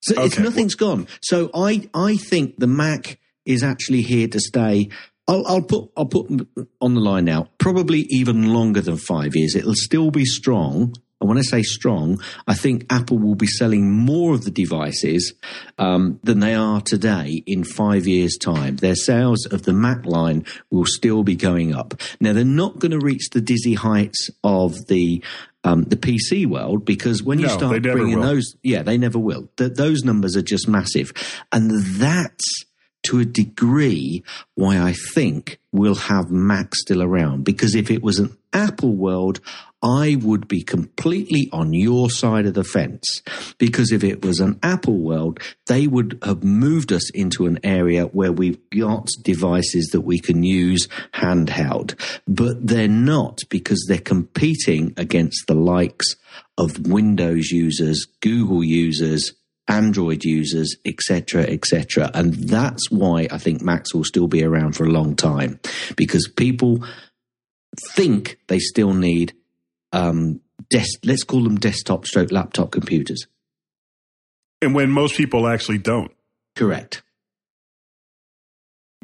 So 0.00 0.22
it's 0.22 0.34
Okay. 0.34 0.42
nothing's 0.42 0.74
gone. 0.74 1.06
So 1.22 1.50
I 1.54 1.88
I 1.94 2.16
think 2.16 2.58
the 2.58 2.66
Mac 2.66 3.18
is 3.44 3.62
actually 3.62 4.02
here 4.02 4.28
to 4.28 4.40
stay. 4.40 4.88
I'll, 5.26 5.46
I'll 5.46 5.62
put 5.62 5.90
I'll 5.96 6.06
put 6.06 6.28
on 6.80 6.94
the 6.94 7.00
line 7.00 7.24
now. 7.24 7.48
Probably 7.58 8.00
even 8.10 8.52
longer 8.52 8.80
than 8.80 8.96
five 8.96 9.34
years. 9.34 9.54
It'll 9.54 9.74
still 9.74 10.10
be 10.10 10.24
strong. 10.24 10.94
And 11.20 11.28
when 11.28 11.38
I 11.38 11.42
say 11.42 11.62
strong, 11.62 12.20
I 12.46 12.52
think 12.54 12.84
Apple 12.90 13.18
will 13.18 13.36
be 13.36 13.46
selling 13.46 13.90
more 13.90 14.34
of 14.34 14.44
the 14.44 14.50
devices 14.50 15.32
um, 15.78 16.18
than 16.22 16.40
they 16.40 16.54
are 16.54 16.82
today 16.82 17.42
in 17.46 17.64
five 17.64 18.06
years' 18.06 18.36
time. 18.36 18.76
Their 18.76 18.96
sales 18.96 19.46
of 19.46 19.62
the 19.62 19.72
Mac 19.72 20.04
line 20.04 20.44
will 20.70 20.84
still 20.84 21.22
be 21.22 21.36
going 21.36 21.74
up. 21.74 21.94
Now 22.20 22.34
they're 22.34 22.44
not 22.44 22.78
going 22.78 22.90
to 22.92 22.98
reach 22.98 23.30
the 23.30 23.40
dizzy 23.40 23.72
heights 23.74 24.28
of 24.42 24.86
the 24.88 25.22
um, 25.62 25.84
the 25.84 25.96
PC 25.96 26.44
world 26.44 26.84
because 26.84 27.22
when 27.22 27.38
you 27.38 27.46
No, 27.46 27.56
start 27.56 27.82
bringing 27.82 28.18
will. 28.18 28.26
those, 28.26 28.54
yeah, 28.62 28.82
they 28.82 28.98
never 28.98 29.18
will. 29.18 29.48
Th- 29.56 29.72
those 29.72 30.02
numbers 30.04 30.36
are 30.36 30.42
just 30.42 30.68
massive, 30.68 31.14
and 31.52 31.70
that's 31.70 32.44
to 33.04 33.20
a 33.20 33.24
degree 33.24 34.22
why 34.54 34.80
I 34.80 34.92
think 34.92 35.58
we'll 35.72 35.94
have 35.94 36.30
Mac 36.30 36.74
still 36.74 37.02
around. 37.02 37.44
Because 37.44 37.74
if 37.74 37.90
it 37.90 38.02
was 38.02 38.18
an 38.18 38.36
Apple 38.52 38.94
world, 38.94 39.40
I 39.82 40.16
would 40.22 40.48
be 40.48 40.62
completely 40.62 41.50
on 41.52 41.74
your 41.74 42.08
side 42.08 42.46
of 42.46 42.54
the 42.54 42.64
fence. 42.64 43.20
Because 43.58 43.92
if 43.92 44.02
it 44.02 44.24
was 44.24 44.40
an 44.40 44.58
Apple 44.62 44.96
world, 44.96 45.40
they 45.66 45.86
would 45.86 46.18
have 46.22 46.42
moved 46.42 46.90
us 46.90 47.10
into 47.10 47.46
an 47.46 47.58
area 47.62 48.04
where 48.06 48.32
we've 48.32 48.58
got 48.70 49.08
devices 49.22 49.90
that 49.92 50.00
we 50.00 50.18
can 50.18 50.42
use 50.42 50.88
handheld. 51.12 52.00
But 52.26 52.66
they're 52.66 52.88
not 52.88 53.40
because 53.50 53.84
they're 53.86 53.98
competing 53.98 54.94
against 54.96 55.46
the 55.46 55.54
likes 55.54 56.16
of 56.56 56.86
Windows 56.86 57.50
users, 57.50 58.06
Google 58.20 58.64
users, 58.64 59.34
Android 59.68 60.24
users, 60.24 60.76
etc., 60.84 61.42
etc. 61.42 62.10
And 62.14 62.34
that's 62.34 62.90
why 62.90 63.28
I 63.30 63.38
think 63.38 63.62
Macs 63.62 63.94
will 63.94 64.04
still 64.04 64.28
be 64.28 64.44
around 64.44 64.76
for 64.76 64.84
a 64.84 64.90
long 64.90 65.16
time 65.16 65.58
because 65.96 66.28
people 66.28 66.84
think 67.94 68.38
they 68.48 68.58
still 68.58 68.92
need 68.92 69.34
um, 69.92 70.40
des- 70.70 70.98
let's 71.04 71.24
call 71.24 71.42
them 71.42 71.56
desktop 71.56 72.06
stroke 72.06 72.32
laptop 72.32 72.70
computers. 72.70 73.26
And 74.60 74.74
when 74.74 74.90
most 74.90 75.16
people 75.16 75.46
actually 75.46 75.78
don't, 75.78 76.12
Correct. 76.56 77.02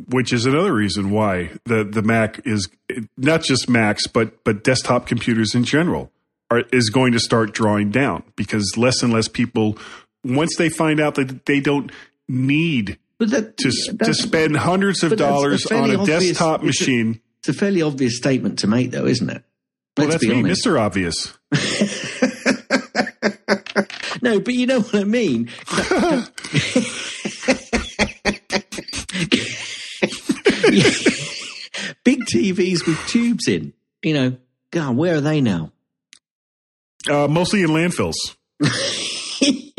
which 0.08 0.32
is 0.32 0.46
another 0.46 0.72
reason 0.72 1.10
why 1.10 1.50
the, 1.64 1.84
the 1.84 2.02
Mac 2.02 2.40
is 2.46 2.68
not 3.16 3.42
just 3.42 3.68
Macs, 3.68 4.06
but, 4.06 4.42
but 4.44 4.64
desktop 4.64 5.06
computers 5.06 5.54
in 5.54 5.64
general 5.64 6.10
are, 6.50 6.62
is 6.72 6.90
going 6.90 7.12
to 7.12 7.20
start 7.20 7.52
drawing 7.52 7.90
down 7.90 8.22
because 8.36 8.74
less 8.76 9.02
and 9.02 9.12
less 9.12 9.28
people, 9.28 9.76
once 10.24 10.56
they 10.56 10.68
find 10.68 11.00
out 11.00 11.14
that 11.16 11.46
they 11.46 11.60
don't 11.60 11.90
need 12.28 12.98
that, 13.18 13.56
to, 13.58 13.70
to 14.04 14.14
spend 14.14 14.56
hundreds 14.56 15.02
of 15.02 15.12
a 15.12 15.16
dollars 15.16 15.66
on 15.66 15.90
a 15.90 15.98
obvious- 15.98 16.24
desktop 16.28 16.62
it's 16.64 16.80
a- 16.80 16.84
machine. 16.84 17.20
It's 17.40 17.48
a 17.48 17.54
fairly 17.54 17.80
obvious 17.82 18.16
statement 18.18 18.58
to 18.60 18.66
make, 18.66 18.90
though, 18.90 19.06
isn't 19.06 19.30
it? 19.30 19.42
Well, 19.96 20.08
Let's 20.08 20.20
that's 20.22 20.26
be 20.26 20.34
me, 20.42 20.44
honest. 20.50 20.66
Mr. 20.66 20.78
Obvious. 20.80 21.32
No, 24.22 24.38
but 24.38 24.52
you 24.52 24.66
know 24.66 24.80
what 24.80 24.94
I 24.96 25.04
mean. 25.04 25.48
Big 32.04 32.20
TVs 32.24 32.86
with 32.86 32.98
tubes 33.06 33.48
in. 33.48 33.72
You 34.02 34.14
know, 34.14 34.36
God, 34.70 34.96
where 34.96 35.16
are 35.16 35.20
they 35.20 35.40
now? 35.40 35.72
Uh, 37.08 37.28
mostly 37.28 37.62
in 37.62 37.68
landfills. 37.70 38.14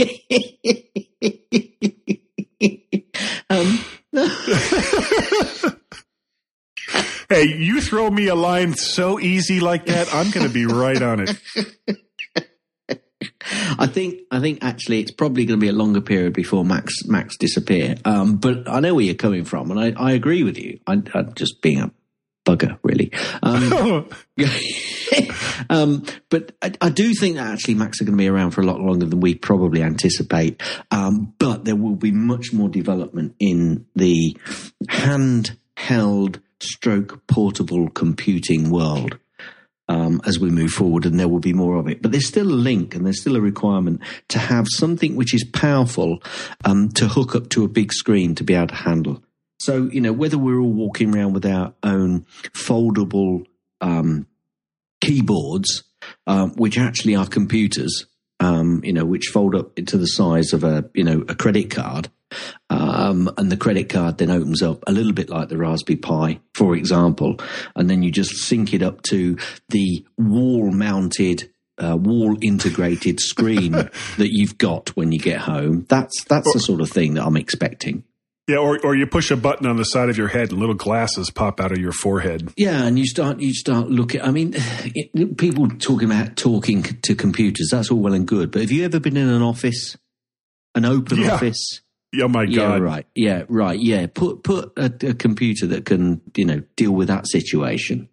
um, 3.50 3.80
Hey, 7.32 7.48
you 7.48 7.80
throw 7.80 8.10
me 8.10 8.28
a 8.28 8.36
line 8.36 8.74
so 8.74 9.18
easy 9.18 9.62
like 9.62 9.86
that, 9.86 10.14
I'm 10.14 10.32
going 10.32 10.46
to 10.46 10.52
be 10.52 10.66
right 10.66 11.02
on 11.02 11.22
it. 11.22 11.40
I 13.80 13.88
think 13.88 14.20
I 14.32 14.42
think 14.42 14.66
actually 14.66 15.00
it's 15.00 15.12
probably 15.12 15.46
going 15.46 15.58
to 15.58 15.64
be 15.64 15.70
a 15.70 15.74
longer 15.74 16.02
period 16.02 16.34
before 16.34 16.66
Macs 16.66 17.06
Macs 17.06 17.38
disappear. 17.38 17.96
Um, 18.04 18.36
but 18.36 18.68
I 18.68 18.82
know 18.82 18.96
where 18.96 19.06
you're 19.06 19.16
coming 19.16 19.46
from, 19.46 19.72
and 19.72 19.80
I, 19.80 19.94
I 19.98 20.12
agree 20.12 20.44
with 20.44 20.58
you. 20.58 20.82
I, 20.86 21.02
I'm 21.14 21.34
just 21.34 21.62
being 21.62 21.80
a 21.80 21.90
bugger, 22.46 22.78
really. 22.84 23.12
Um, 23.44 24.10
um, 25.70 26.04
but 26.30 26.54
I, 26.62 26.72
I 26.82 26.90
do 26.90 27.14
think 27.14 27.36
that 27.36 27.48
actually 27.48 27.76
Macs 27.76 28.02
are 28.02 28.06
going 28.06 28.18
to 28.18 28.22
be 28.22 28.28
around 28.28 28.52
for 28.52 28.62
a 28.62 28.66
lot 28.66 28.80
longer 28.80 29.06
than 29.06 29.20
we 29.20 29.36
probably 29.36 29.84
anticipate. 29.84 30.62
Um, 30.92 31.34
but 31.38 31.66
there 31.66 31.76
will 31.76 31.96
be 31.96 32.12
much 32.12 32.54
more 32.54 32.70
development 32.70 33.36
in 33.40 33.86
the 33.96 34.38
handheld 34.86 36.42
stroke 36.60 37.26
portable 37.28 37.90
computing 37.90 38.70
world 38.70 39.18
um, 39.88 40.22
as 40.26 40.40
we 40.40 40.50
move 40.50 40.72
forward, 40.72 41.06
and 41.06 41.20
there 41.20 41.28
will 41.28 41.40
be 41.40 41.54
more 41.54 41.78
of 41.78 41.88
it. 41.88 42.02
But 42.02 42.12
there's 42.12 42.28
still 42.28 42.48
a 42.48 42.54
link 42.54 42.96
and 42.96 43.06
there's 43.06 43.20
still 43.20 43.36
a 43.36 43.42
requirement 43.42 44.02
to 44.30 44.40
have 44.40 44.68
something 44.70 45.16
which 45.16 45.34
is 45.34 45.44
powerful 45.44 46.24
um, 46.64 46.90
to 46.94 47.08
hook 47.08 47.36
up 47.36 47.50
to 47.50 47.66
a 47.66 47.68
big 47.68 47.92
screen 47.92 48.36
to 48.36 48.44
be 48.44 48.54
able 48.54 48.68
to 48.68 48.76
handle. 48.76 49.22
So, 49.62 49.90
you 49.92 50.02
know, 50.02 50.12
whether 50.12 50.40
we're 50.40 50.60
all 50.60 50.74
walking 50.74 51.16
around 51.16 51.34
with 51.34 51.46
our 51.46 51.76
own 51.84 52.26
foldable 52.52 53.46
um, 53.80 54.26
keyboards, 55.02 55.84
um, 56.26 56.56
which 56.56 56.80
actually 56.80 57.16
are 57.16 57.28
computers, 57.28 58.08
um, 58.40 58.82
you 58.84 58.92
know, 58.92 59.06
which 59.06 59.28
fold 59.28 59.54
up 59.54 59.78
into 59.78 60.00
the 60.00 60.08
size 60.08 60.54
of 60.54 60.64
a, 60.64 60.90
you 60.96 61.04
know, 61.04 61.24
a 61.30 61.36
credit 61.36 61.70
card. 61.70 62.10
Um, 62.72 63.30
and 63.38 63.52
the 63.52 63.58
credit 63.58 63.88
card 63.90 64.18
then 64.18 64.32
opens 64.32 64.64
up 64.64 64.84
a 64.88 64.92
little 64.92 65.14
bit 65.14 65.30
like 65.30 65.50
the 65.50 65.58
Raspberry 65.58 65.98
Pi, 65.98 66.40
for 66.56 66.76
example, 66.76 67.38
and 67.76 67.88
then 67.88 68.02
you 68.02 68.10
just 68.10 68.38
sync 68.38 68.74
it 68.74 68.82
up 68.82 69.04
to 69.04 69.38
the 69.70 70.04
wall 70.18 70.72
mounted, 70.72 71.52
uh, 71.78 71.98
wall 71.98 72.36
integrated 72.42 73.20
screen 73.20 73.74
that 74.18 74.32
you've 74.32 74.58
got 74.58 74.96
when 74.96 75.12
you 75.12 75.20
get 75.20 75.42
home. 75.42 75.86
That's 75.88 76.24
that's 76.24 76.52
the 76.52 76.60
sort 76.60 76.82
of 76.82 76.90
thing 76.90 77.14
that 77.14 77.26
I'm 77.26 77.38
expecting. 77.38 78.06
Yeah, 78.52 78.58
or, 78.58 78.80
or 78.84 78.96
you 78.96 79.08
push 79.08 79.32
a 79.32 79.38
button 79.38 79.66
on 79.66 79.78
the 79.78 79.84
side 79.86 80.10
of 80.10 80.18
your 80.18 80.28
head 80.28 80.52
and 80.52 80.60
little 80.60 80.76
glasses 80.76 81.32
pop 81.32 81.62
out 81.62 81.72
of 81.72 81.78
your 81.78 81.94
forehead. 81.94 82.52
Yeah, 82.58 82.84
and 82.84 83.00
you 83.00 83.06
start 83.06 83.40
you 83.40 83.54
start 83.54 83.90
looking. 83.90 84.22
I 84.22 84.32
mean, 84.32 84.54
it, 84.56 85.38
people 85.38 85.70
talking 85.70 86.12
about 86.12 86.36
talking 86.36 86.84
to 86.84 87.16
computers. 87.16 87.70
That's 87.72 87.90
all 87.92 88.00
well 88.00 88.14
and 88.14 88.28
good, 88.28 88.52
but 88.52 88.62
have 88.62 88.72
you 88.72 88.84
ever 88.84 89.00
been 89.00 89.16
in 89.16 89.30
an 89.30 89.42
office, 89.42 89.96
an 90.76 90.84
open 90.86 91.20
Yeah. 91.20 91.36
office? 91.36 91.82
Oh 92.22 92.28
my 92.28 92.46
god! 92.46 92.52
Yeah, 92.54 92.78
right. 92.80 93.06
Yeah, 93.16 93.44
right. 93.48 93.80
Yeah, 93.80 94.06
put 94.14 94.44
put 94.44 94.74
a, 94.76 94.92
a 95.08 95.14
computer 95.14 95.68
that 95.68 95.86
can 95.86 96.20
you 96.36 96.44
know 96.44 96.62
deal 96.76 96.92
with 96.92 97.08
that 97.08 97.26
situation. 97.28 98.10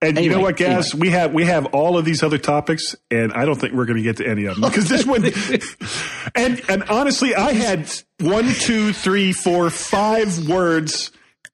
And 0.00 0.16
you 0.16 0.30
know 0.30 0.36
Anyway, 0.36 0.42
what, 0.42 0.56
Gaz? 0.56 0.94
We 0.94 1.10
have 1.10 1.34
we 1.34 1.44
have 1.46 1.66
all 1.66 1.98
of 1.98 2.04
these 2.04 2.22
other 2.22 2.38
topics, 2.38 2.94
and 3.10 3.32
I 3.32 3.44
don't 3.44 3.56
think 3.56 3.72
we're 3.72 3.84
going 3.84 3.96
to 3.96 4.02
get 4.02 4.18
to 4.18 4.26
any 4.28 4.44
of 4.44 4.54
them 4.60 4.70
because 4.70 4.88
this 4.88 5.04
one. 5.04 5.24
and 6.34 6.62
and 6.68 6.84
honestly, 6.84 7.34
I 7.34 7.52
had 7.52 7.90
one, 8.20 8.48
two, 8.52 8.92
three, 8.92 9.32
four, 9.32 9.70
five 9.70 10.48
words 10.48 11.10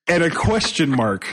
and 0.06 0.22
a 0.22 0.30
question 0.30 0.90
mark. 0.90 1.26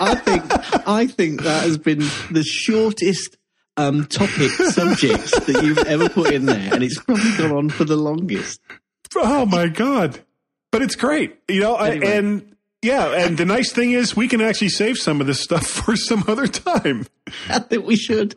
I 0.00 0.14
think 0.16 0.88
I 0.88 1.06
think 1.06 1.42
that 1.42 1.62
has 1.64 1.78
been 1.78 2.00
the 2.30 2.44
shortest 2.44 3.38
um, 3.78 4.06
topic 4.06 4.50
subjects 4.50 5.38
that 5.40 5.62
you've 5.62 5.78
ever 5.78 6.08
put 6.08 6.32
in 6.34 6.46
there, 6.46 6.74
and 6.74 6.82
it's 6.82 7.00
probably 7.00 7.36
gone 7.38 7.52
on 7.52 7.70
for 7.70 7.84
the 7.84 7.96
longest. 7.96 8.60
Oh 9.16 9.46
my 9.46 9.68
god! 9.68 10.20
But 10.70 10.82
it's 10.82 10.94
great, 10.94 11.38
you 11.48 11.60
know. 11.60 11.74
I, 11.74 11.90
and 11.92 12.54
yeah, 12.82 13.24
and 13.24 13.36
the 13.36 13.44
nice 13.44 13.72
thing 13.72 13.92
is 13.92 14.16
we 14.16 14.28
can 14.28 14.40
actually 14.40 14.68
save 14.68 14.98
some 14.98 15.20
of 15.20 15.26
this 15.26 15.40
stuff 15.42 15.66
for 15.84 15.96
some 15.96 16.24
other 16.28 16.46
time. 16.46 17.06
I 17.48 17.58
think 17.58 17.86
we 17.86 17.96
should. 17.96 18.36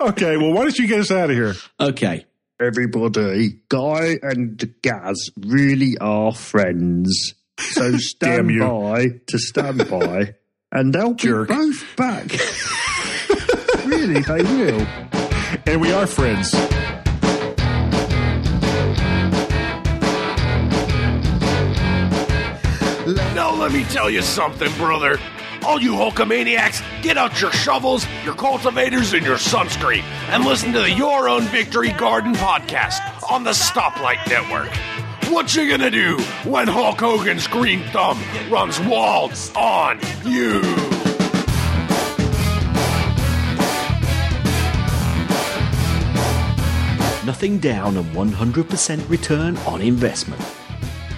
Okay, 0.00 0.36
well, 0.36 0.52
why 0.52 0.62
don't 0.62 0.78
you 0.78 0.86
get 0.86 1.00
us 1.00 1.10
out 1.10 1.30
of 1.30 1.36
here? 1.36 1.54
Okay. 1.80 2.24
Everybody, 2.60 3.60
Guy 3.68 4.18
and 4.22 4.62
Gaz 4.82 5.30
really 5.38 5.96
are 5.98 6.32
friends. 6.34 7.34
So 7.58 7.96
stand 7.96 8.48
Damn 8.48 8.50
you. 8.50 8.60
by 8.60 9.06
to 9.28 9.38
stand 9.38 9.88
by, 9.88 10.34
and 10.70 10.94
they'll 10.94 11.14
Jerk. 11.14 11.48
be 11.48 11.54
both 11.54 11.96
back. 11.96 12.26
really, 13.86 14.20
they 14.20 14.42
will. 14.42 14.86
And 15.66 15.80
we 15.80 15.90
are 15.92 16.06
friends. 16.06 16.54
Now 23.34 23.49
let 23.60 23.72
me 23.72 23.84
tell 23.84 24.08
you 24.08 24.22
something, 24.22 24.72
brother. 24.78 25.18
All 25.66 25.78
you 25.78 25.92
Hulkamaniacs, 25.92 27.02
get 27.02 27.18
out 27.18 27.38
your 27.42 27.52
shovels, 27.52 28.06
your 28.24 28.34
cultivators, 28.34 29.12
and 29.12 29.24
your 29.24 29.36
sunscreen, 29.36 30.02
and 30.30 30.46
listen 30.46 30.72
to 30.72 30.80
the 30.80 30.90
Your 30.90 31.28
Own 31.28 31.42
Victory 31.42 31.92
Garden 31.92 32.32
podcast 32.32 33.00
on 33.30 33.44
the 33.44 33.50
Stoplight 33.50 34.26
Network. 34.30 34.74
What 35.30 35.54
you 35.54 35.68
gonna 35.68 35.90
do 35.90 36.16
when 36.44 36.68
Hulk 36.68 37.00
Hogan's 37.00 37.46
green 37.46 37.82
thumb 37.92 38.18
runs 38.48 38.80
walls 38.80 39.54
on 39.54 40.00
you? 40.24 40.62
Nothing 47.26 47.58
down 47.58 47.98
and 47.98 48.06
100% 48.16 49.08
return 49.10 49.58
on 49.58 49.82
investment. 49.82 50.42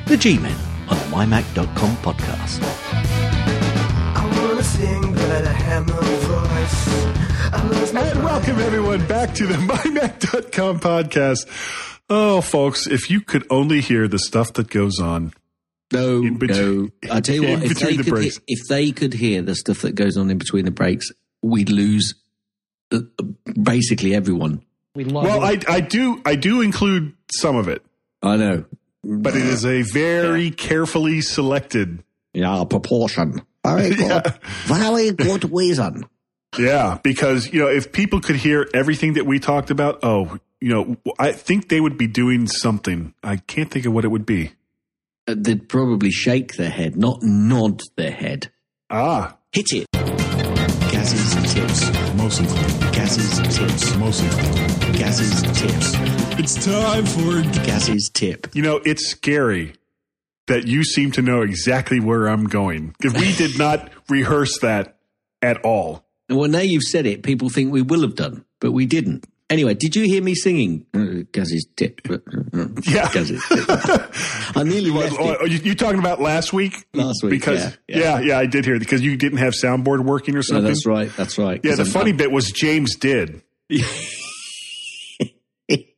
The 0.07 0.16
G 0.16 0.40
Men 0.40 0.71
on 0.93 0.99
the 0.99 1.05
MyMac.com 1.16 1.97
podcast. 1.97 2.62
Sing, 4.62 5.12
the 5.12 5.49
hammer 5.49 5.93
voice. 5.93 7.93
and 7.95 8.24
welcome 8.24 8.59
everyone 8.61 9.05
back 9.09 9.34
to 9.34 9.47
the 9.47 9.55
MyMac.com 9.55 10.78
podcast. 10.80 11.47
Oh, 12.09 12.40
folks, 12.40 12.86
if 12.86 13.11
you 13.11 13.20
could 13.22 13.45
only 13.51 13.80
hear 13.80 14.07
the 14.07 14.18
stuff 14.20 14.53
that 14.55 14.68
goes 14.68 15.01
on. 15.01 15.32
No, 15.93 16.22
In 16.22 16.38
between- 16.38 16.93
no. 17.05 17.11
I 17.11 17.20
tell 17.20 17.34
you 17.36 17.43
what, 17.49 17.64
if 17.64 17.78
they, 17.80 17.97
the 17.97 18.05
could 18.05 18.11
breaks. 18.12 18.36
hear, 18.36 18.45
if 18.47 18.68
they 18.68 18.93
could 18.93 19.14
hear 19.14 19.43
the 19.43 19.55
stuff 19.57 19.80
that 19.82 19.95
goes 19.95 20.16
on 20.16 20.30
in 20.30 20.38
between 20.38 20.64
the 20.64 20.70
breaks, 20.70 21.11
we'd 21.43 21.68
lose 21.70 22.14
uh, 22.93 23.01
basically 23.61 24.14
everyone. 24.14 24.62
We 24.95 25.05
Well, 25.05 25.43
I, 25.43 25.59
I 25.68 25.80
do 25.80 26.22
I 26.24 26.36
do 26.36 26.61
include 26.61 27.14
some 27.32 27.57
of 27.57 27.68
it, 27.68 27.84
I 28.22 28.36
know. 28.36 28.64
But 29.05 29.34
it 29.36 29.44
is 29.46 29.64
a 29.64 29.82
very 29.82 30.50
carefully 30.50 31.20
selected. 31.20 32.03
Yeah, 32.32 32.64
proportion. 32.68 33.42
Very 33.64 33.90
good. 33.94 34.22
Very 34.64 35.11
good 35.12 35.53
reason. 35.53 36.05
Yeah, 36.59 36.98
because 37.03 37.53
you 37.53 37.61
know, 37.61 37.68
if 37.68 37.92
people 37.92 38.20
could 38.20 38.36
hear 38.36 38.68
everything 38.74 39.14
that 39.14 39.24
we 39.26 39.38
talked 39.38 39.70
about, 39.70 40.00
oh, 40.03 40.38
you 40.61 40.68
know, 40.68 40.96
I 41.18 41.32
think 41.32 41.68
they 41.68 41.80
would 41.80 41.96
be 41.98 42.07
doing 42.07 42.46
something. 42.46 43.14
I 43.22 43.36
can't 43.36 43.70
think 43.70 43.86
of 43.86 43.92
what 43.92 44.05
it 44.05 44.09
would 44.09 44.26
be. 44.26 44.53
Uh, 45.26 45.34
They'd 45.36 45.68
probably 45.68 46.11
shake 46.11 46.57
their 46.57 46.70
head, 46.70 46.96
not 46.96 47.22
nod 47.22 47.80
their 47.96 48.11
head. 48.12 48.50
Ah, 48.90 49.36
Hit 49.53 49.66
it. 49.72 49.86
Gaz's 49.92 51.55
tips. 51.55 51.90
Mostly. 52.14 52.46
Gaz's 52.92 53.57
tips. 53.57 53.96
Mostly. 53.96 54.71
Gaz's 54.93 55.43
tips. 55.43 55.93
It's 56.38 56.64
time 56.64 57.05
for 57.07 57.43
Gaz's 57.64 58.09
tip. 58.11 58.49
you 58.55 58.62
know, 58.62 58.80
it's 58.84 59.07
scary 59.09 59.74
that 60.49 60.66
you 60.66 60.84
seem 60.84 61.11
to 61.12 61.22
know 61.22 61.43
exactly 61.43 62.01
where 62.01 62.26
I'm 62.26 62.45
going 62.45 62.95
because 63.01 63.14
we 63.14 63.32
did 63.34 63.59
not 63.59 63.90
rehearse 64.09 64.59
that 64.61 64.97
at 65.40 65.64
all. 65.64 66.05
Well, 66.28 66.49
now 66.49 66.61
you've 66.61 66.82
said 66.82 67.07
it, 67.07 67.22
people 67.22 67.49
think 67.49 67.72
we 67.72 67.82
will 67.82 68.03
have 68.03 68.14
done, 68.16 68.45
but 68.61 68.72
we 68.72 68.86
didn't. 68.86 69.26
Anyway, 69.51 69.74
did 69.74 69.95
you 69.95 70.05
hear 70.05 70.22
me 70.22 70.34
singing 70.34 70.86
uh, 70.95 71.24
Gaz's 71.30 71.66
tip? 71.76 72.01
Yeah. 72.86 73.11
Gaz's 73.12 73.43
tip. 73.49 73.66
I 74.57 74.62
nearly 74.64 74.90
left 74.90 75.14
Oh, 75.18 75.45
you, 75.45 75.59
you 75.59 75.74
talking 75.74 75.99
about 75.99 76.20
last 76.20 76.53
week? 76.53 76.86
Last 76.95 77.22
week, 77.22 77.30
because 77.32 77.64
yeah, 77.64 77.99
yeah, 77.99 77.99
yeah. 77.99 78.20
yeah, 78.20 78.38
I 78.38 78.47
did 78.47 78.64
hear 78.64 78.76
it 78.76 78.80
because 78.80 79.03
you 79.03 79.16
didn't 79.16 79.38
have 79.38 79.53
soundboard 79.53 80.05
working 80.05 80.34
or 80.34 80.38
No, 80.38 80.43
something. 80.43 80.64
that's 80.64 80.86
right. 80.86 81.11
That's 81.16 81.36
right. 81.38 81.61
Yeah, 81.62 81.74
the 81.74 81.82
I'm- 81.82 81.90
funny 81.90 82.12
bit 82.12 82.30
was 82.32 82.51
James 82.51 82.97
did 82.97 83.43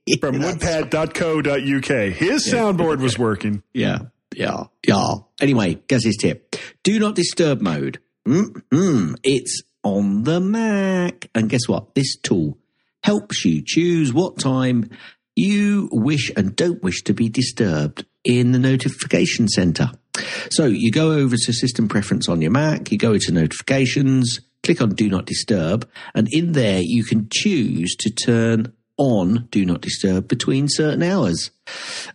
from 0.21 0.37
woodpad.co.uk. 0.37 2.13
His 2.13 2.47
soundboard 2.47 3.01
was 3.01 3.19
working. 3.19 3.63
Yeah, 3.73 3.99
yeah, 4.35 4.65
yeah. 4.87 5.15
Anyway, 5.41 5.81
Gaz's 5.89 6.17
tip. 6.17 6.57
Do 6.83 6.99
not 6.99 7.15
disturb 7.15 7.61
mode. 7.61 8.01
Mm-mm. 8.27 9.17
It's 9.23 9.63
on 9.83 10.25
the 10.25 10.41
Mac. 10.41 11.29
And 11.35 11.49
guess 11.49 11.69
what? 11.69 11.95
This 11.95 12.17
tool 12.17 12.59
helps 13.03 13.45
you 13.45 13.63
choose 13.65 14.13
what 14.13 14.39
time 14.39 14.91
you 15.37 15.89
wish 15.93 16.31
and 16.37 16.57
don't 16.57 16.83
wish 16.83 17.03
to 17.05 17.15
be 17.15 17.29
disturbed 17.29 18.05
in 18.25 18.53
the 18.53 18.59
notification 18.59 19.49
center. 19.49 19.91
So 20.51 20.67
you 20.67 20.91
go 20.91 21.13
over 21.13 21.37
to 21.37 21.53
system 21.53 21.89
preference 21.89 22.29
on 22.29 22.41
your 22.41 22.51
Mac, 22.51 22.91
you 22.93 22.99
go 22.99 23.19
to 23.19 23.33
notifications, 23.33 24.41
click 24.63 24.81
on 24.81 24.91
do 24.91 25.09
not 25.09 25.27
disturb, 25.27 25.89
and 26.15 26.29
in 26.31 26.53
there 26.53 26.81
you 26.83 27.05
can 27.05 27.29
choose 27.31 27.95
to 27.97 28.11
turn 28.11 28.73
on 28.97 29.49
do 29.51 29.65
not 29.65 29.81
disturb 29.81 30.29
between 30.29 30.67
certain 30.69 31.03
hours. 31.03 31.51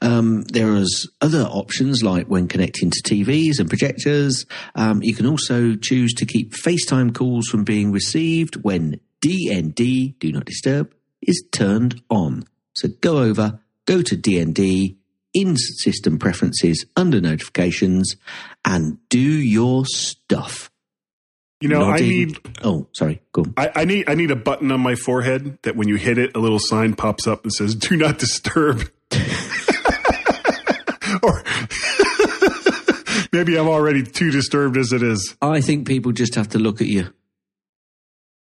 Um, 0.01 0.43
there 0.43 0.75
is 0.75 1.09
other 1.21 1.43
options 1.43 2.03
like 2.03 2.27
when 2.27 2.47
connecting 2.47 2.91
to 2.91 3.01
TVs 3.03 3.59
and 3.59 3.69
projectors. 3.69 4.45
Um, 4.75 5.01
you 5.03 5.13
can 5.13 5.25
also 5.25 5.75
choose 5.75 6.13
to 6.15 6.25
keep 6.25 6.53
FaceTime 6.53 7.13
calls 7.13 7.47
from 7.47 7.63
being 7.63 7.91
received 7.91 8.57
when 8.63 8.99
DND, 9.21 10.17
do 10.19 10.31
not 10.31 10.45
disturb, 10.45 10.93
is 11.21 11.43
turned 11.51 12.01
on. 12.09 12.45
So 12.73 12.89
go 13.01 13.17
over, 13.19 13.59
go 13.85 14.01
to 14.01 14.15
DND 14.15 14.95
in 15.33 15.57
system 15.57 16.17
preferences 16.17 16.85
under 16.95 17.21
notifications 17.21 18.15
and 18.65 18.97
do 19.09 19.19
your 19.19 19.85
stuff. 19.85 20.68
You 21.61 21.67
know, 21.69 21.81
I 21.83 21.91
Nodding- 21.91 22.09
need 22.09 22.37
Oh, 22.63 22.87
sorry. 22.93 23.21
Go. 23.33 23.45
I, 23.57 23.71
I 23.75 23.85
need 23.85 24.09
I 24.09 24.15
need 24.15 24.31
a 24.31 24.35
button 24.35 24.71
on 24.71 24.79
my 24.79 24.95
forehead 24.95 25.57
that 25.63 25.75
when 25.75 25.87
you 25.89 25.95
hit 25.97 26.17
it, 26.17 26.35
a 26.35 26.39
little 26.39 26.59
sign 26.59 26.93
pops 26.93 27.27
up 27.27 27.43
and 27.43 27.51
says 27.53 27.75
"Do 27.75 27.97
not 27.97 28.17
disturb." 28.19 28.89
or 31.23 31.43
maybe 33.33 33.57
I'm 33.57 33.67
already 33.67 34.03
too 34.03 34.31
disturbed 34.31 34.77
as 34.77 34.93
it 34.93 35.03
is. 35.03 35.35
I 35.41 35.61
think 35.61 35.87
people 35.87 36.11
just 36.11 36.35
have 36.35 36.49
to 36.49 36.59
look 36.59 36.81
at 36.81 36.87
you. 36.87 37.13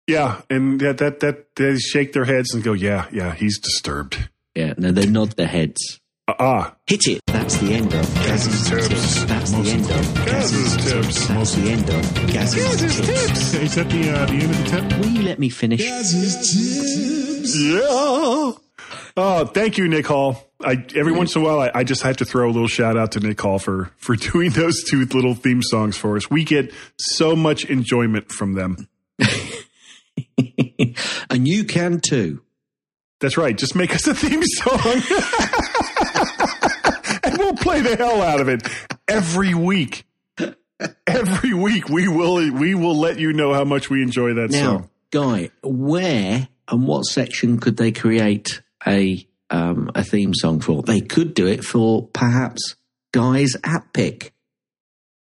Yeah, 0.05 0.41
and 0.49 0.79
that 0.81 0.99
that 0.99 1.19
that 1.21 1.55
they 1.55 1.77
shake 1.77 2.13
their 2.13 2.25
heads 2.25 2.53
and 2.53 2.63
go, 2.63 2.73
"Yeah, 2.73 3.07
yeah, 3.11 3.33
he's 3.33 3.59
disturbed." 3.59 4.29
Yeah, 4.55 4.73
no, 4.77 4.91
they 4.91 5.05
nod 5.05 5.31
their 5.31 5.47
heads. 5.47 5.99
Uh, 6.27 6.33
ah, 6.39 6.75
Hit 6.87 7.07
it. 7.07 7.21
That's 7.27 7.57
the 7.57 7.73
end 7.73 7.93
of 7.93 8.13
Gaz's 8.15 8.69
tips. 8.69 9.23
That's 9.25 9.51
the 9.51 9.57
end 9.57 9.67
of 9.67 9.67
Gaz's 9.67 9.76
tips. 11.07 11.27
That's 11.27 11.55
the 11.55 11.71
end 11.71 11.89
of 11.89 12.15
Gaz's 12.31 13.01
tips. 13.01 13.53
Is 13.53 13.75
that 13.75 13.89
the, 13.89 14.09
uh, 14.09 14.25
the 14.25 14.33
end 14.33 14.43
of 14.43 14.57
the 14.57 14.63
tip? 14.69 14.83
Will 14.99 15.09
you 15.09 15.21
let 15.23 15.39
me 15.39 15.49
finish? 15.49 15.81
yeah. 15.81 16.03
Oh, 19.19 19.45
thank 19.45 19.77
you, 19.77 19.87
Nick 19.87 20.05
Hall. 20.05 20.43
I 20.61 20.85
every 20.95 21.11
once 21.11 21.35
in 21.35 21.41
a 21.41 21.45
while, 21.45 21.59
I, 21.59 21.71
I 21.73 21.83
just 21.83 22.03
have 22.03 22.17
to 22.17 22.25
throw 22.25 22.47
a 22.47 22.51
little 22.51 22.67
shout 22.67 22.95
out 22.97 23.13
to 23.13 23.19
Nick 23.19 23.39
Hall 23.39 23.57
for 23.59 23.91
for 23.97 24.15
doing 24.15 24.51
those 24.51 24.83
two 24.83 25.05
little 25.05 25.33
theme 25.33 25.63
songs 25.63 25.97
for 25.97 26.17
us. 26.17 26.29
We 26.29 26.43
get 26.43 26.71
so 26.97 27.35
much 27.35 27.65
enjoyment 27.65 28.31
from 28.31 28.53
them. 28.53 28.87
and 31.29 31.47
you 31.47 31.63
can 31.63 31.99
too. 31.99 32.43
That's 33.19 33.37
right. 33.37 33.57
Just 33.57 33.75
make 33.75 33.95
us 33.95 34.05
a 34.07 34.13
theme 34.13 34.43
song. 34.43 34.79
and 37.23 37.37
we'll 37.37 37.55
play 37.55 37.81
the 37.81 37.95
hell 37.95 38.21
out 38.21 38.39
of 38.39 38.47
it 38.47 38.61
every 39.07 39.55
week. 39.55 40.06
Every 41.07 41.53
week 41.53 41.89
we 41.89 42.07
will 42.07 42.51
we 42.51 42.75
will 42.75 42.97
let 42.97 43.19
you 43.19 43.33
know 43.33 43.53
how 43.53 43.63
much 43.63 43.89
we 43.89 44.01
enjoy 44.03 44.33
that 44.35 44.51
Now, 44.51 44.59
song. 44.59 44.89
Guy, 45.11 45.49
where 45.63 46.47
and 46.67 46.87
what 46.87 47.03
section 47.03 47.59
could 47.59 47.77
they 47.77 47.91
create 47.91 48.61
a 48.85 49.27
um, 49.49 49.89
a 49.95 50.03
theme 50.03 50.33
song 50.33 50.59
for? 50.59 50.83
They 50.83 51.01
could 51.01 51.33
do 51.33 51.47
it 51.47 51.63
for 51.63 52.07
perhaps 52.07 52.75
Guy's 53.11 53.55
app 53.63 53.93
pick. 53.93 54.33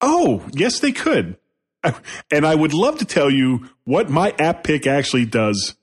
Oh, 0.01 0.47
yes 0.53 0.81
they 0.81 0.93
could. 0.93 1.37
And 2.31 2.45
I 2.45 2.55
would 2.55 2.75
love 2.75 2.99
to 2.99 3.05
tell 3.05 3.31
you 3.31 3.69
what 3.85 4.11
my 4.11 4.35
app 4.39 4.65
pick 4.65 4.87
actually 4.87 5.25
does. 5.27 5.75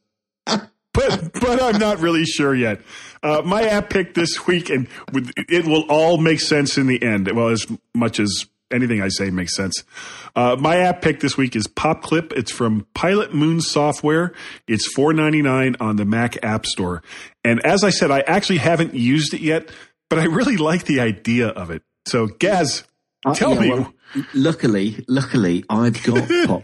But 0.94 1.34
but 1.34 1.62
I'm 1.62 1.78
not 1.78 2.00
really 2.00 2.24
sure 2.24 2.56
yet. 2.56 2.80
Uh, 3.22 3.42
my 3.44 3.64
app 3.64 3.90
pick 3.90 4.14
this 4.14 4.48
week, 4.48 4.70
and 4.70 4.88
with, 5.12 5.30
it 5.50 5.66
will 5.66 5.84
all 5.90 6.18
make 6.18 6.40
sense 6.40 6.78
in 6.78 6.88
the 6.88 7.04
end. 7.04 7.30
Well, 7.34 7.50
as 7.50 7.68
much 7.94 8.18
as 8.18 8.46
anything 8.72 9.02
I 9.02 9.08
say 9.10 9.30
makes 9.30 9.56
sense. 9.56 9.84
Uh, 10.36 10.56
my 10.60 10.78
app 10.78 11.02
pick 11.02 11.20
this 11.20 11.38
week 11.38 11.56
is 11.56 11.68
PopClip. 11.68 12.34
It's 12.34 12.52
from 12.52 12.86
Pilot 12.94 13.34
Moon 13.34 13.62
Software. 13.62 14.34
It's 14.68 14.94
$4.99 14.96 15.76
on 15.80 15.96
the 15.96 16.06
Mac 16.06 16.44
App 16.44 16.66
Store. 16.66 17.02
And 17.44 17.66
as 17.66 17.84
I 17.84 17.90
said, 17.90 18.12
I 18.12 18.20
actually 18.22 18.58
haven't 18.58 18.94
used 18.94 19.34
it 19.34 19.42
yet, 19.42 19.70
but 20.10 20.20
I 20.20 20.26
really 20.26 20.58
like 20.58 20.86
the 20.86 21.00
idea 21.00 21.48
of 21.50 21.70
it. 21.72 21.84
So, 22.08 22.28
Gaz, 22.28 22.84
Uh, 23.26 23.34
tell 23.34 23.56
yeah, 23.56 23.60
me 23.62 23.70
well, 23.72 23.94
luckily, 24.34 25.04
luckily, 25.08 25.64
I've 25.70 26.04
got 26.04 26.30
Pop 26.48 26.64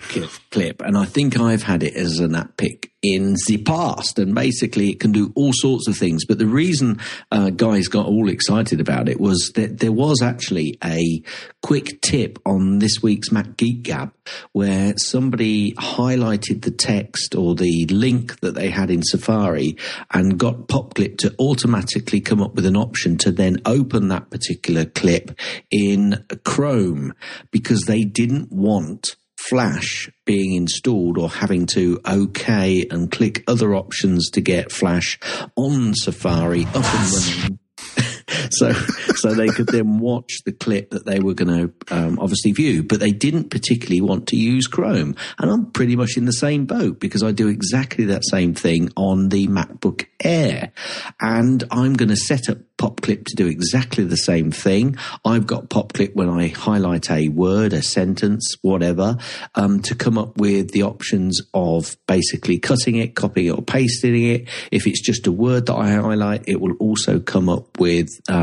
Clip, 0.52 0.82
and 0.82 0.98
I 0.98 1.06
think 1.06 1.40
I've 1.40 1.64
had 1.64 1.82
it 1.84 1.96
as 1.96 2.20
an 2.20 2.36
app 2.36 2.58
pick 2.58 2.91
in 3.02 3.36
the 3.48 3.58
past. 3.58 4.20
And 4.20 4.36
basically, 4.36 4.90
it 4.90 5.00
can 5.00 5.12
do 5.12 5.32
all 5.36 5.54
sorts 5.54 5.88
of 5.88 5.98
things. 5.98 6.26
But 6.26 6.38
the 6.38 6.48
reason 6.48 7.00
uh, 7.32 7.50
Guy's 7.50 7.88
got 7.88 8.06
all 8.06 8.30
excited 8.30 8.80
about 8.80 9.10
it 9.10 9.20
was 9.20 9.52
that 9.56 9.80
there 9.80 9.92
was 9.92 10.22
actually 10.22 10.78
a 10.84 11.22
quick 11.62 12.02
tip 12.02 12.40
on 12.46 12.80
this 12.80 13.02
week's 13.02 13.32
Mac 13.32 13.58
Geek 13.58 13.84
Gab 13.84 14.14
where 14.52 14.98
somebody 14.98 15.74
highlighted 15.74 16.62
the 16.62 16.72
text 16.72 17.36
or 17.36 17.56
the 17.56 17.86
link 17.88 18.40
that 18.42 18.56
they 18.56 18.70
had 18.70 18.90
in 18.90 19.04
Safari 19.04 19.78
and 20.12 20.38
got 20.38 20.68
PopClip 20.68 21.18
to 21.20 21.36
automatically 21.40 22.22
come 22.22 22.42
up 22.42 22.56
with 22.56 22.66
an 22.66 22.78
option 22.78 23.18
to 23.18 23.32
then 23.32 23.62
open 23.66 24.08
that 24.08 24.30
particular 24.30 24.86
clip 24.86 25.38
in 25.70 26.24
Chrome 26.44 27.14
because 27.52 27.82
they 27.84 28.04
didn't 28.04 28.52
want 28.52 29.16
Flash 29.50 30.10
being 30.26 30.54
installed 30.54 31.18
or 31.18 31.30
having 31.30 31.66
to 31.68 32.00
OK 32.06 32.86
and 32.90 33.12
click 33.12 33.44
other 33.48 33.74
options 33.74 34.30
to 34.32 34.42
get 34.42 34.72
Flash 34.72 35.20
on 35.56 35.94
Safari 35.94 36.66
up 36.66 36.76
and 36.76 37.14
running 37.14 37.60
so 38.58 38.74
so 39.16 39.34
they 39.34 39.48
could 39.48 39.68
then 39.68 40.00
watch 40.00 40.42
the 40.46 40.52
clip 40.52 40.92
that 40.92 41.06
they 41.06 41.20
were 41.20 41.34
going 41.34 41.70
to 41.70 41.96
um, 41.96 42.20
obviously 42.20 42.52
view, 42.52 42.84
but 42.84 43.00
they 43.00 43.12
didn't 43.12 43.50
particularly 43.50 44.02
want 44.02 44.28
to 44.28 44.36
use 44.36 44.68
Chrome. 44.68 45.16
And 45.40 45.52
I'm 45.52 45.72
pretty 45.72 45.96
much 45.96 46.18
in 46.18 46.26
the 46.26 46.34
same 46.34 46.66
boat 46.66 47.00
because 47.00 47.24
I 47.24 47.32
do 47.32 47.48
exactly 47.48 48.06
that 48.06 48.24
same 48.26 48.54
thing 48.54 48.90
on 48.96 49.30
the 49.30 49.48
MacBook 49.48 50.06
Air, 50.24 50.72
and 51.20 51.64
I'm 51.72 51.94
going 51.94 52.10
to 52.10 52.16
set 52.16 52.50
up 52.50 52.58
PopClip 52.82 53.26
to 53.26 53.36
do 53.36 53.46
exactly 53.48 54.04
the 54.04 54.18
same 54.18 54.52
thing. 54.52 54.98
I've 55.24 55.46
got 55.46 55.70
PopClip 55.70 56.16
when 56.16 56.30
I 56.30 56.48
highlight 56.48 57.12
a 57.12 57.30
word, 57.30 57.74
a 57.74 57.84
sentence, 57.84 58.56
whatever, 58.64 59.18
um, 59.54 59.82
to 59.84 59.94
come 59.94 60.18
up 60.18 60.38
with 60.38 60.72
the 60.72 60.82
options 60.82 61.42
of 61.54 61.96
basically 62.08 62.58
cutting 62.58 62.96
it, 62.96 63.16
copying 63.16 63.48
it, 63.48 63.52
or 63.52 63.62
pasting 63.62 64.24
it. 64.24 64.50
If 64.72 64.88
it's 64.88 65.02
just 65.02 65.28
a 65.28 65.32
word 65.32 65.68
that 65.68 65.76
I 65.76 65.92
highlight, 65.92 66.46
it 66.48 66.60
will 66.60 66.76
also 66.80 67.20
come 67.20 67.50
up 67.50 67.80
with 67.80 68.10
um, 68.28 68.41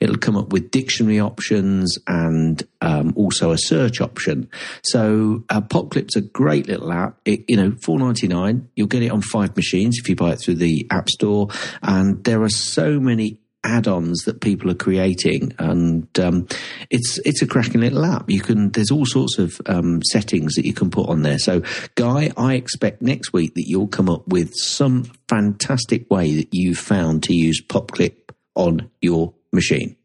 it'll 0.00 0.18
come 0.18 0.36
up 0.36 0.52
with 0.52 0.70
dictionary 0.70 1.20
options 1.20 1.98
and 2.06 2.62
um, 2.80 3.12
also 3.16 3.50
a 3.50 3.58
search 3.58 4.00
option. 4.00 4.48
So 4.82 5.44
uh, 5.48 5.60
PopClip's 5.60 6.16
a 6.16 6.22
great 6.22 6.68
little 6.68 6.92
app. 6.92 7.18
It, 7.24 7.44
you 7.48 7.56
know, 7.56 7.72
four 7.82 7.98
ninety 7.98 8.28
nine. 8.28 8.68
You'll 8.76 8.86
get 8.88 9.02
it 9.02 9.10
on 9.10 9.22
five 9.22 9.56
machines 9.56 9.96
if 9.98 10.08
you 10.08 10.16
buy 10.16 10.32
it 10.32 10.36
through 10.36 10.56
the 10.56 10.86
App 10.90 11.08
Store, 11.08 11.48
and 11.82 12.22
there 12.24 12.42
are 12.42 12.48
so 12.48 13.00
many 13.00 13.38
add-ons 13.64 14.22
that 14.26 14.40
people 14.40 14.70
are 14.70 14.74
creating, 14.74 15.52
and 15.58 16.06
um, 16.20 16.46
it's 16.88 17.18
it's 17.24 17.42
a 17.42 17.46
cracking 17.46 17.80
little 17.80 18.04
app. 18.04 18.30
You 18.30 18.40
can 18.40 18.70
there's 18.70 18.92
all 18.92 19.06
sorts 19.06 19.38
of 19.38 19.60
um, 19.66 20.02
settings 20.04 20.54
that 20.54 20.64
you 20.64 20.72
can 20.72 20.90
put 20.90 21.08
on 21.08 21.22
there. 21.22 21.38
So, 21.38 21.62
Guy, 21.96 22.30
I 22.36 22.54
expect 22.54 23.02
next 23.02 23.32
week 23.32 23.54
that 23.54 23.68
you'll 23.68 23.88
come 23.88 24.08
up 24.08 24.28
with 24.28 24.52
some 24.54 25.04
fantastic 25.28 26.08
way 26.10 26.36
that 26.36 26.48
you've 26.52 26.78
found 26.78 27.24
to 27.24 27.34
use 27.34 27.60
PopClip 27.60 28.25
on 28.56 28.90
your 29.00 29.34
machine. 29.52 29.96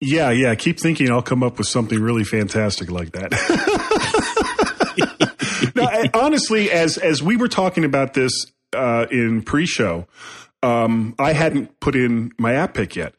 Yeah, 0.00 0.30
yeah. 0.30 0.54
Keep 0.54 0.78
thinking 0.78 1.10
I'll 1.10 1.22
come 1.22 1.42
up 1.42 1.56
with 1.56 1.66
something 1.68 1.98
really 2.00 2.24
fantastic 2.24 2.90
like 2.90 3.12
that. 3.12 3.32
Honestly, 6.14 6.70
as 6.70 6.98
as 6.98 7.22
we 7.22 7.36
were 7.36 7.48
talking 7.48 7.84
about 7.84 8.12
this 8.12 8.32
uh, 8.74 9.06
in 9.10 9.42
pre-show, 9.42 10.06
um, 10.62 11.14
I 11.18 11.32
hadn't 11.32 11.80
put 11.80 11.96
in 11.96 12.32
my 12.38 12.54
app 12.54 12.74
pick 12.74 12.96
yet. 12.96 13.14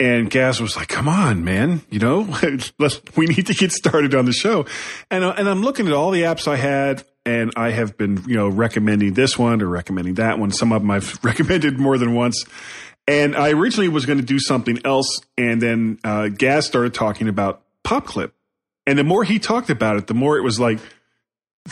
And 0.00 0.30
Gaz 0.30 0.60
was 0.60 0.76
like, 0.76 0.88
"Come 0.88 1.08
on, 1.08 1.44
man! 1.44 1.80
You 1.90 1.98
know, 1.98 2.20
we 3.16 3.26
need 3.26 3.46
to 3.46 3.54
get 3.54 3.72
started 3.72 4.14
on 4.14 4.26
the 4.26 4.32
show." 4.32 4.66
And 5.10 5.24
uh, 5.24 5.34
and 5.36 5.48
I'm 5.48 5.62
looking 5.62 5.88
at 5.88 5.92
all 5.92 6.12
the 6.12 6.22
apps 6.22 6.46
I 6.46 6.54
had, 6.56 7.02
and 7.26 7.52
I 7.56 7.70
have 7.70 7.96
been, 7.96 8.22
you 8.26 8.36
know, 8.36 8.48
recommending 8.48 9.14
this 9.14 9.36
one 9.36 9.60
or 9.60 9.66
recommending 9.66 10.14
that 10.14 10.38
one. 10.38 10.52
Some 10.52 10.72
of 10.72 10.82
them 10.82 10.90
I've 10.90 11.18
recommended 11.24 11.80
more 11.80 11.98
than 11.98 12.14
once. 12.14 12.44
And 13.08 13.34
I 13.34 13.52
originally 13.52 13.88
was 13.88 14.04
going 14.04 14.18
to 14.18 14.24
do 14.24 14.38
something 14.38 14.80
else, 14.84 15.22
and 15.38 15.62
then 15.62 15.98
uh, 16.04 16.28
Gaz 16.28 16.66
started 16.66 16.92
talking 16.92 17.26
about 17.26 17.62
PopClip. 17.82 18.32
And 18.86 18.98
the 18.98 19.04
more 19.04 19.24
he 19.24 19.38
talked 19.38 19.70
about 19.70 19.96
it, 19.96 20.08
the 20.08 20.14
more 20.14 20.36
it 20.36 20.42
was 20.42 20.60
like, 20.60 20.78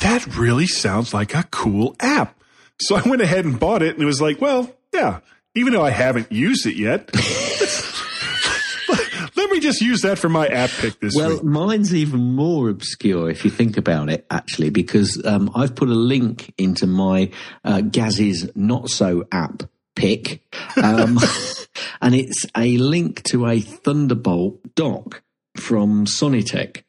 that 0.00 0.26
really 0.38 0.66
sounds 0.66 1.12
like 1.12 1.34
a 1.34 1.42
cool 1.50 1.94
app. 2.00 2.40
So 2.80 2.96
I 2.96 3.06
went 3.06 3.20
ahead 3.20 3.44
and 3.44 3.60
bought 3.60 3.82
it, 3.82 3.92
and 3.92 4.02
it 4.02 4.06
was 4.06 4.22
like, 4.22 4.40
well, 4.40 4.74
yeah, 4.94 5.20
even 5.54 5.74
though 5.74 5.84
I 5.84 5.90
haven't 5.90 6.32
used 6.32 6.64
it 6.64 6.76
yet. 6.76 7.10
let 9.36 9.50
me 9.50 9.60
just 9.60 9.82
use 9.82 10.00
that 10.02 10.18
for 10.18 10.30
my 10.30 10.46
app 10.46 10.70
pick 10.70 10.98
this 11.00 11.14
well, 11.14 11.28
week. 11.28 11.42
Well, 11.42 11.66
mine's 11.66 11.94
even 11.94 12.34
more 12.34 12.70
obscure 12.70 13.28
if 13.28 13.44
you 13.44 13.50
think 13.50 13.76
about 13.76 14.08
it, 14.08 14.24
actually, 14.30 14.70
because 14.70 15.22
um, 15.26 15.50
I've 15.54 15.74
put 15.74 15.90
a 15.90 15.94
link 15.94 16.54
into 16.56 16.86
my 16.86 17.30
uh, 17.62 17.82
Gaz's 17.82 18.56
Not 18.56 18.88
So 18.88 19.28
app 19.30 19.64
pick, 19.96 20.42
um, 20.80 21.18
and 22.00 22.14
it's 22.14 22.46
a 22.56 22.78
link 22.78 23.24
to 23.24 23.46
a 23.46 23.60
Thunderbolt 23.60 24.76
dock 24.76 25.22
from 25.56 26.06
Sonnet 26.06 26.46
Tech. 26.46 26.84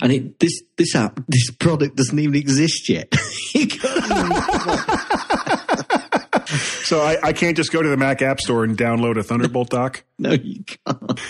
And 0.00 0.12
it 0.12 0.38
this 0.38 0.62
this 0.76 0.94
app 0.96 1.20
this 1.28 1.50
product 1.50 1.96
doesn't 1.96 2.18
even 2.18 2.34
exist 2.34 2.88
yet. 2.88 3.12
so 6.84 7.00
I, 7.00 7.18
I, 7.22 7.32
can't 7.32 7.56
just 7.56 7.72
go 7.72 7.80
to 7.82 7.88
the 7.88 7.96
Mac 7.96 8.22
App 8.22 8.40
Store 8.40 8.64
and 8.64 8.76
download 8.76 9.18
a 9.18 9.22
Thunderbolt 9.22 9.70
dock. 9.70 10.04
no, 10.18 10.32
you 10.32 10.64
can't. 10.64 11.20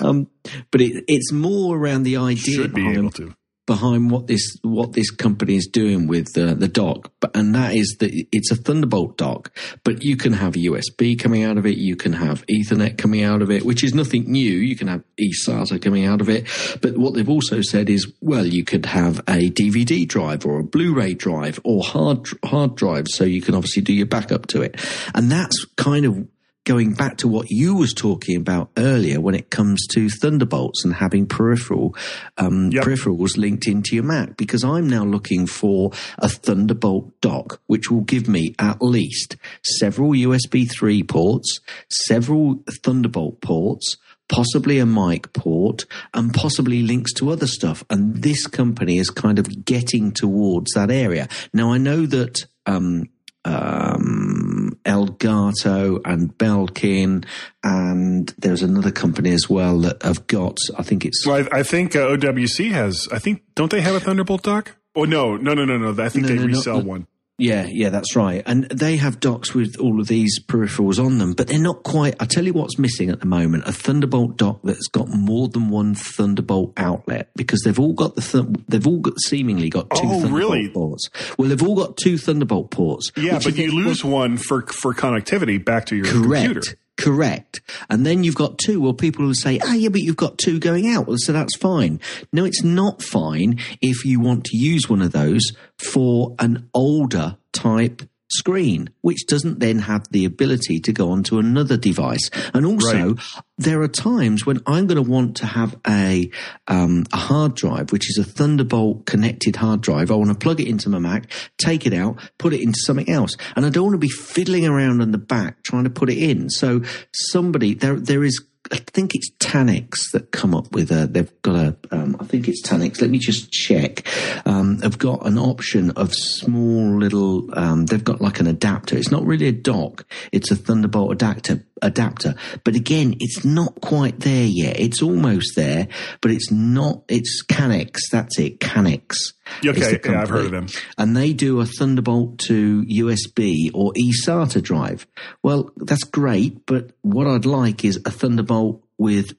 Um, 0.00 0.28
but 0.70 0.80
it, 0.80 1.04
it's 1.08 1.32
more 1.32 1.76
around 1.76 2.04
the 2.04 2.16
idea. 2.18 2.54
Should 2.54 2.74
be 2.74 2.92
able 2.92 3.10
to 3.12 3.34
behind 3.66 4.10
what 4.10 4.28
this 4.28 4.56
what 4.62 4.92
this 4.92 5.10
company 5.10 5.56
is 5.56 5.66
doing 5.66 6.06
with 6.06 6.36
uh, 6.38 6.54
the 6.54 6.68
dock, 6.68 7.12
but, 7.20 7.36
and 7.36 7.54
that 7.54 7.74
is 7.74 7.96
that 7.98 8.10
it's 8.32 8.50
a 8.50 8.56
Thunderbolt 8.56 9.16
dock, 9.16 9.52
but 9.84 10.02
you 10.02 10.16
can 10.16 10.32
have 10.32 10.54
USB 10.54 11.18
coming 11.18 11.42
out 11.42 11.58
of 11.58 11.66
it, 11.66 11.76
you 11.76 11.96
can 11.96 12.12
have 12.14 12.46
Ethernet 12.46 12.96
coming 12.96 13.22
out 13.22 13.42
of 13.42 13.50
it, 13.50 13.64
which 13.64 13.82
is 13.82 13.94
nothing 13.94 14.30
new. 14.30 14.52
You 14.52 14.76
can 14.76 14.88
have 14.88 15.02
eSATA 15.20 15.82
coming 15.82 16.06
out 16.06 16.20
of 16.20 16.28
it, 16.28 16.46
but 16.80 16.96
what 16.96 17.14
they've 17.14 17.28
also 17.28 17.60
said 17.60 17.90
is, 17.90 18.10
well, 18.20 18.46
you 18.46 18.64
could 18.64 18.86
have 18.86 19.18
a 19.20 19.50
DVD 19.50 20.06
drive 20.06 20.46
or 20.46 20.60
a 20.60 20.64
Blu-ray 20.64 21.14
drive 21.14 21.60
or 21.64 21.82
hard 21.82 22.26
hard 22.44 22.76
drive, 22.76 23.06
so 23.08 23.24
you 23.24 23.42
can 23.42 23.54
obviously 23.54 23.82
do 23.82 23.92
your 23.92 24.06
backup 24.06 24.46
to 24.48 24.62
it, 24.62 24.80
and 25.14 25.30
that's 25.30 25.64
kind 25.76 26.06
of 26.06 26.26
going 26.66 26.92
back 26.92 27.16
to 27.18 27.28
what 27.28 27.48
you 27.48 27.76
was 27.76 27.94
talking 27.94 28.36
about 28.36 28.70
earlier 28.76 29.20
when 29.20 29.36
it 29.36 29.50
comes 29.50 29.86
to 29.86 30.10
Thunderbolts 30.10 30.84
and 30.84 30.92
having 30.92 31.24
peripheral 31.24 31.96
um, 32.36 32.70
yep. 32.70 32.84
peripherals 32.84 33.38
linked 33.38 33.68
into 33.68 33.94
your 33.94 34.04
Mac, 34.04 34.36
because 34.36 34.64
I'm 34.64 34.88
now 34.88 35.04
looking 35.04 35.46
for 35.46 35.92
a 36.18 36.28
Thunderbolt 36.28 37.18
dock, 37.20 37.62
which 37.66 37.90
will 37.90 38.02
give 38.02 38.28
me 38.28 38.54
at 38.58 38.82
least 38.82 39.36
several 39.64 40.10
USB 40.10 40.68
3 40.68 41.04
ports, 41.04 41.60
several 41.88 42.62
Thunderbolt 42.82 43.40
ports, 43.40 43.96
possibly 44.28 44.80
a 44.80 44.86
mic 44.86 45.32
port, 45.32 45.84
and 46.14 46.34
possibly 46.34 46.82
links 46.82 47.12
to 47.14 47.30
other 47.30 47.46
stuff. 47.46 47.84
And 47.88 48.22
this 48.22 48.48
company 48.48 48.98
is 48.98 49.08
kind 49.08 49.38
of 49.38 49.64
getting 49.64 50.10
towards 50.10 50.72
that 50.72 50.90
area. 50.90 51.28
Now, 51.52 51.72
I 51.72 51.78
know 51.78 52.06
that 52.06 52.46
um, 52.66 53.08
um, 53.44 54.45
Elgato 54.86 56.00
and 56.04 56.36
Belkin, 56.38 57.24
and 57.62 58.32
there's 58.38 58.62
another 58.62 58.90
company 58.90 59.32
as 59.32 59.50
well 59.50 59.80
that 59.80 60.02
have 60.02 60.26
got. 60.26 60.56
I 60.78 60.82
think 60.82 61.04
it's. 61.04 61.26
Well, 61.26 61.46
I, 61.52 61.58
I 61.58 61.62
think 61.62 61.96
uh, 61.96 62.00
OWC 62.00 62.70
has. 62.72 63.08
I 63.12 63.18
think 63.18 63.42
don't 63.54 63.70
they 63.70 63.80
have 63.80 63.94
a 63.94 64.00
Thunderbolt 64.00 64.42
dock? 64.42 64.76
Oh 64.94 65.04
no, 65.04 65.36
no, 65.36 65.54
no, 65.54 65.64
no, 65.64 65.76
no! 65.76 66.02
I 66.02 66.08
think 66.08 66.26
no, 66.26 66.28
they 66.28 66.38
no, 66.38 66.46
resell 66.46 66.78
no, 66.78 66.84
one. 66.84 67.06
Yeah, 67.38 67.66
yeah, 67.68 67.90
that's 67.90 68.16
right. 68.16 68.42
And 68.46 68.64
they 68.64 68.96
have 68.96 69.20
docks 69.20 69.54
with 69.54 69.76
all 69.78 70.00
of 70.00 70.08
these 70.08 70.40
peripherals 70.42 71.04
on 71.04 71.18
them, 71.18 71.34
but 71.34 71.48
they're 71.48 71.58
not 71.58 71.82
quite. 71.82 72.14
I 72.18 72.24
tell 72.24 72.46
you 72.46 72.54
what's 72.54 72.78
missing 72.78 73.10
at 73.10 73.20
the 73.20 73.26
moment: 73.26 73.64
a 73.66 73.72
Thunderbolt 73.72 74.38
dock 74.38 74.60
that's 74.64 74.88
got 74.88 75.08
more 75.08 75.48
than 75.48 75.68
one 75.68 75.94
Thunderbolt 75.94 76.72
outlet 76.78 77.28
because 77.36 77.60
they've 77.62 77.78
all 77.78 77.92
got 77.92 78.14
the 78.14 78.22
th- 78.22 78.64
they've 78.68 78.86
all 78.86 79.00
got 79.00 79.20
seemingly 79.20 79.68
got 79.68 79.90
two 79.90 80.00
oh, 80.04 80.20
Thunderbolt 80.20 80.32
really? 80.32 80.68
ports. 80.70 81.10
Well, 81.36 81.50
they've 81.50 81.62
all 81.62 81.76
got 81.76 81.98
two 81.98 82.16
Thunderbolt 82.16 82.70
ports. 82.70 83.12
Yeah, 83.16 83.38
but 83.42 83.54
you, 83.56 83.70
lose 83.70 84.02
one 84.02 84.38
for 84.38 84.62
for 84.62 84.94
connectivity 84.94 85.62
back 85.62 85.86
to 85.86 85.96
your 85.96 86.06
correct. 86.06 86.44
computer. 86.44 86.78
Correct. 86.96 87.60
And 87.90 88.06
then 88.06 88.24
you've 88.24 88.34
got 88.34 88.58
two. 88.58 88.80
Well, 88.80 88.94
people 88.94 89.26
will 89.26 89.34
say, 89.34 89.58
ah, 89.62 89.74
yeah, 89.74 89.90
but 89.90 90.00
you've 90.00 90.16
got 90.16 90.38
two 90.38 90.58
going 90.58 90.88
out. 90.88 91.06
Well, 91.06 91.18
so 91.18 91.32
that's 91.32 91.56
fine. 91.56 92.00
No, 92.32 92.44
it's 92.44 92.64
not 92.64 93.02
fine 93.02 93.58
if 93.82 94.04
you 94.04 94.18
want 94.20 94.44
to 94.46 94.56
use 94.56 94.88
one 94.88 95.02
of 95.02 95.12
those 95.12 95.42
for 95.78 96.34
an 96.38 96.68
older 96.72 97.36
type 97.52 98.02
screen, 98.30 98.90
which 99.00 99.26
doesn't 99.26 99.60
then 99.60 99.78
have 99.80 100.06
the 100.10 100.24
ability 100.24 100.80
to 100.80 100.92
go 100.92 101.10
onto 101.10 101.38
another 101.38 101.76
device. 101.76 102.30
And 102.54 102.66
also, 102.66 103.14
right. 103.14 103.42
there 103.58 103.80
are 103.82 103.88
times 103.88 104.44
when 104.44 104.60
I'm 104.66 104.86
going 104.86 105.02
to 105.02 105.08
want 105.10 105.36
to 105.38 105.46
have 105.46 105.76
a 105.86 106.30
um, 106.66 107.04
a 107.12 107.16
hard 107.16 107.54
drive, 107.54 107.92
which 107.92 108.10
is 108.10 108.18
a 108.18 108.24
Thunderbolt 108.24 109.06
connected 109.06 109.56
hard 109.56 109.80
drive. 109.80 110.10
I 110.10 110.14
want 110.14 110.30
to 110.30 110.34
plug 110.34 110.60
it 110.60 110.68
into 110.68 110.88
my 110.88 110.98
Mac, 110.98 111.30
take 111.58 111.86
it 111.86 111.92
out, 111.92 112.18
put 112.38 112.52
it 112.52 112.62
into 112.62 112.80
something 112.80 113.08
else, 113.08 113.36
and 113.54 113.64
I 113.64 113.70
don't 113.70 113.84
want 113.84 113.94
to 113.94 113.98
be 113.98 114.08
fiddling 114.08 114.66
around 114.66 115.00
in 115.00 115.12
the 115.12 115.18
back 115.18 115.62
trying 115.62 115.84
to 115.84 115.90
put 115.90 116.10
it 116.10 116.18
in. 116.18 116.50
So 116.50 116.82
somebody 117.12 117.74
there 117.74 117.98
there 117.98 118.24
is 118.24 118.44
I 118.72 118.76
think 118.76 119.14
it's 119.14 119.30
Tanix 119.38 120.10
that 120.12 120.32
come 120.32 120.54
up 120.54 120.72
with 120.72 120.90
a. 120.90 121.06
They've 121.06 121.42
got 121.42 121.54
a. 121.54 121.76
Um, 121.90 122.16
I 122.20 122.24
think 122.24 122.48
it's 122.48 122.66
Tanix. 122.66 123.00
Let 123.00 123.10
me 123.10 123.18
just 123.18 123.52
check. 123.52 124.06
Um, 124.46 124.78
they've 124.78 124.98
got 124.98 125.26
an 125.26 125.38
option 125.38 125.90
of 125.92 126.14
small 126.14 126.98
little. 126.98 127.48
Um, 127.58 127.86
they've 127.86 128.02
got 128.02 128.20
like 128.20 128.40
an 128.40 128.46
adapter. 128.46 128.96
It's 128.96 129.10
not 129.10 129.24
really 129.24 129.46
a 129.48 129.52
dock. 129.52 130.04
It's 130.32 130.50
a 130.50 130.56
Thunderbolt 130.56 131.12
adapter. 131.12 131.64
Adapter, 131.82 132.36
but 132.64 132.74
again, 132.74 133.16
it's 133.20 133.44
not 133.44 133.82
quite 133.82 134.20
there 134.20 134.46
yet. 134.46 134.80
It's 134.80 135.02
almost 135.02 135.56
there, 135.56 135.88
but 136.22 136.30
it's 136.30 136.50
not. 136.50 137.04
It's 137.08 137.44
Kanex. 137.44 137.98
That's 138.10 138.38
it. 138.38 138.60
Kanex. 138.60 139.34
Okay, 139.64 140.00
yeah, 140.02 140.22
I've 140.22 140.30
heard 140.30 140.46
of 140.46 140.50
them. 140.52 140.66
And 140.96 141.14
they 141.14 141.34
do 141.34 141.60
a 141.60 141.66
Thunderbolt 141.66 142.38
to 142.46 142.82
USB 142.82 143.70
or 143.74 143.92
eSATA 143.92 144.62
drive. 144.62 145.06
Well, 145.42 145.70
that's 145.76 146.04
great, 146.04 146.64
but 146.64 146.92
what 147.02 147.26
I'd 147.26 147.44
like 147.44 147.84
is 147.84 148.00
a 148.06 148.10
Thunderbolt 148.10 148.82
with 148.96 149.36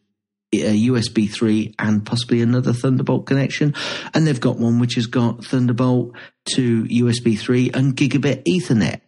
a 0.54 0.88
USB 0.88 1.30
3 1.30 1.74
and 1.80 2.06
possibly 2.06 2.44
another 2.44 2.72
Thunderbolt 2.72 3.26
connection. 3.26 3.74
And 4.14 4.28
they've 4.28 4.40
got 4.40 4.60
one 4.60 4.78
which 4.78 4.94
has 4.94 5.08
got 5.08 5.44
Thunderbolt 5.44 6.16
to 6.54 6.84
USB 6.84 7.38
3 7.38 7.72
and 7.74 7.96
gigabit 7.96 8.44
Ethernet. 8.46 9.02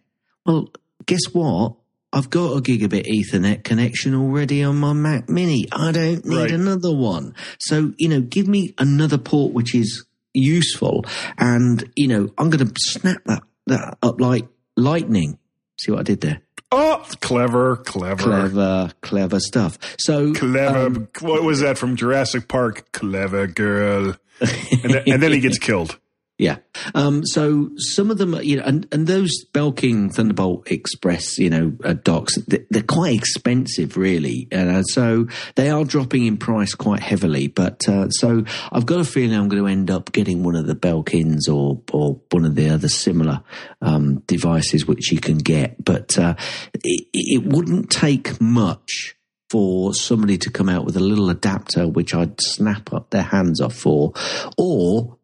Well, 0.47 0.69
guess 1.05 1.25
what? 1.31 1.75
I've 2.11 2.29
got 2.29 2.57
a 2.57 2.61
gigabit 2.61 3.05
Ethernet 3.07 3.63
connection 3.63 4.15
already 4.15 4.63
on 4.63 4.77
my 4.77 4.93
Mac 4.93 5.29
Mini. 5.29 5.67
I 5.71 5.91
don't 5.91 6.25
need 6.25 6.37
Right. 6.37 6.51
another 6.51 6.93
one. 6.93 7.35
So, 7.59 7.93
you 7.97 8.09
know, 8.09 8.21
give 8.21 8.47
me 8.47 8.73
another 8.79 9.17
port 9.19 9.53
which 9.53 9.75
is 9.75 10.05
useful. 10.33 11.05
And, 11.37 11.83
you 11.95 12.07
know, 12.07 12.29
I'm 12.37 12.49
going 12.49 12.67
to 12.67 12.73
snap 12.79 13.21
that, 13.25 13.43
that 13.67 13.97
up 14.01 14.19
like 14.19 14.47
lightning. 14.75 15.37
See 15.79 15.91
what 15.91 15.99
I 16.01 16.03
did 16.03 16.21
there? 16.21 16.41
Oh, 16.71 17.03
clever, 17.21 17.77
clever, 17.77 18.21
Clever, 18.23 18.91
clever 19.01 19.39
stuff. 19.39 19.77
So, 19.99 20.33
clever. 20.33 20.77
um, 20.87 21.07
what 21.21 21.43
was 21.43 21.61
that 21.61 21.77
from 21.77 21.95
Jurassic 21.95 22.47
Park? 22.47 22.91
Clever 22.91 23.47
girl. 23.47 24.15
And, 24.39 24.93
then, 24.93 25.03
and 25.07 25.21
then 25.23 25.31
he 25.31 25.39
gets 25.39 25.57
killed. 25.67 25.97
Yeah. 26.39 26.59
Um, 26.95 27.25
so 27.25 27.69
some 27.75 28.09
of 28.11 28.17
them, 28.17 28.33
you 28.41 28.55
know, 28.55 28.63
and, 28.65 28.87
and 28.93 29.05
those 29.07 29.43
Belkin 29.53 30.09
Thunderbolt 30.09 30.71
Express, 30.71 31.37
you 31.37 31.49
know, 31.49 31.73
uh, 31.83 31.93
docks, 31.93 32.37
they- 32.47 32.65
they're 32.69 32.81
quite 32.81 33.13
expensive, 33.13 33.97
really. 33.97 34.47
And 34.49 34.69
uh, 34.69 34.83
so 34.83 35.27
they 35.55 35.69
are 35.69 35.83
dropping 35.83 36.25
in 36.25 36.37
price 36.37 36.73
quite 36.75 37.01
heavily. 37.01 37.47
But 37.47 37.87
uh, 37.89 38.09
so 38.09 38.45
I've 38.71 38.85
got 38.85 39.01
a 39.01 39.03
feeling 39.03 39.37
I'm 39.37 39.49
going 39.49 39.61
to 39.61 39.67
end 39.69 39.91
up 39.91 40.13
getting 40.13 40.41
one 40.41 40.55
of 40.55 40.65
the 40.65 40.75
Belkins 40.75 41.49
or 41.49 41.81
or 41.91 42.21
one 42.31 42.45
of 42.45 42.55
the 42.55 42.69
other 42.69 42.87
similar 42.87 43.43
um, 43.81 44.19
devices 44.25 44.85
which 44.87 45.11
you 45.11 45.19
can 45.19 45.39
get. 45.39 45.83
But 45.83 46.17
uh, 46.17 46.35
it, 46.73 47.07
it 47.13 47.43
wouldn't 47.45 47.89
take 47.89 48.39
much 48.39 49.13
for 49.49 49.93
somebody 49.93 50.37
to 50.37 50.51
come 50.51 50.69
out 50.69 50.85
with 50.85 50.95
a 50.95 50.99
little 51.01 51.29
adapter 51.31 51.87
which 51.87 52.13
I'd 52.15 52.39
snap 52.39 52.93
up 52.93 53.09
their 53.09 53.23
hands 53.23 53.59
off 53.59 53.73
for, 53.75 54.13
or 54.57 55.17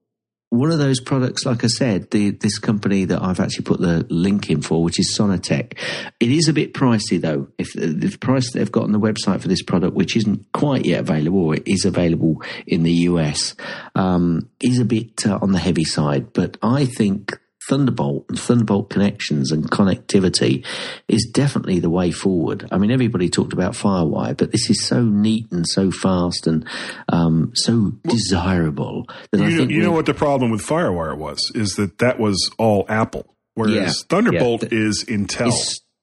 one 0.57 0.71
of 0.71 0.79
those 0.79 0.99
products, 0.99 1.45
like 1.45 1.63
I 1.63 1.67
said, 1.67 2.11
the, 2.11 2.31
this 2.31 2.57
company 2.59 3.05
that 3.05 3.21
I've 3.21 3.39
actually 3.39 3.65
put 3.65 3.79
the 3.79 4.05
link 4.09 4.49
in 4.49 4.61
for, 4.61 4.83
which 4.83 4.99
is 4.99 5.15
Sonnet 5.15 5.43
Tech. 5.43 5.75
It 6.19 6.31
is 6.31 6.47
a 6.47 6.53
bit 6.53 6.73
pricey 6.73 7.19
though. 7.19 7.47
If 7.57 7.73
the, 7.73 8.15
price 8.19 8.51
they've 8.51 8.71
got 8.71 8.83
on 8.83 8.91
the 8.91 8.99
website 8.99 9.41
for 9.41 9.47
this 9.47 9.61
product, 9.61 9.95
which 9.95 10.15
isn't 10.15 10.51
quite 10.53 10.85
yet 10.85 11.01
available, 11.01 11.51
it 11.51 11.63
is 11.65 11.85
available 11.85 12.41
in 12.65 12.83
the 12.83 12.93
US, 13.09 13.55
um, 13.93 14.49
is 14.61 14.79
a 14.79 14.85
bit 14.85 15.27
uh, 15.27 15.39
on 15.41 15.51
the 15.51 15.59
heavy 15.59 15.83
side. 15.83 16.33
But 16.33 16.57
I 16.61 16.85
think 16.85 17.37
Thunderbolt 17.69 18.25
and 18.29 18.39
Thunderbolt 18.39 18.89
connections 18.89 19.51
and 19.51 19.69
connectivity 19.69 20.65
is 21.07 21.29
definitely 21.31 21.79
the 21.79 21.89
way 21.89 22.11
forward. 22.11 22.67
I 22.71 22.77
mean, 22.77 22.91
everybody 22.91 23.29
talked 23.29 23.53
about 23.53 23.73
Firewire, 23.73 24.37
but 24.37 24.51
this 24.51 24.69
is 24.69 24.83
so 24.83 25.01
neat 25.03 25.51
and 25.51 25.67
so 25.67 25.91
fast 25.91 26.47
and 26.47 26.65
um, 27.09 27.51
so 27.55 27.93
desirable 28.03 29.07
that 29.31 29.41
I 29.41 29.45
You 29.45 29.51
know, 29.51 29.57
think 29.57 29.71
you 29.71 29.81
know 29.81 29.91
what 29.91 30.05
the 30.05 30.13
problem 30.13 30.51
with 30.51 30.61
FireWire 30.61 31.17
was? 31.17 31.51
Is 31.55 31.75
that 31.75 31.97
that 31.99 32.19
was 32.19 32.49
all 32.57 32.85
Apple, 32.89 33.33
whereas 33.55 33.75
Yeah, 33.75 33.91
Thunderbolt 34.09 34.63
yeah. 34.63 34.69
is 34.71 35.05
Intel. 35.07 35.53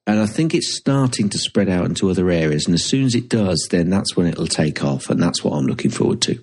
And 0.04 0.18
I 0.18 0.26
think 0.26 0.52
it's 0.52 0.76
starting 0.76 1.28
to 1.28 1.38
spread 1.38 1.68
out 1.68 1.84
into 1.86 2.10
other 2.10 2.28
areas. 2.28 2.66
And 2.66 2.74
as 2.74 2.84
soon 2.84 3.04
as 3.04 3.14
it 3.14 3.28
does, 3.28 3.68
then 3.70 3.88
that's 3.88 4.16
when 4.16 4.26
it'll 4.26 4.48
take 4.48 4.82
off. 4.82 5.08
And 5.10 5.22
that's 5.22 5.44
what 5.44 5.52
I'm 5.52 5.66
looking 5.66 5.92
forward 5.92 6.20
to. 6.22 6.42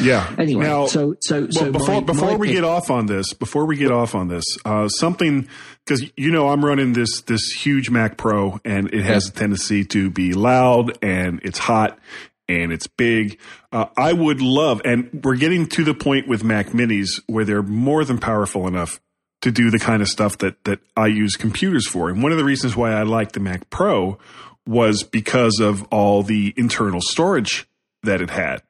Yeah. 0.00 0.34
Anyway, 0.38 0.64
now, 0.64 0.86
so 0.86 1.16
so 1.20 1.42
well, 1.42 1.52
so 1.52 1.72
before 1.72 1.94
my- 1.94 2.00
before 2.00 2.30
my 2.32 2.36
we 2.36 2.48
pick- 2.48 2.56
get 2.56 2.64
off 2.64 2.90
on 2.90 3.06
this, 3.06 3.32
before 3.32 3.64
we 3.66 3.76
get 3.76 3.90
off 3.90 4.14
on 4.14 4.28
this, 4.28 4.44
uh, 4.64 4.88
something 4.88 5.48
because 5.84 6.10
you 6.16 6.30
know 6.30 6.48
I'm 6.48 6.64
running 6.64 6.92
this 6.92 7.20
this 7.22 7.52
huge 7.52 7.90
Mac 7.90 8.16
Pro, 8.16 8.60
and 8.64 8.92
it 8.92 9.04
has 9.04 9.28
a 9.28 9.32
tendency 9.32 9.84
to 9.86 10.10
be 10.10 10.32
loud 10.32 10.98
and 11.02 11.40
it's 11.44 11.58
hot 11.58 11.98
and 12.48 12.72
it's 12.72 12.86
big. 12.86 13.38
Uh, 13.72 13.86
I 13.96 14.12
would 14.12 14.40
love, 14.42 14.82
and 14.84 15.20
we're 15.24 15.36
getting 15.36 15.66
to 15.68 15.84
the 15.84 15.94
point 15.94 16.28
with 16.28 16.44
Mac 16.44 16.68
Minis 16.68 17.20
where 17.26 17.44
they're 17.44 17.62
more 17.62 18.04
than 18.04 18.18
powerful 18.18 18.66
enough 18.66 19.00
to 19.42 19.50
do 19.50 19.70
the 19.70 19.78
kind 19.78 20.02
of 20.02 20.08
stuff 20.08 20.38
that 20.38 20.62
that 20.64 20.80
I 20.96 21.06
use 21.06 21.36
computers 21.36 21.86
for. 21.86 22.08
And 22.10 22.22
one 22.22 22.32
of 22.32 22.38
the 22.38 22.44
reasons 22.44 22.74
why 22.76 22.92
I 22.92 23.02
like 23.04 23.32
the 23.32 23.40
Mac 23.40 23.70
Pro 23.70 24.18
was 24.66 25.02
because 25.02 25.60
of 25.60 25.84
all 25.92 26.22
the 26.22 26.52
internal 26.56 27.00
storage 27.00 27.66
that 28.02 28.20
it 28.20 28.30
had 28.30 28.62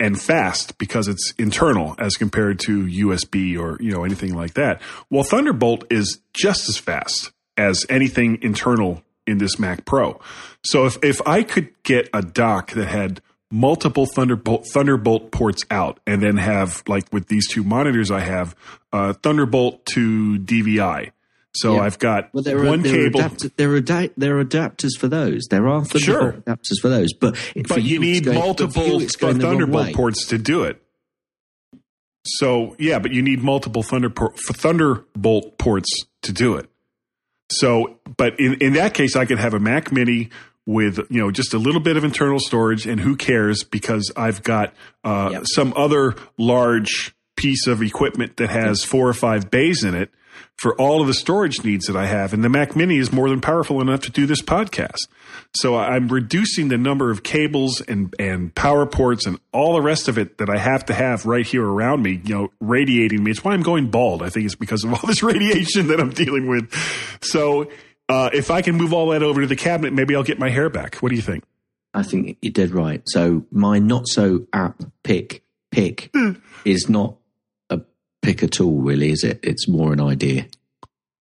and 0.00 0.20
fast 0.20 0.76
because 0.78 1.08
it's 1.08 1.32
internal 1.38 1.94
as 1.98 2.14
compared 2.14 2.58
to 2.60 2.84
USB 2.84 3.58
or 3.58 3.76
you 3.80 3.92
know 3.92 4.04
anything 4.04 4.34
like 4.34 4.54
that. 4.54 4.80
Well, 5.10 5.24
Thunderbolt 5.24 5.84
is 5.90 6.20
just 6.32 6.68
as 6.68 6.76
fast 6.76 7.32
as 7.56 7.86
anything 7.88 8.38
internal 8.42 9.02
in 9.26 9.38
this 9.38 9.58
Mac 9.58 9.84
Pro. 9.84 10.20
So 10.64 10.86
if 10.86 10.98
if 11.02 11.26
I 11.26 11.42
could 11.42 11.70
get 11.82 12.08
a 12.12 12.22
dock 12.22 12.72
that 12.72 12.88
had 12.88 13.20
multiple 13.50 14.06
Thunderbolt 14.06 14.66
Thunderbolt 14.72 15.30
ports 15.30 15.64
out 15.70 16.00
and 16.06 16.22
then 16.22 16.36
have 16.36 16.82
like 16.88 17.12
with 17.12 17.28
these 17.28 17.48
two 17.48 17.62
monitors 17.62 18.10
I 18.10 18.20
have 18.20 18.56
uh, 18.92 19.12
Thunderbolt 19.12 19.86
to 19.86 20.38
DVI. 20.38 21.12
So 21.56 21.74
Yeah. 21.74 21.82
I've 21.82 21.98
got 21.98 22.34
Well, 22.34 22.42
there 22.42 22.58
are, 22.58 22.64
one 22.66 22.82
there 22.82 22.92
cable. 23.04 23.20
Are 23.20 23.26
adapter, 23.26 23.48
there, 23.56 23.74
are 23.74 23.80
there 24.16 24.38
are 24.38 24.44
adapters 24.44 24.98
for 24.98 25.06
those. 25.08 25.46
There 25.50 25.68
are 25.68 25.84
Thunderbolt 25.84 26.02
Sure. 26.02 26.32
adapters 26.32 26.80
for 26.82 26.88
those, 26.88 27.12
but 27.12 27.36
but 27.68 27.82
you 27.82 27.96
it's 27.96 28.00
need 28.02 28.24
going- 28.24 28.38
but 28.38 28.44
multiple 28.44 28.86
you 28.86 29.00
it's 29.00 29.16
going 29.16 29.38
the 29.38 29.44
wrong 29.44 29.58
Thunderbolt 29.58 29.94
ports 29.94 30.26
to 30.26 30.38
do 30.38 30.64
it. 30.64 30.80
So 32.26 32.74
yeah, 32.78 32.98
but 32.98 33.12
you 33.12 33.22
need 33.22 33.42
multiple 33.42 33.82
Thunder 33.82 34.10
for 34.10 34.52
Thunderbolt 34.52 35.58
ports 35.58 35.88
to 36.22 36.32
do 36.32 36.54
it. 36.56 36.68
So, 37.50 37.98
but 38.16 38.40
in 38.40 38.54
in 38.54 38.72
that 38.74 38.94
case, 38.94 39.14
I 39.16 39.26
could 39.26 39.38
have 39.38 39.52
a 39.54 39.60
Mac 39.60 39.92
Mini 39.92 40.30
with 40.66 40.98
you 41.10 41.20
know 41.20 41.30
just 41.30 41.52
a 41.52 41.58
little 41.58 41.80
bit 41.82 41.96
of 41.98 42.04
internal 42.04 42.40
storage, 42.40 42.86
and 42.86 42.98
who 42.98 43.14
cares 43.16 43.62
because 43.62 44.10
I've 44.16 44.42
got 44.42 44.72
uh, 45.04 45.28
Yep. 45.32 45.42
some 45.52 45.74
other 45.76 46.14
large 46.38 47.14
piece 47.36 47.66
of 47.66 47.82
equipment 47.82 48.38
that 48.38 48.48
has 48.48 48.82
four 48.84 49.06
or 49.08 49.12
five 49.14 49.50
bays 49.50 49.84
in 49.84 49.94
it 49.94 50.10
for 50.56 50.80
all 50.80 51.00
of 51.00 51.06
the 51.06 51.14
storage 51.14 51.64
needs 51.64 51.86
that 51.86 51.96
I 51.96 52.06
have. 52.06 52.32
And 52.32 52.44
the 52.44 52.48
Mac 52.48 52.76
Mini 52.76 52.98
is 52.98 53.12
more 53.12 53.28
than 53.28 53.40
powerful 53.40 53.80
enough 53.80 54.00
to 54.02 54.10
do 54.10 54.26
this 54.26 54.40
podcast. 54.40 55.08
So 55.56 55.76
I'm 55.76 56.08
reducing 56.08 56.68
the 56.68 56.78
number 56.78 57.10
of 57.10 57.22
cables 57.22 57.80
and, 57.80 58.14
and 58.18 58.54
power 58.54 58.86
ports 58.86 59.26
and 59.26 59.38
all 59.52 59.74
the 59.74 59.82
rest 59.82 60.08
of 60.08 60.16
it 60.18 60.38
that 60.38 60.48
I 60.48 60.58
have 60.58 60.86
to 60.86 60.94
have 60.94 61.26
right 61.26 61.46
here 61.46 61.64
around 61.64 62.02
me, 62.02 62.20
you 62.24 62.34
know, 62.34 62.52
radiating 62.60 63.22
me. 63.22 63.30
It's 63.30 63.44
why 63.44 63.52
I'm 63.52 63.62
going 63.62 63.90
bald. 63.90 64.22
I 64.22 64.30
think 64.30 64.46
it's 64.46 64.54
because 64.54 64.84
of 64.84 64.92
all 64.92 65.06
this 65.06 65.22
radiation 65.22 65.88
that 65.88 66.00
I'm 66.00 66.10
dealing 66.10 66.48
with. 66.48 66.72
So 67.22 67.70
uh, 68.08 68.30
if 68.32 68.50
I 68.50 68.62
can 68.62 68.76
move 68.76 68.92
all 68.92 69.08
that 69.08 69.22
over 69.22 69.40
to 69.40 69.46
the 69.46 69.56
cabinet, 69.56 69.92
maybe 69.92 70.14
I'll 70.14 70.22
get 70.22 70.38
my 70.38 70.50
hair 70.50 70.70
back. 70.70 70.96
What 70.96 71.10
do 71.10 71.16
you 71.16 71.22
think? 71.22 71.44
I 71.92 72.02
think 72.02 72.38
you're 72.42 72.52
dead 72.52 72.72
right. 72.72 73.02
So 73.06 73.46
my 73.50 73.78
not 73.78 74.08
so 74.08 74.46
app 74.52 74.82
pick 75.02 75.44
pick 75.70 76.12
is 76.64 76.88
not 76.88 77.16
pick 78.24 78.42
at 78.42 78.60
all, 78.60 78.80
really, 78.80 79.10
is 79.10 79.22
it? 79.22 79.40
It's 79.42 79.68
more 79.68 79.92
an 79.92 80.00
idea. 80.00 80.46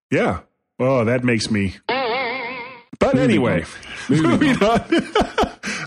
Yeah. 0.09 0.41
Oh, 0.79 1.03
that 1.03 1.23
makes 1.23 1.51
me. 1.51 1.75
But 1.87 3.17
anyway, 3.17 3.65
moving 4.09 4.51
on. 4.63 4.79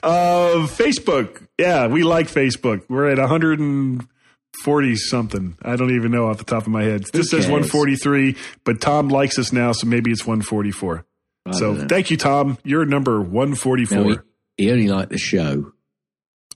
uh, 0.03 0.67
Facebook. 0.69 1.47
Yeah, 1.59 1.87
we 1.87 2.03
like 2.03 2.29
Facebook. 2.29 2.85
We're 2.89 3.09
at 3.11 3.19
140 3.19 4.97
something. 4.97 5.57
I 5.63 5.77
don't 5.77 5.95
even 5.95 6.13
know 6.13 6.29
off 6.29 6.39
the 6.39 6.45
top 6.45 6.63
of 6.65 6.69
my 6.69 6.83
head. 6.83 7.05
This 7.13 7.31
says 7.31 7.47
143, 7.47 8.37
but 8.65 8.81
Tom 8.81 9.09
likes 9.09 9.39
us 9.39 9.53
now, 9.53 9.73
so 9.73 9.87
maybe 9.87 10.11
it's 10.11 10.27
144. 10.27 11.07
so 11.53 11.87
thank 11.87 12.11
you, 12.11 12.19
Tom. 12.19 12.59
You're 12.63 12.85
number 12.85 13.21
144. 13.23 13.97
No, 13.97 14.09
he, 14.09 14.19
he 14.65 14.71
only 14.71 14.89
liked 14.89 15.11
the 15.11 15.19
show. 15.19 15.73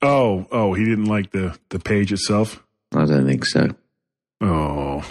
oh, 0.02 0.46
oh, 0.52 0.74
he 0.74 0.84
didn't 0.84 1.06
like 1.06 1.30
the, 1.30 1.58
the 1.70 1.78
page 1.78 2.12
itself. 2.12 2.62
I 2.92 3.06
don't 3.06 3.24
think 3.24 3.46
so. 3.46 3.74
Oh, 4.40 5.04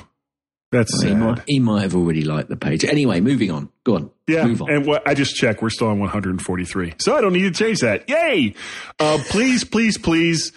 that's 0.71 1.01
He 1.03 1.13
might, 1.13 1.41
he 1.47 1.59
might 1.59 1.81
have 1.81 1.95
already 1.95 2.23
liked 2.23 2.49
the 2.49 2.55
page. 2.55 2.83
Anyway, 2.85 3.19
moving 3.21 3.51
on. 3.51 3.69
Go 3.83 3.95
on. 3.95 4.11
Yeah, 4.27 4.45
Move 4.45 4.61
on. 4.61 4.71
and 4.71 4.85
what 4.85 5.07
I 5.07 5.13
just 5.15 5.35
checked, 5.35 5.61
we're 5.61 5.69
still 5.71 5.87
on 5.87 5.99
143, 5.99 6.93
so 6.99 7.15
I 7.15 7.21
don't 7.21 7.33
need 7.33 7.51
to 7.53 7.63
change 7.63 7.79
that. 7.79 8.07
Yay! 8.09 8.53
Uh, 8.99 9.17
please, 9.29 9.63
please, 9.63 9.97
please. 9.97 10.51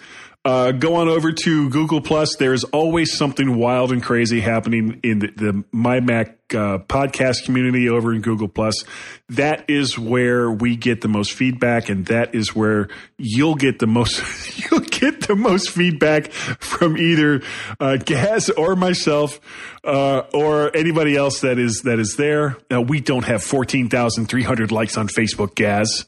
Uh, 0.45 0.73
go 0.73 0.95
on 0.95 1.07
over 1.07 1.31
to 1.31 1.69
Google 1.69 2.01
Plus. 2.01 2.35
There's 2.35 2.65
always 2.65 3.15
something 3.17 3.55
wild 3.57 3.93
and 3.93 4.03
crazy 4.03 4.41
happening 4.41 4.99
in 5.01 5.19
the, 5.19 5.27
the 5.35 5.63
My 5.71 6.01
Mac 6.01 6.42
uh, 6.53 6.79
podcast 6.79 7.45
community 7.45 7.89
over 7.89 8.13
in 8.13 8.21
Google 8.21 8.47
Plus. 8.47 8.83
That 9.29 9.69
is 9.69 9.97
where 9.97 10.49
we 10.51 10.75
get 10.75 11.01
the 11.01 11.07
most 11.07 11.33
feedback, 11.33 11.89
and 11.89 12.05
that 12.07 12.35
is 12.35 12.55
where 12.55 12.87
you'll 13.17 13.55
get 13.55 13.79
the 13.79 13.87
most 13.87 14.21
you'll 14.71 14.81
get 14.81 15.27
the 15.27 15.35
most 15.35 15.69
feedback 15.69 16.31
from 16.31 16.97
either 16.97 17.41
uh, 17.79 17.97
Gaz 17.97 18.49
or 18.49 18.75
myself 18.75 19.39
uh, 19.83 20.23
or 20.33 20.75
anybody 20.75 21.15
else 21.15 21.41
that 21.41 21.57
is 21.59 21.81
that 21.85 21.99
is 21.99 22.15
there. 22.17 22.57
Now 22.69 22.81
we 22.81 22.99
don't 22.99 23.25
have 23.25 23.43
fourteen 23.43 23.89
thousand 23.89 24.27
three 24.27 24.43
hundred 24.43 24.71
likes 24.71 24.97
on 24.97 25.07
Facebook, 25.07 25.55
Gaz. 25.55 26.05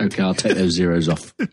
Okay, 0.00 0.22
I'll 0.22 0.34
take 0.34 0.56
those 0.56 0.72
zeros 0.72 1.08
off. 1.08 1.34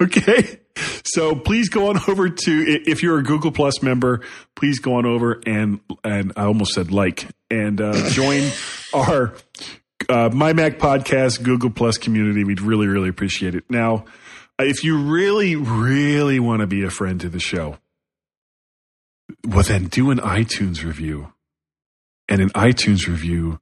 Okay. 0.00 0.59
So 1.04 1.34
please 1.34 1.68
go 1.68 1.88
on 1.88 2.00
over 2.08 2.28
to 2.28 2.82
if 2.86 3.02
you're 3.02 3.18
a 3.18 3.22
Google 3.22 3.52
Plus 3.52 3.82
member, 3.82 4.20
please 4.54 4.78
go 4.78 4.94
on 4.94 5.06
over 5.06 5.40
and 5.46 5.80
and 6.04 6.32
I 6.36 6.44
almost 6.44 6.72
said 6.72 6.90
like 6.92 7.26
and 7.50 7.80
uh, 7.80 8.08
join 8.10 8.50
our 8.92 9.34
uh, 10.08 10.30
My 10.32 10.52
Mac 10.52 10.78
Podcast 10.78 11.42
Google 11.42 11.70
Plus 11.70 11.98
community. 11.98 12.44
We'd 12.44 12.60
really 12.60 12.86
really 12.86 13.08
appreciate 13.08 13.54
it. 13.54 13.64
Now, 13.68 14.04
if 14.58 14.84
you 14.84 14.98
really 14.98 15.56
really 15.56 16.40
want 16.40 16.60
to 16.60 16.66
be 16.66 16.82
a 16.84 16.90
friend 16.90 17.20
to 17.20 17.28
the 17.28 17.40
show, 17.40 17.78
well 19.46 19.62
then 19.62 19.86
do 19.86 20.10
an 20.10 20.18
iTunes 20.18 20.84
review. 20.84 21.32
And 22.28 22.40
an 22.40 22.50
iTunes 22.50 23.08
review 23.08 23.58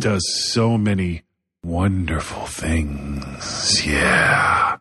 does 0.00 0.24
so 0.52 0.76
many 0.76 1.22
wonderful 1.62 2.46
things. 2.46 3.86
Yeah. 3.86 4.78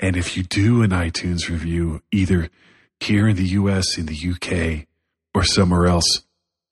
And 0.00 0.16
if 0.16 0.36
you 0.36 0.42
do 0.42 0.82
an 0.82 0.90
iTunes 0.90 1.48
review, 1.48 2.02
either 2.12 2.48
here 3.00 3.28
in 3.28 3.36
the 3.36 3.46
US, 3.50 3.96
in 3.98 4.06
the 4.06 4.14
UK, 4.16 4.86
or 5.34 5.44
somewhere 5.44 5.86
else, 5.86 6.22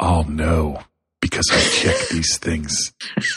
I'll 0.00 0.24
know 0.24 0.82
because 1.20 1.46
I 1.50 1.60
check 1.60 2.08
these 2.10 2.36
things. 2.38 2.92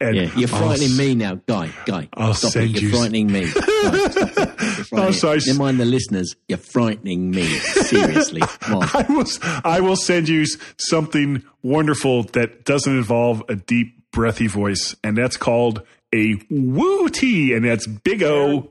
and 0.00 0.16
Yeah, 0.16 0.22
you're 0.36 0.48
I'll 0.52 0.58
frightening 0.58 0.96
me 0.96 1.14
now, 1.14 1.36
guy. 1.46 1.70
Guy, 1.86 2.08
I'll 2.14 2.34
stop 2.34 2.52
send 2.52 2.70
it. 2.76 2.82
You're 2.82 2.90
you- 2.90 2.96
frightening 2.96 3.30
me. 3.32 3.40
Guy. 3.52 3.60
You're 3.66 4.08
frightening- 4.10 4.86
Oh, 4.92 5.10
sorry. 5.12 5.40
Never 5.46 5.58
mind 5.58 5.80
the 5.80 5.84
listeners. 5.84 6.34
You're 6.48 6.58
frightening 6.58 7.30
me. 7.30 7.44
Seriously. 7.46 8.42
I 8.62 9.04
will, 9.08 9.24
I 9.64 9.80
will 9.80 9.96
send 9.96 10.28
you 10.28 10.44
something 10.78 11.42
wonderful 11.62 12.24
that 12.24 12.64
doesn't 12.64 12.96
involve 12.96 13.42
a 13.48 13.56
deep, 13.56 14.10
breathy 14.10 14.46
voice, 14.46 14.94
and 15.02 15.16
that's 15.16 15.36
called 15.36 15.82
a 16.14 16.40
woo 16.50 17.08
tea, 17.08 17.52
and 17.52 17.64
that's 17.64 17.86
big 17.86 18.22
O, 18.22 18.70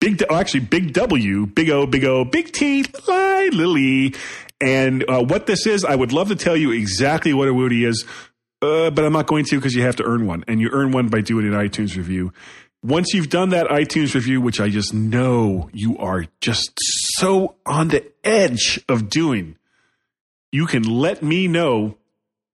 big, 0.00 0.22
oh, 0.28 0.36
actually 0.36 0.60
big 0.60 0.92
W, 0.92 1.46
big 1.46 1.70
O, 1.70 1.86
big 1.86 2.04
O, 2.04 2.24
big 2.24 2.52
T, 2.52 2.84
lie, 3.06 3.48
lily. 3.52 4.14
And 4.60 5.08
uh, 5.08 5.22
what 5.22 5.46
this 5.46 5.66
is, 5.66 5.84
I 5.84 5.94
would 5.94 6.12
love 6.12 6.28
to 6.28 6.36
tell 6.36 6.56
you 6.56 6.72
exactly 6.72 7.32
what 7.32 7.48
a 7.48 7.54
wooty 7.54 7.84
is, 7.84 8.04
uh, 8.60 8.90
but 8.90 9.04
I'm 9.04 9.12
not 9.12 9.28
going 9.28 9.44
to 9.46 9.56
because 9.56 9.74
you 9.74 9.82
have 9.82 9.96
to 9.96 10.04
earn 10.04 10.26
one, 10.26 10.44
and 10.48 10.60
you 10.60 10.70
earn 10.72 10.90
one 10.90 11.08
by 11.08 11.20
doing 11.20 11.46
an 11.46 11.52
iTunes 11.52 11.96
review. 11.96 12.32
Once 12.82 13.12
you've 13.12 13.28
done 13.28 13.50
that 13.50 13.66
iTunes 13.68 14.14
review, 14.14 14.40
which 14.40 14.60
I 14.60 14.68
just 14.68 14.94
know 14.94 15.68
you 15.72 15.98
are 15.98 16.26
just 16.40 16.72
so 17.16 17.56
on 17.66 17.88
the 17.88 18.04
edge 18.22 18.80
of 18.88 19.08
doing, 19.08 19.56
you 20.52 20.66
can 20.66 20.82
let 20.82 21.22
me 21.22 21.48
know 21.48 21.96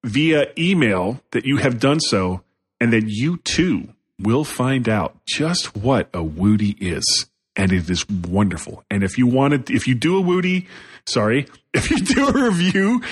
via 0.03 0.47
email 0.59 1.21
that 1.33 1.45
you 1.45 1.59
have 1.59 1.79
done 1.79 2.01
so 2.01 2.43
and 2.81 2.93
that 2.93 3.05
you 3.07 3.39
too 3.39 3.94
will 4.21 4.45
find 4.45 4.89
out 4.89 5.17
just 5.27 5.77
what 5.77 6.09
a 6.15 6.23
Woody 6.23 6.77
is. 6.81 7.27
And 7.57 7.73
it 7.73 7.89
is 7.89 8.09
wonderful. 8.09 8.85
And 8.91 9.05
if 9.05 9.17
you 9.17 9.27
wanted, 9.27 9.71
if 9.71 9.87
you 9.87 9.95
do 9.95 10.17
a 10.17 10.21
Woody, 10.21 10.67
sorry, 11.07 11.47
if 11.75 11.91
you 11.91 11.99
do 11.99 12.29
a 12.29 12.45
review 12.51 13.03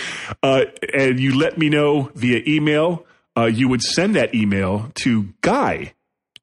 uh, 0.43 0.65
and 0.93 1.21
you 1.21 1.39
let 1.39 1.59
me 1.59 1.69
know 1.69 2.11
via 2.15 2.43
email, 2.47 3.07
uh, 3.37 3.47
you 3.47 3.69
would 3.69 3.83
send 3.83 4.17
that 4.17 4.35
email 4.35 4.91
to 4.97 5.33
Guy 5.41 5.95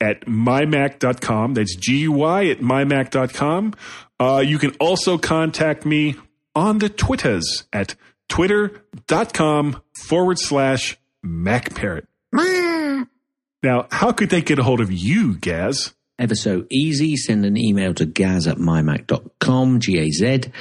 at 0.02 0.26
mymac.com. 0.26 1.53
That's 1.53 1.76
G 1.76 1.98
U 1.99 2.14
Y 2.14 2.48
at 2.48 2.60
mymac.com. 2.60 3.73
Uh, 4.19 4.44
you 4.45 4.57
can 4.60 4.72
also 4.80 5.18
contact 5.18 5.86
me 5.86 6.15
on 6.56 6.80
the 6.80 6.90
Twitters 6.90 7.65
at 7.72 7.95
twitter.com 8.27 9.81
forward 9.94 10.40
slash 10.40 10.98
MacParrot. 11.26 12.06
Now, 13.61 13.88
how 13.91 14.11
could 14.11 14.30
they 14.30 14.41
get 14.41 14.60
a 14.60 14.64
hold 14.64 14.80
of 14.80 14.91
you, 14.91 15.36
Gaz? 15.38 15.94
Ever 16.18 16.36
so 16.36 16.65
easy. 16.69 17.15
Send 17.15 17.45
an 17.45 17.57
email 17.57 17.94
to 17.94 18.06
gaz 18.06 18.45
at 18.48 18.57
mymac.com, 18.57 19.80
G 19.80 19.99
A 19.99 20.10
Z. 20.11 20.52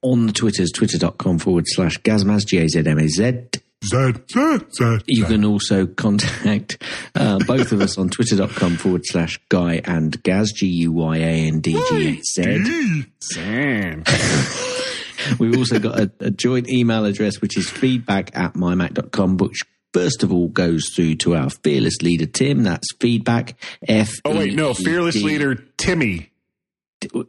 On 0.00 0.26
the 0.26 0.32
Twitters, 0.32 0.70
twitter.com 0.70 1.40
forward 1.40 1.64
slash 1.66 1.98
gazmaz, 1.98 2.46
G 2.46 2.58
A 2.58 2.68
Z 2.68 2.84
M 2.86 2.98
A 2.98 3.08
Z. 3.08 3.48
Zed, 3.84 4.28
Zed, 4.30 4.74
Zed. 4.74 5.02
You 5.06 5.24
can 5.24 5.44
also 5.44 5.86
contact 5.86 6.82
uh, 7.14 7.38
both 7.46 7.70
of 7.70 7.80
us 7.80 7.96
on 7.96 8.08
twitter.com 8.08 8.76
forward 8.76 9.02
slash 9.04 9.40
guy 9.48 9.80
and 9.84 10.20
gaz, 10.22 10.52
G 10.52 10.66
U 10.66 10.92
Y 10.92 11.16
A 11.16 11.48
N 11.48 11.60
D 11.60 11.72
G 11.88 12.08
A 12.08 12.22
Z. 12.22 13.04
Zan. 13.22 14.04
We've 15.38 15.56
also 15.56 15.78
got 15.78 15.98
a, 15.98 16.10
a 16.20 16.30
joint 16.30 16.68
email 16.68 17.04
address, 17.04 17.40
which 17.40 17.56
is 17.56 17.68
feedback 17.68 18.36
at 18.36 18.54
mymac.com, 18.54 19.36
which 19.36 19.62
first 19.92 20.22
of 20.22 20.32
all 20.32 20.48
goes 20.48 20.90
through 20.94 21.16
to 21.16 21.34
our 21.34 21.50
fearless 21.50 22.02
leader, 22.02 22.26
Tim. 22.26 22.62
That's 22.62 22.86
feedback 23.00 23.54
F. 23.86 24.10
Oh, 24.24 24.36
wait, 24.36 24.54
no, 24.54 24.74
fearless 24.74 25.22
leader 25.22 25.54
Timmy. 25.76 26.30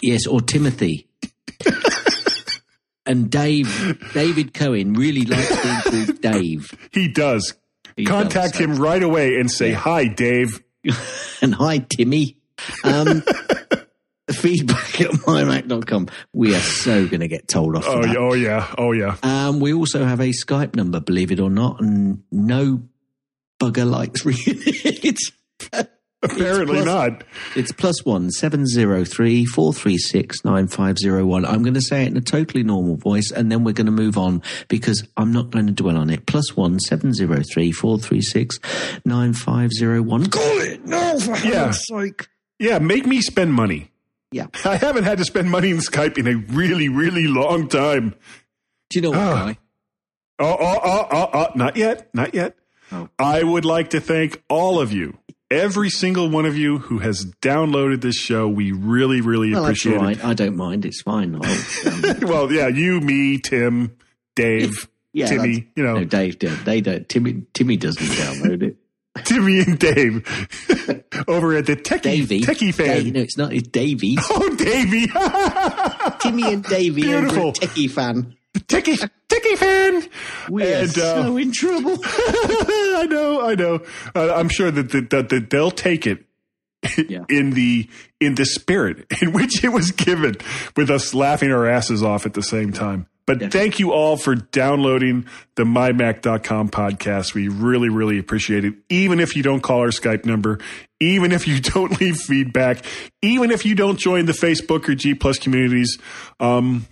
Yes, 0.02 0.26
or 0.26 0.42
Timothy. 0.42 1.08
and 3.06 3.30
Dave, 3.30 4.00
David 4.14 4.54
Cohen 4.54 4.94
really 4.94 5.26
likes 5.26 5.62
being 5.62 6.06
called 6.06 6.22
Dave. 6.22 6.90
He 6.92 7.08
does. 7.08 7.54
He 7.96 8.06
Contact 8.06 8.54
does, 8.54 8.62
him 8.62 8.76
right 8.78 9.02
away 9.02 9.40
and 9.40 9.52
say, 9.52 9.72
Hi, 9.72 10.06
Dave. 10.06 10.64
and 11.42 11.54
hi, 11.54 11.80
Timmy. 11.80 12.38
Um, 12.84 13.24
feedback 14.34 15.02
at 15.02 15.12
mymac.com. 15.12 16.08
We 16.34 16.56
are 16.56 16.60
so 16.60 17.08
going 17.08 17.22
to 17.22 17.28
get 17.28 17.48
told 17.48 17.76
off. 17.76 17.86
For 17.86 17.92
Oh, 17.92 18.02
that. 18.02 18.14
yeah, 18.14 18.18
oh, 18.20 18.34
yeah. 18.34 18.74
Oh, 18.78 18.92
yeah. 18.92 19.16
Um, 19.24 19.60
we 19.60 19.74
also 19.74 20.06
have 20.06 20.20
a 20.20 20.30
Skype 20.30 20.76
number, 20.76 21.00
believe 21.00 21.32
it 21.32 21.40
or 21.40 21.50
not, 21.50 21.82
and 21.82 22.24
no 22.32 22.82
bugger 23.62 23.90
likes 23.90 24.26
reading 24.26 24.62
it. 24.66 25.20
Apparently 26.22 26.82
plus- 26.82 26.86
not. 26.86 27.24
It's 27.56 27.72
plus 27.72 28.04
one 28.04 28.30
seven 28.30 28.66
zero 28.68 29.06
three 29.06 29.46
four 29.46 29.72
three 29.72 29.98
six 29.98 30.44
nine 30.44 30.68
five 30.68 30.98
zero 30.98 31.26
one. 31.26 31.46
I'm 31.46 31.62
going 31.64 31.76
to 31.76 31.82
say 31.82 32.04
it 32.04 32.08
in 32.10 32.18
a 32.18 32.22
totally 32.22 32.62
normal 32.62 32.98
voice, 32.98 33.32
and 33.32 33.50
then 33.50 33.64
we're 33.64 33.72
going 33.74 33.86
to 33.86 33.92
move 33.94 34.18
on 34.18 34.42
because 34.68 35.08
I'm 35.16 35.32
not 35.32 35.50
going 35.50 35.68
to 35.68 35.72
dwell 35.72 35.96
on 35.96 36.10
it. 36.10 36.26
Plus 36.26 36.58
one 36.58 36.78
seven 36.82 37.14
zero 37.14 37.42
three 37.54 37.72
four 37.72 38.00
three 38.00 38.22
six 38.22 38.60
nine 39.06 39.32
five 39.32 39.72
zero 39.72 40.02
one. 40.02 40.26
Call 40.30 40.44
it 40.60 40.86
now 40.86 41.18
for 41.20 41.32
Yeah. 41.38 41.38
heaven's 41.72 41.86
sake. 41.88 42.28
Yeah, 42.60 42.80
make 42.80 43.06
me 43.06 43.22
spend 43.22 43.54
money. 43.54 43.90
Yeah. 44.32 44.48
I 44.66 44.76
haven't 44.78 45.06
had 45.06 45.18
to 45.18 45.26
spend 45.26 45.50
money 45.50 45.72
in 45.72 45.78
Skype 45.78 46.18
in 46.18 46.28
a 46.28 46.36
really, 46.36 46.88
really 46.90 47.28
long 47.28 47.68
time. 47.68 48.14
Do 48.90 48.98
you 49.00 49.02
know 49.02 49.10
what, 49.12 49.20
Ah. 49.20 49.46
guy? 49.48 49.58
Oh, 50.40 50.58
oh, 50.60 50.80
oh, 50.84 51.08
oh, 51.12 51.30
oh, 51.34 51.48
not 51.56 51.76
yet, 51.76 52.10
not 52.14 52.34
yet. 52.34 52.56
Oh. 52.92 53.10
I 53.20 53.44
would 53.44 53.66
like 53.66 53.90
to 53.92 54.00
thank 54.00 54.42
all 54.50 54.80
of 54.80 54.92
you, 54.94 55.18
every 55.52 55.90
single 55.90 56.30
one 56.30 56.46
of 56.46 56.56
you 56.56 56.78
who 56.80 57.00
has 57.00 57.26
downloaded 57.42 58.02
this 58.02 58.16
show. 58.16 58.48
We 58.48 58.72
really, 58.72 59.20
really 59.22 59.52
Well, 59.54 59.66
appreciate 59.66 60.02
it. 60.02 60.24
I 60.26 60.34
don't 60.34 60.56
mind. 60.56 60.86
It's 60.86 61.02
fine. 61.02 61.36
Um. 61.36 61.42
Well, 62.22 62.52
yeah, 62.52 62.68
you, 62.68 63.02
me, 63.02 63.38
Tim, 63.40 63.96
Dave, 64.36 64.88
yeah, 65.14 65.26
Timmy, 65.28 65.68
you 65.76 65.84
know, 65.84 65.96
No, 66.00 66.04
Dave, 66.06 66.40
they 66.66 66.82
don't. 66.82 67.08
Timmy, 67.10 67.44
Timmy 67.54 67.78
doesn't 67.78 68.06
download 68.06 68.62
it. 68.64 68.78
Timmy 69.24 69.60
and 69.60 69.78
Dave 69.80 70.26
over 71.28 71.56
at 71.56 71.66
the 71.66 71.76
Techie, 71.76 72.02
Davey. 72.02 72.42
Techie 72.42 72.74
fan. 72.74 72.88
Dave- 73.04 73.14
no, 73.14 73.20
it's 73.22 73.38
not. 73.38 73.54
It's 73.54 73.68
Davey. 73.68 74.18
Oh, 74.30 74.56
Davey. 74.56 75.08
Timmy 76.22 76.54
and 76.54 76.64
Davey 76.64 77.02
Beautiful. 77.02 77.38
over 77.40 77.50
at 77.50 77.56
Techie 77.56 77.90
Fan. 77.90 78.36
Techie, 78.56 79.10
Techie 79.30 79.58
fan. 79.58 80.10
We 80.50 80.64
are 80.64 80.82
And, 80.84 80.90
uh, 80.90 81.24
so 81.24 81.38
in 81.38 81.52
trouble. 81.52 81.98
I 82.04 83.08
know, 83.10 83.42
I 83.42 83.56
know. 83.56 83.82
Uh, 84.16 84.34
I'm 84.36 84.50
sure 84.50 84.72
that, 84.72 84.90
that, 84.92 85.10
that, 85.12 85.30
that 85.30 85.50
they'll 85.50 85.72
take 85.72 86.08
it 86.08 86.26
Yeah. 87.08 87.26
in 87.30 87.52
the 87.52 87.90
in 88.20 88.36
the 88.36 88.46
spirit 88.46 89.06
in 89.22 89.34
which 89.34 89.64
it 89.64 89.70
was 89.70 89.92
given, 89.92 90.36
with 90.76 90.90
us 90.90 91.14
laughing 91.14 91.52
our 91.52 91.68
asses 91.68 92.02
off 92.04 92.26
at 92.26 92.34
the 92.34 92.42
same 92.44 92.72
time. 92.74 93.08
But 93.30 93.52
thank 93.52 93.78
you 93.78 93.92
all 93.92 94.18
for 94.18 94.34
downloading 94.34 95.28
the 95.54 95.62
mymac.com 95.64 96.70
podcast. 96.70 97.36
We 97.36 97.48
really, 97.48 97.88
really 97.88 98.18
appreciate 98.18 98.66
it. 98.66 98.74
Even 98.90 99.20
if 99.20 99.36
you 99.36 99.44
don't 99.44 99.62
call 99.62 99.82
our 99.82 99.90
Skype 99.90 100.26
number, 100.26 100.58
even 101.00 101.32
if 101.32 101.48
you 101.48 101.60
don't 101.62 102.02
leave 102.02 102.18
feedback, 102.18 102.84
even 103.22 103.52
if 103.52 103.68
you 103.68 103.76
don't 103.76 104.00
join 104.00 104.26
the 104.26 104.32
Facebook 104.32 104.90
or 104.90 104.96
G 104.96 105.14
plus 105.14 105.38
communities. 105.38 106.00
Um, 106.40 106.88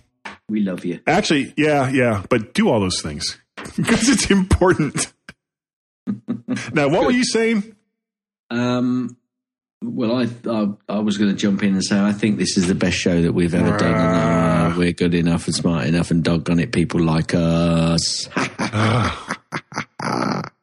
We 0.48 0.60
love 0.60 0.84
you. 0.84 1.00
Actually, 1.08 1.54
yeah, 1.56 1.88
yeah, 1.88 2.22
but 2.30 2.54
do 2.54 2.68
all 2.68 2.78
those 2.78 3.02
things 3.02 3.36
because 3.76 4.08
it's 4.08 4.30
important. 4.30 5.12
now, 6.72 6.86
what 6.86 7.04
were 7.04 7.10
you 7.10 7.24
saying? 7.24 7.74
Um, 8.48 9.16
well, 9.82 10.16
I, 10.16 10.28
I 10.48 10.68
I 10.88 10.98
was 11.00 11.18
going 11.18 11.32
to 11.32 11.36
jump 11.36 11.64
in 11.64 11.74
and 11.74 11.84
say 11.84 11.98
I 11.98 12.12
think 12.12 12.38
this 12.38 12.56
is 12.56 12.68
the 12.68 12.76
best 12.76 12.96
show 12.96 13.22
that 13.22 13.32
we've 13.32 13.56
ever 13.56 13.76
done. 13.76 14.47
Uh, 14.68 14.74
we're 14.76 14.92
good 14.92 15.14
enough 15.14 15.46
and 15.46 15.54
smart 15.54 15.86
enough 15.86 16.10
and 16.10 16.22
doggone 16.22 16.58
it, 16.60 16.72
people 16.72 17.00
like 17.00 17.34
us. 17.34 18.28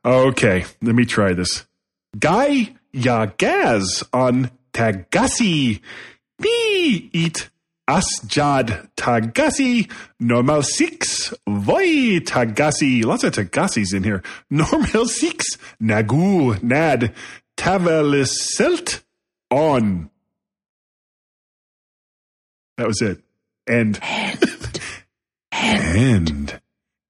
Okay, 0.06 0.66
let 0.84 0.94
me 0.94 1.04
try 1.04 1.34
this. 1.34 1.66
Guy 2.20 2.76
Yagaz 2.94 4.04
on 4.14 4.52
Tagasi. 4.72 5.82
Me 6.40 7.10
eat 7.12 7.50
Asjad 7.90 8.88
Tagasi. 8.96 9.92
Normal 10.20 10.62
six. 10.62 11.34
Voi 11.48 12.20
Tagasi. 12.20 13.04
Lots 13.04 13.24
of 13.24 13.34
Tagasis 13.34 13.96
in 13.96 14.04
here. 14.04 14.22
Normal 14.52 15.08
six. 15.08 15.58
Nagu. 15.82 16.62
Nad. 16.62 17.12
Tavaliselt. 17.58 19.02
On. 19.50 20.12
That 22.78 22.88
was 22.88 23.02
it. 23.02 23.25
End. 23.68 24.00
End. 25.52 26.62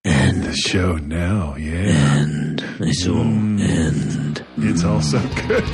End 0.06 0.44
the 0.44 0.56
show 0.56 0.96
now, 0.96 1.54
yeah. 1.58 2.22
And 2.22 2.64
it's 2.80 3.06
all 3.06 3.16
mm. 3.16 3.60
end. 3.60 4.46
It's 4.60 4.86
all 4.86 5.02
so 5.02 5.20
mm. 5.20 5.48
good. 5.50 5.66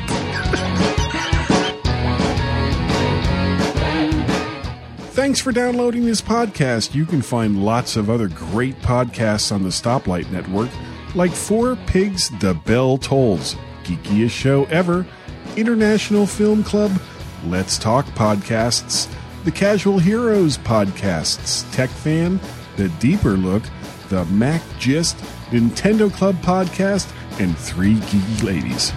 Thanks 5.12 5.40
for 5.40 5.52
downloading 5.52 6.06
this 6.06 6.22
podcast. 6.22 6.96
You 6.96 7.06
can 7.06 7.22
find 7.22 7.64
lots 7.64 7.96
of 7.96 8.10
other 8.10 8.28
great 8.28 8.76
podcasts 8.78 9.52
on 9.52 9.62
the 9.62 9.70
Stoplight 9.70 10.32
Network, 10.32 10.72
like 11.14 11.32
Four 11.32 11.76
Pigs, 11.86 12.32
The 12.40 12.56
Bell 12.56 12.98
Tolls, 12.98 13.56
Geekiest 13.84 14.32
Show 14.32 14.66
Ever, 14.66 15.06
International 15.56 16.26
Film 16.26 16.64
Club, 16.64 16.92
Let's 17.46 17.78
Talk 17.78 18.08
Podcasts, 18.08 19.08
The 19.44 19.52
Casual 19.52 19.98
Heroes 20.00 20.58
Podcasts, 20.58 21.70
Tech 21.74 21.90
Fan, 21.90 22.40
The 22.78 22.90
Deeper 23.00 23.32
Look, 23.32 23.64
The 24.10 24.26
Mac 24.26 24.62
Gist, 24.80 25.18
Nintendo 25.50 26.12
Club 26.14 26.36
Podcast, 26.38 27.12
and 27.40 27.58
Three 27.58 27.96
Geeky 27.96 28.44
Ladies. 28.44 28.92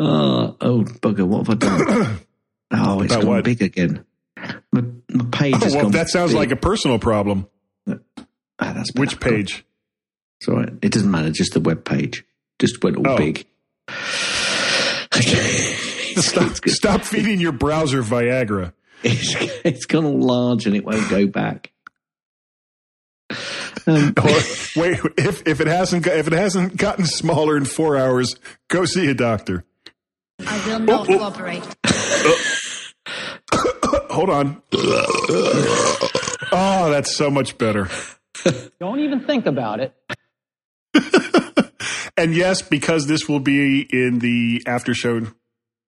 Oh, 0.00 0.56
oh, 0.60 0.82
bugger, 1.00 1.26
what 1.26 1.46
have 1.46 1.50
I 1.50 1.54
done? 1.54 2.20
oh, 2.72 3.00
it's 3.02 3.12
About 3.12 3.22
gone 3.24 3.30
what? 3.34 3.44
big 3.44 3.62
again. 3.62 4.04
My, 4.72 4.82
my 5.10 5.24
page 5.32 5.54
Oh, 5.56 5.58
well, 5.72 5.82
gone 5.84 5.92
that 5.92 6.08
sounds 6.08 6.30
big. 6.32 6.38
like 6.38 6.50
a 6.52 6.56
personal 6.56 6.98
problem. 6.98 7.48
Ah, 7.88 7.96
that's 8.72 8.92
Which 8.94 9.18
better. 9.18 9.36
page? 9.36 9.64
It's 10.40 10.48
all 10.48 10.56
right. 10.56 10.72
It 10.82 10.92
doesn't 10.92 11.10
matter, 11.10 11.30
just 11.30 11.54
the 11.54 11.60
web 11.60 11.84
page. 11.84 12.24
Just 12.58 12.82
went 12.82 12.96
all 12.96 13.08
Oh. 13.08 13.16
big. 13.16 13.46
Okay. 15.14 15.74
Stop, 16.18 16.56
stop 16.68 17.02
feeding 17.02 17.38
your 17.40 17.52
browser 17.52 18.02
Viagra. 18.02 18.72
It's, 19.04 19.36
it's 19.64 19.86
gone 19.86 20.04
all 20.04 20.18
large 20.18 20.66
and 20.66 20.74
it 20.74 20.84
won't 20.84 21.08
go 21.08 21.28
back. 21.28 21.70
Um, 23.86 24.14
Or, 24.18 24.24
wait, 24.74 24.98
if 25.16 25.46
if 25.46 25.60
it 25.60 25.68
hasn't 25.68 26.06
if 26.08 26.26
it 26.26 26.32
hasn't 26.32 26.76
gotten 26.76 27.06
smaller 27.06 27.56
in 27.56 27.64
four 27.66 27.96
hours, 27.96 28.34
go 28.66 28.84
see 28.84 29.06
a 29.08 29.14
doctor. 29.14 29.64
I 30.44 30.66
will 30.66 30.80
not 30.80 31.06
cooperate. 31.06 31.62
Hold 34.10 34.30
on. 34.30 34.60
Oh, 36.50 36.88
that's 36.90 37.14
so 37.14 37.30
much 37.30 37.56
better. 37.58 37.88
Don't 38.80 38.98
even 39.00 39.20
think 39.24 39.46
about 39.46 39.78
it. 39.80 39.94
And 42.18 42.34
yes, 42.34 42.62
because 42.62 43.06
this 43.06 43.28
will 43.28 43.38
be 43.38 43.80
in 43.80 44.18
the 44.18 44.60
after 44.66 44.92
show, 44.92 45.20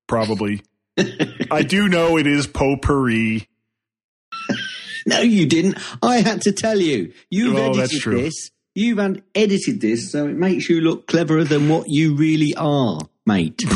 probably. 0.07 0.63
I 1.51 1.65
do 1.65 1.89
know 1.89 2.19
it 2.19 2.27
is 2.29 2.47
potpourri. 2.47 3.49
no, 5.07 5.21
you 5.23 5.47
didn't. 5.47 5.79
I 6.01 6.21
had 6.21 6.43
to 6.43 6.53
tell 6.53 6.79
you. 6.79 7.13
You've 7.31 7.57
oh, 7.57 7.71
Well, 7.71 7.81
edited 7.81 8.13
this. 8.13 8.51
You've 8.77 9.01
edited 9.35 9.81
this 9.81 10.13
so 10.13 10.29
it 10.29 10.37
makes 10.37 10.71
you 10.71 10.81
look 10.81 11.09
cleverer 11.09 11.43
than 11.43 11.69
what 11.69 11.87
you 11.89 12.15
really 12.15 12.55
are, 12.57 13.01
mate. 13.27 13.63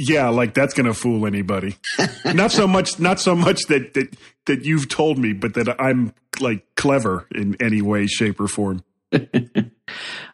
Yeah, 0.00 0.28
like 0.30 0.54
that's 0.54 0.74
gonna 0.74 0.94
fool 0.94 1.24
anybody. 1.24 1.76
not 2.24 2.50
so 2.50 2.66
much, 2.66 2.98
not 2.98 3.20
so 3.20 3.36
much 3.36 3.62
that 3.68 3.94
that 3.94 4.16
that 4.46 4.64
you've 4.64 4.88
told 4.88 5.18
me, 5.18 5.32
but 5.32 5.54
that 5.54 5.80
I'm 5.80 6.14
like 6.40 6.64
clever 6.74 7.28
in 7.32 7.56
any 7.60 7.80
way, 7.80 8.08
shape, 8.08 8.40
or 8.40 8.48
form. 8.48 8.82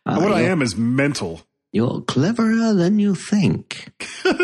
Uh, 0.07 0.21
what 0.21 0.33
I 0.33 0.43
am 0.43 0.61
is 0.63 0.77
mental. 0.77 1.43
You're 1.73 2.03
cleverer 2.03 2.75
than 2.75 2.99
you 2.99 3.15
think. 3.15 3.91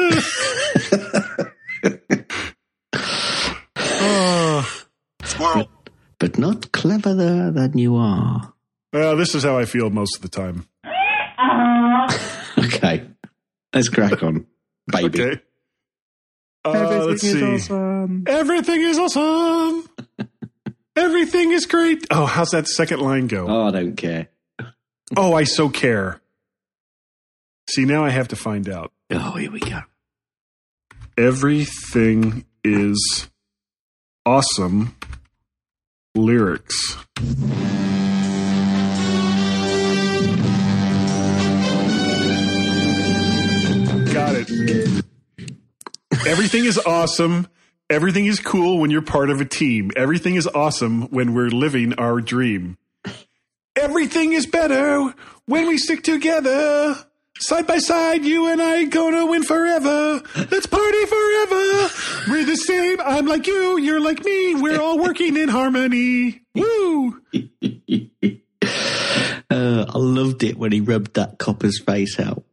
But 6.20 6.36
not 6.36 6.70
cleverer 6.72 7.50
than 7.50 7.78
you 7.78 7.96
are. 7.96 8.52
Well, 8.92 9.16
this 9.16 9.34
is 9.34 9.42
how 9.42 9.56
I 9.58 9.64
feel 9.64 9.88
most 9.90 10.16
of 10.16 10.22
the 10.22 10.28
time. 10.28 10.66
Okay. 12.58 13.06
Let's 13.74 13.88
crack 13.88 14.22
on, 14.22 14.46
baby. 14.86 15.22
Okay. 15.22 15.40
Uh, 16.64 17.04
let's 17.06 17.22
see. 17.22 17.40
Everything 18.26 18.82
is 18.82 18.98
awesome. 18.98 19.88
Everything 20.96 21.52
is 21.52 21.66
great. 21.66 22.06
Oh, 22.10 22.26
how's 22.26 22.50
that 22.50 22.68
second 22.68 23.00
line 23.00 23.28
go? 23.28 23.46
Oh, 23.48 23.68
I 23.68 23.70
don't 23.70 23.96
care. 23.96 24.28
Oh, 25.16 25.34
I 25.34 25.44
so 25.44 25.68
care. 25.68 26.20
See, 27.68 27.84
now 27.84 28.04
I 28.04 28.10
have 28.10 28.28
to 28.28 28.36
find 28.36 28.68
out. 28.68 28.92
Oh, 29.10 29.32
here 29.32 29.50
we 29.50 29.60
go. 29.60 29.80
Everything 31.18 32.44
is 32.62 33.28
awesome. 34.24 34.94
Lyrics. 36.14 36.96
Got 44.12 44.36
it. 44.36 45.04
Everything 46.26 46.64
is 46.64 46.78
awesome. 46.78 47.48
Everything 47.88 48.26
is 48.26 48.38
cool 48.38 48.78
when 48.78 48.90
you're 48.90 49.02
part 49.02 49.30
of 49.30 49.40
a 49.40 49.44
team. 49.44 49.90
Everything 49.96 50.36
is 50.36 50.46
awesome 50.46 51.02
when 51.10 51.34
we're 51.34 51.50
living 51.50 51.94
our 51.94 52.20
dream. 52.20 52.76
Everything 53.80 54.32
is 54.32 54.46
better 54.46 55.14
when 55.46 55.66
we 55.66 55.78
stick 55.78 56.02
together. 56.02 56.96
Side 57.38 57.66
by 57.66 57.78
side, 57.78 58.24
you 58.24 58.48
and 58.48 58.60
I 58.60 58.84
gonna 58.84 59.24
win 59.24 59.42
forever. 59.42 60.22
Let's 60.36 60.66
party 60.66 61.06
forever. 61.06 61.90
We're 62.28 62.44
the 62.44 62.56
same. 62.56 63.00
I'm 63.00 63.26
like 63.26 63.46
you. 63.46 63.78
You're 63.78 64.00
like 64.00 64.22
me. 64.22 64.54
We're 64.56 64.80
all 64.80 64.98
working 64.98 65.36
in 65.36 65.48
harmony. 65.48 66.42
Woo! 66.54 67.20
Uh, 69.52 69.84
I 69.88 69.98
loved 69.98 70.44
it 70.44 70.56
when 70.56 70.70
he 70.70 70.80
rubbed 70.80 71.14
that 71.14 71.38
copper's 71.38 71.80
face 71.80 72.20
out. 72.20 72.44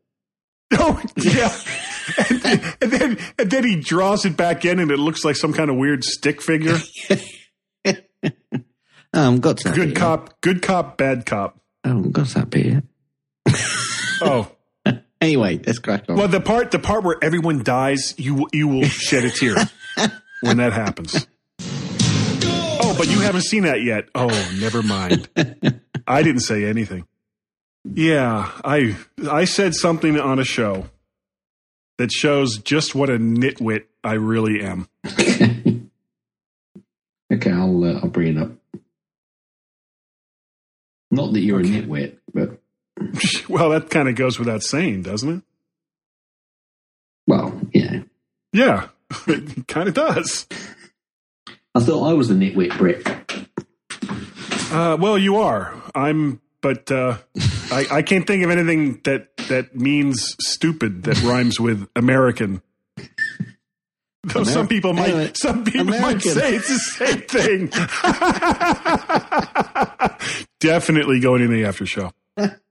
Oh 0.72 0.99
yeah. 1.18 1.56
and, 2.30 2.76
and 2.82 2.91
then 2.91 3.18
and 3.38 3.52
then 3.52 3.64
he 3.64 3.80
draws 3.80 4.26
it 4.26 4.36
back 4.36 4.66
in, 4.66 4.80
and 4.80 4.90
it 4.90 4.98
looks 4.98 5.24
like 5.24 5.36
some 5.36 5.54
kind 5.54 5.70
of 5.70 5.76
weird 5.78 6.04
stick 6.04 6.41
figure. 6.41 6.80
Um, 9.14 9.40
got 9.40 9.62
that 9.64 9.74
Good 9.76 9.96
cop, 9.96 10.42
good 10.42 10.62
cop, 10.62 10.98
bad 10.98 11.26
cop. 11.26 11.58
Oh, 11.84 12.02
got 12.04 12.28
that 12.30 12.50
bit. 12.50 12.66
yet. 12.66 12.84
Oh. 14.22 14.52
Anyway, 15.20 15.60
let's 15.66 15.80
crack 15.80 16.04
on. 16.08 16.16
Well, 16.16 16.28
the 16.28 16.40
part 16.40 16.70
the 16.70 16.78
part 16.78 17.04
where 17.04 17.18
everyone 17.24 17.64
dies, 17.64 18.14
you 18.20 18.48
you 18.54 18.68
will 18.68 18.84
shed 18.84 19.24
a 19.26 19.32
tear 19.32 19.56
when 20.42 20.58
that 20.58 20.74
happens. 20.74 21.26
Oh, 21.60 22.94
but 22.96 23.08
you 23.10 23.22
haven't 23.22 23.42
seen 23.42 23.64
that 23.64 23.82
yet. 23.82 24.10
Oh, 24.14 24.28
never 24.60 24.84
mind. 24.84 25.28
I 26.06 26.22
didn't 26.22 26.42
say 26.42 26.66
anything. 26.66 27.08
Yeah, 27.84 28.52
I 28.64 28.96
I 29.28 29.46
said 29.46 29.74
something 29.74 30.20
on 30.20 30.38
a 30.38 30.44
show 30.44 30.88
that 31.98 32.12
shows 32.12 32.60
just 32.60 32.94
what 32.94 33.10
a 33.10 33.18
nitwit 33.18 33.86
I 34.04 34.14
really 34.14 34.62
am. 34.62 34.88
Okay, 37.34 37.52
I'll 37.52 37.84
uh, 37.84 38.00
I'll 38.04 38.08
bring 38.10 38.38
it 38.38 38.42
up. 38.42 38.52
Not 41.10 41.34
that 41.34 41.40
you're 41.40 41.60
a 41.60 41.64
nitwit, 41.64 42.18
but 42.34 42.60
well, 43.50 43.70
that 43.70 43.90
kind 43.90 44.10
of 44.10 44.16
goes 44.16 44.40
without 44.40 44.64
saying, 44.64 45.04
doesn't 45.04 45.38
it? 45.38 45.44
well, 47.28 47.60
yeah. 47.74 48.02
Yeah, 48.54 48.88
it 49.28 49.68
kind 49.68 49.88
of 49.88 49.94
does. 49.94 50.48
I 51.76 51.80
thought 51.82 52.10
I 52.10 52.14
was 52.14 52.30
the 52.30 52.34
nitwit 52.34 52.78
Brit. 52.78 53.08
Uh, 54.72 54.98
well, 55.00 55.18
you 55.18 55.38
are. 55.38 55.76
I'm, 55.94 56.42
but 56.62 56.92
uh, 56.92 57.18
I, 57.72 57.86
I 57.92 58.02
can't 58.02 58.26
think 58.26 58.44
of 58.44 58.50
anything 58.50 59.02
that 59.04 59.36
that 59.50 59.76
means 59.76 60.36
stupid 60.40 61.04
that 61.04 61.22
rhymes 61.22 61.60
with 61.60 61.88
American. 61.96 62.62
Though 64.34 64.44
some 64.44 64.68
people 64.68 64.94
might, 64.94 65.10
Anyway, 65.10 65.32
some 65.34 65.64
people 65.64 65.86
might 65.86 66.22
say 66.22 66.56
it's 66.56 66.68
the 66.68 66.80
same 66.80 67.22
thing. 67.22 67.70
Definitely 70.60 71.20
going 71.20 71.41
in 71.41 71.52
the 71.52 71.66
after 71.66 71.86
show. 71.86 72.12